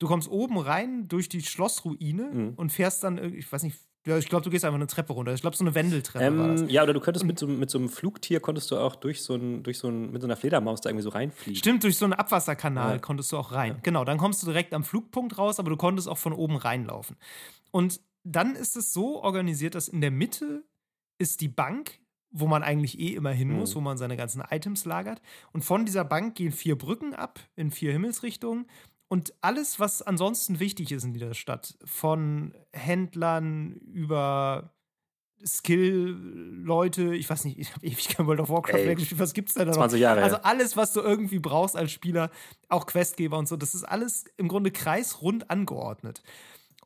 Du 0.00 0.06
kommst 0.08 0.28
oben 0.28 0.58
rein 0.58 1.08
durch 1.08 1.28
die 1.28 1.42
Schlossruine 1.42 2.30
Mhm. 2.32 2.52
und 2.56 2.72
fährst 2.72 3.04
dann, 3.04 3.18
ich 3.34 3.50
weiß 3.50 3.62
nicht, 3.62 3.78
ja, 4.06 4.18
ich 4.18 4.28
glaube, 4.28 4.44
du 4.44 4.50
gehst 4.50 4.66
einfach 4.66 4.74
eine 4.74 4.86
Treppe 4.86 5.14
runter. 5.14 5.32
Ich 5.32 5.40
glaube, 5.40 5.56
so 5.56 5.64
eine 5.64 5.74
Wendeltreppe 5.74 6.36
war 6.36 6.48
das. 6.48 6.60
Ähm, 6.62 6.68
ja, 6.68 6.82
oder 6.82 6.92
du 6.92 7.00
könntest 7.00 7.24
mit 7.24 7.38
so, 7.38 7.46
mit 7.46 7.70
so 7.70 7.78
einem 7.78 7.88
Flugtier 7.88 8.38
konntest 8.40 8.70
du 8.70 8.76
auch 8.76 8.96
durch 8.96 9.22
so 9.22 9.34
ein, 9.34 9.62
durch 9.62 9.78
so 9.78 9.88
ein, 9.88 10.10
mit 10.12 10.20
so 10.20 10.26
einer 10.26 10.36
Fledermaus 10.36 10.82
da 10.82 10.90
irgendwie 10.90 11.04
so 11.04 11.08
reinfliegen. 11.08 11.56
Stimmt, 11.58 11.84
durch 11.84 11.96
so 11.96 12.04
einen 12.04 12.12
Abwasserkanal 12.12 12.94
Ja. 12.94 12.98
konntest 12.98 13.32
du 13.32 13.38
auch 13.38 13.52
rein. 13.52 13.78
Genau, 13.82 14.04
dann 14.04 14.18
kommst 14.18 14.42
du 14.42 14.46
direkt 14.46 14.74
am 14.74 14.84
Flugpunkt 14.84 15.38
raus, 15.38 15.58
aber 15.58 15.70
du 15.70 15.76
konntest 15.78 16.06
auch 16.08 16.18
von 16.18 16.34
oben 16.34 16.56
reinlaufen. 16.56 17.16
Und 17.70 18.00
dann 18.24 18.56
ist 18.56 18.76
es 18.76 18.92
so 18.92 19.22
organisiert, 19.22 19.74
dass 19.74 19.88
in 19.88 20.02
der 20.02 20.10
Mitte 20.10 20.64
ist 21.18 21.40
die 21.40 21.48
Bank, 21.48 21.98
wo 22.36 22.48
man 22.48 22.62
eigentlich 22.64 22.98
eh 22.98 23.14
immer 23.14 23.30
hin 23.30 23.50
muss, 23.52 23.70
Mhm. 23.70 23.74
wo 23.76 23.80
man 23.80 23.96
seine 23.96 24.16
ganzen 24.16 24.42
Items 24.50 24.84
lagert. 24.84 25.22
Und 25.52 25.64
von 25.64 25.86
dieser 25.86 26.04
Bank 26.04 26.34
gehen 26.34 26.50
vier 26.52 26.76
Brücken 26.76 27.14
ab 27.14 27.38
in 27.54 27.70
vier 27.70 27.92
Himmelsrichtungen. 27.92 28.66
Und 29.08 29.32
alles, 29.40 29.78
was 29.78 30.02
ansonsten 30.02 30.58
wichtig 30.58 30.90
ist 30.90 31.04
in 31.04 31.12
dieser 31.12 31.34
Stadt, 31.34 31.78
von 31.84 32.52
Händlern 32.72 33.74
über 33.92 34.72
Skill-Leute, 35.44 37.14
ich 37.14 37.28
weiß 37.28 37.44
nicht, 37.44 37.58
ich 37.58 37.72
habe 37.74 37.86
ewig 37.86 38.08
kein 38.08 38.26
World 38.26 38.40
of 38.40 38.48
Warcraft 38.48 38.78
Ey, 38.78 38.86
mehr 38.86 38.94
gespielt, 38.94 39.20
was 39.20 39.32
gibt's 39.34 39.54
da 39.54 39.64
noch? 39.64 39.74
20 39.74 40.00
Jahre 40.00 40.22
Also 40.22 40.36
alles, 40.36 40.76
was 40.76 40.92
du 40.92 41.00
irgendwie 41.00 41.38
brauchst 41.38 41.76
als 41.76 41.92
Spieler, 41.92 42.30
auch 42.68 42.86
Questgeber 42.86 43.38
und 43.38 43.46
so, 43.48 43.56
das 43.56 43.74
ist 43.74 43.84
alles 43.84 44.24
im 44.36 44.48
Grunde 44.48 44.70
kreisrund 44.70 45.50
angeordnet. 45.50 46.22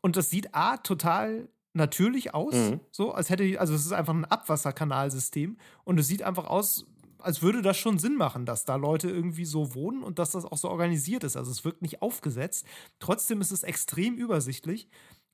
Und 0.00 0.16
das 0.16 0.30
sieht 0.30 0.54
A 0.54 0.76
total 0.78 1.48
natürlich 1.78 2.34
aus, 2.34 2.54
Mhm. 2.54 2.80
so 2.90 3.12
als 3.12 3.30
hätte, 3.30 3.58
also 3.58 3.72
es 3.74 3.86
ist 3.86 3.92
einfach 3.92 4.12
ein 4.12 4.26
Abwasserkanalsystem 4.26 5.56
und 5.84 5.98
es 5.98 6.06
sieht 6.06 6.22
einfach 6.22 6.46
aus, 6.46 6.84
als 7.18 7.42
würde 7.42 7.62
das 7.62 7.76
schon 7.76 7.98
Sinn 7.98 8.16
machen, 8.16 8.44
dass 8.46 8.64
da 8.64 8.76
Leute 8.76 9.08
irgendwie 9.10 9.44
so 9.44 9.74
wohnen 9.74 10.02
und 10.02 10.18
dass 10.18 10.30
das 10.32 10.44
auch 10.44 10.56
so 10.58 10.68
organisiert 10.68 11.24
ist. 11.24 11.36
Also 11.36 11.50
es 11.50 11.64
wirkt 11.64 11.82
nicht 11.82 12.00
aufgesetzt. 12.02 12.64
Trotzdem 13.00 13.40
ist 13.40 13.50
es 13.50 13.62
extrem 13.64 14.14
übersichtlich 14.16 14.88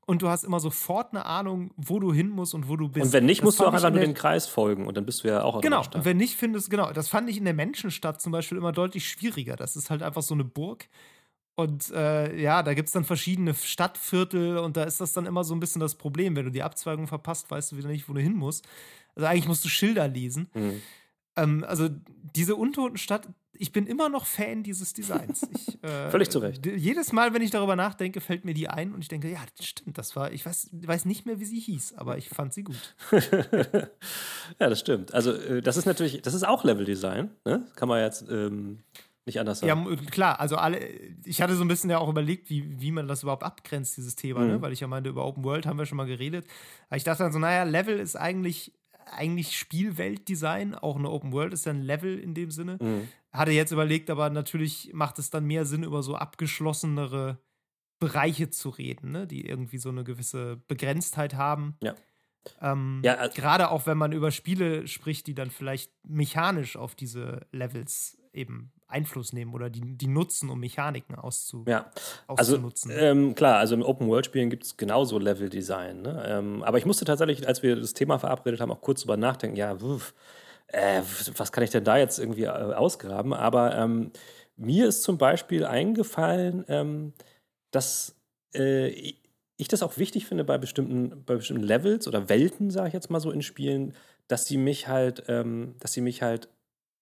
und 0.06 0.22
du 0.22 0.28
hast 0.28 0.44
immer 0.44 0.60
sofort 0.60 1.12
eine 1.12 1.26
Ahnung, 1.26 1.72
wo 1.76 1.98
du 2.00 2.12
hin 2.12 2.30
musst 2.30 2.54
und 2.54 2.68
wo 2.68 2.76
du 2.76 2.88
bist. 2.88 3.06
Und 3.06 3.12
wenn 3.12 3.26
nicht, 3.26 3.40
Das 3.40 3.44
musst 3.44 3.60
du 3.60 3.64
auch 3.64 3.72
einfach 3.72 3.88
in 3.88 3.94
nur 3.94 4.02
den 4.02 4.14
Kreis 4.14 4.46
folgen 4.46 4.86
und 4.86 4.96
dann 4.96 5.04
bist 5.04 5.24
du 5.24 5.28
ja 5.28 5.42
auch 5.42 5.60
Genau, 5.60 5.82
und 5.94 6.04
wenn 6.04 6.16
nicht 6.16 6.36
findest, 6.36 6.70
genau, 6.70 6.90
das 6.92 7.08
fand 7.08 7.28
ich 7.28 7.36
in 7.36 7.44
der 7.44 7.54
Menschenstadt 7.54 8.20
zum 8.20 8.32
Beispiel 8.32 8.56
immer 8.56 8.72
deutlich 8.72 9.06
schwieriger. 9.08 9.56
Das 9.56 9.76
ist 9.76 9.90
halt 9.90 10.02
einfach 10.02 10.22
so 10.22 10.34
eine 10.34 10.44
Burg. 10.44 10.88
Und 11.56 11.90
äh, 11.92 12.40
ja, 12.40 12.62
da 12.62 12.74
gibt 12.74 12.88
es 12.88 12.92
dann 12.92 13.04
verschiedene 13.04 13.54
Stadtviertel 13.54 14.58
und 14.58 14.76
da 14.76 14.84
ist 14.84 15.00
das 15.00 15.12
dann 15.12 15.26
immer 15.26 15.44
so 15.44 15.54
ein 15.54 15.60
bisschen 15.60 15.80
das 15.80 15.94
Problem. 15.94 16.34
Wenn 16.34 16.46
du 16.46 16.50
die 16.50 16.62
Abzweigung 16.62 17.06
verpasst, 17.06 17.50
weißt 17.50 17.72
du 17.72 17.76
wieder 17.76 17.88
nicht, 17.88 18.08
wo 18.08 18.12
du 18.12 18.20
hin 18.20 18.34
musst. 18.34 18.66
Also 19.14 19.28
eigentlich 19.28 19.46
musst 19.46 19.64
du 19.64 19.68
Schilder 19.68 20.08
lesen. 20.08 20.48
Mhm. 20.54 20.82
Ähm, 21.36 21.64
also 21.66 21.88
diese 22.34 22.56
Untotenstadt, 22.56 23.28
ich 23.56 23.70
bin 23.70 23.86
immer 23.86 24.08
noch 24.08 24.26
Fan 24.26 24.64
dieses 24.64 24.94
Designs. 24.94 25.48
Ich, 25.54 25.82
äh, 25.84 26.10
Völlig 26.10 26.30
zu 26.30 26.40
Recht. 26.40 26.66
Jedes 26.66 27.12
Mal, 27.12 27.34
wenn 27.34 27.42
ich 27.42 27.50
darüber 27.50 27.76
nachdenke, 27.76 28.20
fällt 28.20 28.44
mir 28.44 28.54
die 28.54 28.68
ein 28.68 28.92
und 28.92 29.00
ich 29.00 29.08
denke, 29.08 29.30
ja, 29.30 29.40
das 29.56 29.66
stimmt, 29.66 29.96
das 29.96 30.16
war, 30.16 30.32
ich 30.32 30.44
weiß, 30.44 30.70
weiß 30.72 31.04
nicht 31.04 31.26
mehr, 31.26 31.38
wie 31.38 31.44
sie 31.44 31.60
hieß, 31.60 31.94
aber 31.94 32.18
ich 32.18 32.28
fand 32.28 32.52
sie 32.52 32.64
gut. 32.64 32.96
ja, 33.12 33.88
das 34.58 34.80
stimmt. 34.80 35.14
Also, 35.14 35.32
äh, 35.32 35.62
das 35.62 35.76
ist 35.76 35.86
natürlich, 35.86 36.22
das 36.22 36.34
ist 36.34 36.44
auch 36.44 36.64
Leveldesign, 36.64 37.30
ne? 37.44 37.66
Kann 37.76 37.88
man 37.88 38.00
jetzt 38.00 38.24
ähm, 38.28 38.80
nicht 39.26 39.40
anders 39.40 39.60
Ja, 39.62 39.74
sagen. 39.74 39.86
m- 39.90 40.06
klar, 40.06 40.38
also 40.40 40.56
alle, 40.56 40.78
ich 41.24 41.40
hatte 41.40 41.54
so 41.56 41.62
ein 41.64 41.68
bisschen 41.68 41.90
ja 41.90 41.98
auch 41.98 42.08
überlegt, 42.08 42.50
wie, 42.50 42.80
wie 42.80 42.90
man 42.92 43.08
das 43.08 43.22
überhaupt 43.22 43.42
abgrenzt, 43.42 43.96
dieses 43.96 44.16
Thema, 44.16 44.44
ne? 44.44 44.58
Mhm. 44.58 44.62
weil 44.62 44.72
ich 44.72 44.80
ja 44.80 44.86
meinte, 44.86 45.10
über 45.10 45.24
Open 45.24 45.44
World 45.44 45.66
haben 45.66 45.78
wir 45.78 45.86
schon 45.86 45.96
mal 45.96 46.06
geredet. 46.06 46.46
Aber 46.88 46.96
ich 46.96 47.04
dachte 47.04 47.22
dann 47.22 47.32
so, 47.32 47.38
naja, 47.38 47.62
Level 47.64 47.98
ist 47.98 48.16
eigentlich, 48.16 48.72
eigentlich 49.06 49.56
Spielweltdesign, 49.58 50.74
auch 50.74 50.96
eine 50.96 51.10
Open 51.10 51.32
World 51.32 51.52
ist 51.54 51.66
ja 51.66 51.72
ein 51.72 51.82
Level 51.82 52.18
in 52.18 52.34
dem 52.34 52.50
Sinne. 52.50 52.78
Mhm. 52.80 53.08
Hatte 53.32 53.50
jetzt 53.52 53.72
überlegt, 53.72 54.10
aber 54.10 54.30
natürlich 54.30 54.90
macht 54.92 55.18
es 55.18 55.30
dann 55.30 55.44
mehr 55.44 55.64
Sinn, 55.64 55.82
über 55.84 56.02
so 56.02 56.16
abgeschlossenere 56.16 57.38
Bereiche 57.98 58.50
zu 58.50 58.68
reden, 58.70 59.12
ne? 59.12 59.26
die 59.26 59.46
irgendwie 59.46 59.78
so 59.78 59.88
eine 59.88 60.04
gewisse 60.04 60.56
Begrenztheit 60.68 61.34
haben. 61.34 61.76
Ja. 61.82 61.94
Ähm, 62.60 63.00
Ja, 63.04 63.24
äh- 63.24 63.30
Gerade 63.34 63.70
auch 63.70 63.86
wenn 63.86 63.96
man 63.96 64.12
über 64.12 64.30
Spiele 64.30 64.86
spricht, 64.86 65.26
die 65.26 65.34
dann 65.34 65.50
vielleicht 65.50 65.90
mechanisch 66.06 66.76
auf 66.76 66.94
diese 66.94 67.46
Levels 67.52 68.18
eben 68.32 68.72
Einfluss 68.94 69.32
nehmen 69.32 69.52
oder 69.52 69.68
die, 69.68 69.80
die 69.82 70.06
nutzen, 70.06 70.48
um 70.50 70.60
Mechaniken 70.60 71.16
auszu, 71.16 71.64
Ja, 71.68 71.90
also 72.28 72.54
auszunutzen. 72.54 72.92
ähm, 72.94 73.34
klar, 73.34 73.58
also 73.58 73.74
im 73.74 73.82
Open-World-Spielen 73.82 74.50
gibt 74.50 74.64
es 74.64 74.76
genauso 74.76 75.18
Level-Design. 75.18 76.02
Ne? 76.02 76.24
Ähm, 76.26 76.62
aber 76.62 76.78
ich 76.78 76.86
musste 76.86 77.04
tatsächlich, 77.04 77.46
als 77.46 77.62
wir 77.62 77.76
das 77.76 77.92
Thema 77.92 78.18
verabredet 78.18 78.60
haben, 78.60 78.70
auch 78.70 78.80
kurz 78.80 79.00
drüber 79.02 79.16
nachdenken, 79.16 79.56
ja, 79.56 79.80
wuff, 79.80 80.14
äh, 80.68 81.02
was 81.36 81.52
kann 81.52 81.64
ich 81.64 81.70
denn 81.70 81.84
da 81.84 81.98
jetzt 81.98 82.18
irgendwie 82.18 82.44
äh, 82.44 82.48
ausgraben? 82.48 83.32
Aber 83.32 83.76
ähm, 83.76 84.12
mir 84.56 84.86
ist 84.86 85.02
zum 85.02 85.18
Beispiel 85.18 85.64
eingefallen, 85.66 86.64
ähm, 86.68 87.12
dass 87.72 88.14
äh, 88.54 88.88
ich 89.56 89.68
das 89.68 89.82
auch 89.82 89.98
wichtig 89.98 90.26
finde 90.26 90.44
bei 90.44 90.58
bestimmten, 90.58 91.24
bei 91.24 91.36
bestimmten 91.36 91.62
Levels 91.64 92.08
oder 92.08 92.28
Welten, 92.28 92.70
sage 92.70 92.88
ich 92.88 92.94
jetzt 92.94 93.10
mal 93.10 93.20
so 93.20 93.30
in 93.30 93.42
Spielen, 93.42 93.94
dass 94.28 94.46
sie 94.46 94.56
mich 94.56 94.88
halt, 94.88 95.24
ähm, 95.28 95.74
dass 95.80 95.92
sie 95.92 96.00
mich 96.00 96.22
halt 96.22 96.48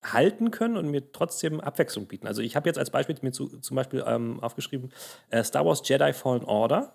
halten 0.02 0.50
können 0.50 0.76
und 0.76 0.90
mir 0.90 1.12
trotzdem 1.12 1.60
Abwechslung 1.60 2.06
bieten. 2.06 2.26
Also 2.26 2.42
ich 2.42 2.56
habe 2.56 2.68
jetzt 2.68 2.78
als 2.78 2.90
Beispiel 2.90 3.16
mir 3.22 3.32
zu, 3.32 3.48
zum 3.60 3.74
Beispiel 3.76 4.02
ähm, 4.06 4.40
aufgeschrieben 4.40 4.92
äh, 5.30 5.44
Star 5.44 5.64
Wars 5.64 5.82
Jedi 5.84 6.12
Fallen 6.12 6.44
Order. 6.44 6.94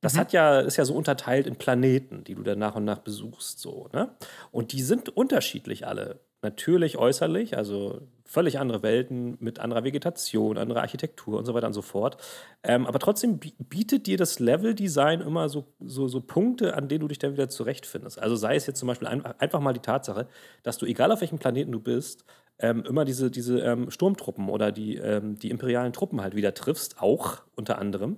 Das 0.00 0.14
mhm. 0.14 0.18
hat 0.18 0.32
ja, 0.32 0.60
ist 0.60 0.76
ja 0.76 0.84
so 0.84 0.94
unterteilt 0.94 1.46
in 1.46 1.56
Planeten, 1.56 2.24
die 2.24 2.34
du 2.34 2.42
dann 2.42 2.58
nach 2.58 2.74
und 2.74 2.84
nach 2.84 2.98
besuchst. 2.98 3.60
So, 3.60 3.88
ne? 3.92 4.14
Und 4.50 4.72
die 4.72 4.82
sind 4.82 5.08
unterschiedlich 5.08 5.86
alle. 5.86 6.20
Natürlich 6.44 6.98
äußerlich, 6.98 7.56
also 7.56 8.00
völlig 8.24 8.58
andere 8.58 8.82
Welten 8.82 9.36
mit 9.38 9.60
anderer 9.60 9.84
Vegetation, 9.84 10.58
anderer 10.58 10.80
Architektur 10.80 11.38
und 11.38 11.44
so 11.44 11.54
weiter 11.54 11.68
und 11.68 11.72
so 11.72 11.82
fort. 11.82 12.16
Ähm, 12.64 12.84
aber 12.84 12.98
trotzdem 12.98 13.38
bietet 13.38 14.08
dir 14.08 14.16
das 14.16 14.40
Leveldesign 14.40 15.20
immer 15.20 15.48
so, 15.48 15.66
so, 15.78 16.08
so, 16.08 16.20
Punkte, 16.20 16.74
an 16.74 16.88
denen 16.88 17.02
du 17.02 17.08
dich 17.08 17.20
dann 17.20 17.34
wieder 17.34 17.48
zurechtfindest. 17.48 18.18
Also 18.18 18.34
sei 18.34 18.56
es 18.56 18.66
jetzt 18.66 18.80
zum 18.80 18.88
Beispiel 18.88 19.06
ein, 19.06 19.24
einfach 19.24 19.60
mal 19.60 19.72
die 19.72 19.80
Tatsache, 19.80 20.26
dass 20.64 20.78
du, 20.78 20.86
egal 20.86 21.12
auf 21.12 21.20
welchem 21.20 21.38
Planeten 21.38 21.70
du 21.70 21.78
bist, 21.78 22.24
ähm, 22.58 22.84
immer 22.86 23.04
diese, 23.04 23.30
diese 23.30 23.60
ähm, 23.60 23.90
Sturmtruppen 23.92 24.48
oder 24.48 24.72
die, 24.72 24.96
ähm, 24.96 25.38
die 25.38 25.50
imperialen 25.50 25.92
Truppen 25.92 26.22
halt 26.22 26.34
wieder 26.34 26.54
triffst, 26.54 27.00
auch 27.00 27.42
unter 27.54 27.78
anderem 27.78 28.16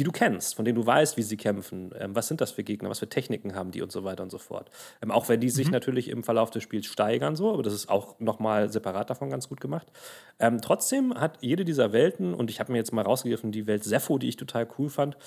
die 0.00 0.04
du 0.04 0.12
kennst, 0.12 0.54
von 0.54 0.64
denen 0.64 0.76
du 0.76 0.86
weißt, 0.86 1.18
wie 1.18 1.22
sie 1.22 1.36
kämpfen. 1.36 1.92
Ähm, 1.98 2.16
was 2.16 2.26
sind 2.26 2.40
das 2.40 2.52
für 2.52 2.64
Gegner, 2.64 2.88
was 2.88 3.00
für 3.00 3.08
Techniken 3.10 3.54
haben 3.54 3.70
die 3.70 3.82
und 3.82 3.92
so 3.92 4.02
weiter 4.02 4.22
und 4.22 4.30
so 4.30 4.38
fort. 4.38 4.70
Ähm, 5.02 5.10
auch 5.10 5.28
wenn 5.28 5.40
die 5.40 5.50
sich 5.50 5.66
mhm. 5.66 5.74
natürlich 5.74 6.08
im 6.08 6.24
Verlauf 6.24 6.50
des 6.50 6.62
Spiels 6.62 6.86
steigern, 6.86 7.36
so, 7.36 7.52
aber 7.52 7.62
das 7.62 7.74
ist 7.74 7.90
auch 7.90 8.18
nochmal 8.18 8.72
separat 8.72 9.10
davon 9.10 9.28
ganz 9.28 9.50
gut 9.50 9.60
gemacht. 9.60 9.92
Ähm, 10.38 10.62
trotzdem 10.62 11.12
hat 11.12 11.36
jede 11.42 11.66
dieser 11.66 11.92
Welten, 11.92 12.32
und 12.32 12.48
ich 12.48 12.60
habe 12.60 12.72
mir 12.72 12.78
jetzt 12.78 12.94
mal 12.94 13.02
rausgegriffen, 13.04 13.52
die 13.52 13.66
Welt 13.66 13.84
Sepho, 13.84 14.16
die 14.16 14.28
ich 14.28 14.36
total 14.36 14.66
cool 14.78 14.88
fand, 14.88 15.18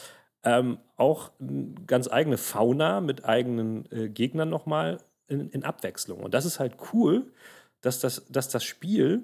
ähm, 0.44 0.80
auch 0.96 1.30
ganz 1.86 2.08
eigene 2.08 2.40
Fauna 2.40 3.00
mit 3.00 3.26
eigenen 3.26 3.88
äh, 3.92 4.10
Gegnern 4.10 4.50
nochmal 4.50 4.98
in, 5.28 5.52
in 5.52 5.64
Abwechslung. 5.64 6.24
Und 6.24 6.34
das 6.34 6.46
ist 6.46 6.60
halt 6.60 6.78
cool, 6.94 7.32
dass 7.82 8.00
das, 8.00 8.26
dass 8.28 8.50
das 8.50 8.64
Spiel 8.64 9.24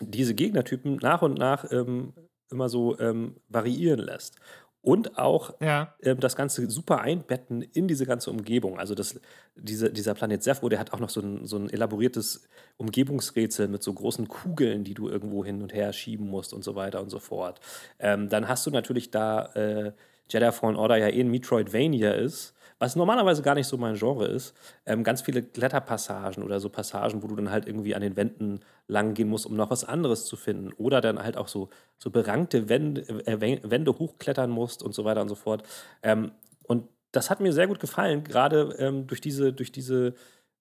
diese 0.00 0.34
Gegnertypen 0.34 0.96
nach 0.96 1.20
und 1.20 1.36
nach 1.36 1.70
ähm, 1.70 2.14
immer 2.50 2.68
so 2.68 2.98
ähm, 2.98 3.36
variieren 3.48 4.00
lässt. 4.00 4.36
Und 4.82 5.18
auch 5.18 5.52
ja. 5.60 5.94
ähm, 6.00 6.20
das 6.20 6.36
Ganze 6.36 6.70
super 6.70 7.00
einbetten 7.00 7.60
in 7.60 7.88
diese 7.88 8.06
ganze 8.06 8.30
Umgebung. 8.30 8.78
Also 8.78 8.94
das, 8.94 9.20
diese, 9.56 9.90
dieser 9.90 10.14
Planet 10.14 10.44
Zepho, 10.44 10.68
der 10.68 10.78
hat 10.78 10.92
auch 10.92 11.00
noch 11.00 11.10
so 11.10 11.20
ein, 11.20 11.44
so 11.44 11.56
ein 11.56 11.68
elaboriertes 11.70 12.48
Umgebungsrätsel 12.76 13.66
mit 13.66 13.82
so 13.82 13.92
großen 13.92 14.28
Kugeln, 14.28 14.84
die 14.84 14.94
du 14.94 15.08
irgendwo 15.08 15.44
hin 15.44 15.60
und 15.60 15.74
her 15.74 15.92
schieben 15.92 16.28
musst 16.28 16.52
und 16.52 16.62
so 16.62 16.76
weiter 16.76 17.02
und 17.02 17.10
so 17.10 17.18
fort. 17.18 17.58
Ähm, 17.98 18.28
dann 18.28 18.46
hast 18.46 18.64
du 18.64 18.70
natürlich 18.70 19.10
da 19.10 19.46
äh, 19.54 19.92
Jedi 20.28 20.52
Fallen 20.52 20.76
Order 20.76 20.98
ja 20.98 21.08
eh 21.08 21.20
ein 21.20 21.32
Metroidvania 21.32 22.12
ist, 22.12 22.54
was 22.78 22.96
normalerweise 22.96 23.42
gar 23.42 23.54
nicht 23.54 23.66
so 23.66 23.76
mein 23.78 23.94
Genre 23.94 24.26
ist, 24.26 24.54
ähm, 24.84 25.02
ganz 25.02 25.22
viele 25.22 25.42
Kletterpassagen 25.42 26.42
oder 26.42 26.60
so 26.60 26.68
Passagen, 26.68 27.22
wo 27.22 27.26
du 27.26 27.36
dann 27.36 27.50
halt 27.50 27.66
irgendwie 27.66 27.94
an 27.94 28.02
den 28.02 28.16
Wänden 28.16 28.60
lang 28.86 29.14
gehen 29.14 29.28
musst, 29.28 29.46
um 29.46 29.56
noch 29.56 29.70
was 29.70 29.84
anderes 29.84 30.26
zu 30.26 30.36
finden. 30.36 30.72
Oder 30.74 31.00
dann 31.00 31.22
halt 31.22 31.36
auch 31.36 31.48
so, 31.48 31.70
so 31.98 32.10
berankte 32.10 32.68
Wände, 32.68 33.02
äh, 33.26 33.40
Wände 33.40 33.98
hochklettern 33.98 34.50
musst 34.50 34.82
und 34.82 34.94
so 34.94 35.04
weiter 35.04 35.22
und 35.22 35.28
so 35.28 35.34
fort. 35.34 35.62
Ähm, 36.02 36.32
und 36.64 36.88
das 37.12 37.30
hat 37.30 37.40
mir 37.40 37.52
sehr 37.52 37.66
gut 37.66 37.80
gefallen, 37.80 38.24
gerade 38.24 38.74
ähm, 38.78 39.06
durch 39.06 39.20
diese, 39.22 39.52
durch 39.52 39.72
diese 39.72 40.14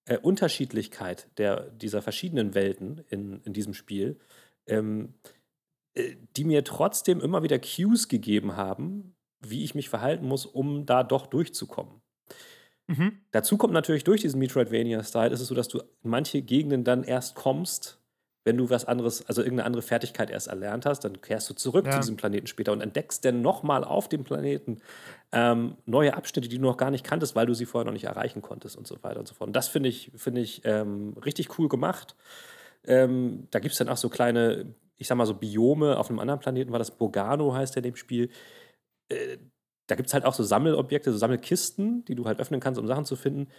äh, 0.05 0.17
Unterschiedlichkeit 0.17 1.27
der, 1.37 1.69
dieser 1.71 2.01
verschiedenen 2.01 2.53
Welten 2.55 3.03
in, 3.09 3.41
in 3.41 3.53
diesem 3.53 3.73
Spiel, 3.73 4.19
ähm, 4.67 5.15
äh, 5.95 6.15
die 6.37 6.45
mir 6.45 6.63
trotzdem 6.63 7.19
immer 7.21 7.43
wieder 7.43 7.59
Cues 7.59 8.07
gegeben 8.07 8.55
haben, 8.55 9.15
wie 9.41 9.63
ich 9.63 9.75
mich 9.75 9.89
verhalten 9.89 10.27
muss, 10.27 10.45
um 10.45 10.85
da 10.85 11.03
doch 11.03 11.27
durchzukommen. 11.27 12.01
Mhm. 12.87 13.19
Dazu 13.31 13.57
kommt 13.57 13.73
natürlich 13.73 14.03
durch 14.03 14.21
diesen 14.21 14.39
Metroidvania-Style, 14.39 15.33
ist 15.33 15.41
es 15.41 15.47
so, 15.47 15.55
dass 15.55 15.67
du 15.67 15.79
in 15.79 16.09
manche 16.09 16.41
Gegenden 16.41 16.83
dann 16.83 17.03
erst 17.03 17.35
kommst, 17.35 17.99
wenn 18.45 18.57
du 18.57 18.69
was 18.69 18.85
anderes, 18.85 19.25
also 19.27 19.41
irgendeine 19.41 19.65
andere 19.65 19.81
Fertigkeit 19.81 20.29
erst 20.29 20.47
erlernt 20.47 20.85
hast, 20.85 20.99
dann 20.99 21.19
kehrst 21.19 21.49
du 21.49 21.55
zurück 21.55 21.87
ja. 21.87 21.93
zu 21.93 21.99
diesem 21.99 22.15
Planeten 22.15 22.45
später 22.45 22.71
und 22.71 22.81
entdeckst 22.81 23.25
dann 23.25 23.41
nochmal 23.41 23.83
auf 23.83 24.07
dem 24.07 24.23
Planeten 24.23 24.77
ähm, 25.31 25.77
neue 25.85 26.15
Abschnitte, 26.15 26.47
die 26.47 26.59
du 26.59 26.63
noch 26.63 26.77
gar 26.77 26.91
nicht 26.91 27.03
kanntest, 27.03 27.35
weil 27.35 27.47
du 27.47 27.55
sie 27.55 27.65
vorher 27.65 27.85
noch 27.85 27.93
nicht 27.93 28.05
erreichen 28.05 28.43
konntest 28.43 28.77
und 28.77 28.85
so 28.85 29.01
weiter 29.01 29.19
und 29.19 29.27
so 29.27 29.33
fort. 29.33 29.47
Und 29.47 29.55
das 29.55 29.67
finde 29.67 29.89
ich, 29.89 30.11
find 30.15 30.37
ich 30.37 30.61
ähm, 30.63 31.15
richtig 31.25 31.57
cool 31.57 31.67
gemacht. 31.67 32.15
Ähm, 32.85 33.47
da 33.49 33.57
gibt 33.57 33.71
es 33.71 33.79
dann 33.79 33.89
auch 33.89 33.97
so 33.97 34.09
kleine, 34.09 34.75
ich 34.95 35.07
sag 35.07 35.17
mal 35.17 35.25
so 35.25 35.33
Biome 35.33 35.97
auf 35.97 36.11
einem 36.11 36.19
anderen 36.19 36.39
Planeten, 36.39 36.71
war 36.71 36.79
das 36.79 36.91
Bogano 36.91 37.55
heißt 37.55 37.75
der 37.75 37.83
in 37.83 37.91
dem 37.91 37.95
Spiel. 37.95 38.29
Äh, 39.09 39.37
da 39.87 39.95
gibt 39.95 40.07
es 40.07 40.13
halt 40.13 40.25
auch 40.25 40.33
so 40.33 40.43
Sammelobjekte, 40.43 41.11
so 41.11 41.17
Sammelkisten, 41.17 42.05
die 42.05 42.15
du 42.15 42.25
halt 42.25 42.39
öffnen 42.39 42.59
kannst, 42.59 42.79
um 42.79 42.87
Sachen 42.87 43.05
zu 43.05 43.15
finden. 43.15 43.49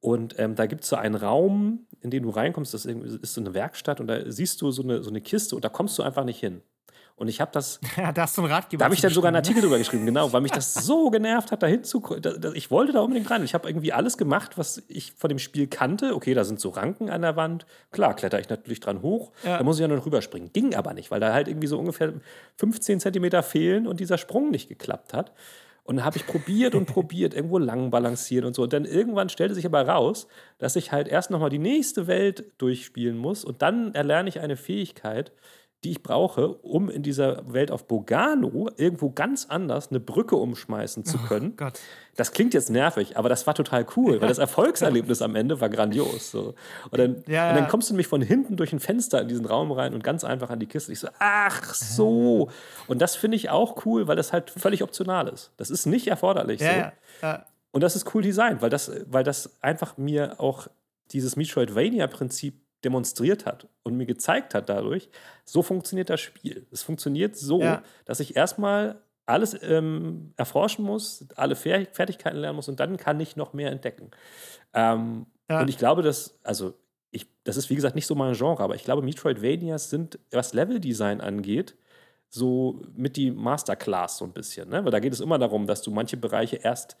Und 0.00 0.38
ähm, 0.38 0.54
da 0.54 0.66
gibt 0.66 0.84
es 0.84 0.90
so 0.90 0.96
einen 0.96 1.14
Raum, 1.14 1.86
in 2.00 2.10
den 2.10 2.22
du 2.22 2.30
reinkommst, 2.30 2.74
das 2.74 2.84
ist 2.86 3.34
so 3.34 3.40
eine 3.40 3.54
Werkstatt 3.54 4.00
und 4.00 4.06
da 4.06 4.30
siehst 4.30 4.60
du 4.62 4.70
so 4.70 4.82
eine, 4.82 5.02
so 5.02 5.10
eine 5.10 5.20
Kiste 5.20 5.56
und 5.56 5.64
da 5.64 5.68
kommst 5.68 5.98
du 5.98 6.02
einfach 6.02 6.24
nicht 6.24 6.40
hin. 6.40 6.62
Und 7.16 7.28
ich 7.28 7.40
habe 7.40 7.50
das. 7.50 7.80
Ja, 7.96 8.12
da 8.12 8.22
hast 8.22 8.36
du 8.36 8.42
einen 8.42 8.52
Ratgeber. 8.52 8.80
Da 8.80 8.84
habe 8.84 8.94
ich 8.94 9.00
dann 9.00 9.10
sogar 9.10 9.28
einen 9.28 9.36
Artikel 9.36 9.62
drüber 9.62 9.78
geschrieben, 9.78 10.04
genau, 10.04 10.32
weil 10.32 10.42
mich 10.42 10.52
das 10.52 10.74
so 10.86 11.10
genervt 11.10 11.50
hat, 11.50 11.62
da 11.62 11.66
hinzukommen. 11.66 12.22
Ich 12.54 12.70
wollte 12.70 12.92
da 12.92 13.00
unbedingt 13.00 13.30
rein. 13.30 13.42
Ich 13.42 13.54
habe 13.54 13.68
irgendwie 13.68 13.92
alles 13.92 14.18
gemacht, 14.18 14.58
was 14.58 14.82
ich 14.88 15.12
von 15.12 15.28
dem 15.28 15.38
Spiel 15.38 15.66
kannte. 15.66 16.14
Okay, 16.14 16.34
da 16.34 16.44
sind 16.44 16.60
so 16.60 16.68
Ranken 16.68 17.08
an 17.08 17.22
der 17.22 17.34
Wand. 17.34 17.64
Klar, 17.90 18.14
kletter 18.14 18.38
ich 18.38 18.50
natürlich 18.50 18.80
dran 18.80 19.00
hoch. 19.00 19.32
Ja. 19.44 19.56
Da 19.56 19.64
muss 19.64 19.76
ich 19.76 19.80
ja 19.80 19.88
noch 19.88 20.04
rüberspringen. 20.04 20.52
Ging 20.52 20.74
aber 20.74 20.92
nicht, 20.92 21.10
weil 21.10 21.20
da 21.20 21.32
halt 21.32 21.48
irgendwie 21.48 21.68
so 21.68 21.78
ungefähr 21.78 22.12
15 22.58 23.00
Zentimeter 23.00 23.42
fehlen 23.42 23.86
und 23.86 23.98
dieser 23.98 24.18
Sprung 24.18 24.50
nicht 24.50 24.68
geklappt 24.68 25.14
hat. 25.14 25.32
Und 25.84 26.04
habe 26.04 26.18
ich 26.18 26.26
probiert 26.26 26.74
und 26.74 26.86
probiert, 26.92 27.32
irgendwo 27.32 27.58
lang 27.58 27.90
balancieren 27.90 28.44
und 28.44 28.54
so. 28.54 28.62
Und 28.64 28.74
dann 28.74 28.84
irgendwann 28.84 29.30
stellte 29.30 29.54
sich 29.54 29.64
aber 29.64 29.88
raus, 29.88 30.26
dass 30.58 30.76
ich 30.76 30.92
halt 30.92 31.08
erst 31.08 31.30
nochmal 31.30 31.48
die 31.48 31.60
nächste 31.60 32.08
Welt 32.08 32.44
durchspielen 32.58 33.16
muss 33.16 33.42
und 33.44 33.62
dann 33.62 33.94
erlerne 33.94 34.28
ich 34.28 34.40
eine 34.40 34.56
Fähigkeit, 34.56 35.32
die 35.84 35.92
ich 35.92 36.02
brauche, 36.02 36.48
um 36.48 36.88
in 36.88 37.02
dieser 37.02 37.52
Welt 37.52 37.70
auf 37.70 37.86
Bogano 37.86 38.70
irgendwo 38.76 39.10
ganz 39.10 39.46
anders 39.48 39.90
eine 39.90 40.00
Brücke 40.00 40.36
umschmeißen 40.36 41.04
zu 41.04 41.18
oh 41.22 41.28
können. 41.28 41.56
Oh 41.60 41.68
das 42.16 42.32
klingt 42.32 42.54
jetzt 42.54 42.70
nervig, 42.70 43.16
aber 43.16 43.28
das 43.28 43.46
war 43.46 43.54
total 43.54 43.86
cool, 43.96 44.20
weil 44.20 44.28
das 44.28 44.38
Erfolgserlebnis 44.38 45.20
am 45.22 45.36
Ende 45.36 45.60
war 45.60 45.68
grandios. 45.68 46.30
So. 46.30 46.54
Und, 46.90 46.98
dann, 46.98 47.24
ja, 47.28 47.50
und 47.50 47.56
dann 47.56 47.68
kommst 47.68 47.90
du 47.90 47.94
nämlich 47.94 48.08
von 48.08 48.22
hinten 48.22 48.56
durch 48.56 48.72
ein 48.72 48.80
Fenster 48.80 49.20
in 49.20 49.28
diesen 49.28 49.44
Raum 49.44 49.70
rein 49.70 49.94
und 49.94 50.02
ganz 50.02 50.24
einfach 50.24 50.50
an 50.50 50.58
die 50.58 50.66
Kiste. 50.66 50.92
Ich 50.92 51.00
so, 51.00 51.08
ach 51.18 51.74
so. 51.74 52.50
Und 52.86 53.02
das 53.02 53.14
finde 53.14 53.36
ich 53.36 53.50
auch 53.50 53.84
cool, 53.84 54.08
weil 54.08 54.16
das 54.16 54.32
halt 54.32 54.50
völlig 54.50 54.82
optional 54.82 55.28
ist. 55.28 55.52
Das 55.58 55.70
ist 55.70 55.86
nicht 55.86 56.08
erforderlich. 56.08 56.60
Ja, 56.60 56.92
so. 57.20 57.26
ja. 57.26 57.46
Und 57.70 57.82
das 57.82 57.94
ist 57.94 58.14
cool 58.14 58.22
designt, 58.22 58.62
weil 58.62 58.70
das, 58.70 58.90
weil 59.06 59.22
das 59.22 59.50
einfach 59.60 59.98
mir 59.98 60.40
auch 60.40 60.68
dieses 61.12 61.36
Metroidvania-Prinzip 61.36 62.54
demonstriert 62.84 63.46
hat 63.46 63.68
und 63.82 63.96
mir 63.96 64.06
gezeigt 64.06 64.54
hat 64.54 64.68
dadurch, 64.68 65.08
so 65.44 65.62
funktioniert 65.62 66.10
das 66.10 66.20
Spiel. 66.20 66.66
Es 66.70 66.82
funktioniert 66.82 67.36
so, 67.36 67.60
ja. 67.60 67.82
dass 68.04 68.20
ich 68.20 68.36
erstmal 68.36 69.00
alles 69.26 69.60
ähm, 69.62 70.32
erforschen 70.36 70.84
muss, 70.84 71.26
alle 71.34 71.56
Fertigkeiten 71.56 72.38
lernen 72.38 72.56
muss 72.56 72.68
und 72.68 72.78
dann 72.78 72.96
kann 72.96 73.18
ich 73.18 73.36
noch 73.36 73.52
mehr 73.52 73.72
entdecken. 73.72 74.10
Ähm, 74.72 75.26
ja. 75.50 75.60
Und 75.60 75.68
ich 75.68 75.78
glaube, 75.78 76.02
dass, 76.02 76.38
also 76.44 76.74
ich, 77.10 77.26
das 77.44 77.56
ist 77.56 77.70
wie 77.70 77.74
gesagt 77.74 77.96
nicht 77.96 78.06
so 78.06 78.14
mein 78.14 78.34
Genre, 78.34 78.62
aber 78.62 78.74
ich 78.74 78.84
glaube, 78.84 79.02
Metroidvanias 79.02 79.90
sind, 79.90 80.18
was 80.30 80.54
Leveldesign 80.54 81.20
angeht, 81.20 81.76
so 82.28 82.82
mit 82.94 83.16
die 83.16 83.30
Masterclass 83.30 84.18
so 84.18 84.24
ein 84.24 84.32
bisschen. 84.32 84.68
Ne? 84.68 84.84
Weil 84.84 84.92
da 84.92 85.00
geht 85.00 85.12
es 85.12 85.20
immer 85.20 85.38
darum, 85.38 85.66
dass 85.66 85.82
du 85.82 85.90
manche 85.90 86.16
Bereiche 86.16 86.56
erst 86.56 86.96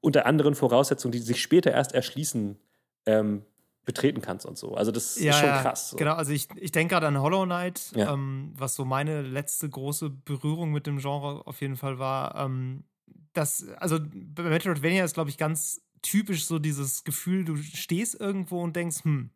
unter 0.00 0.26
anderen 0.26 0.54
Voraussetzungen, 0.54 1.12
die 1.12 1.18
sich 1.18 1.42
später 1.42 1.72
erst 1.72 1.92
erschließen, 1.92 2.58
ähm, 3.06 3.44
betreten 3.84 4.20
kannst 4.20 4.46
und 4.46 4.58
so. 4.58 4.74
Also 4.74 4.92
das 4.92 5.18
ja, 5.18 5.32
ist 5.32 5.38
schon 5.40 5.48
krass. 5.48 5.90
So. 5.90 5.96
Genau, 5.96 6.14
also 6.14 6.32
ich, 6.32 6.48
ich 6.56 6.72
denke 6.72 6.94
gerade 6.94 7.06
an 7.06 7.18
Hollow 7.18 7.44
Knight, 7.44 7.92
ja. 7.94 8.12
ähm, 8.12 8.52
was 8.56 8.74
so 8.74 8.84
meine 8.84 9.22
letzte 9.22 9.68
große 9.68 10.10
Berührung 10.10 10.70
mit 10.70 10.86
dem 10.86 10.98
Genre 10.98 11.46
auf 11.46 11.60
jeden 11.60 11.76
Fall 11.76 11.98
war. 11.98 12.36
Ähm, 12.36 12.84
das, 13.32 13.66
also 13.78 13.98
bei 14.00 14.42
Metroidvania 14.42 15.04
ist, 15.04 15.14
glaube 15.14 15.30
ich, 15.30 15.38
ganz 15.38 15.80
typisch 16.02 16.46
so 16.46 16.58
dieses 16.58 17.04
Gefühl, 17.04 17.44
du 17.44 17.56
stehst 17.56 18.18
irgendwo 18.20 18.62
und 18.62 18.76
denkst, 18.76 19.04
hm, 19.04 19.30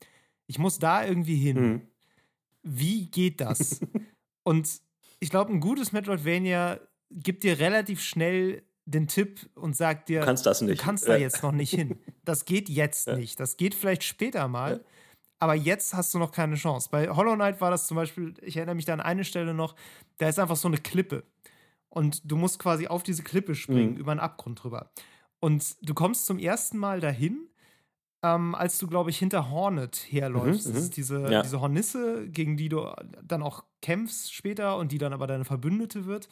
ich 0.47 0.59
muss 0.59 0.79
da 0.79 1.05
irgendwie 1.05 1.37
hin. 1.37 1.57
Hm. 1.57 1.81
Wie 2.63 3.07
geht 3.07 3.41
das? 3.41 3.81
und 4.43 4.69
ich 5.21 5.31
glaube, 5.31 5.53
ein 5.53 5.61
gutes 5.61 5.93
Metroidvania 5.93 6.81
gibt 7.11 7.45
dir 7.45 7.59
relativ 7.59 8.03
schnell 8.03 8.63
den 8.87 9.09
Tipp 9.09 9.49
und 9.55 9.77
sagt 9.77 10.09
dir, 10.09 10.21
du 10.21 10.27
kannst 10.27 10.47
das 10.47 10.61
nicht. 10.61 10.81
Du 10.81 10.85
kannst 10.85 11.09
da 11.09 11.17
jetzt 11.17 11.43
noch 11.43 11.53
nicht 11.53 11.71
hin. 11.71 11.99
Das 12.25 12.47
geht 12.47 12.71
jetzt 12.71 13.07
nicht. 13.09 13.39
Das 13.39 13.59
geht 13.59 13.75
vielleicht 13.75 14.03
später 14.03 14.49
mal. 14.49 14.83
Aber 15.39 15.55
jetzt 15.55 15.93
hast 15.93 16.15
du 16.15 16.19
noch 16.19 16.33
keine 16.33 16.55
Chance. 16.55 16.89
Bei 16.91 17.11
Hollow 17.11 17.35
Knight 17.35 17.61
war 17.61 17.71
das 17.71 17.87
zum 17.87 17.97
Beispiel, 17.97 18.33
ich 18.41 18.57
erinnere 18.57 18.77
mich 18.77 18.87
da 18.87 18.95
an 18.95 19.03
eine 19.03 19.25
Stelle 19.25 19.53
noch, 19.53 19.75
da 20.17 20.27
ist 20.27 20.39
einfach 20.39 20.57
so 20.57 20.69
eine 20.69 20.79
Klippe. 20.79 21.25
Und 21.91 22.23
du 22.25 22.37
musst 22.37 22.59
quasi 22.59 22.87
auf 22.87 23.03
diese 23.03 23.23
Klippe 23.23 23.55
springen, 23.55 23.93
mhm. 23.93 23.99
über 23.99 24.13
einen 24.13 24.21
Abgrund 24.21 24.63
drüber. 24.63 24.91
Und 25.41 25.77
du 25.83 25.93
kommst 25.93 26.25
zum 26.25 26.39
ersten 26.39 26.79
Mal 26.79 27.01
dahin, 27.01 27.47
ähm, 28.23 28.55
als 28.55 28.79
du, 28.79 28.87
glaube 28.87 29.11
ich, 29.11 29.19
hinter 29.19 29.51
Hornet 29.51 30.07
herläufst. 30.09 30.67
Mhm, 30.67 30.73
das 30.73 30.83
ist 30.85 30.89
mhm. 30.89 30.95
diese, 30.95 31.31
ja. 31.31 31.43
diese 31.43 31.61
Hornisse, 31.61 32.27
gegen 32.27 32.57
die 32.57 32.71
du 32.71 32.91
dann 33.23 33.43
auch 33.43 33.65
kämpfst 33.83 34.33
später 34.33 34.79
und 34.79 34.93
die 34.93 34.99
dann 34.99 35.13
aber 35.13 35.27
deine 35.27 35.45
Verbündete 35.45 36.07
wird. 36.07 36.31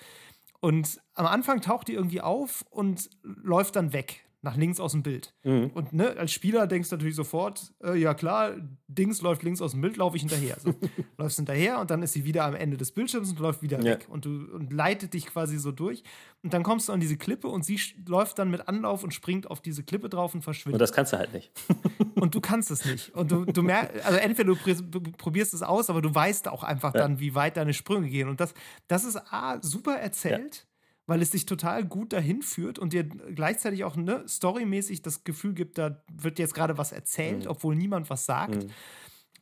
Und 0.62 1.01
am 1.14 1.26
Anfang 1.26 1.60
taucht 1.60 1.89
die 1.89 1.94
irgendwie 1.94 2.20
auf 2.20 2.64
und 2.70 3.10
läuft 3.22 3.74
dann 3.74 3.93
weg 3.93 4.24
nach 4.43 4.56
links 4.56 4.81
aus 4.81 4.90
dem 4.93 5.05
Bild. 5.05 5.32
Mhm. 5.44 5.70
Und 5.73 5.93
ne, 5.93 6.16
als 6.16 6.32
Spieler 6.32 6.66
denkst 6.66 6.90
du 6.90 6.97
natürlich 6.97 7.14
sofort, 7.14 7.73
äh, 7.82 7.97
ja 7.97 8.12
klar, 8.12 8.56
Dings 8.89 9.23
läuft 9.23 9.44
links 9.44 9.62
aus 9.62 9.70
dem 9.70 9.81
Bild, 9.81 9.97
laufe 9.97 10.16
ich 10.16 10.23
hinterher. 10.23 10.56
So, 10.59 10.74
läufst 11.16 11.36
hinterher 11.36 11.78
und 11.78 11.90
dann 11.93 12.02
ist 12.02 12.12
sie 12.12 12.24
wieder 12.24 12.44
am 12.44 12.56
Ende 12.56 12.77
des 12.77 12.90
Bildschirms 12.90 13.31
und 13.31 13.39
läuft 13.39 13.62
wieder 13.62 13.78
ja. 13.78 13.85
weg. 13.85 14.06
Und 14.10 14.24
du 14.24 14.31
und 14.52 14.73
leitet 14.73 15.14
dich 15.14 15.27
quasi 15.27 15.59
so 15.59 15.70
durch. 15.70 16.02
Und 16.43 16.52
dann 16.52 16.64
kommst 16.64 16.89
du 16.89 16.93
an 16.93 16.98
diese 16.98 17.16
Klippe 17.16 17.47
und 17.47 17.64
sie 17.64 17.81
läuft 18.06 18.40
dann 18.40 18.51
mit 18.51 18.66
Anlauf 18.69 19.05
und 19.05 19.14
springt 19.14 19.48
auf 19.48 19.60
diese 19.60 19.85
Klippe 19.85 20.09
drauf 20.09 20.35
und 20.35 20.43
verschwindet. 20.43 20.74
Und 20.74 20.81
das 20.81 20.93
kannst 20.93 21.12
du 21.12 21.19
halt 21.19 21.32
nicht. 21.32 21.52
und 22.16 22.35
du 22.35 22.40
kannst 22.40 22.73
es 22.73 22.85
nicht. 22.85 23.14
Und 23.14 23.31
du, 23.31 23.44
du 23.44 23.62
merkst, 23.62 24.05
also 24.05 24.19
entweder 24.19 24.55
du 24.55 25.01
probierst 25.01 25.55
es 25.55 25.62
aus, 25.62 25.89
aber 25.89 26.02
du 26.02 26.12
weißt 26.12 26.48
auch 26.48 26.64
einfach 26.64 26.94
ja. 26.94 27.02
dann, 27.02 27.20
wie 27.20 27.36
weit 27.36 27.56
deine 27.56 27.74
Sprünge 27.74 28.09
gehen. 28.09 28.28
Und 28.28 28.40
das, 28.40 28.55
das 28.89 29.05
ist 29.05 29.16
A, 29.32 29.62
super 29.62 29.94
erzählt. 29.94 30.56
Ja 30.56 30.71
weil 31.06 31.20
es 31.22 31.30
dich 31.30 31.46
total 31.46 31.84
gut 31.84 32.12
dahin 32.12 32.42
führt 32.42 32.78
und 32.78 32.92
dir 32.92 33.04
gleichzeitig 33.04 33.84
auch 33.84 33.96
ne, 33.96 34.24
storymäßig 34.28 35.02
das 35.02 35.24
Gefühl 35.24 35.54
gibt, 35.54 35.78
da 35.78 36.02
wird 36.12 36.38
jetzt 36.38 36.54
gerade 36.54 36.78
was 36.78 36.92
erzählt, 36.92 37.44
mhm. 37.44 37.50
obwohl 37.50 37.74
niemand 37.74 38.08
was 38.10 38.24
sagt. 38.24 38.64
Mhm. 38.64 38.70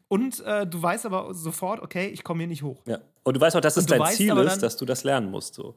Und 0.09 0.41
äh, 0.41 0.67
du 0.67 0.83
weißt 0.83 1.07
aber 1.07 1.33
sofort, 1.35 1.81
okay, 1.81 2.09
ich 2.09 2.25
komme 2.25 2.41
hier 2.41 2.49
nicht 2.49 2.63
hoch. 2.63 2.83
Ja. 2.87 2.99
Und 3.23 3.37
du 3.37 3.41
weißt 3.41 3.55
auch, 3.57 3.61
dass 3.61 3.77
es 3.77 3.87
dein 3.87 4.05
Ziel 4.07 4.35
dann, 4.35 4.47
ist, 4.47 4.63
dass 4.63 4.77
du 4.77 4.85
das 4.85 5.05
lernen 5.05 5.31
musst. 5.31 5.55
So. 5.55 5.77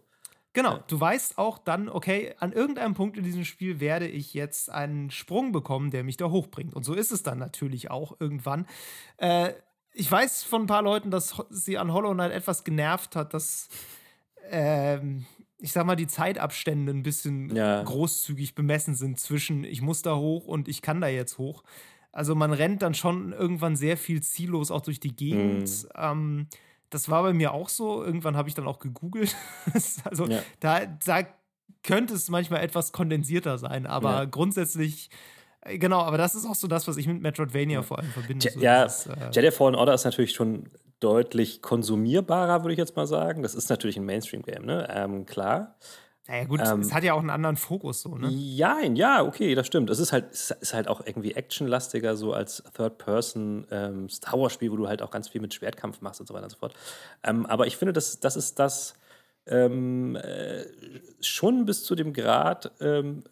Genau, 0.53 0.73
ja. 0.73 0.83
du 0.87 0.99
weißt 0.99 1.37
auch 1.37 1.57
dann, 1.57 1.89
okay, 1.89 2.33
an 2.39 2.51
irgendeinem 2.51 2.93
Punkt 2.93 3.17
in 3.17 3.23
diesem 3.23 3.43
Spiel 3.43 3.79
werde 3.79 4.07
ich 4.07 4.33
jetzt 4.33 4.71
einen 4.71 5.11
Sprung 5.11 5.51
bekommen, 5.51 5.91
der 5.91 6.03
mich 6.03 6.17
da 6.17 6.29
hochbringt. 6.29 6.73
Und 6.75 6.83
so 6.83 6.93
ist 6.93 7.11
es 7.11 7.23
dann 7.23 7.37
natürlich 7.37 7.91
auch 7.91 8.15
irgendwann. 8.19 8.65
Äh, 9.17 9.53
ich 9.93 10.09
weiß 10.09 10.43
von 10.43 10.63
ein 10.63 10.67
paar 10.67 10.81
Leuten, 10.81 11.11
dass 11.11 11.35
sie 11.49 11.77
an 11.77 11.91
Hollow 11.91 12.13
Knight 12.13 12.31
etwas 12.31 12.63
genervt 12.63 13.15
hat, 13.15 13.33
dass 13.33 13.67
ähm, 14.49 15.25
ich 15.63 15.71
sag 15.71 15.85
mal, 15.85 15.95
die 15.95 16.07
Zeitabstände 16.07 16.91
ein 16.91 17.03
bisschen 17.03 17.55
ja. 17.55 17.83
großzügig 17.83 18.53
bemessen 18.53 18.95
sind 18.95 19.17
zwischen 19.17 19.63
ich 19.63 19.81
muss 19.81 20.01
da 20.01 20.17
hoch 20.17 20.45
und 20.45 20.67
ich 20.67 20.81
kann 20.81 20.99
da 20.99 21.07
jetzt 21.07 21.37
hoch. 21.37 21.63
Also 22.11 22.35
man 22.35 22.51
rennt 22.51 22.81
dann 22.81 22.93
schon 22.93 23.31
irgendwann 23.31 23.77
sehr 23.77 23.95
viel 23.95 24.21
ziellos 24.21 24.71
auch 24.71 24.81
durch 24.81 24.99
die 24.99 25.15
Gegend. 25.15 25.69
Mhm. 25.69 25.89
Ähm, 25.95 26.47
das 26.89 27.07
war 27.07 27.23
bei 27.23 27.31
mir 27.31 27.53
auch 27.53 27.69
so. 27.69 28.03
Irgendwann 28.03 28.35
habe 28.35 28.49
ich 28.49 28.55
dann 28.55 28.67
auch 28.67 28.79
gegoogelt. 28.79 29.37
also 30.03 30.27
ja. 30.27 30.41
da, 30.59 30.85
da 30.85 31.21
könnte 31.81 32.13
es 32.13 32.29
manchmal 32.29 32.61
etwas 32.61 32.91
kondensierter 32.91 33.57
sein, 33.57 33.85
aber 33.85 34.11
ja. 34.11 34.25
grundsätzlich 34.25 35.09
äh, 35.61 35.77
Genau, 35.77 36.01
aber 36.01 36.17
das 36.17 36.35
ist 36.35 36.45
auch 36.45 36.55
so 36.55 36.67
das, 36.67 36.89
was 36.89 36.97
ich 36.97 37.07
mit 37.07 37.21
Metroidvania 37.21 37.79
ja. 37.79 37.83
vor 37.83 37.99
allem 37.99 38.11
verbinde. 38.11 38.51
So 38.51 38.59
ja, 38.59 38.83
dieses, 38.83 39.05
äh, 39.05 39.29
Jedi 39.31 39.51
Fallen 39.51 39.75
Order 39.75 39.93
ist 39.93 40.03
natürlich 40.03 40.33
schon 40.33 40.69
deutlich 41.03 41.61
konsumierbarer, 41.61 42.63
würde 42.63 42.73
ich 42.73 42.79
jetzt 42.79 42.95
mal 42.95 43.07
sagen. 43.07 43.43
Das 43.43 43.55
ist 43.55 43.69
natürlich 43.69 43.97
ein 43.97 44.05
Mainstream-Game, 44.05 44.65
ne? 44.65 44.87
Ähm, 44.89 45.25
klar. 45.25 45.75
Naja, 46.27 46.45
gut, 46.45 46.61
ähm, 46.63 46.79
es 46.79 46.93
hat 46.93 47.03
ja 47.03 47.13
auch 47.13 47.19
einen 47.19 47.29
anderen 47.29 47.57
Fokus, 47.57 48.01
so, 48.01 48.15
ne? 48.15 48.29
Ja, 48.29 48.79
ja, 48.79 49.23
okay, 49.23 49.55
das 49.55 49.67
stimmt. 49.67 49.89
Es 49.89 49.99
ist 49.99 50.13
halt, 50.13 50.31
es 50.31 50.51
ist 50.51 50.73
halt 50.73 50.87
auch 50.87 51.05
irgendwie 51.05 51.33
actionlastiger, 51.33 52.15
so 52.15 52.31
als 52.31 52.63
Third-Person-Star 52.75 54.33
ähm, 54.33 54.39
Wars-Spiel, 54.39 54.71
wo 54.71 54.77
du 54.77 54.87
halt 54.87 55.01
auch 55.01 55.11
ganz 55.11 55.27
viel 55.27 55.41
mit 55.41 55.53
Schwertkampf 55.53 55.99
machst 55.99 56.21
und 56.21 56.27
so 56.27 56.33
weiter 56.33 56.45
und 56.45 56.51
so 56.51 56.57
fort. 56.57 56.73
Ähm, 57.23 57.45
aber 57.45 57.67
ich 57.67 57.75
finde, 57.75 57.91
das, 57.91 58.21
das 58.21 58.37
ist 58.37 58.57
das 58.57 58.93
ähm, 59.47 60.15
äh, 60.15 60.63
schon 61.19 61.65
bis 61.65 61.83
zu 61.83 61.95
dem 61.95 62.13
Grad 62.13 62.71
ähm, 62.79 63.23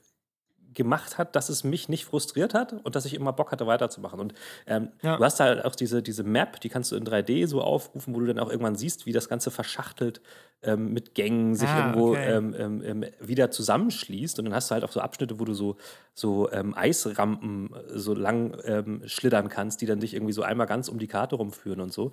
gemacht 0.74 1.18
hat, 1.18 1.36
dass 1.36 1.50
es 1.50 1.64
mich 1.64 1.90
nicht 1.90 2.06
frustriert 2.06 2.54
hat 2.54 2.74
und 2.74 2.96
dass 2.96 3.06
ich 3.06 3.14
immer 3.14 3.34
Bock 3.34 3.52
hatte, 3.52 3.68
weiterzumachen. 3.68 4.20
Und 4.20 4.34
ähm, 4.68 4.90
ja. 5.02 5.18
du 5.18 5.24
hast 5.24 5.40
halt 5.40 5.66
auch 5.66 5.76
diese, 5.76 6.02
diese 6.02 6.24
Map, 6.24 6.60
die 6.62 6.70
kannst 6.70 6.92
du 6.92 6.96
in 6.96 7.06
3D 7.06 7.48
so 7.48 7.62
aufrufen, 7.62 8.16
wo 8.16 8.20
du 8.20 8.28
dann 8.28 8.40
auch 8.40 8.50
irgendwann 8.50 8.76
siehst, 8.76 9.06
wie 9.06 9.12
das 9.12 9.30
Ganze 9.30 9.52
verschachtelt 9.52 10.22
ähm, 10.64 10.94
mit 10.94 11.16
Gängen 11.16 11.56
sich 11.56 11.68
ah, 11.68 11.80
irgendwo 11.80 12.12
okay. 12.12 12.36
ähm, 12.36 12.56
ähm, 12.58 12.84
ähm 12.84 13.06
wieder 13.20 13.52
zusammenschließt. 13.52 14.40
Und 14.40 14.46
dann 14.46 14.54
hast 14.54 14.70
du 14.70 14.74
halt 14.74 14.84
auch 14.84 14.92
so 14.92 15.00
Abschnitte, 15.00 15.40
wo 15.40 15.46
du 15.46 15.54
so, 15.54 15.78
so 16.14 16.52
ähm, 16.52 16.76
Eisrampen 16.76 17.74
äh, 17.74 17.98
so 17.98 18.14
lang 18.14 19.02
schlittern 19.06 19.50
kannst, 19.50 19.82
die 19.82 19.86
dann 19.86 20.00
dich 20.00 20.14
irgendwie 20.14 20.34
so 20.34 20.44
einmal 20.44 20.68
ganz 20.68 20.88
um 20.88 21.00
die 21.00 21.08
Karte 21.08 21.36
rumführen 21.36 21.82
und 21.82 21.92
so. 21.92 22.12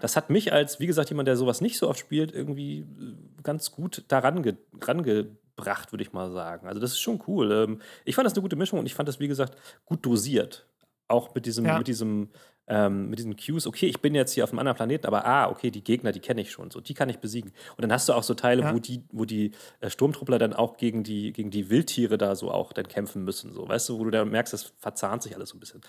das 0.00 0.16
hat 0.16 0.30
mich 0.30 0.52
als, 0.52 0.78
wie 0.80 0.86
gesagt, 0.86 1.10
jemand, 1.10 1.26
der 1.26 1.36
sowas 1.36 1.60
nicht 1.60 1.78
so 1.78 1.88
oft 1.88 1.98
spielt, 1.98 2.32
irgendwie 2.32 2.80
äh, 2.80 2.84
ganz 3.42 3.72
gut 3.72 4.04
daran 4.08 4.42
ge 4.42 4.54
gebracht, 5.60 5.92
würde 5.92 6.02
ich 6.02 6.12
mal 6.12 6.30
sagen. 6.30 6.66
Also 6.66 6.80
das 6.80 6.92
ist 6.92 7.00
schon 7.00 7.22
cool. 7.26 7.52
Ähm, 7.52 7.80
ich 8.04 8.14
fand 8.14 8.26
das 8.26 8.34
eine 8.34 8.42
gute 8.42 8.56
Mischung 8.56 8.78
und 8.78 8.86
ich 8.86 8.94
fand 8.94 9.08
das, 9.08 9.20
wie 9.20 9.28
gesagt, 9.28 9.56
gut 9.84 10.04
dosiert. 10.04 10.66
Auch 11.08 11.34
mit 11.34 11.46
diesem, 11.46 11.66
ja. 11.66 11.78
mit 11.78 11.88
diesem, 11.88 12.28
ähm, 12.68 13.10
mit 13.10 13.18
diesen 13.18 13.36
Cues, 13.36 13.66
okay, 13.66 13.86
ich 13.86 14.00
bin 14.00 14.14
jetzt 14.14 14.32
hier 14.32 14.44
auf 14.44 14.50
einem 14.50 14.60
anderen 14.60 14.76
Planeten, 14.76 15.06
aber 15.06 15.26
ah, 15.26 15.48
okay, 15.50 15.72
die 15.72 15.82
Gegner, 15.82 16.12
die 16.12 16.20
kenne 16.20 16.40
ich 16.40 16.52
schon, 16.52 16.70
so, 16.70 16.80
die 16.80 16.94
kann 16.94 17.08
ich 17.08 17.18
besiegen. 17.18 17.52
Und 17.76 17.82
dann 17.82 17.92
hast 17.92 18.08
du 18.08 18.12
auch 18.12 18.22
so 18.22 18.34
Teile, 18.34 18.62
ja. 18.62 18.74
wo 18.74 18.78
die, 18.78 19.04
wo 19.10 19.24
die 19.24 19.50
äh, 19.80 19.90
Sturmtruppler 19.90 20.38
dann 20.38 20.52
auch 20.52 20.76
gegen 20.76 21.02
die, 21.02 21.32
gegen 21.32 21.50
die 21.50 21.68
Wildtiere 21.68 22.16
da 22.16 22.36
so 22.36 22.52
auch 22.52 22.72
dann 22.72 22.86
kämpfen 22.86 23.24
müssen, 23.24 23.52
so, 23.52 23.68
weißt 23.68 23.88
du, 23.88 23.98
wo 23.98 24.04
du 24.04 24.10
dann 24.10 24.30
merkst, 24.30 24.52
das 24.52 24.72
verzahnt 24.78 25.24
sich 25.24 25.34
alles 25.34 25.48
so 25.48 25.56
ein 25.56 25.60
bisschen. 25.60 25.80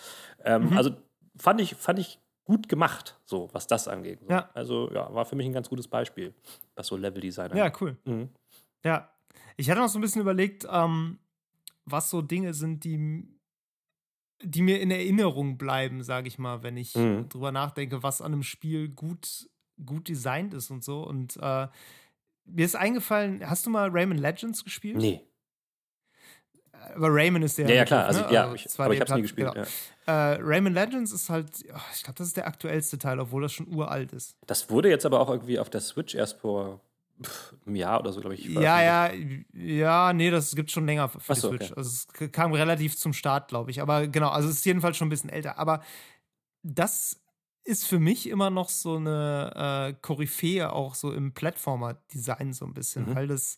Ähm, 0.43 0.72
mhm. 0.72 0.77
Also 0.77 0.91
fand 1.38 1.61
ich, 1.61 1.76
fand 1.76 1.99
ich 1.99 2.19
gut 2.45 2.68
gemacht, 2.68 3.19
so, 3.26 3.49
was 3.53 3.68
das 3.68 3.88
angeht. 3.88 4.19
So. 4.22 4.30
Ja. 4.30 4.49
Also, 4.53 4.91
ja, 4.91 5.14
war 5.14 5.26
für 5.26 5.35
mich 5.35 5.45
ein 5.45 5.53
ganz 5.53 5.69
gutes 5.69 5.88
Beispiel, 5.88 6.34
was 6.76 6.88
so 6.88 6.98
Level-Design 6.98 7.52
angeht. 7.52 7.64
Ja, 7.64 7.72
cool. 7.80 7.98
Mhm. 8.06 8.30
Ja, 8.84 9.11
ich 9.58 9.70
hatte 9.70 9.82
noch 9.82 9.90
so 9.90 9.99
ein 9.99 10.02
bisschen 10.02 10.22
überlegt, 10.22 10.68
ähm, 10.70 11.20
was 11.86 12.10
so 12.10 12.22
Dinge 12.22 12.53
sind, 12.53 12.84
die, 12.84 13.28
die 14.44 14.62
mir 14.62 14.80
in 14.80 14.91
Erinnerung 14.91 15.58
bleiben, 15.58 16.03
sage 16.03 16.28
ich 16.28 16.40
mal, 16.40 16.64
wenn 16.64 16.78
ich 16.78 16.95
mhm. 16.95 17.30
drüber 17.30 17.52
nachdenke, 17.52 18.03
was 18.03 18.22
an 18.22 18.34
einem 18.34 18.44
Spiel 18.44 18.90
gut, 18.90 19.49
gut 19.86 20.08
designt 20.08 20.53
ist 20.53 20.72
und 20.72 20.84
so. 20.84 21.03
Und 21.03 21.38
äh, 21.38 21.68
mir 22.45 22.66
ist 22.66 22.76
eingefallen, 22.76 23.48
hast 23.48 23.66
du 23.66 23.70
mal 23.70 23.90
Rayman 23.90 24.18
Legends 24.18 24.64
gespielt? 24.64 24.98
Nee. 24.98 25.22
Aber 26.95 27.10
Rayman 27.10 27.44
ist 27.44 27.58
der. 27.58 27.70
Ja, 27.70 27.76
ja, 27.76 27.86
klar. 27.86 28.06
Also, 28.06 28.22
ne? 28.22 28.34
ja, 28.34 28.53
ich, 28.53 28.68
aber 28.80 28.94
ich 28.94 28.99
hab's 28.99 29.14
nie 29.14 29.22
gespielt. 29.22 29.53
Genau. 29.53 29.66
Ja. 30.08 30.34
Äh, 30.34 30.40
Rayman 30.41 30.74
Legends 30.74 31.12
ist 31.12 31.30
halt, 31.30 31.48
oh, 31.72 31.78
ich 31.94 32.03
glaube, 32.03 32.18
das 32.18 32.28
ist 32.28 32.38
der 32.38 32.48
aktuellste 32.48 32.98
Teil, 32.98 33.20
obwohl 33.20 33.44
das 33.44 33.53
schon 33.53 33.68
uralt 33.68 34.14
ist. 34.14 34.36
Das 34.48 34.70
wurde 34.70 34.90
jetzt 34.90 35.06
aber 35.06 35.20
auch 35.20 35.30
irgendwie 35.30 35.60
auf 35.60 35.70
der 35.70 35.82
Switch 35.82 36.16
erst 36.16 36.40
vor 36.40 36.82
ein 37.65 37.76
Jahr 37.76 37.99
oder 37.99 38.14
so, 38.14 38.22
glaube 38.22 38.35
ich. 38.35 38.45
Ja, 38.45 38.81
ja, 38.81 39.11
ja, 39.53 40.14
nee, 40.14 40.30
das 40.30 40.56
gibt 40.56 40.72
schon 40.72 40.85
länger 40.85 41.10
für 41.10 41.34
die 41.34 41.39
so, 41.39 41.49
Switch. 41.49 41.72
Okay. 41.72 41.73
Also 41.77 41.89
es 41.89 42.31
kam 42.31 42.53
relativ 42.53 42.98
zum 42.98 43.14
Start, 43.14 43.48
glaube 43.48 43.72
ich. 43.72 43.81
Aber 43.81 44.07
genau, 44.07 44.30
also 44.30 44.49
es 44.49 44.56
ist 44.56 44.65
jedenfalls 44.65 44.98
schon 44.98 45.07
ein 45.07 45.11
bisschen 45.11 45.30
älter. 45.30 45.57
Aber 45.57 45.81
das 46.64 47.22
ist 47.64 47.88
für 47.88 47.99
mich 47.99 48.27
immer 48.27 48.49
noch 48.49 48.69
so 48.69 48.95
eine 48.95 49.91
äh, 49.91 49.93
Koryphäe 50.02 50.72
auch 50.73 50.95
so 50.95 51.14
im 51.14 51.34
Plattformer-Design 51.34 52.53
so 52.53 52.65
ein 52.65 52.73
bisschen, 52.73 53.10
mhm. 53.10 53.15
weil 53.15 53.27
das, 53.27 53.57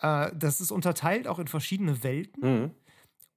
äh, 0.00 0.30
das 0.34 0.60
ist 0.60 0.72
unterteilt 0.72 1.28
auch 1.28 1.38
in 1.38 1.46
verschiedene 1.46 2.02
Welten. 2.02 2.62
Mhm. 2.62 2.70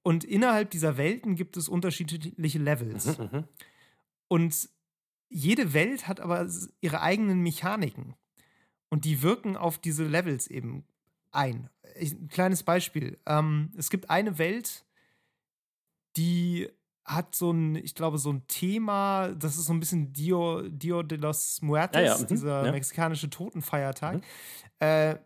Und 0.02 0.24
innerhalb 0.24 0.70
dieser 0.70 0.96
Welten 0.96 1.34
gibt 1.34 1.56
es 1.56 1.68
unterschiedliche 1.68 2.58
Levels. 2.58 3.18
Mhm, 3.18 3.28
mhm. 3.32 3.44
und 4.28 4.68
jede 5.28 5.72
Welt 5.72 6.06
hat 6.06 6.20
aber 6.20 6.48
ihre 6.80 7.00
eigenen 7.00 7.40
Mechaniken. 7.40 8.14
Und 8.88 9.04
die 9.04 9.22
wirken 9.22 9.56
auf 9.56 9.78
diese 9.78 10.04
Levels 10.04 10.46
eben 10.46 10.84
ein. 11.32 11.68
Ich, 11.98 12.12
ein 12.12 12.28
kleines 12.28 12.62
Beispiel. 12.62 13.18
Ähm, 13.26 13.72
es 13.76 13.90
gibt 13.90 14.10
eine 14.10 14.38
Welt, 14.38 14.84
die 16.16 16.68
hat 17.04 17.34
so 17.34 17.52
ein, 17.52 17.76
ich 17.76 17.94
glaube, 17.94 18.18
so 18.18 18.32
ein 18.32 18.46
Thema, 18.48 19.28
das 19.28 19.56
ist 19.56 19.66
so 19.66 19.72
ein 19.72 19.80
bisschen 19.80 20.12
Dio, 20.12 20.62
Dio 20.62 21.02
de 21.02 21.18
los 21.18 21.62
Muertos, 21.62 22.00
ja, 22.00 22.06
ja. 22.08 22.18
Mhm. 22.18 22.26
dieser 22.26 22.66
ja. 22.66 22.72
mexikanische 22.72 23.30
Totenfeiertag. 23.30 24.16
Mhm. 24.16 24.22
Äh, 24.80 25.16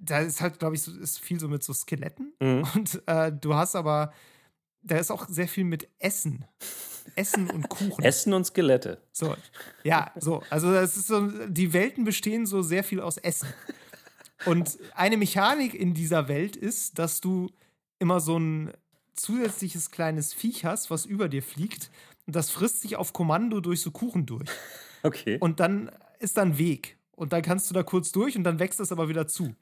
da 0.00 0.20
ist 0.20 0.40
halt, 0.40 0.58
glaube 0.58 0.74
ich, 0.74 0.82
so, 0.82 0.92
ist 0.98 1.20
viel 1.20 1.38
so 1.38 1.46
mit 1.48 1.62
so 1.62 1.72
Skeletten. 1.72 2.32
Mhm. 2.40 2.66
Und 2.74 3.02
äh, 3.06 3.32
du 3.32 3.54
hast 3.54 3.76
aber, 3.76 4.12
da 4.82 4.98
ist 4.98 5.10
auch 5.10 5.28
sehr 5.28 5.48
viel 5.48 5.64
mit 5.64 5.88
Essen. 5.98 6.44
Essen 7.16 7.50
und 7.50 7.68
Kuchen. 7.68 8.04
Essen 8.04 8.32
und 8.32 8.44
Skelette. 8.44 9.00
So, 9.12 9.34
ja, 9.82 10.12
so. 10.16 10.42
Also 10.50 10.72
das 10.72 10.96
ist 10.96 11.08
so, 11.08 11.28
die 11.48 11.72
Welten 11.72 12.04
bestehen 12.04 12.46
so 12.46 12.62
sehr 12.62 12.84
viel 12.84 13.00
aus 13.00 13.16
Essen. 13.18 13.48
Und 14.46 14.78
eine 14.94 15.16
Mechanik 15.16 15.74
in 15.74 15.94
dieser 15.94 16.28
Welt 16.28 16.56
ist, 16.56 16.98
dass 16.98 17.20
du 17.20 17.50
immer 17.98 18.20
so 18.20 18.38
ein 18.38 18.72
zusätzliches 19.14 19.90
kleines 19.90 20.32
Viech 20.32 20.64
hast, 20.64 20.90
was 20.90 21.04
über 21.04 21.28
dir 21.28 21.42
fliegt. 21.42 21.90
Und 22.26 22.36
das 22.36 22.50
frisst 22.50 22.80
sich 22.80 22.96
auf 22.96 23.12
Kommando 23.12 23.60
durch 23.60 23.82
so 23.82 23.90
Kuchen 23.90 24.26
durch. 24.26 24.48
Okay. 25.02 25.36
Und 25.40 25.60
dann 25.60 25.90
ist 26.18 26.36
dann 26.36 26.58
Weg. 26.58 26.96
Und 27.16 27.32
dann 27.32 27.42
kannst 27.42 27.68
du 27.68 27.74
da 27.74 27.82
kurz 27.82 28.12
durch 28.12 28.36
und 28.36 28.44
dann 28.44 28.58
wächst 28.58 28.80
das 28.80 28.92
aber 28.92 29.08
wieder 29.08 29.26
zu. 29.26 29.54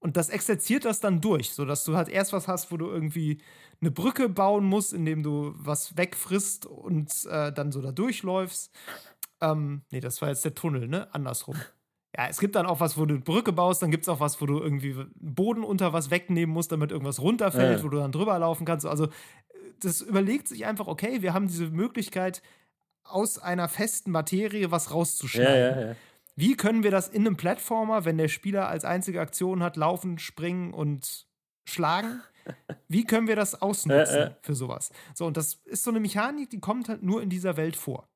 Und 0.00 0.16
das 0.16 0.28
exerziert 0.28 0.84
das 0.84 1.00
dann 1.00 1.20
durch, 1.20 1.50
sodass 1.50 1.84
du 1.84 1.96
halt 1.96 2.08
erst 2.08 2.32
was 2.32 2.46
hast, 2.46 2.70
wo 2.70 2.76
du 2.76 2.88
irgendwie 2.88 3.40
eine 3.80 3.90
Brücke 3.90 4.28
bauen 4.28 4.64
musst, 4.64 4.92
indem 4.92 5.22
du 5.22 5.54
was 5.56 5.96
wegfrisst 5.96 6.66
und 6.66 7.12
äh, 7.26 7.52
dann 7.52 7.72
so 7.72 7.80
da 7.80 7.92
durchläufst. 7.92 8.72
Ähm, 9.40 9.82
nee, 9.90 10.00
das 10.00 10.20
war 10.22 10.28
jetzt 10.28 10.44
der 10.44 10.54
Tunnel, 10.54 10.88
ne? 10.88 11.12
Andersrum. 11.14 11.56
Ja, 12.16 12.26
es 12.28 12.38
gibt 12.40 12.56
dann 12.56 12.66
auch 12.66 12.80
was, 12.80 12.96
wo 12.96 13.06
du 13.06 13.14
eine 13.14 13.22
Brücke 13.22 13.52
baust, 13.52 13.82
dann 13.82 13.90
gibt 13.90 14.04
es 14.04 14.08
auch 14.08 14.18
was, 14.18 14.40
wo 14.40 14.46
du 14.46 14.58
irgendwie 14.58 14.96
Boden 15.14 15.62
unter 15.62 15.92
was 15.92 16.10
wegnehmen 16.10 16.52
musst, 16.52 16.72
damit 16.72 16.90
irgendwas 16.90 17.20
runterfällt, 17.20 17.78
ja. 17.78 17.84
wo 17.84 17.88
du 17.88 17.98
dann 17.98 18.12
drüber 18.12 18.38
laufen 18.38 18.64
kannst. 18.64 18.86
Also, 18.86 19.08
das 19.80 20.00
überlegt 20.00 20.48
sich 20.48 20.66
einfach, 20.66 20.86
okay, 20.86 21.22
wir 21.22 21.34
haben 21.34 21.48
diese 21.48 21.68
Möglichkeit, 21.68 22.42
aus 23.04 23.38
einer 23.38 23.68
festen 23.68 24.10
Materie 24.10 24.70
was 24.70 24.92
rauszuschneiden. 24.92 25.80
Ja, 25.80 25.88
ja, 25.88 25.96
Wie 26.38 26.56
können 26.56 26.84
wir 26.84 26.92
das 26.92 27.08
in 27.08 27.26
einem 27.26 27.36
Plattformer, 27.36 28.04
wenn 28.04 28.16
der 28.16 28.28
Spieler 28.28 28.68
als 28.68 28.84
einzige 28.84 29.20
Aktion 29.20 29.60
hat, 29.60 29.76
laufen, 29.76 30.20
springen 30.20 30.72
und 30.72 31.26
schlagen? 31.68 32.22
Wie 32.86 33.02
können 33.02 33.26
wir 33.26 33.34
das 33.34 33.60
ausnutzen 33.60 34.14
äh, 34.14 34.26
äh. 34.26 34.34
für 34.42 34.54
sowas? 34.54 34.92
So, 35.14 35.26
und 35.26 35.36
das 35.36 35.54
ist 35.64 35.82
so 35.82 35.90
eine 35.90 35.98
Mechanik, 35.98 36.48
die 36.50 36.60
kommt 36.60 36.88
halt 36.88 37.02
nur 37.02 37.22
in 37.22 37.28
dieser 37.28 37.56
Welt 37.56 37.74
vor. 37.74 38.08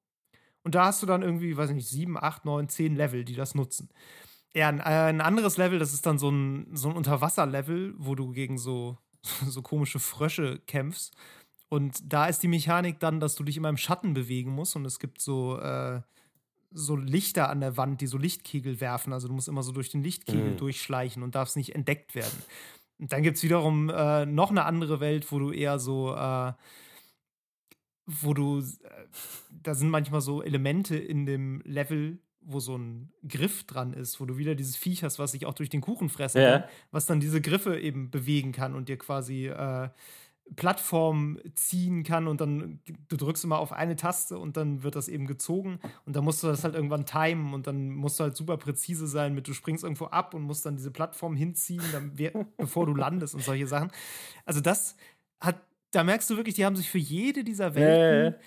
Und 0.62 0.76
da 0.76 0.84
hast 0.84 1.02
du 1.02 1.06
dann 1.06 1.22
irgendwie, 1.22 1.56
weiß 1.56 1.70
ich 1.70 1.74
nicht, 1.74 1.88
sieben, 1.88 2.16
acht, 2.16 2.44
neun, 2.44 2.68
zehn 2.68 2.94
Level, 2.94 3.24
die 3.24 3.34
das 3.34 3.56
nutzen. 3.56 3.88
Ja, 4.54 4.68
ein, 4.68 4.78
äh, 4.78 4.82
ein 4.82 5.20
anderes 5.20 5.56
Level, 5.56 5.80
das 5.80 5.92
ist 5.92 6.06
dann 6.06 6.20
so 6.20 6.30
ein, 6.30 6.68
so 6.76 6.90
ein 6.90 6.96
Unterwasser-Level, 6.96 7.94
wo 7.98 8.14
du 8.14 8.30
gegen 8.30 8.56
so, 8.56 8.98
so 9.48 9.62
komische 9.62 9.98
Frösche 9.98 10.60
kämpfst. 10.68 11.12
Und 11.68 12.00
da 12.12 12.26
ist 12.26 12.44
die 12.44 12.48
Mechanik 12.48 13.00
dann, 13.00 13.18
dass 13.18 13.34
du 13.34 13.42
dich 13.42 13.56
immer 13.56 13.68
im 13.68 13.78
Schatten 13.78 14.14
bewegen 14.14 14.52
musst 14.52 14.76
und 14.76 14.84
es 14.84 15.00
gibt 15.00 15.20
so, 15.20 15.58
äh, 15.58 16.02
so 16.74 16.96
Lichter 16.96 17.48
an 17.48 17.60
der 17.60 17.76
Wand, 17.76 18.00
die 18.00 18.06
so 18.06 18.18
Lichtkegel 18.18 18.80
werfen. 18.80 19.12
Also 19.12 19.28
du 19.28 19.34
musst 19.34 19.48
immer 19.48 19.62
so 19.62 19.72
durch 19.72 19.90
den 19.90 20.02
Lichtkegel 20.02 20.52
mhm. 20.52 20.56
durchschleichen 20.56 21.22
und 21.22 21.34
darfst 21.34 21.56
nicht 21.56 21.74
entdeckt 21.74 22.14
werden. 22.14 22.42
Und 22.98 23.12
dann 23.12 23.22
gibt 23.22 23.36
es 23.36 23.42
wiederum 23.42 23.90
äh, 23.90 24.26
noch 24.26 24.50
eine 24.50 24.64
andere 24.64 25.00
Welt, 25.00 25.30
wo 25.32 25.38
du 25.38 25.50
eher 25.50 25.78
so, 25.78 26.14
äh, 26.14 26.52
wo 28.06 28.34
du, 28.34 28.60
äh, 28.60 28.62
da 29.50 29.74
sind 29.74 29.90
manchmal 29.90 30.20
so 30.20 30.42
Elemente 30.42 30.96
in 30.96 31.26
dem 31.26 31.62
Level, 31.64 32.18
wo 32.40 32.60
so 32.60 32.76
ein 32.76 33.12
Griff 33.26 33.64
dran 33.64 33.92
ist, 33.92 34.20
wo 34.20 34.24
du 34.24 34.36
wieder 34.36 34.54
dieses 34.54 34.76
Viech 34.76 35.04
hast, 35.04 35.18
was 35.18 35.32
sich 35.32 35.46
auch 35.46 35.54
durch 35.54 35.70
den 35.70 35.80
Kuchen 35.80 36.08
fressen 36.08 36.42
ja. 36.42 36.60
kann, 36.60 36.68
was 36.90 37.06
dann 37.06 37.20
diese 37.20 37.40
Griffe 37.40 37.78
eben 37.78 38.10
bewegen 38.10 38.52
kann 38.52 38.74
und 38.74 38.88
dir 38.88 38.98
quasi 38.98 39.46
äh, 39.46 39.88
Plattform 40.56 41.38
ziehen 41.54 42.04
kann 42.04 42.26
und 42.26 42.40
dann 42.40 42.80
du 43.08 43.16
drückst 43.16 43.44
immer 43.44 43.58
auf 43.58 43.72
eine 43.72 43.96
Taste 43.96 44.38
und 44.38 44.56
dann 44.56 44.82
wird 44.82 44.96
das 44.96 45.08
eben 45.08 45.26
gezogen 45.26 45.78
und 46.04 46.16
dann 46.16 46.24
musst 46.24 46.42
du 46.42 46.46
das 46.46 46.64
halt 46.64 46.74
irgendwann 46.74 47.06
timen 47.06 47.54
und 47.54 47.66
dann 47.66 47.90
musst 47.90 48.18
du 48.18 48.24
halt 48.24 48.36
super 48.36 48.56
präzise 48.56 49.06
sein 49.06 49.34
mit 49.34 49.48
du 49.48 49.54
springst 49.54 49.84
irgendwo 49.84 50.06
ab 50.06 50.34
und 50.34 50.42
musst 50.42 50.66
dann 50.66 50.76
diese 50.76 50.90
Plattform 50.90 51.36
hinziehen, 51.36 51.82
dann, 51.92 52.12
bevor 52.56 52.86
du 52.86 52.94
landest 52.94 53.34
und 53.34 53.42
solche 53.42 53.66
Sachen. 53.66 53.90
Also 54.44 54.60
das 54.60 54.96
hat, 55.40 55.60
da 55.90 56.04
merkst 56.04 56.28
du 56.30 56.36
wirklich, 56.36 56.54
die 56.54 56.64
haben 56.64 56.76
sich 56.76 56.90
für 56.90 56.98
jede 56.98 57.44
dieser 57.44 57.74
Welten 57.74 58.34
äh. 58.34 58.38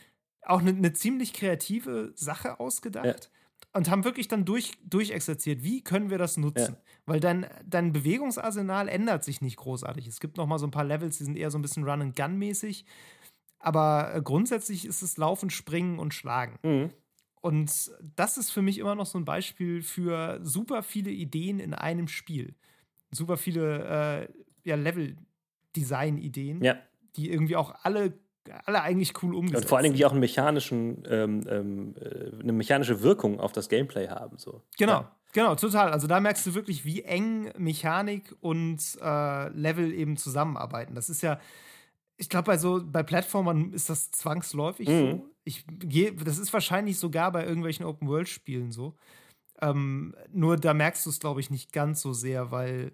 auch 0.41 0.59
eine 0.59 0.73
ne 0.73 0.93
ziemlich 0.93 1.33
kreative 1.33 2.11
Sache 2.15 2.59
ausgedacht. 2.59 3.31
Und 3.75 3.89
haben 3.89 4.05
wirklich 4.05 4.29
dann 4.29 4.45
durch, 4.45 4.71
durchexerziert, 4.85 5.61
wie 5.61 5.83
können 5.83 6.09
wir 6.09 6.17
das 6.17 6.37
nutzen? 6.37 6.75
Ja. 6.75 6.81
Weil 7.05 7.19
dein, 7.19 7.45
dein 7.65 7.91
Bewegungsarsenal 7.91 8.87
ändert 8.87 9.25
sich 9.25 9.41
nicht 9.41 9.57
großartig. 9.57 10.07
Es 10.07 10.21
gibt 10.21 10.37
noch 10.37 10.47
mal 10.47 10.59
so 10.59 10.65
ein 10.65 10.71
paar 10.71 10.85
Levels, 10.85 11.17
die 11.17 11.25
sind 11.25 11.35
eher 11.35 11.51
so 11.51 11.57
ein 11.57 11.61
bisschen 11.61 11.83
Run-and-Gun-mäßig. 11.83 12.85
Aber 13.59 14.15
äh, 14.15 14.21
grundsätzlich 14.21 14.85
ist 14.85 15.01
es 15.01 15.17
Laufen, 15.17 15.49
Springen 15.49 15.99
und 15.99 16.13
Schlagen. 16.13 16.57
Mhm. 16.63 16.91
Und 17.41 17.91
das 18.15 18.37
ist 18.37 18.51
für 18.51 18.61
mich 18.61 18.77
immer 18.77 18.95
noch 18.95 19.07
so 19.07 19.17
ein 19.17 19.25
Beispiel 19.25 19.81
für 19.81 20.39
super 20.41 20.81
viele 20.81 21.11
Ideen 21.11 21.59
in 21.59 21.73
einem 21.73 22.07
Spiel. 22.07 22.55
Super 23.11 23.35
viele 23.35 24.29
äh, 24.63 24.69
ja, 24.69 24.77
Level-Design-Ideen, 24.77 26.63
ja. 26.63 26.77
die 27.17 27.29
irgendwie 27.29 27.57
auch 27.57 27.75
alle 27.83 28.17
alle 28.65 28.81
eigentlich 28.81 29.13
cool 29.23 29.35
umgesetzt. 29.35 29.63
Und 29.63 29.69
vor 29.69 29.77
allen 29.77 29.83
Dingen, 29.83 29.95
die 29.95 30.05
auch 30.05 30.11
einen 30.11 30.19
mechanischen, 30.19 31.03
ähm, 31.09 31.43
ähm, 31.49 31.95
äh, 31.99 32.41
eine 32.41 32.53
mechanische 32.53 33.01
Wirkung 33.01 33.39
auf 33.39 33.51
das 33.51 33.69
Gameplay 33.69 34.07
haben. 34.07 34.37
So. 34.37 34.61
Genau, 34.77 35.01
ja. 35.01 35.15
genau, 35.33 35.55
total. 35.55 35.91
Also 35.91 36.07
da 36.07 36.19
merkst 36.19 36.45
du 36.45 36.53
wirklich, 36.53 36.85
wie 36.85 37.03
eng 37.03 37.51
Mechanik 37.57 38.35
und 38.41 38.79
äh, 39.01 39.49
Level 39.49 39.93
eben 39.93 40.17
zusammenarbeiten. 40.17 40.95
Das 40.95 41.09
ist 41.09 41.21
ja, 41.21 41.39
ich 42.17 42.29
glaube, 42.29 42.45
bei 42.45 42.57
so 42.57 42.81
bei 42.83 43.03
Plattformern 43.03 43.73
ist 43.73 43.89
das 43.89 44.11
zwangsläufig 44.11 44.87
mhm. 44.87 44.99
so. 44.99 45.29
Ich 45.43 45.65
gehe, 45.67 46.13
das 46.13 46.37
ist 46.37 46.53
wahrscheinlich 46.53 46.97
sogar 46.97 47.31
bei 47.31 47.45
irgendwelchen 47.45 47.85
Open-World-Spielen 47.85 48.71
so. 48.71 48.95
Ähm, 49.61 50.15
nur 50.31 50.57
da 50.57 50.73
merkst 50.73 51.05
du 51.05 51.09
es, 51.09 51.19
glaube 51.19 51.39
ich, 51.39 51.49
nicht 51.49 51.71
ganz 51.71 52.01
so 52.01 52.13
sehr, 52.13 52.51
weil 52.51 52.93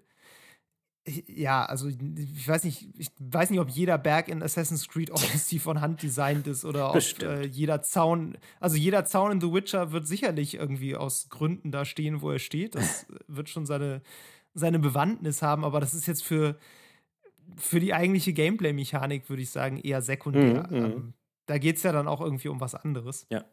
ja, 1.04 1.64
also 1.64 1.88
ich 1.88 2.46
weiß 2.46 2.62
nicht, 2.62 2.88
ich 2.96 3.08
weiß 3.18 3.50
nicht, 3.50 3.58
ob 3.58 3.68
jeder 3.68 3.98
Berg 3.98 4.28
in 4.28 4.42
Assassin's 4.42 4.88
Creed 4.88 5.10
Odyssey 5.10 5.58
von 5.58 5.80
Hand 5.80 6.02
designt 6.02 6.46
ist 6.46 6.64
oder 6.64 6.94
ob 6.94 7.22
äh, 7.22 7.44
jeder 7.44 7.82
Zaun, 7.82 8.38
also 8.60 8.76
jeder 8.76 9.04
Zaun 9.04 9.32
in 9.32 9.40
The 9.40 9.52
Witcher 9.52 9.90
wird 9.90 10.06
sicherlich 10.06 10.54
irgendwie 10.54 10.94
aus 10.94 11.28
Gründen 11.28 11.72
da 11.72 11.84
stehen, 11.84 12.22
wo 12.22 12.30
er 12.30 12.38
steht. 12.38 12.76
Das 12.76 13.06
wird 13.26 13.48
schon 13.48 13.66
seine, 13.66 14.00
seine 14.54 14.78
Bewandtnis 14.78 15.42
haben, 15.42 15.64
aber 15.64 15.80
das 15.80 15.92
ist 15.92 16.06
jetzt 16.06 16.22
für, 16.22 16.56
für 17.56 17.80
die 17.80 17.94
eigentliche 17.94 18.32
Gameplay-Mechanik, 18.32 19.28
würde 19.28 19.42
ich 19.42 19.50
sagen, 19.50 19.78
eher 19.78 20.02
sekundär. 20.02 20.68
Mhm, 20.70 20.78
mhm. 20.78 20.84
ähm, 20.84 21.14
da 21.46 21.58
geht 21.58 21.78
es 21.78 21.82
ja 21.82 21.90
dann 21.90 22.06
auch 22.06 22.20
irgendwie 22.20 22.48
um 22.48 22.60
was 22.60 22.76
anderes. 22.76 23.26
Ja. 23.28 23.44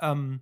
Ähm, 0.00 0.40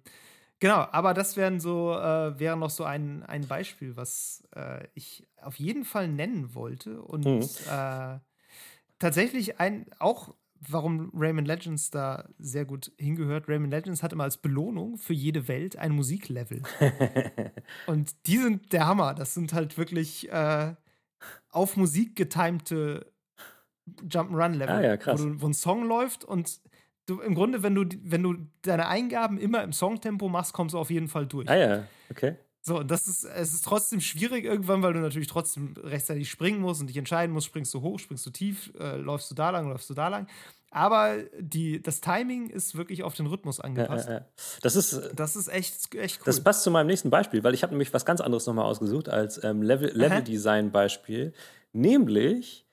Genau, 0.61 0.87
aber 0.93 1.15
das 1.15 1.37
wären 1.37 1.59
so, 1.59 1.95
äh, 1.95 2.39
wäre 2.39 2.57
noch 2.57 2.71
so 2.71 2.85
ein, 2.85 3.23
ein 3.23 3.49
Beispiel, 3.49 3.97
was 3.97 4.47
äh, 4.55 4.87
ich 4.95 5.27
auf 5.41 5.57
jeden 5.57 5.85
Fall 5.85 6.07
nennen 6.07 6.55
wollte. 6.55 7.01
Und 7.01 7.25
mhm. 7.25 7.49
äh, 7.71 8.19
tatsächlich 8.99 9.59
ein, 9.59 9.87
auch 9.99 10.35
warum 10.69 11.11
Rayman 11.15 11.47
Legends 11.47 11.91
da 11.91 12.29
sehr 12.39 12.67
gut 12.67 12.93
hingehört. 12.99 13.49
Rayman 13.49 13.71
Legends 13.71 14.03
hat 14.03 14.13
immer 14.13 14.25
als 14.25 14.37
Belohnung 14.37 14.99
für 14.99 15.15
jede 15.15 15.49
Welt 15.49 15.77
ein 15.77 15.93
Musiklevel. 15.93 16.63
und 17.87 18.15
die 18.27 18.37
sind 18.37 18.73
der 18.75 18.87
Hammer. 18.87 19.15
Das 19.15 19.33
sind 19.33 19.55
halt 19.55 19.79
wirklich 19.79 20.31
äh, 20.31 20.75
auf 21.49 21.79
Musik 21.79 22.17
getimte 22.17 23.11
Jump'n'Run-Level, 24.03 24.69
ah, 24.69 24.83
ja, 24.83 25.19
wo, 25.19 25.41
wo, 25.41 25.47
ein 25.47 25.55
Song 25.55 25.85
läuft 25.85 26.25
und 26.25 26.61
du 27.11 27.21
im 27.21 27.35
Grunde, 27.35 27.63
wenn 27.63 27.75
du, 27.75 27.85
wenn 28.03 28.23
du 28.23 28.37
deine 28.63 28.87
Eingaben 28.87 29.39
immer 29.39 29.63
im 29.63 29.73
Songtempo 29.73 30.29
machst, 30.29 30.53
kommst 30.53 30.75
du 30.75 30.79
auf 30.79 30.91
jeden 30.91 31.09
Fall 31.09 31.27
durch. 31.27 31.49
Ah 31.49 31.57
ja, 31.57 31.85
okay. 32.11 32.37
So, 32.63 32.81
und 32.81 32.91
das 32.91 33.09
ist, 33.09 33.25
es 33.25 33.55
ist 33.55 33.65
trotzdem 33.65 34.01
schwierig 34.01 34.45
irgendwann, 34.45 34.83
weil 34.83 34.93
du 34.93 35.01
natürlich 35.01 35.29
trotzdem 35.29 35.75
rechtzeitig 35.83 36.31
springen 36.31 36.61
musst 36.61 36.83
und 36.83 36.89
dich 36.89 36.97
entscheiden 36.97 37.33
musst, 37.33 37.47
springst 37.47 37.73
du 37.73 37.81
hoch, 37.81 37.99
springst 37.99 38.27
du 38.27 38.31
tief, 38.31 38.71
äh, 38.79 38.97
läufst 38.97 39.31
du 39.31 39.35
da 39.35 39.49
lang, 39.49 39.69
läufst 39.69 39.89
du 39.89 39.95
da 39.95 40.09
lang. 40.09 40.27
Aber 40.71 41.17
die, 41.39 41.83
das 41.83 42.01
Timing 42.03 42.51
ist 42.51 42.77
wirklich 42.77 43.03
auf 43.03 43.15
den 43.15 43.27
Rhythmus 43.27 43.61
angepasst. 43.61 44.09
Ja, 44.09 44.15
ja, 44.15 44.21
ja. 44.21 44.27
Das, 44.63 44.77
ist, 44.77 45.11
das 45.15 45.37
ist 45.37 45.49
echt, 45.49 45.95
echt 45.95 46.21
cool. 46.21 46.25
Das 46.27 46.45
passt 46.45 46.63
zu 46.63 46.71
meinem 46.71 46.87
nächsten 46.87 47.11
Beispiel, 47.11 47.43
weil 47.43 47.55
ich 47.55 47.63
habe 47.63 47.73
nämlich 47.73 47.93
was 47.95 48.05
ganz 48.05 48.21
anderes 48.21 48.47
nochmal 48.47 48.67
ausgesucht 48.67 49.09
als 49.09 49.43
ähm, 49.43 49.63
Level-Design-Beispiel. 49.63 51.19
Level 51.19 51.35
nämlich 51.73 52.67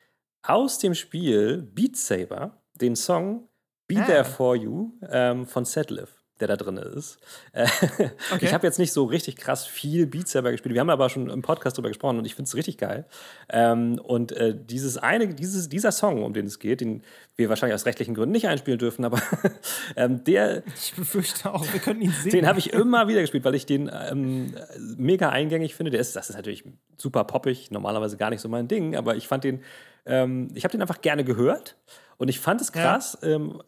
aus 0.43 0.79
dem 0.79 0.93
Spiel 0.93 1.61
Beat 1.61 1.97
Saber 1.97 2.61
den 2.73 2.95
Song 2.95 3.47
Be 3.87 3.97
ah. 3.99 4.05
There 4.05 4.25
For 4.25 4.55
You 4.55 4.91
ähm, 5.09 5.45
von 5.45 5.65
Setliff 5.65 6.17
der 6.39 6.47
da 6.47 6.55
drin 6.55 6.77
ist. 6.77 7.17
Äh, 7.53 7.67
okay. 8.33 8.45
Ich 8.45 8.53
habe 8.53 8.65
jetzt 8.67 8.79
nicht 8.79 8.93
so 8.93 9.05
richtig 9.05 9.37
krass 9.37 9.65
viel 9.65 10.05
Beat 10.05 10.27
selber 10.27 10.51
gespielt. 10.51 10.73
Wir 10.73 10.81
haben 10.81 10.89
aber 10.89 11.09
schon 11.09 11.29
im 11.29 11.41
Podcast 11.41 11.77
darüber 11.77 11.89
gesprochen 11.89 12.17
und 12.19 12.25
ich 12.25 12.35
finde 12.35 12.47
es 12.47 12.55
richtig 12.55 12.77
geil. 12.77 13.05
Ähm, 13.49 13.99
und 14.03 14.31
äh, 14.33 14.55
dieses 14.55 14.97
eine, 14.97 15.33
dieses, 15.33 15.69
dieser 15.69 15.91
Song, 15.91 16.23
um 16.23 16.33
den 16.33 16.45
es 16.45 16.59
geht, 16.59 16.81
den 16.81 17.03
wir 17.35 17.49
wahrscheinlich 17.49 17.75
aus 17.75 17.85
rechtlichen 17.85 18.13
Gründen 18.13 18.33
nicht 18.33 18.47
einspielen 18.47 18.79
dürfen, 18.79 19.05
aber 19.05 19.21
ähm, 19.95 20.23
der. 20.23 20.63
Ich 20.75 20.93
befürchte 20.95 21.51
auch, 21.51 21.65
wir 21.73 21.79
können 21.79 22.01
ihn 22.01 22.11
sehen. 22.11 22.31
Den 22.31 22.47
habe 22.47 22.59
ich 22.59 22.73
immer 22.73 23.07
wieder 23.07 23.21
gespielt, 23.21 23.43
weil 23.43 23.55
ich 23.55 23.65
den 23.65 23.89
ähm, 23.93 24.53
mega 24.97 25.29
eingängig 25.29 25.75
finde. 25.75 25.91
Der 25.91 26.01
ist, 26.01 26.15
das 26.15 26.29
ist 26.29 26.35
natürlich 26.35 26.63
super 26.97 27.23
poppig, 27.23 27.71
normalerweise 27.71 28.17
gar 28.17 28.29
nicht 28.29 28.41
so 28.41 28.49
mein 28.49 28.67
Ding, 28.67 28.95
aber 28.95 29.15
ich 29.15 29.27
fand 29.27 29.43
den, 29.43 29.61
ähm, 30.05 30.49
ich 30.53 30.63
habe 30.63 30.71
den 30.71 30.81
einfach 30.81 31.01
gerne 31.01 31.23
gehört. 31.23 31.75
Und 32.19 32.29
ich 32.29 32.39
fand 32.39 32.61
es 32.61 32.71
krass, 32.71 33.17
ja. 33.21 33.29
ähm, 33.29 33.61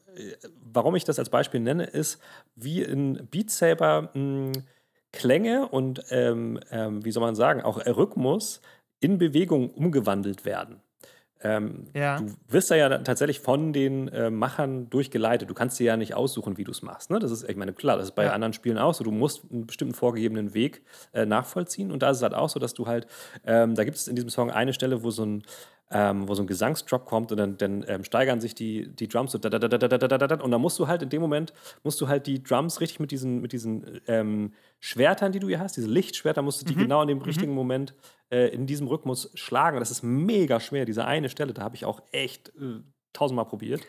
warum 0.62 0.96
ich 0.96 1.04
das 1.04 1.20
als 1.20 1.30
Beispiel 1.30 1.60
nenne, 1.60 1.86
ist, 1.86 2.22
wie 2.56 2.82
in 2.82 3.28
Beat 3.30 3.50
Saber 3.52 4.10
mh, 4.14 4.14
hm, 4.14 4.52
Klänge 5.12 5.68
und, 5.68 6.04
ähm, 6.12 6.60
ähm, 6.70 7.04
wie 7.04 7.12
soll 7.12 7.22
man 7.22 7.36
sagen, 7.36 7.62
auch 7.62 7.84
Rhythmus 7.86 8.62
in 9.00 9.18
Bewegung 9.18 9.72
umgewandelt 9.72 10.46
werden. 10.46 10.82
Ähm, 11.42 11.88
ja. 11.94 12.20
Du 12.20 12.34
wirst 12.50 12.70
da 12.70 12.76
ja 12.76 12.90
tatsächlich 12.98 13.40
von 13.40 13.72
den 13.72 14.10
äh, 14.10 14.30
Machern 14.30 14.90
durchgeleitet. 14.90 15.50
Du 15.50 15.54
kannst 15.54 15.80
dir 15.80 15.86
ja 15.86 15.98
nicht 15.98 16.14
aussuchen, 16.14 16.58
wie 16.58 16.66
du 16.66 16.72
es 16.72 16.82
machst. 16.82 17.10
Ne? 17.12 17.20
Das 17.20 17.32
ist, 17.32 17.50
ich 17.50 17.56
meine, 17.56 17.72
klar, 17.72 17.96
das 17.96 18.08
ist 18.08 18.16
bei 18.16 18.26
ja. 18.26 18.34
anderen 18.34 18.52
Spielen 18.52 18.78
auch 18.78 18.94
so. 18.94 19.06
Du 19.06 19.12
musst 19.12 19.44
einen 19.50 19.66
bestimmten 19.66 19.94
vorgegebenen 19.94 20.54
Weg 20.54 20.82
äh, 21.14 21.26
nachvollziehen. 21.26 21.92
Und 21.92 22.04
da 22.04 22.10
ist 22.10 22.18
es 22.18 22.24
halt 22.24 22.34
auch 22.34 22.50
so, 22.50 22.60
dass 22.60 22.74
du 22.74 22.88
halt, 22.88 23.08
ähm, 23.46 23.76
da 23.76 23.86
gibt 23.86 23.96
es 23.96 24.10
in 24.10 24.16
diesem 24.16 24.30
Song 24.30 24.52
eine 24.52 24.74
Stelle, 24.74 25.02
wo 25.02 25.12
so 25.12 25.26
ein 25.26 25.44
ähm, 25.92 26.28
wo 26.28 26.36
so 26.36 26.44
ein 26.44 26.48
Gesangsdrop 26.48 27.06
kommt 27.06 27.32
und 27.32 27.38
dann, 27.38 27.58
dann 27.58 27.84
ähm, 27.88 28.04
steigern 28.04 28.42
sich 28.42 28.54
die, 28.54 28.94
die 28.94 29.08
Drums 29.08 29.32
so 29.32 29.38
da, 29.38 29.50
da, 29.50 29.58
da, 29.58 29.68
da, 29.68 29.78
da, 29.78 29.98
da, 29.98 30.08
da, 30.08 30.28
da, 30.28 30.44
und 30.44 30.52
dann 30.52 30.62
musst 30.62 30.78
du 30.78 30.88
halt 30.88 31.02
in 31.02 31.10
dem 31.10 31.22
Moment, 31.22 31.54
musst 31.84 32.00
du 32.00 32.08
halt 32.08 32.28
die 32.28 32.44
Drums 32.44 32.80
richtig 32.80 33.00
mit 33.00 33.12
diesen, 33.12 33.42
mit 33.42 33.54
diesen 33.54 34.00
ähm, 34.08 34.54
Schwertern, 34.80 35.32
die 35.32 35.40
du 35.40 35.48
hier 35.48 35.60
hast, 35.60 35.78
diese 35.78 35.88
Lichtschwerter, 35.88 36.42
musst 36.42 36.62
du 36.62 36.66
die 36.66 36.76
mhm. 36.76 36.82
genau 36.82 37.02
in 37.02 37.08
dem 37.08 37.18
mhm. 37.20 37.24
richtigen 37.24 37.54
Moment 37.54 37.96
äh, 38.30 38.50
in 38.50 38.68
diesem 38.68 38.88
Rhythmus 38.88 39.32
schlagen. 39.34 39.80
Das 39.80 39.90
ist 39.90 40.04
mega 40.04 40.60
schwer, 40.60 40.86
diese 40.86 41.06
eine 41.06 41.30
Stelle, 41.30 41.54
da 41.54 41.64
habe 41.64 41.76
ich 41.76 41.86
auch 41.86 42.02
echt 42.12 42.50
äh, 42.50 42.82
tausendmal 43.14 43.46
probiert. 43.46 43.82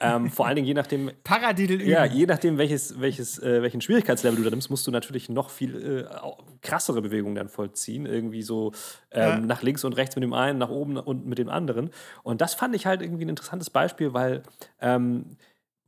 Ähm, 0.00 0.30
vor 0.30 0.46
allen 0.46 0.56
Dingen 0.56 0.66
je 0.66 0.74
nachdem. 0.74 1.10
Paradiddle 1.24 1.82
Ja, 1.84 2.04
je 2.04 2.26
nachdem, 2.26 2.58
welches, 2.58 3.00
welches, 3.00 3.38
äh, 3.40 3.62
welchen 3.62 3.80
Schwierigkeitslevel 3.80 4.36
du 4.36 4.44
da 4.44 4.50
nimmst, 4.50 4.70
musst 4.70 4.86
du 4.86 4.90
natürlich 4.90 5.28
noch 5.28 5.50
viel 5.50 6.06
äh, 6.08 6.14
krassere 6.62 7.02
Bewegungen 7.02 7.34
dann 7.34 7.48
vollziehen. 7.48 8.06
Irgendwie 8.06 8.42
so 8.42 8.72
ähm, 9.10 9.22
ja. 9.22 9.38
nach 9.40 9.62
links 9.62 9.84
und 9.84 9.94
rechts 9.94 10.14
mit 10.14 10.22
dem 10.22 10.32
einen, 10.32 10.58
nach 10.58 10.70
oben 10.70 10.96
und 10.96 11.26
mit 11.26 11.38
dem 11.38 11.48
anderen. 11.48 11.90
Und 12.22 12.40
das 12.40 12.54
fand 12.54 12.74
ich 12.74 12.86
halt 12.86 13.02
irgendwie 13.02 13.24
ein 13.24 13.30
interessantes 13.30 13.70
Beispiel, 13.70 14.14
weil. 14.14 14.42
Ähm, 14.80 15.36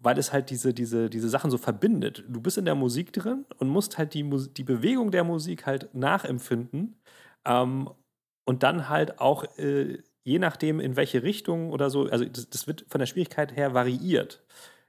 weil 0.02 0.18
es 0.18 0.32
halt 0.32 0.48
diese, 0.50 0.72
diese, 0.72 1.10
diese 1.10 1.28
Sachen 1.28 1.50
so 1.50 1.58
verbindet. 1.58 2.24
Du 2.26 2.40
bist 2.40 2.56
in 2.56 2.64
der 2.64 2.74
Musik 2.74 3.12
drin 3.12 3.44
und 3.58 3.68
musst 3.68 3.98
halt 3.98 4.14
die, 4.14 4.22
Mus 4.22 4.50
die 4.52 4.64
Bewegung 4.64 5.10
der 5.10 5.24
Musik 5.24 5.66
halt 5.66 5.94
nachempfinden 5.94 6.96
ähm, 7.44 7.90
und 8.46 8.62
dann 8.62 8.88
halt 8.88 9.20
auch 9.20 9.44
äh, 9.58 9.98
je 10.30 10.38
nachdem, 10.38 10.78
in 10.78 10.94
welche 10.94 11.24
Richtung 11.24 11.72
oder 11.72 11.90
so, 11.90 12.04
also 12.04 12.24
das, 12.24 12.48
das 12.48 12.66
wird 12.68 12.84
von 12.88 13.00
der 13.00 13.06
Schwierigkeit 13.06 13.56
her 13.56 13.74
variiert. 13.74 14.40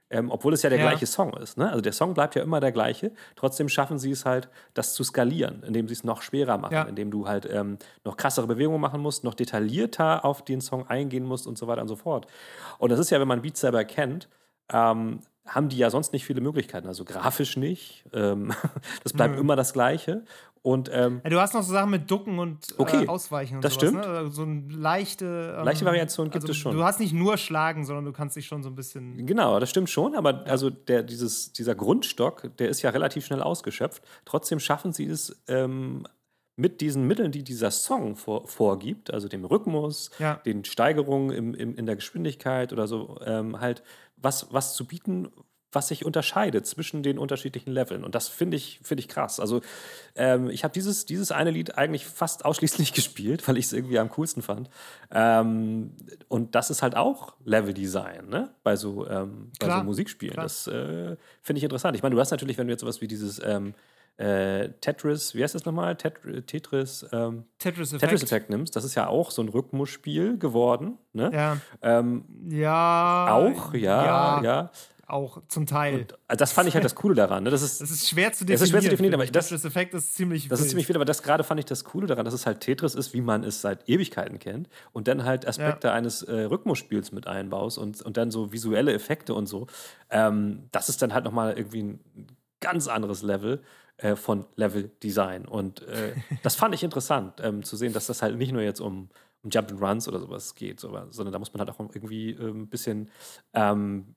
Ähm, 0.08 0.30
obwohl 0.30 0.52
es 0.52 0.62
ja 0.62 0.68
der 0.68 0.78
ja. 0.78 0.88
gleiche 0.90 1.06
Song 1.06 1.32
ist. 1.38 1.56
Ne? 1.56 1.68
Also 1.70 1.80
der 1.80 1.94
Song 1.94 2.12
bleibt 2.12 2.34
ja 2.34 2.42
immer 2.42 2.60
der 2.60 2.70
gleiche. 2.70 3.12
Trotzdem 3.34 3.70
schaffen 3.70 3.98
sie 3.98 4.10
es 4.10 4.26
halt, 4.26 4.50
das 4.74 4.92
zu 4.92 5.04
skalieren, 5.04 5.62
indem 5.66 5.88
sie 5.88 5.94
es 5.94 6.04
noch 6.04 6.20
schwerer 6.20 6.58
machen, 6.58 6.74
ja. 6.74 6.82
indem 6.82 7.10
du 7.10 7.26
halt 7.26 7.48
ähm, 7.50 7.78
noch 8.04 8.18
krassere 8.18 8.46
Bewegungen 8.46 8.80
machen 8.80 9.00
musst, 9.00 9.24
noch 9.24 9.34
detaillierter 9.34 10.24
auf 10.24 10.44
den 10.44 10.60
Song 10.60 10.86
eingehen 10.86 11.24
musst 11.24 11.46
und 11.46 11.56
so 11.56 11.66
weiter 11.66 11.80
und 11.80 11.88
so 11.88 11.96
fort. 11.96 12.26
Und 12.78 12.92
das 12.92 12.98
ist 12.98 13.10
ja, 13.10 13.20
wenn 13.20 13.28
man 13.28 13.40
Beats 13.40 13.60
selber 13.60 13.84
kennt, 13.84 14.28
ähm, 14.70 15.20
haben 15.46 15.70
die 15.70 15.78
ja 15.78 15.90
sonst 15.90 16.12
nicht 16.12 16.26
viele 16.26 16.42
Möglichkeiten. 16.42 16.86
Also 16.86 17.04
grafisch 17.04 17.56
nicht. 17.56 18.04
Ähm, 18.12 18.52
das 19.02 19.14
bleibt 19.14 19.34
mhm. 19.34 19.40
immer 19.40 19.56
das 19.56 19.72
Gleiche. 19.72 20.24
Und, 20.64 20.88
ähm, 20.92 21.20
ja, 21.24 21.30
du 21.30 21.40
hast 21.40 21.54
noch 21.54 21.62
so 21.64 21.72
Sachen 21.72 21.90
mit 21.90 22.08
Ducken 22.08 22.38
und 22.38 22.70
äh, 22.70 22.74
okay, 22.78 23.04
äh, 23.04 23.08
Ausweichen 23.08 23.56
und 23.56 23.64
das 23.64 23.74
sowas, 23.74 23.88
stimmt. 23.88 24.06
Ne? 24.06 24.12
Also 24.12 24.30
so 24.30 24.42
eine 24.42 24.62
leichte. 24.68 25.56
Ähm, 25.58 25.64
leichte 25.64 25.84
Variation 25.84 26.30
gibt 26.30 26.44
also 26.44 26.52
es 26.52 26.56
schon. 26.56 26.76
Du 26.76 26.84
hast 26.84 27.00
nicht 27.00 27.12
nur 27.12 27.36
Schlagen, 27.36 27.84
sondern 27.84 28.04
du 28.04 28.12
kannst 28.12 28.36
dich 28.36 28.46
schon 28.46 28.62
so 28.62 28.68
ein 28.68 28.76
bisschen. 28.76 29.26
Genau, 29.26 29.58
das 29.58 29.70
stimmt 29.70 29.90
schon. 29.90 30.14
Aber 30.14 30.46
also 30.46 30.70
der, 30.70 31.02
dieses, 31.02 31.52
dieser 31.52 31.74
Grundstock, 31.74 32.56
der 32.58 32.68
ist 32.68 32.80
ja 32.82 32.90
relativ 32.90 33.26
schnell 33.26 33.42
ausgeschöpft. 33.42 34.04
Trotzdem 34.24 34.60
schaffen 34.60 34.92
sie 34.92 35.06
es, 35.06 35.42
ähm, 35.48 36.06
mit 36.54 36.80
diesen 36.80 37.06
Mitteln, 37.06 37.32
die 37.32 37.42
dieser 37.42 37.70
Song 37.70 38.14
vor, 38.14 38.46
vorgibt, 38.46 39.12
also 39.12 39.26
dem 39.26 39.44
Rhythmus, 39.44 40.10
ja. 40.18 40.34
den 40.34 40.64
Steigerungen 40.64 41.30
im, 41.30 41.54
im, 41.54 41.76
in 41.76 41.86
der 41.86 41.96
Geschwindigkeit 41.96 42.72
oder 42.72 42.86
so, 42.86 43.18
ähm, 43.24 43.58
halt 43.58 43.82
was, 44.16 44.52
was 44.52 44.74
zu 44.74 44.86
bieten, 44.86 45.28
was 45.72 45.88
sich 45.88 46.04
unterscheidet 46.04 46.66
zwischen 46.66 47.02
den 47.02 47.18
unterschiedlichen 47.18 47.72
Leveln. 47.72 48.04
Und 48.04 48.14
das 48.14 48.28
finde 48.28 48.56
ich, 48.56 48.80
find 48.82 49.00
ich 49.00 49.08
krass. 49.08 49.40
Also 49.40 49.62
ähm, 50.14 50.50
ich 50.50 50.64
habe 50.64 50.74
dieses, 50.74 51.06
dieses 51.06 51.32
eine 51.32 51.50
Lied 51.50 51.78
eigentlich 51.78 52.06
fast 52.06 52.44
ausschließlich 52.44 52.92
gespielt, 52.92 53.46
weil 53.48 53.56
ich 53.56 53.66
es 53.66 53.72
irgendwie 53.72 53.98
am 53.98 54.10
coolsten 54.10 54.42
fand. 54.42 54.68
Ähm, 55.10 55.92
und 56.28 56.54
das 56.54 56.70
ist 56.70 56.82
halt 56.82 56.96
auch 56.96 57.34
Leveldesign, 57.44 58.28
ne? 58.28 58.50
Bei 58.62 58.76
so, 58.76 59.08
ähm, 59.08 59.50
bei 59.58 59.70
so 59.70 59.84
Musikspielen. 59.84 60.34
Klar. 60.34 60.44
Das 60.44 60.66
äh, 60.66 61.16
finde 61.42 61.58
ich 61.58 61.64
interessant. 61.64 61.96
Ich 61.96 62.02
meine, 62.02 62.14
du 62.14 62.20
hast 62.20 62.30
natürlich, 62.30 62.58
wenn 62.58 62.66
du 62.66 62.72
jetzt 62.72 62.80
sowas 62.80 63.00
wie 63.00 63.08
dieses 63.08 63.40
ähm, 63.44 63.74
äh, 64.18 64.68
Tetris, 64.80 65.34
wie 65.34 65.42
heißt 65.42 65.54
das 65.54 65.64
nochmal? 65.64 65.96
Tet 65.96 66.20
Tetris, 66.46 67.06
ähm, 67.12 67.44
Tetris, 67.58 67.92
Effect. 67.92 68.10
Tetris 68.10 68.22
Effect 68.22 68.50
nimmst, 68.50 68.76
das 68.76 68.84
ist 68.84 68.94
ja 68.94 69.06
auch 69.06 69.30
so 69.30 69.42
ein 69.42 69.48
Rhythmusspiel 69.48 70.38
geworden. 70.38 70.98
Ne? 71.12 71.30
Ja. 71.32 71.56
Ähm, 71.80 72.24
ja. 72.48 73.28
Auch, 73.30 73.72
ja, 73.74 74.04
ja. 74.04 74.42
ja 74.42 74.70
auch 75.12 75.42
zum 75.48 75.66
Teil. 75.66 76.00
Und 76.00 76.12
äh, 76.28 76.36
das 76.36 76.52
fand 76.52 76.68
ich 76.68 76.74
halt 76.74 76.84
das 76.84 76.94
Coole 76.94 77.14
daran. 77.14 77.44
Ne? 77.44 77.50
Das, 77.50 77.62
ist, 77.62 77.80
das 77.80 77.90
ist 77.90 78.08
schwer 78.08 78.32
zu 78.32 78.44
definieren. 78.44 78.54
Das 78.54 78.62
ist 78.62 78.70
schwer 78.70 78.80
zu 78.80 78.88
definieren, 78.88 79.14
aber 79.14 79.26
das, 79.26 79.48
das 79.50 79.64
Effekt 79.64 79.94
ist 79.94 80.14
ziemlich 80.14 80.48
Das 80.48 80.58
wild. 80.58 80.66
ist 80.66 80.70
ziemlich 80.70 80.86
viel, 80.86 80.96
aber 80.96 81.04
das 81.04 81.22
gerade 81.22 81.44
fand 81.44 81.60
ich 81.60 81.66
das 81.66 81.84
Coole 81.84 82.06
daran, 82.06 82.24
dass 82.24 82.34
es 82.34 82.46
halt 82.46 82.60
Tetris 82.60 82.94
ist, 82.94 83.12
wie 83.14 83.20
man 83.20 83.44
es 83.44 83.60
seit 83.60 83.88
Ewigkeiten 83.88 84.38
kennt 84.38 84.68
und 84.92 85.08
dann 85.08 85.24
halt 85.24 85.46
Aspekte 85.46 85.88
ja. 85.88 85.94
eines 85.94 86.22
äh, 86.22 86.42
Rhythmusspiels 86.42 87.12
mit 87.12 87.26
einbaust 87.26 87.78
und, 87.78 88.02
und 88.02 88.16
dann 88.16 88.30
so 88.30 88.52
visuelle 88.52 88.92
Effekte 88.92 89.34
und 89.34 89.46
so. 89.46 89.66
Ähm, 90.10 90.68
das 90.72 90.88
ist 90.88 91.02
dann 91.02 91.14
halt 91.14 91.24
nochmal 91.24 91.56
irgendwie 91.56 91.82
ein 91.82 92.00
ganz 92.60 92.88
anderes 92.88 93.22
Level 93.22 93.62
äh, 93.98 94.16
von 94.16 94.46
Level-Design 94.56 95.46
und 95.46 95.82
äh, 95.82 96.14
das 96.42 96.56
fand 96.56 96.74
ich 96.74 96.82
interessant, 96.82 97.34
ähm, 97.42 97.62
zu 97.62 97.76
sehen, 97.76 97.92
dass 97.92 98.06
das 98.06 98.22
halt 98.22 98.36
nicht 98.36 98.52
nur 98.52 98.62
jetzt 98.62 98.80
um 98.80 99.10
um 99.44 99.50
Jump 99.50 99.72
and 99.72 99.82
Runs 99.82 100.08
oder 100.08 100.20
sowas 100.20 100.54
geht, 100.54 100.78
sondern 100.80 101.32
da 101.32 101.38
muss 101.38 101.52
man 101.52 101.58
halt 101.58 101.70
auch 101.70 101.80
irgendwie 101.80 102.30
ein 102.30 102.68
bisschen 102.68 103.10
ähm, 103.54 104.14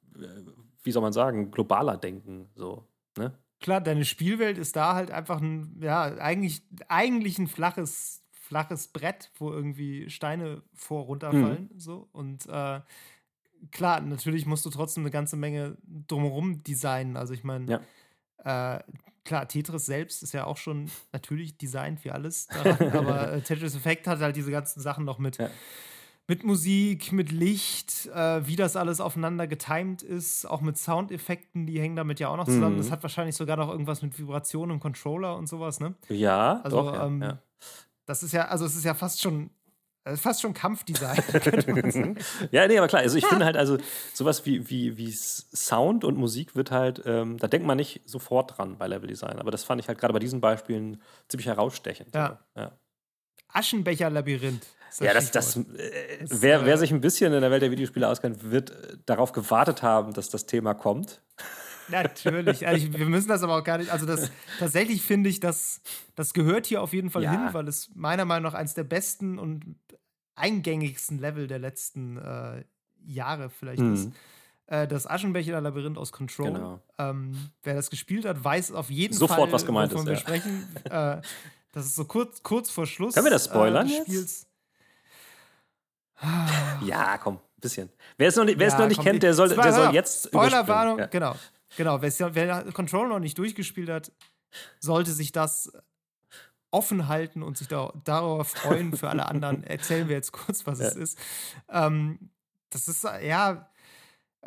wie 0.86 0.91
soll 0.91 1.02
man 1.02 1.14
sagen, 1.14 1.52
globaler 1.52 1.98
denken. 1.98 2.48
So, 2.56 2.88
ne? 3.18 3.34
Klar, 3.60 3.82
deine 3.82 4.06
Spielwelt 4.06 4.57
ist 4.57 4.76
da 4.76 4.94
halt 4.94 5.12
einfach 5.12 5.41
ein, 5.41 5.80
ja, 5.82 6.03
eigentlich, 6.18 6.62
eigentlich 6.88 7.40
ein 7.40 7.48
flaches, 7.48 8.24
flaches 8.32 8.90
Brett, 8.90 9.32
wo 9.38 9.52
irgendwie 9.52 10.10
Steine 10.10 10.62
vor 10.74 11.06
runterfallen. 11.06 11.70
Mhm. 11.74 11.80
So. 11.80 12.07
Und 12.12 12.45
äh, 12.45 12.82
klar, 13.72 14.02
natürlich 14.02 14.45
musst 14.45 14.66
du 14.66 14.70
trotzdem 14.70 15.03
eine 15.03 15.12
ganze 15.12 15.36
Menge 15.36 15.78
drumherum 16.07 16.64
designen. 16.64 17.18
Also 17.18 17.34
ich 17.34 17.44
meine, 17.44 17.82
ja. 18.45 18.76
äh, 18.78 18.84
klar, 19.24 19.48
Tetris 19.48 19.88
selbst 19.88 20.22
ist 20.22 20.34
ja 20.34 20.45
auch 20.45 20.57
schon 20.57 20.91
natürlich 21.12 21.57
designt 21.57 22.03
wie 22.06 22.12
alles 22.12 22.48
daran, 22.64 22.91
aber 22.91 23.34
äh, 23.34 23.41
Tetris 23.41 23.76
Effect 23.76 24.06
hat 24.06 24.20
halt 24.20 24.36
diese 24.36 24.52
ganzen 24.52 24.80
Sachen 24.82 25.06
noch 25.06 25.18
mit. 25.18 25.38
Ja 25.38 25.49
mit 26.28 26.44
Musik, 26.44 27.12
mit 27.12 27.32
Licht, 27.32 28.08
äh, 28.08 28.48
wie 28.48 28.56
das 28.56 28.76
alles 28.76 29.00
aufeinander 29.00 29.48
getimed 29.48 30.02
ist, 30.02 30.46
auch 30.46 30.62
mit 30.62 30.78
Soundeffekten, 30.78 31.68
die 31.68 31.80
hängen 31.80 31.96
damit 31.96 32.20
ja 32.20 32.30
auch 32.30 32.38
noch 32.38 32.46
zusammen. 32.46 32.76
Mhm. 32.76 32.80
Das 32.80 32.92
hat 32.92 33.04
wahrscheinlich 33.04 33.36
sogar 33.36 33.58
noch 33.58 33.70
irgendwas 33.70 34.02
mit 34.02 34.18
Vibration 34.18 34.72
im 34.72 34.80
Controller 34.80 35.38
und 35.38 35.48
sowas, 35.48 35.80
ne? 35.80 35.94
Ja, 36.10 36.62
also, 36.64 36.78
doch, 36.82 37.06
ähm, 37.06 37.22
ja. 37.22 37.40
Das 38.06 38.24
ist 38.24 38.34
ja, 38.34 38.48
also 38.48 38.66
es 38.66 38.76
ist 38.76 38.86
ja 38.86 38.94
fast 38.94 39.22
schon 39.22 39.50
äh, 40.06 40.16
fast 40.16 40.42
schon 40.42 40.54
Kampfdesign. 40.54 41.18
ja, 42.52 42.68
nee, 42.68 42.78
aber 42.78 42.88
klar, 42.88 43.02
also 43.02 43.18
ich 43.18 43.26
finde 43.26 43.46
halt, 43.46 43.58
also 43.58 43.78
sowas 44.14 44.46
wie, 44.46 44.70
wie, 44.70 44.98
wie 44.98 45.12
Sound 45.12 46.04
und 46.04 46.18
Musik 46.18 46.56
wird 46.56 46.72
halt, 46.72 47.02
ähm, 47.06 47.38
da 47.38 47.48
denkt 47.48 47.66
man 47.66 47.78
nicht 47.78 48.02
sofort 48.06 48.58
dran 48.58 48.78
bei 48.78 48.88
Leveldesign. 48.88 49.40
Aber 49.40 49.50
das 49.52 49.64
fand 49.64 49.82
ich 49.82 49.88
halt 49.88 49.98
gerade 49.98 50.14
bei 50.14 50.20
diesen 50.20 50.42
Beispielen 50.42 51.02
ziemlich 51.28 51.48
herausstechend. 51.48 52.14
Ja. 52.14 52.40
ja. 52.56 52.72
Aschenbecher-Labyrinth. 53.52 54.66
Ja, 55.00 55.14
das, 55.14 55.32
das, 55.32 55.58
äh, 55.58 55.62
das 56.22 56.42
wer, 56.42 56.62
äh, 56.62 56.66
wer 56.66 56.78
sich 56.78 56.92
ein 56.92 57.02
bisschen 57.02 57.34
in 57.34 57.42
der 57.42 57.52
Welt 57.52 57.62
der 57.62 57.72
Videospiele 57.72 58.08
auskennt, 58.08 58.52
wird 58.52 58.72
äh, 58.72 58.98
darauf 59.06 59.32
gewartet 59.32 59.84
haben, 59.84 60.14
dass 60.14 60.30
das 60.30 60.46
Thema 60.46 60.74
kommt. 60.74 61.22
Natürlich. 61.90 62.68
Also 62.68 62.94
wir 62.94 63.06
müssen 63.06 63.28
das 63.28 63.44
aber 63.44 63.58
auch 63.58 63.64
gar 63.64 63.78
nicht. 63.78 63.92
Also, 63.92 64.06
das, 64.06 64.32
tatsächlich 64.60 65.02
finde 65.02 65.30
ich, 65.30 65.40
dass 65.40 65.82
das 66.16 66.34
gehört 66.34 66.66
hier 66.66 66.82
auf 66.82 66.94
jeden 66.94 67.10
Fall 67.10 67.24
ja. 67.24 67.32
hin, 67.32 67.50
weil 67.52 67.68
es 67.68 67.90
meiner 67.94 68.26
Meinung 68.26 68.52
nach 68.52 68.58
eines 68.58 68.74
der 68.74 68.84
besten 68.84 69.38
und 69.38 69.76
eingängigsten 70.36 71.20
Level 71.20 71.48
der 71.48 71.60
letzten 71.60 72.18
äh, 72.18 72.64
Jahre 73.06 73.50
vielleicht 73.50 73.82
mhm. 73.82 73.94
ist. 73.94 74.12
Äh, 74.68 74.88
das 74.88 75.08
Aschenbecher 75.08 75.62
Labyrinth 75.62 75.98
aus 75.98 76.12
Control. 76.12 76.54
Genau. 76.54 76.82
Ähm, 76.98 77.52
wer 77.64 77.76
das 77.76 77.90
gespielt 77.90 78.26
hat, 78.26 78.44
weiß 78.44 78.72
auf 78.72 78.90
jeden 78.90 79.14
Sofort, 79.14 79.40
Fall, 79.40 79.52
was 79.52 79.66
gemeint 79.66 79.94
ist, 79.94 80.06
wir 80.06 80.14
ja. 80.14 80.20
sprechen. 80.20 80.68
Äh, 80.86 81.22
das 81.72 81.86
ist 81.86 81.96
so 81.96 82.06
kurz, 82.06 82.42
kurz 82.42 82.70
vor 82.70 82.86
Schluss. 82.86 83.14
Können 83.14 83.26
wir 83.26 83.32
das 83.32 83.46
spoilern? 83.46 83.88
Äh, 83.90 84.04
jetzt? 84.08 84.48
Ja, 86.84 87.18
komm, 87.18 87.36
ein 87.36 87.62
bisschen. 87.62 87.90
Wer 88.18 88.30
es 88.30 88.36
noch 88.36 88.46
nicht, 88.46 88.60
wer 88.60 88.68
ja, 88.68 88.74
es 88.74 88.80
noch 88.80 88.88
nicht 88.88 89.02
kennt, 89.02 89.24
der 89.24 89.34
soll, 89.34 89.50
der 89.50 89.74
soll 89.74 89.94
jetzt. 89.94 90.28
Spoilerwarnung, 90.28 91.00
ja. 91.00 91.06
genau. 91.08 91.36
Genau, 91.78 92.02
wer 92.02 92.72
Control 92.72 93.10
noch 93.10 93.20
nicht 93.20 93.38
durchgespielt 93.38 93.90
hat, 93.90 94.12
sollte 94.80 95.12
sich 95.12 95.32
das 95.32 95.72
offen 96.72 97.08
halten 97.08 97.42
und 97.42 97.58
sich 97.58 97.68
da, 97.68 97.94
darauf 98.04 98.50
freuen. 98.50 98.96
Für 98.96 99.10
alle 99.10 99.28
anderen 99.28 99.64
erzählen 99.66 100.08
wir 100.08 100.16
jetzt 100.16 100.32
kurz, 100.32 100.66
was 100.66 100.80
ja. 100.80 100.88
es 100.88 100.96
ist. 100.96 101.20
Ähm, 101.70 102.30
das 102.70 102.88
ist, 102.88 103.04
ja. 103.04 103.70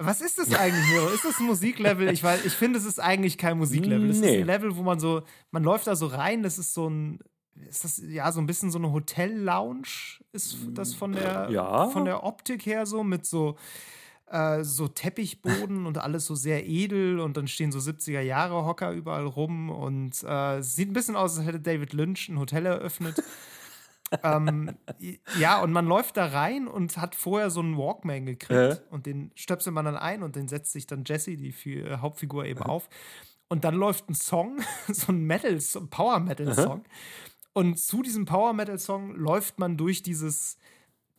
Was 0.00 0.20
ist 0.20 0.38
das 0.38 0.54
eigentlich, 0.54 0.86
Miro? 0.92 1.08
Ist 1.08 1.24
das 1.24 1.40
ein 1.40 1.46
Musiklevel? 1.46 2.08
Ich, 2.10 2.22
ich 2.22 2.52
finde, 2.52 2.78
es 2.78 2.84
ist 2.84 3.00
eigentlich 3.00 3.36
kein 3.36 3.58
Musiklevel. 3.58 4.10
Es 4.10 4.20
nee. 4.20 4.36
ist 4.36 4.40
ein 4.42 4.46
Level, 4.46 4.76
wo 4.76 4.82
man 4.82 5.00
so, 5.00 5.22
man 5.50 5.64
läuft 5.64 5.88
da 5.88 5.96
so 5.96 6.06
rein, 6.06 6.44
das 6.44 6.56
ist 6.56 6.72
so 6.72 6.88
ein 6.88 7.18
ist 7.68 7.84
das 7.84 8.02
ja 8.06 8.30
so 8.32 8.40
ein 8.40 8.46
bisschen 8.46 8.70
so 8.70 8.78
eine 8.78 8.92
Hotel-Lounge? 8.92 10.20
Ist 10.32 10.58
das 10.70 10.94
von 10.94 11.12
der, 11.12 11.48
ja. 11.50 11.88
von 11.88 12.04
der 12.04 12.24
Optik 12.24 12.66
her 12.66 12.86
so 12.86 13.02
mit 13.02 13.26
so, 13.26 13.56
äh, 14.26 14.62
so 14.64 14.88
Teppichboden 14.88 15.86
und 15.86 15.98
alles 15.98 16.26
so 16.26 16.34
sehr 16.34 16.66
edel 16.66 17.20
und 17.20 17.36
dann 17.36 17.48
stehen 17.48 17.72
so 17.72 17.78
70er 17.78 18.20
Jahre 18.20 18.64
Hocker 18.64 18.92
überall 18.92 19.26
rum 19.26 19.70
und 19.70 20.22
äh, 20.24 20.60
sieht 20.62 20.90
ein 20.90 20.94
bisschen 20.94 21.16
aus, 21.16 21.38
als 21.38 21.46
hätte 21.46 21.60
David 21.60 21.92
Lynch 21.92 22.28
ein 22.28 22.38
Hotel 22.38 22.66
eröffnet. 22.66 23.22
ähm, 24.22 24.76
ja, 25.38 25.60
und 25.60 25.72
man 25.72 25.86
läuft 25.86 26.16
da 26.16 26.26
rein 26.26 26.68
und 26.68 26.96
hat 26.96 27.14
vorher 27.14 27.50
so 27.50 27.60
einen 27.60 27.76
Walkman 27.76 28.26
gekriegt 28.26 28.82
äh. 28.82 28.90
und 28.90 29.06
den 29.06 29.30
stöpselt 29.34 29.74
man 29.74 29.84
dann 29.84 29.96
ein 29.96 30.22
und 30.22 30.36
den 30.36 30.48
setzt 30.48 30.72
sich 30.72 30.86
dann 30.86 31.04
Jesse, 31.06 31.36
die 31.36 31.54
Hauptfigur, 31.96 32.44
eben 32.44 32.60
äh. 32.60 32.64
auf. 32.64 32.88
Und 33.48 33.64
dann 33.64 33.74
läuft 33.74 34.10
ein 34.10 34.14
Song, 34.14 34.60
so 34.88 35.12
ein 35.12 35.24
Metal, 35.24 35.58
so 35.60 35.80
ein 35.80 35.88
Power-Metal-Song. 35.88 36.84
Und 37.58 37.76
zu 37.76 38.04
diesem 38.04 38.24
Power 38.24 38.52
Metal 38.52 38.78
Song 38.78 39.16
läuft 39.16 39.58
man 39.58 39.76
durch 39.76 40.04
dieses 40.04 40.58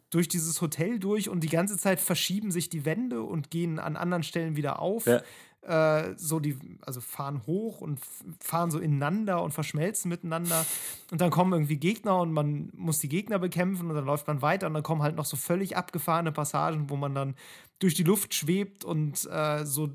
durch 0.09 0.29
dieses 0.29 0.61
Hotel 0.61 0.97
durch 0.97 1.27
und 1.27 1.41
die 1.41 1.49
ganze 1.49 1.77
Zeit 1.77 1.99
verschieben 1.99 2.49
sich 2.49 2.69
die 2.69 2.85
Wände 2.85 3.23
und 3.23 3.51
gehen 3.51 3.77
an 3.77 3.97
anderen 3.97 4.23
Stellen 4.23 4.55
wieder 4.55 4.79
auf. 4.79 5.05
Ja. 5.05 5.21
Äh, 5.63 6.13
so 6.15 6.39
die, 6.39 6.57
also 6.85 7.01
fahren 7.01 7.41
hoch 7.45 7.81
und 7.81 7.99
fahren 8.39 8.71
so 8.71 8.79
ineinander 8.79 9.43
und 9.43 9.51
verschmelzen 9.51 10.07
miteinander. 10.07 10.65
Und 11.11 11.19
dann 11.19 11.29
kommen 11.29 11.51
irgendwie 11.51 11.75
Gegner 11.75 12.21
und 12.21 12.31
man 12.31 12.71
muss 12.73 12.99
die 12.99 13.09
Gegner 13.09 13.37
bekämpfen 13.37 13.89
und 13.89 13.95
dann 13.95 14.05
läuft 14.05 14.25
man 14.27 14.41
weiter 14.41 14.67
und 14.67 14.73
dann 14.75 14.83
kommen 14.83 15.03
halt 15.03 15.17
noch 15.17 15.25
so 15.25 15.35
völlig 15.35 15.75
abgefahrene 15.75 16.31
Passagen, 16.31 16.89
wo 16.89 16.95
man 16.95 17.13
dann 17.13 17.35
durch 17.79 17.95
die 17.95 18.03
Luft 18.03 18.33
schwebt 18.33 18.85
und 18.85 19.29
äh, 19.29 19.65
so 19.65 19.89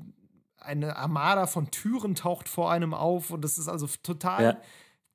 eine 0.59 0.95
Armada 0.95 1.47
von 1.47 1.71
Türen 1.71 2.13
taucht 2.13 2.49
vor 2.49 2.71
einem 2.71 2.93
auf 2.93 3.31
und 3.31 3.41
das 3.41 3.57
ist 3.57 3.67
also 3.67 3.89
total 4.03 4.43
ja 4.43 4.57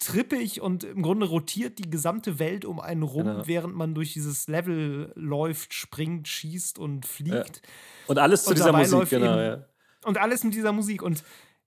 trippig 0.00 0.60
und 0.60 0.82
im 0.82 1.02
Grunde 1.02 1.26
rotiert 1.26 1.78
die 1.78 1.88
gesamte 1.88 2.38
Welt 2.38 2.64
um 2.64 2.80
einen 2.80 3.02
rum, 3.02 3.24
genau. 3.24 3.46
während 3.46 3.76
man 3.76 3.94
durch 3.94 4.14
dieses 4.14 4.48
Level 4.48 5.12
läuft, 5.14 5.74
springt, 5.74 6.26
schießt 6.26 6.78
und 6.78 7.06
fliegt. 7.06 7.32
Ja. 7.62 7.70
Und 8.08 8.18
alles 8.18 8.44
zu 8.44 8.50
und 8.50 8.58
dieser 8.58 8.72
Musik, 8.72 9.10
genau, 9.10 9.38
ja. 9.38 9.64
Und 10.04 10.18
alles 10.18 10.42
mit 10.42 10.54
dieser 10.54 10.72
Musik. 10.72 11.02
Und 11.02 11.22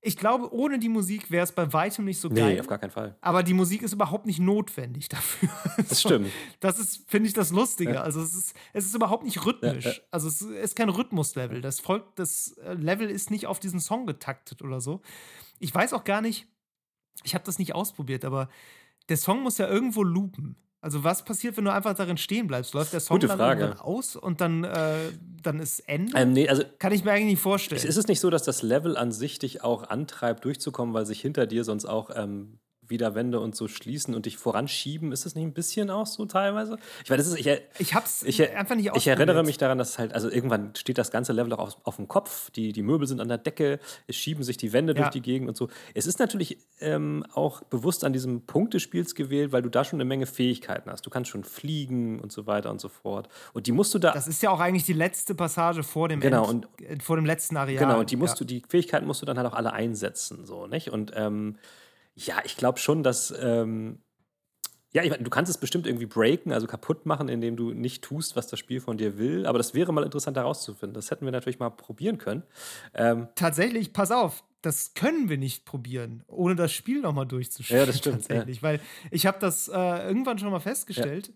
ich 0.06 0.18
glaube, 0.18 0.54
ohne 0.54 0.80
die 0.80 0.90
Musik 0.90 1.32
wäre 1.32 1.46
es 1.46 1.54
bei 1.54 1.72
weitem 1.72 2.04
nicht 2.04 2.20
so 2.20 2.30
geil. 2.30 2.56
Nee, 2.56 2.60
auf 2.60 2.68
gar 2.68 2.80
keinen 2.80 2.92
Fall. 2.92 3.16
Aber 3.22 3.42
die 3.42 3.54
Musik 3.54 3.84
ist 3.84 3.94
überhaupt 3.94 4.26
nicht 4.26 4.40
notwendig 4.40 5.08
dafür. 5.10 5.50
Das 5.88 6.02
stimmt. 6.02 6.30
Das 6.60 6.78
ist, 6.80 7.10
finde 7.10 7.28
ich, 7.28 7.34
das 7.34 7.52
Lustige. 7.52 7.94
Ja. 7.94 8.02
Also 8.02 8.22
es 8.22 8.34
ist, 8.34 8.54
es 8.74 8.86
ist 8.86 8.96
überhaupt 8.96 9.24
nicht 9.24 9.46
rhythmisch. 9.46 10.02
Also 10.12 10.28
es 10.28 10.42
ist 10.42 10.76
kein 10.76 10.90
Rhythmuslevel. 10.90 11.62
Das 11.62 11.80
folgt, 11.80 12.20
das 12.20 12.58
äh, 12.58 12.74
Level 12.74 13.10
ist 13.10 13.32
nicht 13.32 13.48
auf 13.48 13.60
diesen 13.60 13.80
Song 13.80 14.06
getaktet 14.06 14.62
oder 14.62 14.82
so. 14.82 15.02
Ich 15.60 15.74
weiß 15.74 15.94
auch 15.94 16.04
gar 16.04 16.22
nicht, 16.22 16.48
ich 17.24 17.34
habe 17.36 17.46
das 17.46 17.60
nicht 17.60 17.76
ausprobiert, 17.76 18.26
aber 18.26 18.50
der 19.10 19.18
Song 19.18 19.44
muss 19.44 19.58
ja 19.58 19.68
irgendwo 19.68 20.04
loopen. 20.04 20.56
Also 20.82 21.06
was 21.06 21.24
passiert, 21.24 21.56
wenn 21.56 21.64
du 21.64 21.72
einfach 21.72 21.94
darin 21.94 22.18
stehen 22.18 22.46
bleibst? 22.48 22.74
Läuft 22.74 22.92
der 22.92 23.00
Song 23.00 23.16
Gute 23.16 23.28
dann 23.28 23.38
Frage. 23.38 23.82
aus 23.82 24.18
und 24.18 24.42
dann, 24.42 24.66
äh, 24.66 24.98
dann 25.42 25.62
ist 25.62 25.80
Ende? 25.88 26.12
Ähm, 26.18 26.34
nee, 26.34 26.50
also 26.50 26.64
Kann 26.78 26.92
ich 26.92 27.06
mir 27.06 27.12
eigentlich 27.12 27.32
nicht 27.32 27.42
vorstellen. 27.42 27.82
ist 27.82 27.96
es 27.96 28.08
nicht 28.08 28.20
so, 28.20 28.30
dass 28.30 28.44
das 28.44 28.64
Level 28.64 28.98
an 28.98 29.14
sich 29.14 29.40
dich 29.40 29.64
auch 29.64 29.84
antreibt, 29.84 30.44
durchzukommen, 30.44 30.94
weil 30.94 31.06
sich 31.06 31.22
hinter 31.22 31.48
dir 31.48 31.64
sonst 31.64 31.86
auch 31.86 32.10
ähm, 32.14 32.60
wieder 32.88 33.16
Wände 33.16 33.40
und 33.40 33.56
so 33.56 33.68
schließen 33.68 34.14
und 34.16 34.26
dich 34.26 34.38
voranschieben? 34.38 35.12
Ist 35.12 35.26
das 35.26 35.36
nicht 35.36 35.46
ein 35.46 35.54
bisschen 35.54 35.90
auch 35.90 36.08
so 36.08 36.26
teilweise? 36.26 36.78
Ich 37.04 37.10
meine, 37.10 37.22
das 37.22 37.28
ist, 37.28 37.40
ich, 37.40 37.50
ich 37.80 37.94
hab's 37.94 38.24
ich, 38.24 38.50
einfach 38.56 38.76
nicht 38.76 38.92
ich 38.96 39.08
erinnere 39.08 39.44
mich 39.44 39.58
daran, 39.58 39.78
dass 39.78 39.98
halt, 40.00 40.14
also 40.14 40.30
irgendwann 40.30 40.76
steht 40.76 40.98
das 40.98 41.12
ganze 41.12 41.34
Level 41.34 41.54
auch 41.54 41.60
auf, 41.60 41.78
auf 41.84 41.96
dem 41.98 42.08
Kopf, 42.08 42.52
die, 42.52 42.72
die 42.72 42.84
Möbel 42.84 43.08
sind 43.08 43.20
an 43.22 43.28
der 43.28 43.38
Decke, 43.38 43.80
es 44.08 44.16
schieben 44.16 44.44
sich 44.44 44.58
die 44.58 44.74
Wände 44.74 44.94
Ja. 44.94 45.02
durch 45.02 45.10
die 45.12 45.22
Gegend 45.22 45.50
und 45.50 45.58
so. 45.58 45.70
Es 45.94 46.06
ist 46.08 46.20
natürlich 46.20 46.58
ähm, 46.80 47.26
auch 47.34 47.62
bewusst 47.64 48.04
an 48.04 48.14
diesem 48.14 48.46
Punkt 48.46 48.74
des 48.74 48.82
Spiels 48.82 49.16
gewählt, 49.16 49.52
weil 49.52 49.62
du 49.62 49.70
da 49.70 49.84
schon 49.84 49.98
eine 49.98 50.06
Menge 50.06 50.26
Fähigkeiten 50.26 50.90
hast. 50.90 51.06
Du 51.06 51.10
kannst 51.10 51.30
schon 51.30 51.44
fliegen 51.44 52.20
und 52.20 52.32
so 52.32 52.46
weiter 52.48 52.70
und 52.72 52.82
so 52.82 52.90
fort. 52.90 53.30
Und 53.54 53.68
die 53.68 53.72
musst 53.72 53.94
du 53.94 54.00
da. 54.00 54.12
Das 54.12 54.28
ist 54.28 54.42
ja 54.44 54.50
auch 54.50 54.60
eigentlich 54.60 54.84
die 54.86 54.94
letzte 54.94 55.36
Passage 55.36 55.84
vor 55.84 56.10
dem, 56.10 56.20
Genau, 56.20 56.50
End, 56.50 56.68
äh, 56.82 57.00
vor 57.00 57.16
dem 57.16 57.26
letzten 57.26 57.58
Areal. 57.58 57.84
Genau, 57.86 58.00
und 58.00 58.12
die 58.12 58.16
musst 58.16 58.36
ja. 58.36 58.40
du, 58.40 58.46
die 58.46 58.64
Fähigkeiten 58.68 59.06
musst 59.06 59.22
du 59.22 59.26
dann 59.26 59.38
halt 59.38 59.48
auch 59.48 59.54
alle 59.56 59.74
einsetzen, 59.74 60.46
so, 60.46 60.68
nicht? 60.68 60.90
Und 60.90 61.12
ähm, 61.16 61.58
ja, 62.16 62.36
ich 62.44 62.58
glaube 62.58 62.80
schon, 62.80 63.04
dass. 63.04 63.34
Ähm, 63.40 64.00
ja, 64.96 65.02
ich 65.04 65.10
mein, 65.10 65.24
du 65.24 65.30
kannst 65.32 65.50
es 65.50 65.58
bestimmt 65.58 65.88
irgendwie 65.88 66.06
breaken, 66.06 66.52
also 66.52 66.68
kaputt 66.68 67.08
machen, 67.08 67.28
indem 67.28 67.56
du 67.56 67.74
nicht 67.74 68.04
tust, 68.04 68.36
was 68.36 68.46
das 68.46 68.60
Spiel 68.60 68.80
von 68.80 68.96
dir 68.96 69.18
will. 69.18 69.48
Aber 69.48 69.58
das 69.58 69.74
wäre 69.74 69.92
mal 69.92 70.04
interessant 70.04 70.38
herauszufinden. 70.38 70.94
Das 70.94 71.10
hätten 71.10 71.26
wir 71.26 71.32
natürlich 71.32 71.58
mal 71.58 71.72
probieren 71.72 72.20
können. 72.20 72.44
Ähm, 72.94 73.28
Tatsächlich, 73.34 73.92
pass 73.92 74.12
auf, 74.12 74.44
das 74.62 74.94
können 74.94 75.30
wir 75.30 75.40
nicht 75.40 75.66
probieren, 75.66 76.22
ohne 76.28 76.56
das 76.56 76.72
Spiel 76.72 77.02
nochmal 77.02 77.26
durchzuspielen. 77.26 77.80
Ja, 77.80 77.86
das 77.88 77.98
stimmt, 77.98 78.28
Tatsächlich, 78.28 78.62
weil 78.62 78.80
ich 79.10 79.26
habe 79.26 79.40
das 79.40 79.68
äh, 79.68 80.08
irgendwann 80.08 80.38
schon 80.38 80.52
mal 80.52 80.60
festgestellt. 80.60 81.34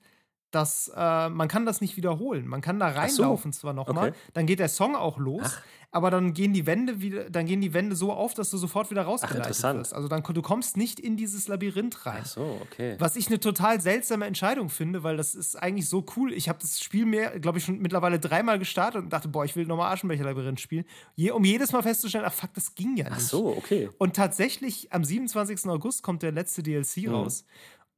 Dass 0.51 0.89
äh, 0.95 1.27
man 1.27 1.49
kann 1.49 1.65
das 1.65 1.81
nicht 1.81 1.97
wiederholen. 1.97 2.47
Man 2.47 2.61
kann 2.61 2.79
da 2.79 2.93
Ach 2.95 3.09
so. 3.09 3.21
reinlaufen 3.23 3.51
zwar 3.51 3.73
nochmal, 3.73 4.09
Okay. 4.09 4.17
dann 4.33 4.45
geht 4.45 4.59
der 4.59 4.69
Song 4.69 4.95
auch 4.95 5.17
los, 5.17 5.41
Ach. 5.43 5.61
Aber 5.98 6.11
dann 6.11 6.34
gehen 6.34 6.53
die 6.53 6.65
Wände 6.65 7.02
wieder, 7.02 7.30
dann 7.30 7.45
gehen 7.48 7.60
die 7.60 7.74
Wände 7.74 7.95
so 7.95 8.14
auf, 8.14 8.34
dass 8.34 8.49
du 8.52 8.57
sofort 8.57 8.90
wieder 8.91 9.02
rausgeleitet 9.02 9.40
interessant. 9.48 9.80
wirst. 9.80 9.94
Also 9.94 10.07
dann 10.07 10.24
du 10.24 10.41
kommst 10.41 10.78
nicht 10.78 10.99
in 10.99 11.18
dieses 11.18 11.48
Labyrinth 11.48 12.06
rein. 12.06 12.19
ach 12.22 12.26
so, 12.28 12.60
okay. 12.61 12.95
Was 12.99 13.15
ich 13.15 13.28
eine 13.28 13.40
total 13.40 13.82
seltsame 13.82 14.26
Entscheidung 14.26 14.69
finde, 14.69 15.03
weil 15.03 15.18
das 15.18 15.36
ist 15.36 15.56
eigentlich 15.56 15.90
so 15.90 16.06
cool. 16.15 16.32
Ich 16.32 16.48
habe 16.48 16.60
das 16.61 16.80
Spiel 16.80 17.06
mehr, 17.06 17.40
glaube 17.40 17.57
ich, 17.57 17.65
schon 17.65 17.80
mittlerweile 17.80 18.19
dreimal 18.19 18.60
gestartet 18.60 19.02
und 19.03 19.11
dachte, 19.11 19.28
boah, 19.28 19.44
ich 19.44 19.56
will 19.56 19.65
nochmal 19.65 19.91
Aschenbecher-Labyrinth 19.94 20.60
spielen. 20.61 20.86
Je, 21.15 21.32
um 21.32 21.44
jedes 21.44 21.72
Mal 21.72 21.82
festzustellen, 21.84 22.26
ach 22.28 22.34
fuck, 22.34 22.53
das 22.53 22.76
ging 22.76 22.95
ja 22.95 23.06
nicht. 23.06 23.14
Ach 23.18 23.19
so, 23.19 23.48
okay. 23.57 23.90
Und 23.98 24.15
tatsächlich, 24.15 24.94
am 24.94 25.03
27. 25.03 25.65
August 25.68 26.03
kommt 26.03 26.22
der 26.24 26.32
letzte 26.32 26.61
DLC 26.64 26.98
Mhm. 27.07 27.10
raus. 27.14 27.45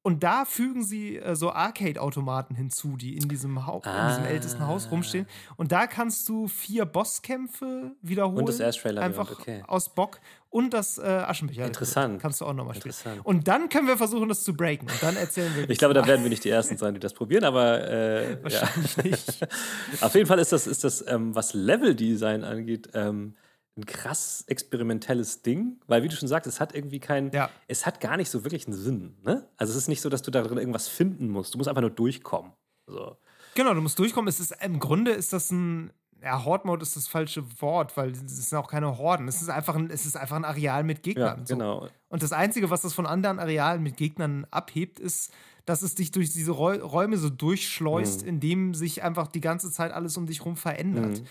Und 0.02 0.24
da 0.24 0.46
fügen 0.46 0.84
sie 0.84 1.18
äh, 1.18 1.36
so 1.36 1.52
Arcade-Automaten 1.52 2.56
hinzu, 2.56 2.96
die 2.96 3.18
in 3.18 3.28
diesem, 3.28 3.68
Hau 3.68 3.78
in 3.78 3.82
diesem 3.82 4.24
Ah. 4.24 4.28
ältesten 4.28 4.66
Haus 4.66 4.90
rumstehen. 4.92 5.28
Und 5.58 5.72
da 5.74 5.88
kannst 5.88 6.28
du 6.30 6.48
vier 6.48 6.86
Bosskämpfe 6.86 7.92
wiederholen. 8.02 8.40
Und 8.40 8.50
das 8.50 8.60
Ashtray-Labyrinth, 8.62 9.20
Einfach 9.20 9.40
okay. 9.40 9.64
aus 9.68 9.94
Bock. 9.94 10.20
Und 10.50 10.74
das 10.74 10.98
äh, 10.98 11.02
Aschenbecher. 11.04 11.66
Interessant. 11.66 12.22
Kannst 12.22 12.42
du 12.42 12.46
auch 12.46 12.54
nochmal 12.54 12.76
spielen. 12.76 12.92
Interessant. 12.94 13.26
Und 13.26 13.48
dann 13.48 13.68
können 13.70 13.88
wir 13.88 13.98
versuchen, 13.98 14.30
das 14.30 14.44
zu 14.44 14.56
breaken. 14.56 14.88
Und 14.90 15.04
dann 15.04 15.16
erzählen 15.18 15.54
wir. 15.56 15.70
Ich 15.70 15.78
glaube, 15.78 15.94
da 15.94 16.08
werden 16.08 16.24
wir 16.24 16.30
nicht 16.30 16.44
die 16.44 16.50
Ersten 16.50 16.78
sein, 16.78 16.94
die 16.94 17.00
das 17.00 17.14
probieren, 17.14 17.44
aber 17.44 17.88
äh, 17.88 18.32
ja. 18.32 18.44
Wahrscheinlich 18.44 18.98
nicht. 19.04 19.48
Auf 20.02 20.16
jeden 20.16 20.26
Fall 20.28 20.40
ist 20.40 20.52
das, 20.54 20.66
ist 20.66 20.84
das 20.84 21.06
ähm, 21.08 21.36
was 21.36 21.54
Level-Design 21.54 22.44
angeht, 22.44 22.90
ähm, 22.94 23.36
ein 23.80 23.85
krass 23.85 24.43
experimentelles 24.47 25.41
Ding, 25.41 25.80
weil 25.88 26.03
wie 26.03 26.07
du 26.10 26.15
schon 26.15 26.27
sagst, 26.27 26.47
es 26.47 26.60
hat 26.60 26.73
irgendwie 26.76 26.99
keinen, 26.99 27.31
Ja. 27.31 27.49
es 27.68 27.85
hat 27.85 27.99
gar 28.01 28.18
nicht 28.18 28.30
so 28.30 28.43
wirklich 28.43 28.68
einen 28.68 28.76
Sinn. 28.76 29.18
Ne? 29.23 29.47
Also 29.57 29.72
es 29.72 29.77
ist 29.77 29.88
nicht 29.88 30.01
so, 30.01 30.10
dass 30.10 30.22
du 30.22 30.31
da 30.31 30.41
drin 30.43 30.57
irgendwas 30.57 30.88
finden 30.88 31.30
musst. 31.30 31.53
Du 31.53 31.57
musst 31.57 31.68
einfach 31.69 31.81
nur 31.81 31.89
durchkommen. 31.91 32.51
So. 32.88 33.18
Genau, 33.56 33.73
du 33.73 33.81
musst 33.81 33.97
durchkommen. 33.99 34.27
Es 34.27 34.39
ist, 34.39 34.53
Im 34.61 34.80
Grunde 34.80 35.11
ist 35.11 35.34
das 35.34 35.51
ein. 35.51 35.91
Ja, 36.22 36.43
Horde-Mode 36.43 36.81
ist 36.84 36.97
das 36.97 37.07
falsche 37.07 37.45
Wort, 37.61 37.95
weil 37.95 38.11
es 38.11 38.49
sind 38.49 38.57
auch 38.57 38.68
keine 38.69 38.97
Horden. 38.97 39.30
Es 39.30 39.41
ist 39.41 39.47
einfach 39.49 39.76
ein, 39.76 39.89
es 39.89 40.06
ist 40.06 40.18
einfach 40.18 40.35
ein 40.35 40.43
Areal 40.43 40.84
mit 40.84 40.97
Ja, 40.97 41.01
Gegnern. 41.14 41.45
so. 41.45 41.53
genau. 41.56 41.88
Und 42.10 42.22
das 42.23 42.34
Einzige, 42.34 42.69
was 42.69 42.81
das 42.81 42.93
von 42.93 43.06
anderen 43.06 43.39
Arealen 43.39 43.81
mit 43.81 43.95
Gegnern 43.95 44.45
abhebt, 44.51 44.99
ist, 44.99 45.31
dass 45.64 45.81
es 45.81 45.95
dich 45.95 46.11
durch 46.11 46.34
diese 46.34 46.51
Räu 46.51 46.76
Räume 46.84 47.18
so 47.18 47.30
durchschleust, 47.30 48.23
Mhm. 48.23 48.27
indem 48.27 48.73
sich 48.73 49.01
einfach 49.01 49.27
die 49.27 49.39
ganze 49.39 49.72
Zeit 49.72 49.93
alles 49.93 50.18
um 50.18 50.26
dich 50.26 50.43
rum 50.43 50.57
verändert. 50.57 51.23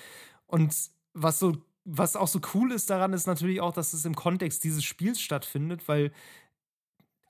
Und 0.46 0.74
was 1.12 1.38
so, 1.38 1.52
was 1.90 2.16
auch 2.16 2.28
so 2.28 2.40
cool 2.54 2.72
ist 2.72 2.90
daran, 2.90 3.12
ist 3.14 3.26
natürlich 3.26 3.60
auch, 3.60 3.72
dass 3.72 3.92
es 3.94 4.04
im 4.04 4.14
Kontext 4.14 4.62
dieses 4.62 4.84
Spiels 4.84 5.20
stattfindet, 5.20 5.88
weil 5.88 6.12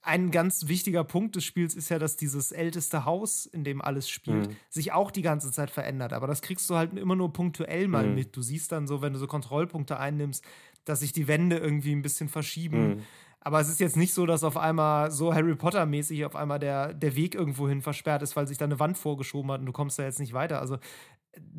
ein 0.02 0.30
ganz 0.30 0.68
wichtiger 0.68 1.04
Punkt 1.04 1.36
des 1.36 1.44
Spiels 1.44 1.74
ist 1.74 1.90
ja, 1.90 1.98
dass 1.98 2.16
dieses 2.16 2.50
älteste 2.50 3.04
Haus, 3.04 3.46
in 3.46 3.62
dem 3.64 3.82
alles 3.82 4.08
spielt, 4.08 4.48
Mhm. 4.48 4.56
sich 4.70 4.92
auch 4.92 5.10
die 5.10 5.22
ganze 5.22 5.52
Zeit 5.52 5.70
verändert. 5.70 6.12
Aber 6.12 6.26
das 6.26 6.40
kriegst 6.40 6.68
du 6.70 6.76
halt 6.76 6.96
immer 6.96 7.14
nur 7.16 7.32
punktuell 7.32 7.88
mal 7.88 8.06
Mhm. 8.06 8.14
mit. 8.14 8.36
Du 8.36 8.40
siehst 8.42 8.72
dann 8.72 8.86
so, 8.86 9.02
wenn 9.02 9.12
du 9.12 9.18
so 9.18 9.26
Kontrollpunkte 9.26 9.98
einnimmst, 9.98 10.44
dass 10.84 11.00
sich 11.00 11.12
die 11.12 11.28
Wände 11.28 11.58
irgendwie 11.58 11.92
ein 11.92 12.02
bisschen 12.02 12.28
verschieben. 12.28 12.88
Mhm. 12.88 13.02
Aber 13.40 13.60
es 13.60 13.68
ist 13.68 13.80
jetzt 13.80 13.96
nicht 13.96 14.14
so, 14.14 14.24
dass 14.24 14.44
auf 14.44 14.56
einmal 14.56 15.10
so 15.10 15.34
Harry 15.34 15.54
Potter-mäßig 15.54 16.24
auf 16.24 16.34
einmal 16.36 16.58
der, 16.58 16.94
der 16.94 17.14
Weg 17.14 17.34
irgendwohin 17.34 17.82
versperrt 17.82 18.22
ist, 18.22 18.34
weil 18.34 18.48
sich 18.48 18.58
da 18.58 18.64
eine 18.64 18.78
Wand 18.80 18.96
vorgeschoben 18.98 19.50
hat 19.52 19.60
und 19.60 19.66
du 19.66 19.72
kommst 19.72 19.98
da 19.98 20.04
jetzt 20.04 20.20
nicht 20.20 20.32
weiter. 20.32 20.60
Also 20.60 20.78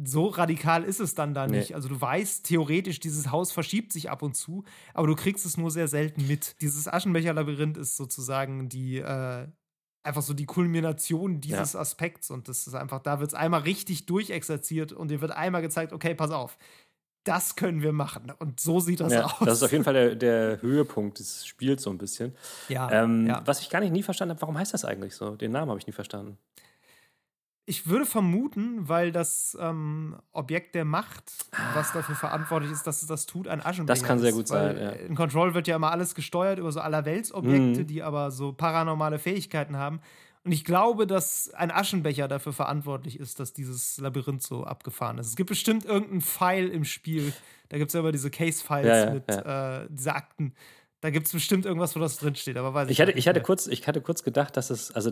so 0.04 0.28
radikal 0.28 0.84
ist 0.84 1.00
es 1.00 1.16
dann 1.16 1.34
da 1.34 1.48
Nee. 1.48 1.58
nicht. 1.60 1.76
Also 1.76 1.90
du 1.90 2.00
weißt 2.00 2.46
theoretisch, 2.46 3.00
dieses 3.00 3.32
Haus 3.32 3.52
verschiebt 3.52 3.92
sich 3.94 4.10
ab 4.10 4.22
und 4.22 4.36
zu, 4.36 4.64
aber 4.94 5.08
du 5.08 5.16
kriegst 5.16 5.46
es 5.46 5.58
nur 5.58 5.72
sehr 5.72 5.88
selten 5.88 6.28
mit. 6.28 6.56
Dieses 6.62 6.88
Aschenbecher-Labyrinth 6.88 7.78
ist 7.78 7.98
sozusagen 7.98 8.70
die 8.70 8.98
äh, 8.98 9.48
einfach 10.04 10.22
so 10.22 10.34
die 10.34 10.46
Kulmination 10.46 11.42
dieses 11.42 11.76
Aspekts 11.76 12.32
und 12.32 12.48
das 12.48 12.66
ist 12.68 12.74
einfach, 12.74 13.00
da 13.00 13.20
wird 13.20 13.32
es 13.32 13.34
einmal 13.36 13.62
richtig 13.62 14.06
durchexerziert 14.06 14.94
und 14.94 15.10
dir 15.12 15.22
wird 15.22 15.32
einmal 15.32 15.62
gezeigt, 15.62 15.92
okay, 15.94 16.16
pass 16.16 16.32
auf, 16.32 16.58
das 17.26 17.58
können 17.58 17.82
wir 17.82 17.92
machen. 17.92 18.32
Und 18.40 18.60
so 18.62 18.80
sieht 18.80 19.02
das 19.02 19.12
Ja, 19.14 19.26
aus. 19.26 19.34
das 19.42 19.58
ist 19.58 19.64
auf 19.64 19.72
jeden 19.74 19.84
Fall 19.84 19.94
der, 19.94 20.16
der 20.16 20.62
Höhepunkt 20.62 21.20
des 21.20 21.46
Spiels 21.46 21.84
so 21.84 21.90
ein 21.90 21.98
bisschen. 21.98 22.34
ja, 22.70 22.90
Ähm, 22.92 23.28
ja. 23.28 23.42
Was 23.46 23.60
ich 23.60 23.70
gar 23.70 23.82
nicht 23.82 23.92
nie 23.92 24.02
verstanden 24.04 24.32
habe, 24.32 24.42
warum 24.42 24.58
heißt 24.58 24.74
das 24.74 24.86
eigentlich 24.86 25.16
so? 25.16 25.36
Den 25.36 25.52
Namen 25.52 25.70
habe 25.70 25.80
ich 25.80 25.86
nie 25.86 25.94
verstanden. 25.94 26.38
Ich 27.70 27.88
würde 27.88 28.06
vermuten, 28.08 28.90
weil 28.90 29.12
das 29.12 29.56
ähm, 29.62 30.16
Objekt 30.32 30.74
der 30.74 30.86
Macht, 30.86 31.32
was 31.76 31.94
dafür 31.94 32.16
verantwortlich 32.16 32.72
ist, 32.72 32.88
dass 32.88 33.02
es 33.04 33.08
das 33.08 33.28
tut, 33.28 33.48
ein 33.48 33.64
Aschenbecher 33.64 33.96
Das 34.00 34.04
kann 34.04 34.18
sehr 34.20 34.30
ist. 34.30 34.36
gut 34.36 34.48
sein, 34.48 34.76
ja. 34.76 34.90
In 34.90 35.14
Control 35.16 35.54
wird 35.54 35.68
ja 35.68 35.76
immer 35.76 35.92
alles 35.92 36.16
gesteuert 36.16 36.58
über 36.58 36.72
so 36.72 36.80
Allerweltsobjekte, 36.80 37.82
Mhm. 37.82 37.88
die 37.88 38.02
aber 38.02 38.32
so 38.32 38.54
paranormale 38.54 39.20
Fähigkeiten 39.20 39.78
haben. 39.78 40.02
Und 40.44 40.52
ich 40.52 40.66
glaube, 40.66 41.06
dass 41.06 41.54
ein 41.54 41.70
Aschenbecher 41.70 42.28
dafür 42.28 42.54
verantwortlich 42.54 43.20
ist, 43.20 43.40
dass 43.40 43.54
dieses 43.54 44.00
Labyrinth 44.00 44.42
so 44.42 44.64
abgefahren 44.64 45.20
ist. 45.20 45.28
Es 45.28 45.36
gibt 45.36 45.50
bestimmt 45.50 45.86
irgendeinen 45.86 46.22
Pfeil 46.22 46.70
im 46.70 46.86
Spiel. 46.86 47.34
Da 47.68 47.78
gibt 47.78 47.90
es 47.90 47.94
ja 47.94 48.00
immer 48.00 48.12
diese 48.12 48.32
Case-Files 48.32 48.88
Ja, 48.88 49.06
ja, 49.06 49.14
mit 49.14 49.30
Äh, 49.30 49.88
diese 49.94 50.16
Akten. 50.16 50.56
Da 51.02 51.12
gibt 51.12 51.28
es 51.28 51.34
bestimmt 51.34 51.66
irgendwas, 51.66 51.96
wo 51.96 52.00
das 52.00 52.18
drinsteht, 52.18 52.58
aber 52.58 52.74
weiß 52.74 52.88
ich, 52.88 52.94
Ich 52.94 53.00
hatte, 53.02 53.12
grad 53.12 53.20
ich, 53.20 53.26
nicht 53.26 53.28
hatte 53.28 53.42
kurz, 53.42 53.68
ich 53.68 53.88
hatte 53.88 54.02
kurz 54.02 54.24
gedacht, 54.24 54.58
dass 54.58 54.70
es, 54.72 54.92
also 54.92 55.12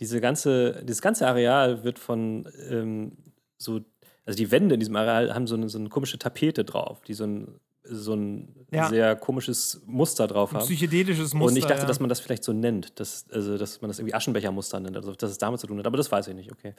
diese 0.00 0.20
ganze, 0.20 0.82
dieses 0.84 1.02
ganze 1.02 1.26
Areal 1.26 1.84
wird 1.84 1.98
von 1.98 2.48
ähm, 2.70 3.12
so, 3.58 3.80
also 4.24 4.36
die 4.36 4.50
Wände 4.50 4.74
in 4.74 4.80
diesem 4.80 4.96
Areal 4.96 5.34
haben 5.34 5.46
so 5.46 5.54
eine, 5.54 5.68
so 5.68 5.78
eine 5.78 5.88
komische 5.88 6.18
Tapete 6.18 6.64
drauf, 6.64 7.02
die 7.02 7.14
so 7.14 7.24
ein, 7.24 7.60
so 7.84 8.14
ein 8.14 8.54
Ja. 8.72 8.88
sehr 8.88 9.16
komisches 9.16 9.82
Muster 9.86 10.28
drauf 10.28 10.52
Ein 10.52 10.58
haben. 10.60 10.66
psychedelisches 10.66 11.34
Muster. 11.34 11.50
Und 11.50 11.56
ich 11.56 11.64
dachte, 11.66 11.82
ja. 11.82 11.86
dass 11.86 11.98
man 11.98 12.08
das 12.08 12.20
vielleicht 12.20 12.44
so 12.44 12.52
nennt, 12.52 12.98
dass, 13.00 13.26
also, 13.30 13.58
dass 13.58 13.80
man 13.80 13.88
das 13.88 13.98
irgendwie 13.98 14.14
Aschenbechermuster 14.14 14.78
nennt, 14.80 14.96
also 14.96 15.12
dass 15.14 15.30
es 15.32 15.38
damit 15.38 15.58
zu 15.60 15.66
tun 15.66 15.78
hat. 15.78 15.86
Aber 15.86 15.96
das 15.96 16.10
weiß 16.10 16.28
ich 16.28 16.34
nicht, 16.36 16.52
okay. 16.52 16.74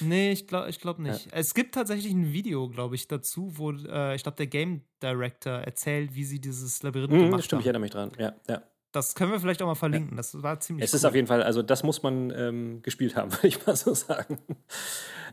Nee, 0.00 0.32
ich 0.32 0.48
glaube 0.48 0.68
ich 0.68 0.80
glaub 0.80 0.98
nicht. 0.98 1.28
Es 1.30 1.54
gibt 1.54 1.74
tatsächlich 1.76 2.12
ein 2.12 2.32
Video, 2.32 2.68
glaube 2.68 2.96
ich, 2.96 3.06
dazu, 3.06 3.52
wo 3.58 3.70
äh, 3.72 4.16
ich 4.16 4.22
glaube, 4.24 4.36
der 4.36 4.48
Game 4.48 4.82
Director 5.02 5.52
erzählt, 5.52 6.14
wie 6.14 6.24
sie 6.24 6.40
dieses 6.40 6.82
Labyrinth 6.82 7.12
Mhm, 7.12 7.18
gemacht 7.26 7.38
das 7.38 7.44
stimmt, 7.46 7.62
ich 7.62 7.68
haben. 7.68 7.82
erinnere 7.82 7.82
mich 7.82 7.90
dran. 7.92 8.12
Ja, 8.18 8.34
ja. 8.48 8.62
Das 8.92 9.14
können 9.14 9.30
wir 9.30 9.38
vielleicht 9.38 9.62
auch 9.62 9.66
mal 9.66 9.76
verlinken. 9.76 10.16
Das 10.16 10.42
war 10.42 10.58
ziemlich 10.58 10.84
Es 10.84 10.92
cool. 10.92 10.96
ist 10.96 11.04
auf 11.04 11.14
jeden 11.14 11.28
Fall, 11.28 11.42
also 11.44 11.62
das 11.62 11.84
muss 11.84 12.02
man 12.02 12.32
ähm, 12.36 12.82
gespielt 12.82 13.14
haben, 13.14 13.32
würde 13.32 13.46
ich 13.46 13.64
mal 13.64 13.76
so 13.76 13.94
sagen. 13.94 14.38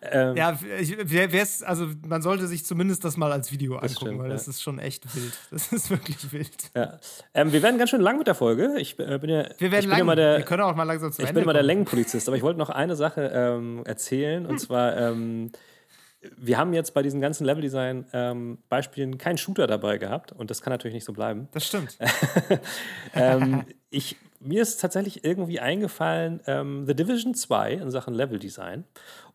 Ähm, 0.01 0.35
ja, 0.35 0.59
ich, 0.79 0.95
wer, 1.01 1.31
wer's, 1.31 1.63
also 1.63 1.87
man 2.07 2.21
sollte 2.21 2.45
sich 2.45 2.63
zumindest 2.65 3.03
das 3.03 3.17
mal 3.17 3.31
als 3.31 3.51
Video 3.51 3.73
angucken, 3.77 3.95
stimmt, 3.95 4.19
weil 4.19 4.27
ja. 4.27 4.33
das 4.33 4.47
ist 4.47 4.61
schon 4.61 4.77
echt 4.77 5.15
wild. 5.15 5.33
Das 5.49 5.71
ist 5.71 5.89
wirklich 5.89 6.31
wild. 6.31 6.55
ja. 6.75 6.99
Ähm, 7.33 7.51
wir 7.51 7.63
werden 7.63 7.79
ganz 7.79 7.89
schön 7.89 8.01
lang 8.01 8.19
mit 8.19 8.27
der 8.27 8.35
Folge. 8.35 8.75
Ich 8.77 8.99
äh, 8.99 9.17
bin 9.17 9.29
ja, 9.29 9.49
Wir 9.57 9.71
werden 9.71 9.81
bin 9.81 9.89
lang. 9.89 9.99
immer 10.01 10.15
der, 10.15 10.37
wir 10.37 10.45
können 10.45 10.61
auch 10.61 10.75
mal 10.75 10.83
langsam 10.83 11.11
zum 11.11 11.23
Ich 11.23 11.29
Ende 11.29 11.39
bin 11.39 11.43
immer 11.43 11.53
der. 11.53 11.63
Längenpolizist, 11.63 12.27
aber 12.27 12.37
ich 12.37 12.43
wollte 12.43 12.59
noch 12.59 12.69
eine 12.69 12.95
Sache 12.95 13.31
ähm, 13.33 13.81
erzählen. 13.85 14.45
Und 14.45 14.59
zwar, 14.59 14.95
ähm, 14.97 15.51
wir 16.35 16.57
haben 16.57 16.73
jetzt 16.73 16.93
bei 16.93 17.01
diesen 17.01 17.21
ganzen 17.21 17.45
Leveldesign-Beispielen 17.45 19.11
ähm, 19.11 19.17
keinen 19.17 19.37
Shooter 19.37 19.67
dabei 19.67 19.97
gehabt 19.97 20.31
und 20.31 20.49
das 20.49 20.61
kann 20.61 20.71
natürlich 20.71 20.95
nicht 20.95 21.05
so 21.05 21.13
bleiben. 21.13 21.47
Das 21.51 21.65
stimmt. 21.65 21.97
ähm, 23.13 23.65
ich, 23.89 24.17
mir 24.39 24.61
ist 24.61 24.81
tatsächlich 24.81 25.23
irgendwie 25.23 25.59
eingefallen, 25.59 26.41
ähm, 26.45 26.85
The 26.85 26.95
Division 26.95 27.33
2 27.33 27.73
in 27.73 27.91
Sachen 27.91 28.13
Leveldesign. 28.13 28.83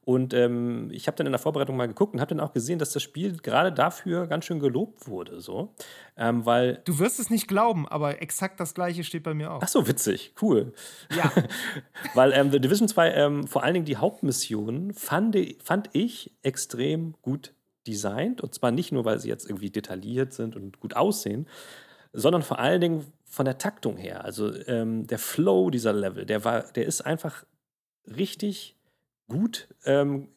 Und 0.05 0.35
ähm, 0.35 0.89
ich 0.91 1.07
habe 1.07 1.17
dann 1.17 1.27
in 1.27 1.33
der 1.33 1.39
Vorbereitung 1.39 1.77
mal 1.77 1.87
geguckt 1.87 2.13
und 2.13 2.21
habe 2.21 2.35
dann 2.35 2.41
auch 2.41 2.53
gesehen, 2.53 2.81
dass 2.81 2.93
das 2.93 3.03
Spiel 3.03 3.37
gerade 3.37 3.73
dafür 3.73 4.27
ganz 4.27 4.45
schön 4.45 4.59
gelobt 4.59 5.07
wurde. 5.07 5.41
So. 5.41 5.75
Ähm, 6.17 6.45
weil 6.45 6.83
du 6.85 6.99
wirst 6.99 7.21
es 7.21 7.31
nicht 7.31 7.47
glauben, 7.47 7.87
aber 7.87 8.21
exakt 8.21 8.59
das 8.59 8.75
gleiche 8.75 9.05
steht 9.05 9.23
bei 9.23 9.33
mir 9.33 9.53
auch. 9.53 9.61
Ach 9.63 9.69
so, 9.69 9.87
witzig, 9.87 10.35
cool. 10.43 10.73
Ja. 11.15 11.31
weil 12.15 12.33
ähm, 12.33 12.51
The 12.51 12.59
Division 12.59 12.89
2, 12.89 13.13
ähm, 13.13 13.47
vor 13.47 13.63
allen 13.63 13.75
Dingen 13.75 13.87
die 13.87 13.97
Hauptmission, 13.97 14.93
fand, 14.93 15.37
fand 15.63 15.91
ich 15.93 16.33
extrem 16.43 17.15
gut 17.23 17.55
designt. 17.87 18.41
Und 18.41 18.55
zwar 18.55 18.73
nicht 18.73 18.91
nur, 18.91 19.05
weil 19.05 19.21
sie 19.21 19.29
jetzt 19.29 19.49
irgendwie 19.49 19.71
detailliert 19.71 20.33
sind 20.33 20.57
und 20.57 20.81
gut 20.81 20.97
aussehen, 20.97 21.47
sondern 22.13 22.43
vor 22.43 22.59
allen 22.59 22.81
Dingen 22.81 23.07
von 23.25 23.45
der 23.45 23.59
Taktung 23.59 23.97
her. 23.97 24.25
Also 24.25 24.53
ähm, 24.67 25.07
der 25.07 25.21
Flow 25.21 25.71
dieser 25.71 25.93
Level, 25.93 26.27
der 26.27 26.45
war, 26.45 26.65
der 26.73 26.87
ist 26.87 27.03
einfach 27.03 27.45
richtig 28.07 28.77
gut 29.33 29.69
ähm, 29.85 30.29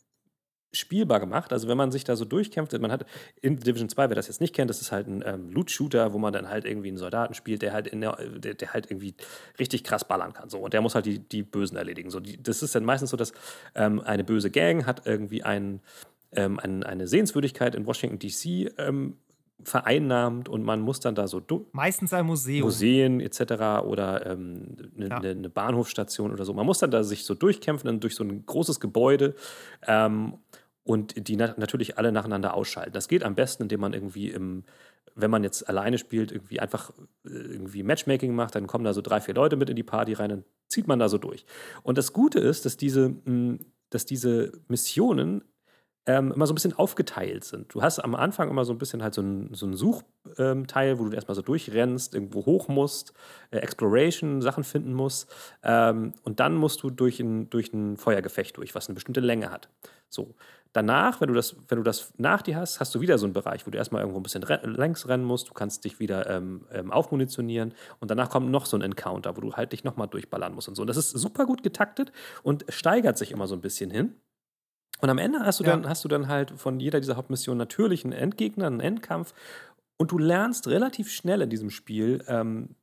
spielbar 0.76 1.20
gemacht. 1.20 1.54
Also 1.54 1.68
wenn 1.68 1.78
man 1.78 1.92
sich 1.92 2.04
da 2.04 2.16
so 2.16 2.26
durchkämpft, 2.26 2.78
man 2.80 2.92
hat 2.92 3.06
in 3.42 3.58
Division 3.58 3.90
2, 3.90 4.10
wer 4.10 4.16
das 4.16 4.28
jetzt 4.28 4.42
nicht 4.42 4.54
kennt, 4.54 4.70
das 4.70 4.82
ist 4.82 4.92
halt 4.92 5.08
ein 5.08 5.24
ähm, 5.26 5.50
Loot-Shooter, 5.50 6.14
wo 6.14 6.18
man 6.18 6.34
dann 6.34 6.50
halt 6.50 6.66
irgendwie 6.66 6.90
einen 6.90 6.98
Soldaten 6.98 7.34
spielt, 7.34 7.62
der 7.62 7.74
halt, 7.74 7.92
der, 7.94 8.54
der, 8.54 8.74
halt 8.74 8.92
irgendwie 8.92 9.16
richtig 9.60 9.84
krass 9.84 10.08
ballern 10.08 10.34
kann. 10.34 10.50
So. 10.50 10.60
Und 10.60 10.74
der 10.74 10.82
muss 10.82 10.96
halt 10.96 11.06
die, 11.06 11.20
die 11.20 11.44
Bösen 11.44 11.78
erledigen. 11.78 12.10
So, 12.10 12.20
die, 12.20 12.42
das 12.42 12.62
ist 12.62 12.76
dann 12.76 12.86
meistens 12.86 13.10
so, 13.10 13.18
dass 13.18 13.34
ähm, 13.74 14.02
eine 14.02 14.24
böse 14.24 14.52
Gang 14.52 14.86
hat 14.86 15.06
irgendwie 15.06 15.44
einen, 15.44 15.82
ähm, 16.34 16.60
ein, 16.60 16.84
eine 16.84 17.08
Sehenswürdigkeit 17.08 17.76
in 17.76 17.86
Washington 17.86 18.20
DC 18.20 18.74
ähm, 18.78 19.18
vereinnahmt 19.66 20.48
und 20.48 20.64
man 20.64 20.80
muss 20.80 21.00
dann 21.00 21.16
da 21.16 21.28
so 21.28 21.42
meistens 21.72 22.14
ein 22.14 22.26
Museum 22.26 22.66
Museen 22.66 23.20
etc. 23.20 23.84
oder 23.86 24.22
eine 24.22 24.34
ähm, 24.34 24.78
ne, 24.96 25.10
ja. 25.10 25.20
ne, 25.20 25.36
ne 25.36 25.50
Bahnhofstation 25.50 26.32
oder 26.32 26.46
so. 26.46 26.54
Man 26.54 26.66
muss 26.66 26.80
dann 26.80 26.92
da 26.92 27.04
sich 27.04 27.26
so 27.26 27.34
durchkämpfen 27.34 27.88
dann 27.88 28.00
durch 28.00 28.16
so 28.16 28.24
ein 28.24 28.46
großes 28.46 28.80
Gebäude 28.80 29.36
ähm, 29.88 30.36
und 30.84 31.28
die 31.28 31.36
na 31.36 31.54
natürlich 31.58 31.98
alle 31.98 32.12
nacheinander 32.12 32.54
ausschalten. 32.54 32.94
Das 32.94 33.08
geht 33.08 33.24
am 33.24 33.36
besten, 33.36 33.64
indem 33.64 33.82
man 33.82 33.94
irgendwie 33.94 34.30
im 34.30 34.64
wenn 35.16 35.32
man 35.32 35.44
jetzt 35.44 35.68
alleine 35.70 35.98
spielt, 35.98 36.32
irgendwie 36.32 36.60
einfach 36.60 36.92
äh, 37.26 37.30
irgendwie 37.30 37.84
Matchmaking 37.84 38.36
macht, 38.36 38.56
dann 38.56 38.68
kommen 38.68 38.84
da 38.84 38.94
so 38.94 39.02
drei, 39.02 39.22
vier 39.22 39.34
Leute 39.34 39.56
mit 39.56 39.70
in 39.70 39.76
die 39.76 39.84
Party 39.84 40.14
rein, 40.14 40.30
dann 40.30 40.44
zieht 40.68 40.88
man 40.88 41.00
da 41.00 41.10
so 41.10 41.18
durch. 41.18 41.46
Und 41.84 41.98
das 41.98 42.14
Gute 42.14 42.40
ist, 42.40 42.66
dass 42.66 42.76
diese, 42.78 43.16
dass 43.90 44.06
diese 44.06 44.52
Missionen 44.68 45.44
ähm, 46.08 46.32
immer 46.32 46.46
so 46.46 46.54
ein 46.54 46.56
bisschen 46.56 46.74
aufgeteilt 46.74 47.44
sind. 47.44 47.74
Du 47.74 47.82
hast 47.82 48.00
am 48.00 48.16
Anfang 48.16 48.50
immer 48.50 48.64
so 48.64 48.74
ein 48.74 48.78
bisschen 48.78 49.02
halt 49.02 49.14
so 49.14 49.22
ein, 49.22 49.54
so 49.54 49.66
ein 49.66 49.74
Suchteil, 49.74 50.90
ähm, 50.90 51.00
wo 51.00 51.06
du 51.06 51.12
erstmal 51.12 51.36
so 51.36 51.42
durchrennst, 51.42 52.14
irgendwo 52.14 52.46
hoch 52.46 52.68
musst, 52.68 53.14
äh, 53.52 53.58
Exploration, 53.58 54.42
Sachen 54.42 54.64
finden 54.64 54.94
musst. 54.94 55.34
Ähm, 55.64 56.14
und 56.24 56.40
dann 56.40 56.56
musst 56.56 56.84
du 56.84 56.90
durch 56.90 57.20
ein, 57.20 57.50
durch 57.50 57.74
ein 57.74 57.98
Feuergefecht 57.98 58.58
durch, 58.58 58.76
was 58.76 58.88
eine 58.88 58.96
bestimmte 58.96 59.22
Länge 59.22 59.50
hat. 59.50 59.70
So. 60.10 60.36
Danach, 60.74 61.22
wenn 61.22 61.30
du, 61.30 61.34
das, 61.34 61.56
wenn 61.70 61.78
du 61.78 61.84
das 61.84 62.12
nach 62.18 62.42
dir 62.42 62.58
hast, 62.58 62.82
hast 62.82 62.94
du 62.94 63.00
wieder 63.00 63.18
so 63.18 63.26
einen 63.26 63.32
Bereich, 63.32 63.66
wo 63.66 63.72
du 63.72 63.78
erstmal 63.78 64.02
irgendwo 64.02 64.20
ein 64.20 64.24
bisschen 64.24 64.44
re 64.44 64.60
längs 64.64 65.08
rennen 65.08 65.24
musst. 65.24 65.48
Du 65.50 65.54
kannst 65.54 65.86
dich 65.86 66.02
wieder 66.02 66.30
ähm, 66.30 66.66
ähm, 66.70 66.92
aufmunitionieren. 66.92 67.74
Und 68.02 68.12
danach 68.12 68.30
kommt 68.30 68.52
noch 68.52 68.66
so 68.66 68.76
ein 68.76 68.82
Encounter, 68.82 69.38
wo 69.38 69.42
du 69.42 69.54
halt 69.54 69.72
dich 69.72 69.86
nochmal 69.86 70.10
durchballern 70.10 70.54
musst 70.54 70.68
und 70.68 70.76
so. 70.76 70.82
Und 70.82 70.88
das 70.88 70.98
ist 70.98 71.12
super 71.12 71.46
gut 71.46 71.64
getaktet 71.64 72.12
und 72.44 72.66
steigert 72.68 73.18
sich 73.18 73.32
immer 73.32 73.48
so 73.48 73.56
ein 73.56 73.62
bisschen 73.62 73.90
hin. 73.90 74.16
Und 75.02 75.10
am 75.10 75.18
Ende 75.18 75.40
hast 75.40 75.60
du, 75.60 75.64
dann, 75.64 75.88
hast 75.88 76.04
du 76.04 76.08
dann 76.08 76.28
halt 76.28 76.52
von 76.52 76.80
jeder 76.80 77.00
dieser 77.00 77.16
Hauptmissionen 77.16 77.58
natürlich 77.58 78.04
einen 78.04 78.14
Endgegner, 78.14 78.68
einen 78.68 78.80
Endkampf. 78.80 79.34
Und 79.98 80.12
du 80.12 80.18
lernst 80.18 80.68
relativ 80.68 81.12
schnell 81.12 81.42
in 81.42 81.50
diesem 81.50 81.70
Spiel 81.70 82.24
ähm, 82.28 82.76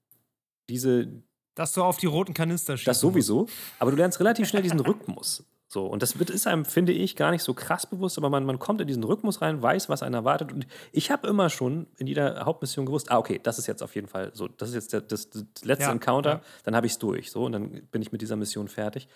diese. 0.69 1.09
Dass 1.55 1.73
du 1.73 1.83
auf 1.83 1.99
die 1.99 2.07
roten 2.07 2.35
Kanister 2.35 2.77
schießt. 2.77 2.89
Das 2.89 3.01
sowieso. 3.01 3.47
Aber 3.79 3.91
du 3.91 3.97
lernst 3.97 4.21
relativ 4.21 4.49
schnell 4.49 4.63
diesen 4.63 4.81
Rhythmus. 4.81 5.45
So, 5.73 5.87
und 5.87 6.03
das 6.03 6.19
wird, 6.19 6.29
ist 6.29 6.47
einem, 6.47 6.67
finde 6.67 6.93
ich, 6.93 7.17
gar 7.17 7.31
nicht 7.31 7.43
so 7.43 7.55
krass 7.55 7.87
bewusst, 7.87 8.19
aber 8.19 8.29
man, 8.29 8.45
man 8.45 8.59
kommt 8.59 8.83
in 8.83 8.87
diesen 8.87 9.05
Rhythmus 9.05 9.41
rein, 9.41 9.63
weiß, 9.63 9.89
was 9.89 10.03
einen 10.03 10.15
erwartet. 10.15 10.53
Und 10.53 10.67
ich 10.93 11.11
habe 11.11 11.27
immer 11.27 11.49
schon 11.49 11.87
in 11.97 12.07
jeder 12.07 12.45
Hauptmission 12.45 12.85
gewusst, 12.85 13.11
ah, 13.11 13.17
okay, 13.17 13.41
das 13.43 13.59
ist 13.59 13.69
jetzt 13.69 13.83
auf 13.83 13.95
jeden 13.95 14.07
Fall 14.07 14.33
so, 14.35 14.49
das 14.49 14.69
ist 14.69 14.75
jetzt 14.75 14.93
der, 14.93 15.01
das, 15.01 15.31
das 15.31 15.45
letzte 15.65 15.87
ja, 15.87 15.93
Encounter, 15.93 16.31
ja. 16.31 16.41
dann 16.65 16.77
habe 16.77 16.87
ich 16.87 16.93
es 16.93 16.99
durch. 16.99 17.31
So, 17.31 17.47
und 17.47 17.53
dann 17.53 17.71
bin 17.91 18.03
ich 18.03 18.13
mit 18.13 18.21
dieser 18.21 18.37
Mission 18.37 18.69
fertig. 18.69 19.09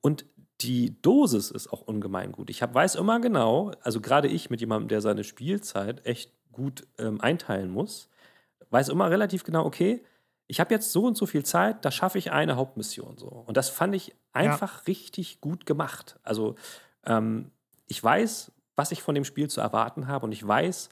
Und 0.00 0.26
die 0.64 1.00
Dosis 1.02 1.50
ist 1.50 1.72
auch 1.72 1.82
ungemein 1.82 2.32
gut. 2.32 2.50
Ich 2.50 2.62
hab, 2.62 2.74
weiß 2.74 2.94
immer 2.94 3.20
genau, 3.20 3.72
also 3.82 4.00
gerade 4.00 4.28
ich 4.28 4.50
mit 4.50 4.60
jemandem, 4.60 4.88
der 4.88 5.00
seine 5.00 5.22
Spielzeit 5.22 6.04
echt 6.06 6.32
gut 6.52 6.86
ähm, 6.98 7.20
einteilen 7.20 7.70
muss, 7.70 8.08
weiß 8.70 8.88
immer 8.88 9.10
relativ 9.10 9.44
genau, 9.44 9.64
okay, 9.66 10.02
ich 10.46 10.60
habe 10.60 10.74
jetzt 10.74 10.92
so 10.92 11.04
und 11.04 11.16
so 11.16 11.26
viel 11.26 11.44
Zeit, 11.44 11.84
da 11.84 11.90
schaffe 11.90 12.18
ich 12.18 12.32
eine 12.32 12.56
Hauptmission 12.56 13.16
so. 13.18 13.28
Und 13.28 13.56
das 13.56 13.68
fand 13.68 13.94
ich 13.94 14.14
einfach 14.32 14.78
ja. 14.78 14.82
richtig 14.88 15.40
gut 15.40 15.66
gemacht. 15.66 16.18
Also 16.22 16.56
ähm, 17.04 17.50
ich 17.86 18.02
weiß, 18.02 18.52
was 18.76 18.92
ich 18.92 19.02
von 19.02 19.14
dem 19.14 19.24
Spiel 19.24 19.48
zu 19.48 19.60
erwarten 19.60 20.06
habe 20.06 20.26
und 20.26 20.32
ich 20.32 20.46
weiß 20.46 20.88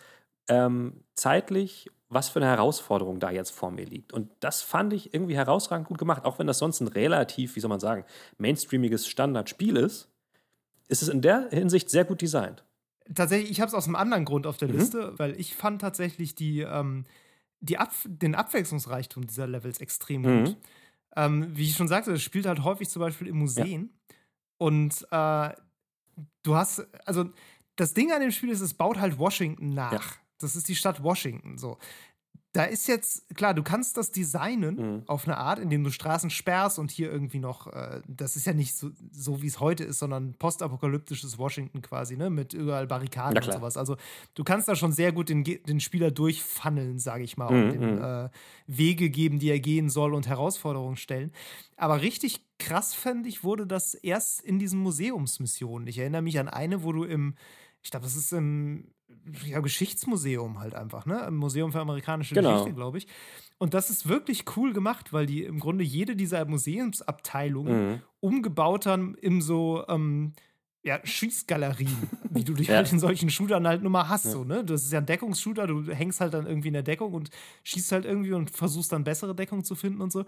ähm, 0.48 1.04
zeitlich 1.14 1.90
was 2.12 2.28
für 2.28 2.40
eine 2.40 2.48
Herausforderung 2.48 3.20
da 3.20 3.30
jetzt 3.30 3.50
vor 3.50 3.70
mir 3.70 3.86
liegt. 3.86 4.12
Und 4.12 4.30
das 4.40 4.62
fand 4.62 4.92
ich 4.92 5.14
irgendwie 5.14 5.36
herausragend 5.36 5.88
gut 5.88 5.98
gemacht, 5.98 6.24
auch 6.24 6.38
wenn 6.38 6.46
das 6.46 6.58
sonst 6.58 6.80
ein 6.80 6.88
relativ, 6.88 7.56
wie 7.56 7.60
soll 7.60 7.70
man 7.70 7.80
sagen, 7.80 8.04
mainstreamiges 8.38 9.08
Standardspiel 9.08 9.76
ist, 9.76 10.08
ist 10.88 11.02
es 11.02 11.08
in 11.08 11.22
der 11.22 11.48
Hinsicht 11.50 11.90
sehr 11.90 12.04
gut 12.04 12.20
designt. 12.20 12.64
Tatsächlich, 13.14 13.50
ich 13.50 13.60
habe 13.60 13.68
es 13.68 13.74
aus 13.74 13.86
einem 13.86 13.96
anderen 13.96 14.24
Grund 14.24 14.46
auf 14.46 14.58
der 14.58 14.68
mhm. 14.68 14.78
Liste, 14.78 15.18
weil 15.18 15.38
ich 15.40 15.54
fand 15.54 15.80
tatsächlich 15.80 16.34
die, 16.34 16.60
ähm, 16.60 17.04
die 17.60 17.78
Ab 17.78 17.92
den 18.04 18.34
Abwechslungsreichtum 18.34 19.26
dieser 19.26 19.46
Levels 19.46 19.80
extrem 19.80 20.22
mhm. 20.22 20.44
gut. 20.44 20.56
Ähm, 21.16 21.56
wie 21.56 21.64
ich 21.64 21.76
schon 21.76 21.88
sagte, 21.88 22.12
es 22.12 22.22
spielt 22.22 22.46
halt 22.46 22.62
häufig 22.64 22.88
zum 22.88 23.00
Beispiel 23.00 23.28
in 23.28 23.36
Museen. 23.36 23.90
Ja. 23.90 24.16
Und 24.58 25.06
äh, 25.10 25.54
du 26.42 26.54
hast, 26.54 26.86
also 27.06 27.30
das 27.76 27.94
Ding 27.94 28.12
an 28.12 28.20
dem 28.20 28.30
Spiel 28.30 28.50
ist, 28.50 28.60
es 28.60 28.74
baut 28.74 28.98
halt 28.98 29.18
Washington 29.18 29.70
nach. 29.70 29.92
Ja. 29.92 30.21
Das 30.42 30.56
ist 30.56 30.68
die 30.68 30.74
Stadt 30.74 31.02
Washington. 31.02 31.58
So. 31.58 31.78
Da 32.54 32.64
ist 32.64 32.86
jetzt, 32.86 33.34
klar, 33.34 33.54
du 33.54 33.62
kannst 33.62 33.96
das 33.96 34.10
designen 34.10 34.76
mhm. 34.76 35.02
auf 35.06 35.26
eine 35.26 35.38
Art, 35.38 35.58
indem 35.58 35.84
du 35.84 35.90
Straßen 35.90 36.28
sperrst 36.28 36.78
und 36.78 36.90
hier 36.90 37.10
irgendwie 37.10 37.38
noch, 37.38 37.66
äh, 37.72 38.02
das 38.06 38.36
ist 38.36 38.44
ja 38.44 38.52
nicht 38.52 38.74
so, 38.74 38.90
so 39.10 39.40
wie 39.40 39.46
es 39.46 39.58
heute 39.58 39.84
ist, 39.84 39.98
sondern 39.98 40.34
postapokalyptisches 40.34 41.38
Washington 41.38 41.80
quasi, 41.80 42.18
ne, 42.18 42.28
mit 42.28 42.52
überall 42.52 42.86
Barrikaden 42.86 43.42
und 43.42 43.50
sowas. 43.50 43.78
Also 43.78 43.96
du 44.34 44.44
kannst 44.44 44.68
da 44.68 44.76
schon 44.76 44.92
sehr 44.92 45.12
gut 45.12 45.30
den, 45.30 45.44
den 45.44 45.80
Spieler 45.80 46.10
durchfunneln, 46.10 46.98
sage 46.98 47.24
ich 47.24 47.38
mal, 47.38 47.50
mhm. 47.50 47.62
und 47.62 47.74
ihm 47.74 48.02
äh, 48.02 48.28
Wege 48.66 49.08
geben, 49.08 49.38
die 49.38 49.48
er 49.48 49.60
gehen 49.60 49.88
soll 49.88 50.12
und 50.12 50.26
Herausforderungen 50.26 50.96
stellen. 50.96 51.32
Aber 51.78 52.02
richtig 52.02 52.44
krass 52.58 52.92
fände 52.92 53.30
ich, 53.30 53.44
wurde 53.44 53.66
das 53.66 53.94
erst 53.94 54.42
in 54.42 54.58
diesen 54.58 54.78
Museumsmissionen. 54.80 55.88
Ich 55.88 55.98
erinnere 55.98 56.22
mich 56.22 56.38
an 56.38 56.48
eine, 56.48 56.82
wo 56.82 56.92
du 56.92 57.04
im, 57.04 57.34
ich 57.82 57.90
glaube, 57.90 58.04
das 58.04 58.14
ist 58.14 58.32
im 58.32 58.92
ja, 59.44 59.60
Geschichtsmuseum 59.60 60.58
halt 60.58 60.74
einfach, 60.74 61.06
ne? 61.06 61.24
Im 61.26 61.36
Museum 61.36 61.72
für 61.72 61.80
amerikanische 61.80 62.34
genau. 62.34 62.52
Geschichte, 62.52 62.74
glaube 62.74 62.98
ich. 62.98 63.06
Und 63.58 63.74
das 63.74 63.90
ist 63.90 64.08
wirklich 64.08 64.44
cool 64.56 64.72
gemacht, 64.72 65.12
weil 65.12 65.26
die 65.26 65.44
im 65.44 65.60
Grunde 65.60 65.84
jede 65.84 66.16
dieser 66.16 66.44
Museumsabteilungen 66.44 67.90
mhm. 67.90 68.02
umgebaut 68.20 68.86
haben 68.86 69.14
in 69.14 69.40
so 69.40 69.84
ähm, 69.88 70.32
ja, 70.82 70.98
Schießgalerien, 71.04 72.08
wie 72.30 72.44
du 72.44 72.54
dich 72.54 72.66
ja. 72.68 72.76
halt 72.76 72.92
in 72.92 72.98
solchen 72.98 73.30
Shootern 73.30 73.66
halt 73.66 73.82
nur 73.82 73.90
mal 73.90 74.08
hast. 74.08 74.26
Ja. 74.26 74.30
So, 74.32 74.44
ne? 74.44 74.64
Das 74.64 74.82
ist 74.82 74.92
ja 74.92 74.98
ein 74.98 75.06
Deckungsshooter, 75.06 75.66
du 75.66 75.84
hängst 75.92 76.20
halt 76.20 76.34
dann 76.34 76.46
irgendwie 76.46 76.68
in 76.68 76.74
der 76.74 76.82
Deckung 76.82 77.14
und 77.14 77.30
schießt 77.62 77.92
halt 77.92 78.04
irgendwie 78.04 78.32
und 78.32 78.50
versuchst 78.50 78.92
dann 78.92 79.04
bessere 79.04 79.34
Deckung 79.34 79.64
zu 79.64 79.74
finden 79.74 80.00
und 80.00 80.12
so. 80.12 80.24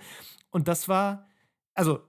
Und 0.50 0.68
das 0.68 0.88
war, 0.88 1.26
also 1.74 2.00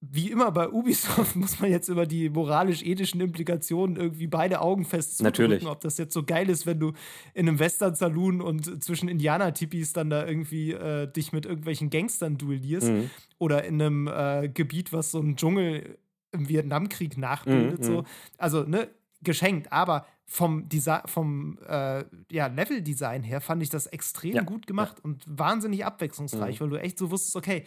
wie 0.00 0.30
immer 0.30 0.52
bei 0.52 0.68
Ubisoft 0.68 1.34
muss 1.36 1.60
man 1.60 1.70
jetzt 1.70 1.88
über 1.88 2.06
die 2.06 2.30
moralisch-ethischen 2.30 3.20
Implikationen 3.20 3.96
irgendwie 3.96 4.28
beide 4.28 4.60
Augen 4.60 4.84
fest 4.84 5.20
Natürlich. 5.22 5.66
ob 5.66 5.80
das 5.80 5.98
jetzt 5.98 6.14
so 6.14 6.22
geil 6.22 6.48
ist, 6.48 6.66
wenn 6.66 6.78
du 6.78 6.92
in 7.34 7.48
einem 7.48 7.58
Western-Saloon 7.58 8.40
und 8.40 8.82
zwischen 8.84 9.08
Indianer-Tipis 9.08 9.92
dann 9.92 10.10
da 10.10 10.26
irgendwie 10.26 10.72
äh, 10.72 11.10
dich 11.10 11.32
mit 11.32 11.46
irgendwelchen 11.46 11.90
Gangstern 11.90 12.38
duellierst 12.38 12.88
mhm. 12.88 13.10
oder 13.38 13.64
in 13.64 13.82
einem 13.82 14.06
äh, 14.06 14.48
Gebiet, 14.48 14.92
was 14.92 15.10
so 15.10 15.20
ein 15.20 15.36
Dschungel 15.36 15.98
im 16.30 16.48
Vietnamkrieg 16.48 17.18
nachbildet. 17.18 17.80
Mhm. 17.80 17.84
So. 17.84 18.04
Also, 18.36 18.62
ne, 18.64 18.88
geschenkt, 19.22 19.72
aber 19.72 20.06
vom, 20.26 20.68
Desi 20.68 20.98
vom 21.06 21.58
äh, 21.66 22.04
ja, 22.30 22.46
Level-Design 22.46 23.22
her 23.22 23.40
fand 23.40 23.62
ich 23.62 23.70
das 23.70 23.86
extrem 23.86 24.34
ja. 24.34 24.42
gut 24.42 24.66
gemacht 24.66 24.98
ja. 24.98 25.04
und 25.04 25.24
wahnsinnig 25.26 25.84
abwechslungsreich, 25.84 26.60
mhm. 26.60 26.64
weil 26.64 26.70
du 26.70 26.76
echt 26.80 26.98
so 26.98 27.10
wusstest, 27.10 27.34
okay, 27.34 27.64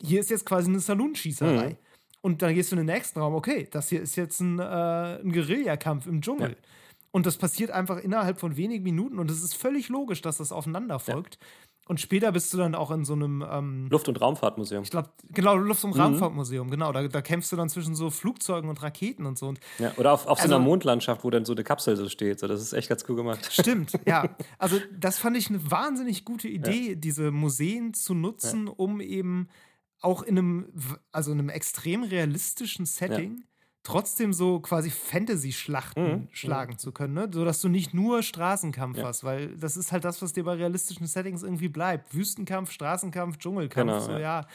hier 0.00 0.20
ist 0.20 0.30
jetzt 0.30 0.46
quasi 0.46 0.68
eine 0.68 0.80
Saloonschießerei. 0.80 1.70
Mhm. 1.70 1.76
Und 2.20 2.42
dann 2.42 2.54
gehst 2.54 2.72
du 2.72 2.76
in 2.76 2.84
den 2.86 2.94
nächsten 2.94 3.20
Raum, 3.20 3.34
okay, 3.34 3.68
das 3.70 3.88
hier 3.88 4.02
ist 4.02 4.16
jetzt 4.16 4.40
ein, 4.40 4.58
äh, 4.58 4.62
ein 5.20 5.32
Guerillakampf 5.32 6.06
im 6.06 6.20
Dschungel. 6.20 6.50
Ja. 6.50 6.56
Und 7.10 7.26
das 7.26 7.36
passiert 7.38 7.70
einfach 7.70 7.98
innerhalb 7.98 8.38
von 8.38 8.56
wenigen 8.56 8.84
Minuten 8.84 9.18
und 9.18 9.30
es 9.30 9.42
ist 9.42 9.54
völlig 9.54 9.88
logisch, 9.88 10.20
dass 10.20 10.36
das 10.38 10.52
aufeinander 10.52 10.98
folgt. 10.98 11.38
Ja. 11.40 11.46
Und 11.88 12.00
später 12.02 12.32
bist 12.32 12.52
du 12.52 12.58
dann 12.58 12.74
auch 12.74 12.90
in 12.90 13.06
so 13.06 13.14
einem 13.14 13.42
ähm, 13.50 13.86
Luft- 13.88 14.08
und 14.08 14.20
Raumfahrtmuseum. 14.20 14.82
Ich 14.82 14.90
glaube, 14.90 15.08
genau, 15.30 15.56
Luft- 15.56 15.84
und 15.84 15.94
Mhm. 15.94 16.00
Raumfahrtmuseum, 16.02 16.70
genau. 16.70 16.92
Da, 16.92 17.08
da 17.08 17.22
kämpfst 17.22 17.50
du 17.50 17.56
dann 17.56 17.70
zwischen 17.70 17.94
so 17.94 18.10
Flugzeugen 18.10 18.68
und 18.68 18.82
Raketen 18.82 19.24
und 19.24 19.38
so. 19.38 19.46
Und 19.48 19.58
Ja, 19.78 19.92
oder 19.96 20.12
auf, 20.12 20.26
auf 20.26 20.38
so 20.38 20.42
Also- 20.42 20.56
einer 20.56 20.62
Mondlandschaft, 20.62 21.24
wo 21.24 21.30
dann 21.30 21.46
so 21.46 21.54
eine 21.54 21.64
Kapsel 21.64 21.96
so 21.96 22.08
steht. 22.10 22.40
So, 22.40 22.46
das 22.46 22.60
ist 22.60 22.74
echt 22.74 22.90
ganz 22.90 23.06
cool 23.08 23.16
gemacht. 23.16 23.48
Stimmt, 23.50 23.92
ja. 24.06 24.28
Also 24.58 24.78
das 24.94 25.18
fand 25.18 25.38
ich 25.38 25.48
eine 25.48 25.70
wahnsinnig 25.70 26.26
gute 26.26 26.48
Idee, 26.48 26.94
diese 26.94 27.30
Museen 27.30 27.94
zu 27.94 28.12
nutzen, 28.12 28.68
um 28.68 29.00
eben 29.00 29.48
auch 30.00 30.22
in 30.22 30.38
einem, 30.38 30.72
also 31.12 31.32
in 31.32 31.38
einem 31.38 31.48
extrem 31.48 32.02
realistischen 32.04 32.86
Setting 32.86 33.44
trotzdem 33.82 34.32
so 34.34 34.60
quasi 34.60 34.90
Fantasy-Schlachten 34.90 36.02
Mhm, 36.04 36.28
schlagen 36.32 36.76
zu 36.78 36.92
können, 36.92 37.14
ne? 37.14 37.28
sodass 37.32 37.60
du 37.62 37.68
nicht 37.68 37.94
nur 37.94 38.22
Straßenkampf 38.22 38.98
Ja. 38.98 39.04
hast, 39.04 39.24
weil 39.24 39.56
das 39.56 39.76
ist 39.76 39.92
halt 39.92 40.04
das, 40.04 40.20
was 40.20 40.32
dir 40.34 40.44
bei 40.44 40.54
realistischen 40.54 41.06
Settings 41.06 41.42
irgendwie 41.42 41.68
bleibt. 41.68 42.14
Wüstenkampf, 42.14 42.70
Straßenkampf, 42.70 43.38
Dschungelkampf, 43.38 43.74
Genau, 43.92 44.00
so 44.00 44.12
ja. 44.12 44.18
ja. 44.18 44.46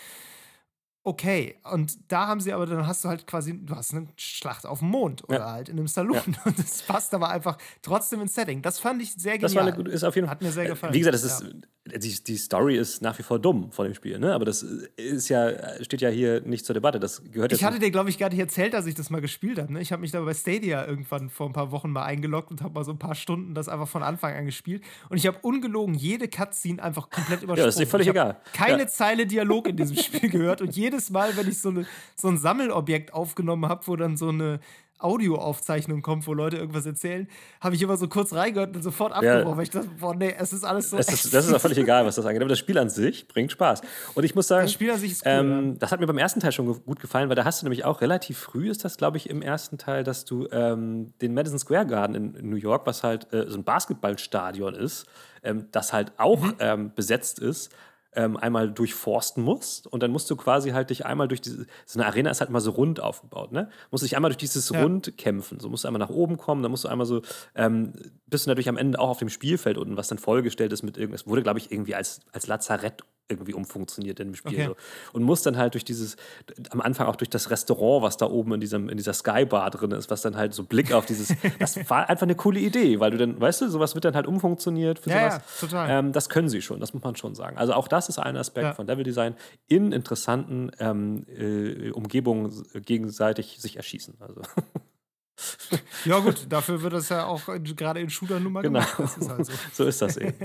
Okay, 1.06 1.58
und 1.70 1.98
da 2.14 2.28
haben 2.28 2.40
sie 2.40 2.54
aber, 2.54 2.66
dann 2.66 2.88
hast 2.88 3.04
du 3.04 3.10
halt 3.10 3.28
quasi, 3.28 3.60
du 3.66 3.76
hast 3.76 3.94
eine 3.94 4.08
Schlacht 4.16 4.66
auf 4.66 4.80
dem 4.80 4.88
Mond 4.88 5.28
oder 5.28 5.40
Ja. 5.40 5.52
halt 5.52 5.68
in 5.68 5.78
einem 5.78 5.88
Saloon. 5.88 6.18
Und 6.46 6.58
das 6.58 6.82
passt 6.84 7.14
aber 7.14 7.30
einfach 7.30 7.58
trotzdem 7.82 8.22
ins 8.22 8.34
Setting. 8.36 8.62
Das 8.62 8.80
fand 8.80 9.02
ich 9.02 9.12
sehr 9.14 9.34
genial. 9.34 9.42
Das 9.42 9.56
war 9.56 9.64
eine 9.64 9.74
gute, 9.76 9.92
ist 9.92 10.04
auf 10.06 10.16
jeden 10.16 10.28
Fall. 10.28 10.36
Hat 10.36 10.42
mir 10.42 10.52
sehr 10.54 10.64
äh, 10.64 10.68
gefallen. 10.70 10.94
Wie 10.94 11.00
gesagt, 11.00 11.16
das 11.16 11.24
ist, 11.24 11.42
Ja. 11.42 11.50
Die, 11.86 12.24
die 12.24 12.38
Story 12.38 12.78
ist 12.78 13.02
nach 13.02 13.20
wie 13.20 13.24
vor 13.24 13.40
dumm 13.40 13.70
von 13.74 13.84
dem 13.84 13.94
Spiel, 13.94 14.18
ne? 14.18 14.34
Aber 14.34 14.46
das 14.46 14.64
ist 14.64 15.28
ja, 15.28 15.52
steht 15.84 16.00
ja 16.00 16.10
hier 16.10 16.40
nicht 16.42 16.66
zur 16.66 16.74
Debatte. 16.74 16.98
Das 16.98 17.22
gehört 17.30 17.52
Ich 17.52 17.64
hatte 17.64 17.78
dir, 17.78 17.92
glaube 17.92 18.10
ich, 18.10 18.18
gar 18.18 18.30
nicht 18.30 18.40
erzählt, 18.40 18.74
dass 18.74 18.86
ich 18.86 18.96
das 18.96 19.10
mal 19.10 19.20
gespielt 19.20 19.60
habe. 19.60 19.74
Ne? 19.74 19.82
Ich 19.82 19.92
habe 19.92 20.02
mich 20.02 20.12
da 20.12 20.22
bei 20.22 20.34
Stadia 20.34 20.86
irgendwann 20.88 21.30
vor 21.30 21.46
ein 21.48 21.52
paar 21.52 21.72
Wochen 21.72 21.92
mal 21.92 22.04
eingeloggt 22.04 22.52
und 22.52 22.62
habe 22.62 22.74
mal 22.74 22.86
so 22.86 22.92
ein 22.92 23.00
paar 23.00 23.16
Stunden 23.16 23.54
das 23.54 23.68
einfach 23.68 23.90
von 23.90 24.02
Anfang 24.02 24.34
an 24.34 24.46
gespielt. 24.46 24.82
Und 25.10 25.18
ich 25.18 25.28
habe 25.28 25.40
ungelogen 25.42 25.94
jede 25.94 26.30
Cutscene 26.30 26.82
einfach 26.82 27.10
komplett 27.10 27.42
übersprungen. 27.44 27.66
das 27.66 27.76
ist 27.76 27.82
dir 27.82 27.88
völlig 27.88 28.08
egal. 28.08 28.38
Keine 28.54 28.84
Ja. 28.84 28.88
Zeile 28.88 29.28
Dialog 29.28 29.68
in 29.68 29.76
diesem 29.76 29.98
Spiel 30.02 30.30
gehört. 30.30 30.62
Und 30.62 30.78
jedes 30.78 31.10
Mal, 31.10 31.36
wenn 31.36 31.50
ich 31.50 31.60
so, 31.60 31.68
eine, 31.70 31.86
so 32.16 32.30
ein 32.30 32.38
Sammelobjekt 32.38 33.14
aufgenommen 33.14 33.68
habe, 33.68 33.86
wo 33.88 33.98
dann 33.98 34.16
so 34.16 34.30
eine 34.30 34.62
Audioaufzeichnung 35.04 36.02
kommt, 36.02 36.26
wo 36.28 36.34
Leute 36.34 36.58
irgendwas 36.58 36.86
erzählen, 36.86 37.28
habe 37.62 37.76
ich 37.76 37.82
immer 37.82 37.98
so 37.98 38.08
kurz 38.08 38.34
reingehört 38.34 38.76
und 38.76 38.82
sofort 38.82 39.14
abgebrochen, 39.14 39.58
weil 39.58 39.64
ich 39.64 39.70
dachte, 39.70 39.90
boah, 40.00 40.16
nee, 40.16 40.34
es 40.38 40.54
ist 40.54 40.64
alles 40.64 40.90
so. 40.90 40.98
Das 40.98 41.08
ist, 41.10 41.34
das 41.34 41.46
ist 41.48 41.54
auch 41.54 41.62
völlig 41.62 41.78
egal, 41.80 42.06
was 42.06 42.16
das 42.16 42.26
angeht. 42.26 42.42
Aber 42.42 42.50
das 42.50 42.60
Spiel 42.60 42.78
an 42.78 42.90
sich 42.90 43.28
bringt 43.28 43.52
Spaß. 43.52 43.82
Und 44.16 44.24
ich 44.24 44.36
muss 44.36 44.48
sagen, 44.48 44.64
Das 44.66 44.74
Spiel 44.74 44.92
an 44.92 45.00
sich 45.00 45.12
ist 45.14 45.26
cool, 45.26 45.32
ähm, 45.32 45.80
das 45.80 45.92
hat 45.92 46.00
mir 46.00 46.08
beim 46.08 46.18
ersten 46.18 46.40
Teil 46.40 46.52
schon 46.52 46.68
ge- 46.68 46.82
gut 46.86 47.00
gefallen, 47.00 47.30
weil 47.30 47.36
da 47.36 47.46
hast 47.46 47.62
du 47.62 47.66
nämlich 47.66 47.86
auch 47.86 48.02
relativ 48.02 48.38
früh, 48.38 48.70
ist 48.70 48.84
das, 48.86 48.98
glaube 48.98 49.18
ich, 49.18 49.30
im 49.30 49.42
ersten 49.42 49.78
Teil, 49.78 50.04
dass 50.04 50.26
du 50.26 50.48
ähm, 50.52 51.14
den 51.22 51.34
Madison 51.34 51.60
Square 51.60 51.86
Garden 51.88 52.16
in, 52.16 52.36
in 52.36 52.50
New 52.50 52.56
York, 52.58 52.86
was 52.86 53.04
halt 53.04 53.32
äh, 53.34 53.50
so 53.50 53.58
ein 53.58 53.64
Basketballstadion 53.64 54.76
ist, 54.76 55.06
ähm, 55.44 55.68
das 55.72 55.94
halt 55.94 56.12
auch 56.18 56.42
Mhm. 56.42 56.54
ähm, 56.60 56.92
besetzt 56.96 57.40
ist, 57.40 57.72
ähm, 58.16 58.38
einmal 58.38 58.72
durchforsten 58.72 59.44
musst 59.44 59.88
und 59.88 60.04
dann 60.04 60.12
musst 60.12 60.30
du 60.30 60.36
quasi 60.36 60.72
halt 60.72 60.90
dich 60.90 61.06
einmal 61.06 61.28
durch 61.28 61.42
diese, 61.42 61.66
so 61.86 62.00
eine 62.00 62.08
Arena 62.08 62.30
ist 62.30 62.42
halt 62.42 62.50
mal 62.50 62.60
so 62.60 62.72
rund 62.72 63.00
aufgebaut, 63.00 63.52
ne? 63.52 63.70
Musst 63.92 64.04
dich 64.04 64.16
einmal 64.16 64.30
durch 64.30 64.38
dieses 64.38 64.70
Ja. 64.70 64.82
Rund 64.82 65.18
kämpfen. 65.18 65.60
So 65.60 65.70
musst 65.70 65.84
du 65.84 65.88
einmal 65.88 66.00
nach 66.00 66.10
oben 66.10 66.38
kommen, 66.38 66.62
dann 66.64 66.72
musst 66.72 66.84
du 66.84 66.90
einmal 66.90 67.06
so, 67.06 67.22
ähm, 67.56 67.94
bist 68.28 68.46
du 68.46 68.50
natürlich 68.50 68.70
am 68.70 68.78
Ende 68.78 69.00
auch 69.00 69.10
auf 69.10 69.20
dem 69.20 69.30
Spielfeld 69.30 69.78
unten, 69.78 69.98
was 69.98 70.08
dann 70.08 70.18
vollgestellt 70.18 70.74
ist 70.74 70.84
mit 70.84 70.98
irgendwas, 70.98 71.28
wurde, 71.28 71.44
glaube 71.44 71.60
ich, 71.60 71.72
irgendwie 71.72 71.96
als, 71.96 72.22
als 72.32 72.48
Lazarett 72.48 73.04
irgendwie 73.30 73.54
umfunktioniert 73.54 74.20
in 74.20 74.30
dem 74.30 74.36
Spiel. 74.36 74.54
Okay. 74.54 74.66
So. 74.68 74.76
Und 75.14 75.24
musst 75.24 75.46
dann 75.46 75.58
halt 75.58 75.74
durch 75.76 75.86
dieses, 75.86 76.18
am 76.72 76.82
Anfang 76.82 77.08
auch 77.08 77.16
durch 77.16 77.30
das 77.30 77.50
Restaurant, 77.50 78.04
was 78.04 78.18
da 78.18 78.26
oben 78.30 78.54
in, 78.56 78.60
diesem, 78.60 78.90
in 78.90 78.98
dieser 78.98 79.14
Skybar 79.14 79.72
drin 79.72 79.92
ist, 79.92 80.10
was 80.12 80.22
dann 80.22 80.36
halt 80.36 80.54
so 80.54 80.64
Blick 80.64 80.92
auf 80.92 81.06
dieses, 81.06 81.34
das 81.60 81.90
war 81.90 82.10
einfach 82.10 82.24
eine 82.24 82.36
coole 82.36 82.60
Idee, 82.60 83.00
weil 83.00 83.12
du 83.12 83.18
dann, 83.18 83.40
weißt 83.40 83.62
du, 83.62 83.70
sowas 83.70 83.96
wird 83.96 84.06
dann 84.06 84.16
halt 84.16 84.28
umfunktioniert 84.28 85.00
für 85.00 85.10
Ja, 85.10 85.32
sowas. 85.32 85.34
ja, 85.62 85.68
total. 85.68 85.90
Ähm, 85.90 86.12
das 86.12 86.28
können 86.30 86.50
sie 86.50 86.62
schon, 86.62 86.80
das 86.82 86.94
muss 86.94 87.02
man 87.02 87.16
schon 87.16 87.34
sagen. 87.34 87.58
Also 87.58 87.74
auch 87.74 87.88
das 87.88 88.10
ist 88.10 88.20
ein 88.20 88.36
Aspekt 88.36 88.66
Ja. 88.66 88.74
von 88.74 88.88
Leveldesign 88.88 89.36
in 89.68 89.92
interessanten 89.94 90.72
ähm, 90.80 91.26
äh, 91.28 91.92
Umgebungen 91.92 92.52
gegenseitig 92.74 93.58
sich 93.60 93.78
erschießen. 93.78 94.16
Also. 94.20 94.42
Ja, 96.06 96.20
gut, 96.20 96.46
dafür 96.50 96.82
wird 96.84 96.94
das 96.94 97.10
ja 97.10 97.26
auch 97.26 97.42
gerade 97.76 98.00
in 98.00 98.10
Shootern 98.10 98.44
nun 98.44 98.54
mal 98.54 98.62
Genau. 98.62 98.80
gemacht. 98.80 99.18
Ist 99.20 99.30
halt 99.30 99.46
so. 99.46 99.54
so 99.74 99.84
ist 99.86 100.02
das 100.02 100.18
eben. 100.18 100.36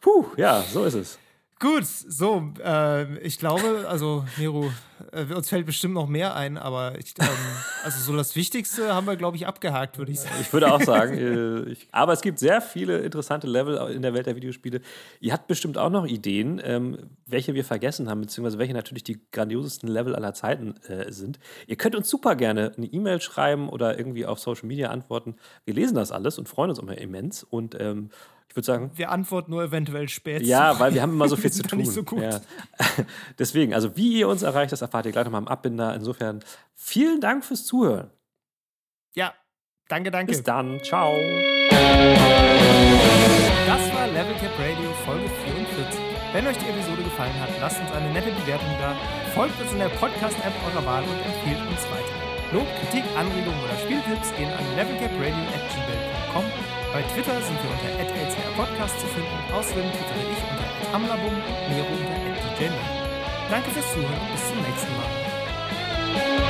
Puh, 0.00 0.26
ja, 0.36 0.62
so 0.62 0.84
ist 0.84 0.94
es. 0.94 1.18
Gut, 1.60 1.86
so, 1.86 2.52
äh, 2.64 3.18
ich 3.18 3.40
glaube, 3.40 3.86
also, 3.88 4.24
Nero, 4.36 4.70
äh, 5.10 5.24
uns 5.34 5.48
fällt 5.48 5.66
bestimmt 5.66 5.94
noch 5.94 6.06
mehr 6.06 6.36
ein, 6.36 6.56
aber 6.56 6.96
ich, 7.00 7.14
ähm, 7.18 7.26
also 7.82 7.98
so 7.98 8.16
das 8.16 8.36
Wichtigste 8.36 8.94
haben 8.94 9.08
wir, 9.08 9.16
glaube 9.16 9.36
ich, 9.36 9.44
abgehakt, 9.44 9.98
würde 9.98 10.12
ich 10.12 10.20
sagen. 10.20 10.36
Ich 10.40 10.52
würde 10.52 10.72
auch 10.72 10.80
sagen, 10.80 11.18
äh, 11.18 11.70
ich, 11.72 11.88
aber 11.90 12.12
es 12.12 12.20
gibt 12.20 12.38
sehr 12.38 12.60
viele 12.60 12.98
interessante 12.98 13.48
Level 13.48 13.76
in 13.90 14.02
der 14.02 14.14
Welt 14.14 14.26
der 14.26 14.36
Videospiele. 14.36 14.82
Ihr 15.18 15.32
habt 15.32 15.48
bestimmt 15.48 15.78
auch 15.78 15.90
noch 15.90 16.06
Ideen, 16.06 16.60
ähm, 16.62 17.10
welche 17.26 17.54
wir 17.54 17.64
vergessen 17.64 18.08
haben, 18.08 18.20
beziehungsweise 18.20 18.58
welche 18.58 18.74
natürlich 18.74 19.02
die 19.02 19.20
grandiosesten 19.32 19.88
Level 19.88 20.14
aller 20.14 20.34
Zeiten 20.34 20.76
äh, 20.86 21.10
sind. 21.10 21.40
Ihr 21.66 21.76
könnt 21.76 21.96
uns 21.96 22.08
super 22.08 22.36
gerne 22.36 22.72
eine 22.76 22.86
E-Mail 22.86 23.20
schreiben 23.20 23.68
oder 23.68 23.98
irgendwie 23.98 24.26
auf 24.26 24.38
Social 24.38 24.68
Media 24.68 24.90
antworten. 24.90 25.34
Wir 25.64 25.74
lesen 25.74 25.96
das 25.96 26.12
alles 26.12 26.38
und 26.38 26.48
freuen 26.48 26.70
uns 26.70 26.78
immer 26.78 26.96
immens. 26.96 27.42
Und 27.42 27.76
ähm, 27.80 28.10
würde 28.58 28.66
sagen, 28.66 28.90
Wir 28.94 29.10
antworten 29.10 29.50
nur 29.52 29.62
eventuell 29.64 30.08
spät. 30.08 30.42
ja, 30.42 30.78
weil 30.78 30.94
wir 30.94 31.02
haben 31.02 31.12
immer 31.12 31.28
so 31.28 31.36
viel 31.42 31.52
zu 31.52 31.62
tun. 31.62 31.78
nicht 31.78 31.90
so 31.90 32.02
gut. 32.02 32.20
Ja. 32.20 32.40
Deswegen, 33.38 33.74
also 33.74 33.96
wie 33.96 34.18
ihr 34.18 34.28
uns 34.28 34.42
erreicht, 34.42 34.72
das 34.72 34.82
erfahrt 34.82 35.06
ihr 35.06 35.12
gleich 35.12 35.24
nochmal 35.24 35.42
im 35.42 35.48
Abbinder. 35.48 35.94
Insofern 35.94 36.40
vielen 36.74 37.20
Dank 37.20 37.44
fürs 37.44 37.64
Zuhören. 37.64 38.10
Ja, 39.14 39.32
danke, 39.88 40.10
danke. 40.10 40.32
Bis 40.32 40.42
dann. 40.42 40.80
Ciao. 40.84 41.14
Das 43.66 43.92
war 43.94 44.06
Level 44.08 44.34
Cap 44.40 44.52
Radio 44.58 44.90
Folge 45.04 45.28
44. 45.44 46.00
Wenn 46.32 46.46
euch 46.46 46.56
die 46.58 46.66
Episode 46.68 47.02
gefallen 47.02 47.32
hat, 47.40 47.48
lasst 47.60 47.80
uns 47.80 47.90
eine 47.92 48.12
nette 48.12 48.30
Bewertung 48.30 48.68
da, 48.80 48.94
folgt 49.34 49.58
uns 49.62 49.72
in 49.72 49.78
der 49.78 49.88
Podcast-App 49.88 50.52
eurer 50.66 50.84
Wahl 50.84 51.02
und 51.02 51.16
empfehlt 51.24 51.60
uns 51.70 51.82
weiter. 51.90 52.52
Lob, 52.52 52.66
Kritik, 52.80 53.04
Anregungen 53.16 53.58
oder 53.64 53.76
Spieltipps 53.78 54.34
gehen 54.36 54.50
an 54.52 54.64
levelcapradio.gmail.com. 54.76 56.44
Bei 56.92 57.02
Twitter 57.02 57.40
sind 57.42 57.58
wir 57.62 57.70
unter 57.70 57.88
Podcast 58.56 58.98
zu 58.98 59.06
finden. 59.06 59.28
Außerdem 59.52 59.84
twittere 59.92 60.32
ich 60.32 60.42
unter 60.50 60.94
@amlabum, 60.94 61.34
Nero 61.70 61.86
unter 61.86 62.58
@djman. 62.58 62.78
Danke 63.50 63.70
fürs 63.70 63.92
Zuhören 63.92 64.20
und 64.20 64.32
bis 64.32 64.48
zum 64.48 64.62
nächsten 64.62 64.96
Mal. 64.96 66.47